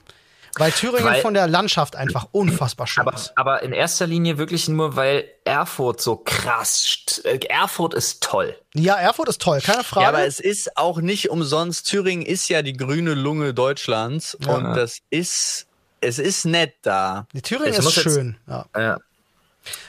Weil 0.58 0.72
Thüringen 0.72 1.04
Weil- 1.04 1.22
von 1.22 1.34
der 1.34 1.50
Landschaft 1.50 1.98
einfach 1.98 2.28
unfassbar 2.32 2.88
schön 2.88 3.02
Aber, 3.06 3.14
ist. 3.18 3.34
aber 3.38 3.62
in 3.64 3.74
erster 3.74 4.08
Linie 4.08 4.38
wirklich 4.38 4.70
nur, 4.70 4.96
weil 4.96 5.26
Erfurt 5.44 6.00
so 6.00 6.16
krass. 6.16 7.22
äh, 7.26 7.40
Erfurt 7.50 7.94
ist 7.94 8.24
toll. 8.24 8.56
Ja, 8.74 8.96
Erfurt 8.96 9.28
ist 9.28 9.42
toll, 9.42 9.60
keine 9.60 9.84
Frage. 9.84 10.04
Ja, 10.04 10.10
aber 10.10 10.26
es 10.26 10.40
ist 10.40 10.78
auch 10.78 11.00
nicht 11.02 11.30
umsonst. 11.30 11.88
Thüringen 11.90 12.26
ist 12.26 12.48
ja 12.48 12.62
die 12.62 12.72
grüne 12.72 13.16
Lunge 13.16 13.54
Deutschlands 13.54 14.38
Ja. 14.46 14.54
und 14.56 14.76
das 14.76 15.00
ist, 15.10 15.66
es 16.00 16.20
ist 16.20 16.46
nett 16.46 16.76
da. 16.84 17.28
Die 17.34 17.42
Thüringen 17.42 17.74
Ich 17.74 17.80
ist 17.80 17.84
muss 17.84 17.96
jetzt- 17.98 18.04
schön. 18.14 18.38
Ja. 18.48 18.66
Ja. 18.78 18.98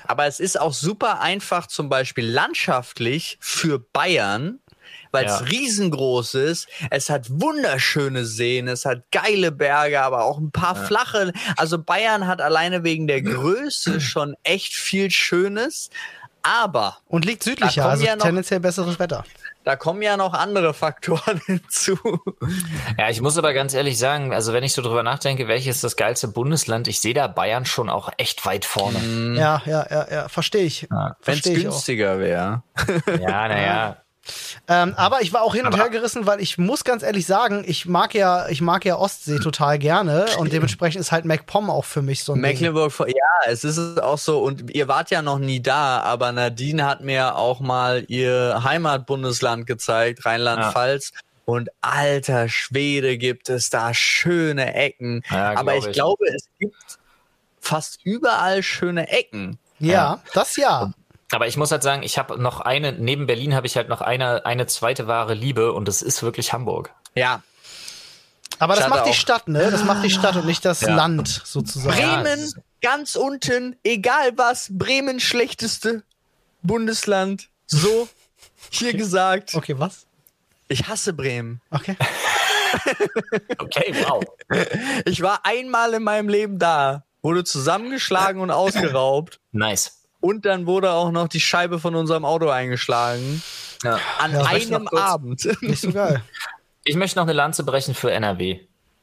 Aber 0.07 0.27
es 0.27 0.41
ist 0.41 0.61
auch 0.61 0.73
super 0.75 1.21
einfach, 1.21 1.67
zum 1.67 1.89
Beispiel 1.89 2.27
landschaftlich 2.29 3.39
für 3.41 3.79
Bayern, 3.79 4.61
weil 5.13 5.27
es 5.27 5.41
Ja. 5.41 5.47
riesengroß 5.47 6.35
ist. 6.35 6.69
Es 6.91 7.11
hat 7.11 7.27
wunderschöne 7.31 8.25
Seen, 8.25 8.69
es 8.69 8.85
hat 8.85 9.03
geile 9.11 9.53
Berge, 9.53 10.01
aber 10.03 10.25
auch 10.25 10.39
ein 10.39 10.51
paar 10.51 10.77
flache. 10.77 11.33
Also 11.57 11.79
Bayern 11.83 12.27
hat 12.27 12.41
alleine 12.41 12.85
wegen 12.85 13.07
der 13.07 13.23
Größe 13.23 14.01
schon 14.01 14.35
echt 14.43 14.75
viel 14.75 15.11
Schönes. 15.11 15.91
Aber 16.43 16.99
Und 17.09 17.25
liegt 17.25 17.43
südlicher, 17.43 17.87
also 17.87 18.05
ja 18.05 18.15
tendenziell 18.17 18.61
besseres 18.61 18.99
Wetter. 19.01 19.25
Da 19.67 19.75
kommen 19.75 20.01
ja 20.01 20.17
noch 20.17 20.33
andere 20.33 20.73
Faktoren 20.75 21.41
hinzu. 21.47 21.99
ja, 22.97 23.11
ich 23.11 23.21
muss 23.21 23.37
aber 23.37 23.53
ganz 23.53 23.75
ehrlich 23.75 23.99
sagen, 23.99 24.33
also 24.33 24.53
wenn 24.53 24.63
ich 24.63 24.73
so 24.73 24.81
drüber 24.81 25.03
nachdenke, 25.03 25.49
welches 25.49 25.77
ist 25.77 25.85
das 25.85 25.97
geilste 25.97 26.29
Bundesland, 26.29 26.87
ich 26.87 27.01
sehe 27.01 27.15
da 27.15 27.27
Bayern 27.27 27.67
schon 27.67 27.91
auch 27.91 28.13
echt 28.17 28.47
weit 28.47 28.65
vorne. 28.65 29.01
Mhm. 29.01 29.35
Ja, 29.35 29.63
ja, 29.67 29.85
ja, 29.91 30.07
ja, 30.09 30.29
verstehe 30.29 30.63
ich. 30.63 30.89
Wenn 31.25 31.39
es 31.39 31.43
günstiger 31.43 32.21
wäre. 32.21 32.63
Ja, 33.21 33.49
naja. 33.49 33.97
Ähm, 34.69 34.95
aber 34.97 35.23
ich 35.23 35.33
war 35.33 35.43
auch 35.43 35.55
hin 35.55 35.67
und 35.67 35.77
her 35.77 35.89
gerissen, 35.91 36.27
weil 36.27 36.41
ich 36.41 36.59
muss 36.59 36.85
ganz 36.85 37.03
ehrlich 37.03 37.27
sagen, 37.27 37.65
ich 37.67 37.87
mag 37.87 38.15
ja, 38.15 38.49
ich 38.49 38.61
mag 38.61 38.85
ja 38.85 38.97
Ostsee 38.97 39.39
total 39.39 39.79
gerne 39.79 40.27
und 40.39 40.53
dementsprechend 40.53 41.01
ist 41.01 41.13
halt 41.13 41.25
MacPom 41.25 41.71
auch 41.71 41.85
für 41.85 42.03
mich 42.03 42.25
so 42.25 42.33
ein 42.33 42.37
Ding. 42.37 42.43
Mecklenburg, 42.43 42.93
ja, 43.07 43.51
es 43.51 43.65
ist 43.65 44.01
auch 44.03 44.19
so, 44.19 44.43
und 44.43 44.75
ihr 44.75 44.89
wart 44.89 45.11
ja 45.11 45.23
noch 45.23 45.39
nie 45.39 45.61
da, 45.61 46.01
aber 46.01 46.33
Nadine 46.33 46.85
hat 46.85 47.03
mir 47.03 47.37
auch 47.37 47.61
mal 47.61 48.05
ihr 48.09 48.63
Heimatbundesland 48.65 49.67
gezeigt, 49.67 50.27
Rheinland-Pfalz. 50.27 51.13
Und 51.45 51.71
alter 51.81 52.49
Schwede 52.49 53.19
gibt 53.19 53.49
es 53.49 53.71
da 53.71 53.95
schöne 53.95 54.75
Ecken. 54.75 55.23
Ja, 55.31 55.53
glaub 55.53 55.61
aber 55.61 55.77
ich, 55.77 55.87
ich. 55.87 55.93
glaube, 55.93 56.27
es 56.35 56.49
gibt 56.59 56.99
fast 57.61 58.01
überall 58.05 58.65
schöne 58.65 59.09
Ecken. 59.09 59.59
Ja, 59.79 60.23
das 60.35 60.57
ja. 60.57 60.93
Aber 61.33 61.47
ich 61.49 61.57
muss 61.57 61.71
halt 61.73 61.83
sagen, 61.83 62.03
ich 62.03 62.19
habe 62.19 62.39
noch 62.41 62.61
eine, 62.61 62.93
neben 62.93 63.27
Berlin 63.27 63.55
habe 63.55 63.67
ich 63.67 63.77
halt 63.77 63.89
noch 63.89 64.01
eine, 64.01 64.47
eine 64.47 64.67
zweite 64.67 65.07
wahre 65.09 65.35
Liebe 65.35 65.73
und 65.73 65.89
das 65.89 66.03
ist 66.03 66.23
wirklich 66.23 66.53
Hamburg. 66.53 66.93
Ja. 67.15 67.43
Aber 68.59 68.75
das 68.75 68.85
Ich 68.85 68.85
hatte 68.87 68.97
macht 68.99 69.07
die 69.07 69.11
auch- 69.11 69.15
Stadt, 69.15 69.49
ne? 69.49 69.71
Das 69.71 69.85
macht 69.85 70.05
die 70.05 70.11
Stadt 70.11 70.37
und 70.37 70.47
nicht 70.47 70.65
das 70.65 70.81
Ja. 70.83 70.95
Land 70.95 71.43
sozusagen. 71.45 71.97
Bremen, 71.97 72.41
das 72.41 72.55
ganz 72.81 73.17
unten, 73.17 73.77
egal 73.83 74.39
was, 74.39 74.69
Bremen 74.71 75.19
schlechteste 75.21 76.05
Bundesland. 76.63 77.49
So, 77.67 78.09
hier 78.71 78.95
gesagt. 78.95 79.55
Okay, 79.55 79.75
was? 79.79 80.07
Ich 80.69 80.87
hasse 80.89 81.13
Bremen. 81.13 81.61
Okay. 81.71 81.97
Okay, 83.59 83.95
wow. 84.07 84.23
Ich 85.07 85.23
war 85.23 85.41
einmal 85.45 85.95
in 85.95 86.03
meinem 86.03 86.29
Leben 86.29 86.59
da, 86.59 87.05
wurde 87.23 87.45
zusammengeschlagen 87.45 88.41
und 88.41 88.51
ausgeraubt. 88.51 89.41
Nice. 89.53 89.96
Und 90.21 90.45
dann 90.47 90.67
wurde 90.67 90.91
auch 90.93 91.11
noch 91.11 91.29
die 91.29 91.41
Scheibe 91.41 91.79
von 91.79 91.95
unserem 91.95 92.25
Auto 92.25 92.49
eingeschlagen. 92.49 93.43
Ja. 93.83 93.99
An 94.19 94.33
Ja, 94.33 94.45
einem 94.45 94.89
Abend. 94.89 95.47
Nicht 95.63 95.81
so 95.83 95.93
geil. 95.93 96.23
Ich 96.85 96.97
möchte 96.97 97.19
noch 97.19 97.25
eine 97.25 97.33
Lanze 97.33 97.65
brechen 97.65 97.95
für 97.95 98.11
NRW. 98.13 98.61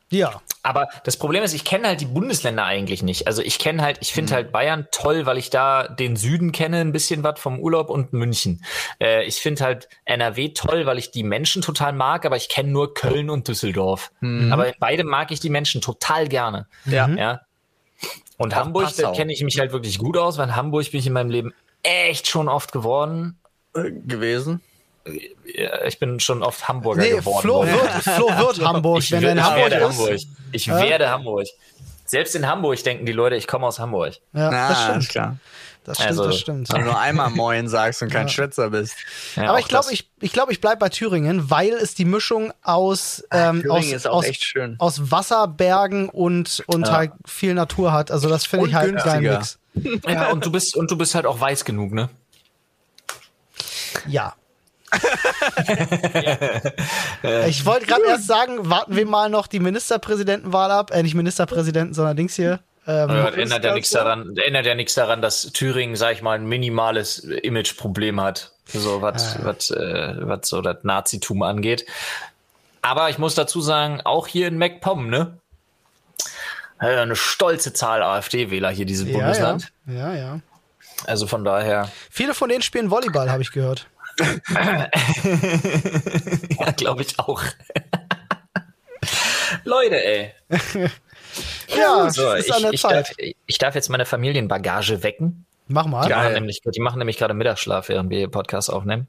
Ja. 0.10 0.42
Aber 0.62 0.88
das 1.06 1.18
Problem 1.18 1.44
ist, 1.44 1.54
ich 1.54 1.66
kenne 1.66 1.88
halt 1.88 2.00
die 2.00 2.06
Bundesländer 2.06 2.64
eigentlich 2.64 3.02
nicht. 3.04 3.26
Also 3.28 3.42
ich 3.42 3.58
kenne 3.60 3.82
halt, 3.82 3.98
ich 4.02 4.12
Mhm. 4.12 4.16
finde 4.16 4.34
halt 4.36 4.52
Bayern 4.52 4.88
toll, 4.92 5.26
weil 5.26 5.38
ich 5.38 5.50
da 5.50 5.88
den 5.88 6.16
Süden 6.16 6.52
kenne, 6.52 6.80
ein 6.82 6.92
bisschen 6.92 7.24
was 7.24 7.40
vom 7.40 7.60
Urlaub 7.60 7.90
und 7.90 8.14
München. 8.14 8.64
Äh, 9.02 9.24
ich 9.26 9.38
finde 9.38 9.64
halt 9.64 9.90
NRW 10.06 10.50
toll, 10.50 10.86
weil 10.86 10.98
ich 11.00 11.12
die 11.12 11.24
Menschen 11.24 11.62
total 11.64 11.94
mag, 11.94 12.26
aber 12.26 12.38
ich 12.38 12.48
kenne 12.48 12.70
nur 12.70 12.94
Köln 12.94 13.30
und 13.30 13.48
Düsseldorf. 13.48 14.12
Aber 14.22 14.68
in 14.68 14.74
beidem 14.80 15.08
mag 15.08 15.32
ich 15.32 15.40
die 15.40 15.50
Menschen 15.50 15.82
total 15.82 16.28
gerne. 16.28 16.68
Ja. 16.86 17.08
Ja. 17.10 17.42
Und 18.38 18.54
Auch 18.54 18.58
Hamburg, 18.58 18.84
da 18.98 19.04
Passau. 19.04 19.12
kenne 19.14 19.32
ich 19.34 19.44
mich 19.44 19.60
halt 19.60 19.72
wirklich 19.72 20.00
gut 20.00 20.18
aus, 20.18 20.38
weil 20.38 20.48
in 20.50 20.56
Hamburg 20.56 20.90
bin 20.92 21.00
ich 21.00 21.08
in 21.08 21.14
meinem 21.14 21.30
Leben 21.30 21.54
echt 21.84 22.28
schon 22.28 22.50
oft 22.50 22.72
geworden. 22.72 23.38
Äh, 23.76 23.92
gewesen. 23.92 24.62
Ja, 25.46 25.84
Ich 25.86 26.00
bin 26.00 26.20
schon 26.20 26.44
oft 26.44 26.68
Hamburger 26.68 27.02
Nee, 27.02 27.10
geworden. 27.12 27.42
Flo 27.42 27.64
wird, 27.66 27.92
Flo 28.04 28.28
wird 28.38 28.66
Hamburg, 28.66 29.00
ich, 29.04 29.12
wenn 29.12 29.24
er 29.24 29.32
in 29.34 29.44
Hamburg 29.44 29.72
werde 29.72 29.76
ist. 29.86 30.00
Hamburg. 30.00 30.20
Ich 30.52 30.66
Ja. 30.66 30.82
werde 30.82 31.10
Hamburg. 31.10 31.48
Selbst 32.06 32.36
in 32.36 32.48
Hamburg 32.48 32.84
denken 32.84 33.06
die 33.06 33.12
Leute, 33.12 33.36
ich 33.36 33.48
komme 33.48 33.66
aus 33.68 33.80
Hamburg. 33.80 34.16
Ja, 34.34 34.50
Na, 34.52 34.70
das 34.70 34.78
ist 34.78 34.84
stimmt. 34.86 35.10
klar. 35.10 35.38
Das 35.84 35.98
stimmt, 35.98 36.10
Also, 36.10 36.26
das 36.28 36.40
stimmt. 36.40 36.72
Wenn 36.72 36.80
du 36.82 36.86
nur 36.86 37.00
einmal 37.00 37.30
Moin 37.30 37.68
sagst 37.68 38.02
und 38.02 38.10
kein 38.10 38.30
Schwätzer 38.30 38.70
bist. 38.70 38.96
Ja, 39.36 39.50
Aber 39.50 39.60
ich 39.60 39.68
glaube, 39.68 39.92
ich, 39.92 40.10
ich, 40.22 40.32
glaub, 40.32 40.50
ich 40.50 40.62
bleibe 40.62 40.78
bei 40.78 40.90
Thüringen, 40.90 41.50
weil 41.50 41.74
es 41.74 41.94
die 41.94 42.06
Mischung 42.06 42.54
aus, 42.62 43.24
ähm, 43.32 43.62
Thüringen 43.62 43.72
aus, 43.72 43.92
ist 43.92 44.08
auch 44.08 44.18
aus, 44.18 44.26
echt 44.26 44.44
schön. 44.44 44.76
aus 44.80 45.12
Wasserbergen 45.12 46.08
und, 46.10 46.64
und 46.68 46.88
Ja. 46.88 46.94
halt 46.94 47.12
viel 47.26 47.54
Natur 47.54 47.92
hat. 47.92 48.12
Also 48.12 48.30
das 48.30 48.46
finde 48.46 48.68
ich 48.68 48.74
halt 48.74 48.96
einen 48.96 49.04
geilen. 49.04 49.40
Mix. 49.40 49.60
Ja, 50.08 50.32
und 50.32 50.46
du 50.46 50.52
bist 50.52 50.76
und 50.78 50.90
du 50.92 50.98
bist 50.98 51.16
halt 51.16 51.26
auch 51.26 51.40
weiß 51.40 51.66
genug, 51.66 51.92
ne? 51.92 52.10
Ja. 54.08 54.36
ich 57.48 57.66
wollte 57.66 57.88
gerade 57.88 58.04
erst 58.08 58.28
sagen, 58.28 58.70
warten 58.70 58.96
wir 58.96 59.06
mal 59.06 59.30
noch 59.30 59.48
die 59.48 59.60
Ministerpräsidentenwahl 59.60 60.72
ab. 60.72 60.92
Äh, 60.92 61.04
nicht 61.04 61.16
Ministerpräsidenten, 61.16 61.94
sondern 61.94 62.16
Dings 62.16 62.36
hier. 62.36 62.60
Ähm, 62.86 63.10
Ja, 63.10 63.30
ändert 63.30 63.64
ja 63.64 63.74
nichts 63.74 63.90
so? 63.92 63.98
daran, 64.00 64.36
ändert 64.38 64.66
ja 64.66 64.76
nichts 64.76 64.94
daran, 64.96 65.22
dass 65.22 65.52
Thüringen, 65.54 65.96
sag 65.96 66.14
ich 66.14 66.22
mal, 66.22 66.38
ein 66.38 66.46
minimales 66.46 67.20
Imageproblem 67.20 68.20
hat, 68.22 68.52
so 68.66 69.02
was, 69.02 69.44
was, 69.44 69.70
äh, 69.72 70.16
was 70.20 70.50
so 70.50 70.62
das 70.62 70.78
Nazitum 70.84 71.44
angeht. 71.44 71.86
Aber 72.82 73.10
ich 73.10 73.18
muss 73.18 73.36
dazu 73.36 73.62
sagen, 73.62 74.02
auch 74.04 74.28
hier 74.28 74.48
in 74.50 74.58
MacPom, 74.58 75.10
ne? 75.10 75.38
Äh, 76.82 76.98
Eine 76.98 77.16
stolze 77.16 77.72
Zahl 77.74 78.04
AfD-Wähler 78.04 78.70
hier, 78.72 78.86
dieses 78.86 79.06
ja, 79.08 79.12
ja, 79.14 79.18
Bundesland. 79.20 79.72
ja, 79.86 80.14
ja. 80.14 80.40
Also 81.06 81.28
von 81.28 81.44
daher, 81.46 81.90
Viele 82.10 82.34
von 82.34 82.50
denen 82.50 82.62
spielen 82.62 82.90
Volleyball, 82.92 83.30
habe 83.32 83.42
ich 83.42 83.52
gehört. 83.52 83.88
ja, 86.60 86.72
glaube 86.76 87.02
ich 87.02 87.18
auch. 87.20 87.42
Leute, 89.64 90.04
ey. 90.04 90.34
ja, 91.78 92.10
so, 92.10 92.34
ist 92.34 92.48
ich, 92.48 92.54
an 92.54 92.62
der 92.64 92.74
ich, 92.74 92.82
Zeit. 92.82 93.10
Darf, 93.10 93.16
ich 93.46 93.58
darf 93.58 93.76
jetzt 93.76 93.90
meine 93.90 94.06
Familienbagage 94.06 95.04
wecken. 95.04 95.46
Mach 95.68 95.86
mal. 95.86 96.06
Die 96.06 96.14
machen, 96.14 96.34
nämlich, 96.34 96.62
die 96.62 96.82
machen 96.82 97.00
nämlich 97.00 97.18
gerade 97.18 97.34
Mittagsschlaf, 97.34 97.88
während 97.88 98.10
wir 98.10 98.28
Podcast 98.28 98.72
aufnehmen. 98.72 99.08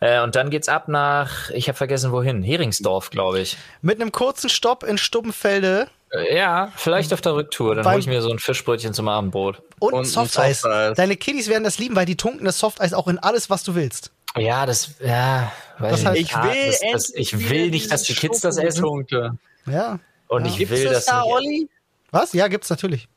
Äh, 0.00 0.22
und 0.22 0.34
dann 0.34 0.48
geht's 0.48 0.68
ab 0.68 0.88
nach, 0.88 1.50
ich 1.50 1.68
habe 1.68 1.76
vergessen 1.76 2.12
wohin, 2.12 2.42
Heringsdorf, 2.42 3.10
glaube 3.10 3.40
ich. 3.40 3.58
Mit 3.82 4.00
einem 4.00 4.10
kurzen 4.10 4.48
Stopp 4.48 4.84
in 4.84 4.96
Stubbenfelde. 4.96 5.88
Äh, 6.10 6.36
ja, 6.36 6.72
vielleicht 6.76 7.12
auf 7.12 7.20
der 7.20 7.34
Rücktour. 7.34 7.74
Dann 7.74 7.86
hole 7.86 7.98
ich 7.98 8.06
mir 8.06 8.22
so 8.22 8.30
ein 8.30 8.38
Fischbrötchen 8.38 8.94
zum 8.94 9.08
Abendbrot. 9.08 9.62
Und, 9.80 9.92
und 9.92 10.04
Softeis. 10.06 10.62
Soft 10.62 10.98
Deine 10.98 11.16
Kiddies 11.16 11.48
werden 11.48 11.64
das 11.64 11.78
lieben, 11.78 11.94
weil 11.94 12.06
die 12.06 12.16
tunken 12.16 12.46
das 12.46 12.58
Softeis 12.58 12.94
auch 12.94 13.08
in 13.08 13.18
alles, 13.18 13.50
was 13.50 13.62
du 13.62 13.74
willst. 13.74 14.12
Ja, 14.36 14.64
das, 14.64 14.94
ja, 15.04 15.52
das 15.78 16.06
heißt, 16.06 16.18
ich 16.18 16.34
will, 16.34 16.66
das, 16.66 16.80
das, 16.92 17.10
ich 17.14 17.50
will 17.50 17.68
nicht, 17.68 17.92
dass 17.92 18.04
die 18.04 18.14
Kids 18.14 18.40
das 18.40 18.56
essen. 18.56 19.06
Ja. 19.66 19.98
Und 20.28 20.46
ja. 20.46 20.50
ich 20.50 20.70
will 20.70 20.84
das, 20.84 20.92
das 20.92 21.04
da, 21.04 21.22
nicht. 21.22 21.32
Olli? 21.32 21.68
Was? 22.12 22.32
Ja, 22.32 22.46
gibt's 22.46 22.70
natürlich. 22.70 23.08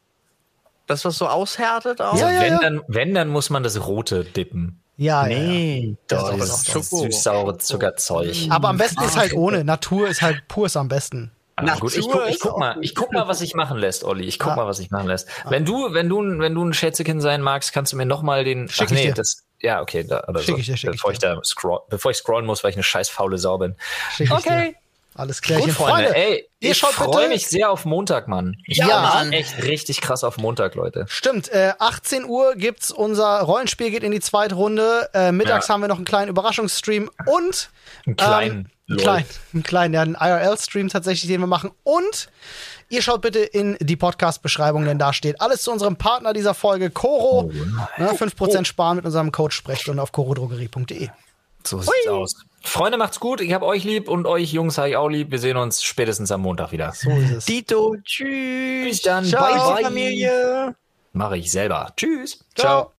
Das, 0.87 1.05
was 1.05 1.17
so 1.17 1.27
aushärtet 1.27 2.01
auch? 2.01 2.17
Ja, 2.17 2.31
ja, 2.31 2.41
wenn, 2.41 2.53
ja. 2.53 2.59
Dann, 2.59 2.81
wenn, 2.87 3.13
dann 3.13 3.27
muss 3.29 3.49
man 3.49 3.61
das 3.63 3.85
rote 3.85 4.23
dippen. 4.23 4.81
Ja, 4.97 5.27
nee, 5.27 5.97
ja. 6.09 6.17
Doch, 6.17 6.37
das 6.37 6.61
ist 6.61 6.75
das 6.75 6.89
süß-saure 6.89 7.57
Zuckerzeug. 7.57 8.33
Aber 8.49 8.69
am 8.69 8.77
besten 8.77 9.03
ist 9.03 9.17
halt 9.17 9.33
ohne. 9.33 9.63
Natur 9.65 10.07
ist 10.07 10.21
halt 10.21 10.47
pur 10.47 10.67
ist 10.67 10.77
am 10.77 10.87
besten. 10.87 11.31
Ah, 11.57 11.77
gut, 11.79 11.95
ich 11.95 12.07
guck, 12.07 12.27
ich 12.27 12.39
guck 12.39 12.57
mal, 12.57 12.77
ich 12.81 12.95
guck 12.95 13.13
mal, 13.13 13.27
was 13.27 13.39
ich 13.41 13.55
machen 13.55 13.77
lässt, 13.77 14.03
Olli. 14.03 14.25
Ich 14.25 14.39
guck 14.39 14.51
ah. 14.51 14.55
mal, 14.57 14.67
was 14.67 14.79
ich 14.79 14.91
machen 14.91 15.07
lässt. 15.07 15.29
Ah. 15.43 15.51
Wenn 15.51 15.63
du, 15.63 15.93
wenn 15.93 16.09
du, 16.09 16.17
wenn 16.39 16.53
du 16.53 16.65
ein 16.65 16.73
Schätzekind 16.73 17.21
sein 17.21 17.41
magst, 17.41 17.71
kannst 17.71 17.93
du 17.93 17.97
mir 17.97 18.05
noch 18.05 18.21
mal 18.21 18.43
den. 18.43 18.67
Schick 18.67 18.87
ach 18.87 18.91
nee, 18.91 19.11
das. 19.11 19.43
Ja, 19.61 19.81
okay, 19.81 20.03
da, 20.03 20.23
oder 20.27 20.41
schick 20.41 20.55
so. 20.55 20.59
Ich 20.59 20.65
dir, 20.65 20.77
schick 20.77 20.91
bevor 20.91 21.11
ich, 21.11 21.15
ich 21.15 21.19
da 21.21 21.39
scroll, 21.43 21.79
bevor 21.89 22.11
ich 22.11 22.17
scrollen 22.17 22.45
muss, 22.45 22.63
weil 22.63 22.71
ich 22.71 22.75
eine 22.75 22.83
scheiß 22.83 23.09
faule 23.09 23.37
Sau 23.37 23.57
bin. 23.57 23.75
Schick 24.11 24.31
okay. 24.31 24.75
Alles 25.15 25.41
klar, 25.41 25.61
Gut, 25.61 25.71
Freunde. 25.71 26.09
Freunde. 26.09 26.15
Ey, 26.15 26.49
ich 26.59 26.81
freue 26.81 27.29
mich 27.29 27.47
sehr 27.47 27.71
auf 27.71 27.85
Montag, 27.85 28.27
Mann. 28.27 28.57
Ich 28.67 28.77
ja, 28.77 28.87
Mann. 28.87 29.31
echt 29.31 29.63
richtig 29.63 30.01
krass 30.01 30.25
auf 30.25 30.37
Montag, 30.37 30.75
Leute. 30.75 31.05
Stimmt. 31.07 31.47
Äh, 31.49 31.73
18 31.79 32.25
Uhr 32.25 32.55
gibt's 32.55 32.91
unser 32.91 33.39
Rollenspiel 33.39 33.91
geht 33.91 34.03
in 34.03 34.11
die 34.11 34.19
zweite 34.19 34.55
Runde. 34.55 35.09
Äh, 35.13 35.31
mittags 35.31 35.69
ja. 35.69 35.73
haben 35.73 35.81
wir 35.81 35.87
noch 35.87 35.95
einen 35.95 36.05
kleinen 36.05 36.29
Überraschungsstream 36.29 37.09
und 37.27 37.69
einen 38.05 38.17
kleinen, 38.17 38.51
ähm, 38.57 38.71
einen 38.89 38.97
kleinen, 38.97 39.25
einen 39.53 39.63
kleinen, 39.63 39.93
ja, 39.93 40.01
einen 40.01 40.17
IRL-Stream 40.19 40.89
tatsächlich, 40.89 41.31
den 41.31 41.39
wir 41.39 41.47
machen. 41.47 41.71
Und 41.83 42.29
Ihr 42.89 43.01
schaut 43.01 43.21
bitte 43.21 43.39
in 43.39 43.77
die 43.79 43.95
Podcast-Beschreibung, 43.95 44.85
denn 44.85 44.99
da 44.99 45.11
steht 45.11 45.41
alles 45.41 45.63
zu 45.63 45.71
unserem 45.71 45.95
Partner 45.95 46.33
dieser 46.33 46.53
Folge, 46.53 46.91
Coro. 46.91 47.49
Oh, 47.49 47.51
ne, 47.97 48.11
5% 48.11 48.65
sparen 48.65 48.97
mit 48.97 49.05
unserem 49.05 49.31
Code 49.31 49.53
Sprechstunde 49.53 50.03
auf 50.03 50.11
corodrogerie.de. 50.11 51.09
So 51.63 51.79
sieht's 51.79 52.05
Ui. 52.05 52.11
aus. 52.11 52.35
Freunde, 52.67 52.97
macht's 52.97 53.19
gut. 53.19 53.41
Ich 53.41 53.53
hab 53.53 53.61
euch 53.61 53.83
lieb 53.83 54.09
und 54.09 54.25
euch 54.27 54.51
Jungs 54.53 54.77
habe 54.77 54.89
ich 54.89 54.97
auch 54.97 55.09
lieb. 55.09 55.31
Wir 55.31 55.39
sehen 55.39 55.57
uns 55.57 55.83
spätestens 55.83 56.31
am 56.31 56.41
Montag 56.41 56.71
wieder. 56.71 56.91
So 56.93 57.09
ist 57.11 57.31
es. 57.31 57.45
Dito, 57.45 57.95
tschüss. 58.03 58.85
Bis 58.85 59.01
dann. 59.01 59.25
Ciao, 59.25 59.43
bye, 59.43 59.75
bye. 59.75 59.83
Familie. 59.83 60.75
Mache 61.13 61.37
ich 61.37 61.51
selber. 61.51 61.93
Tschüss. 61.95 62.45
Ciao. 62.55 62.83
Ciao. 62.83 62.94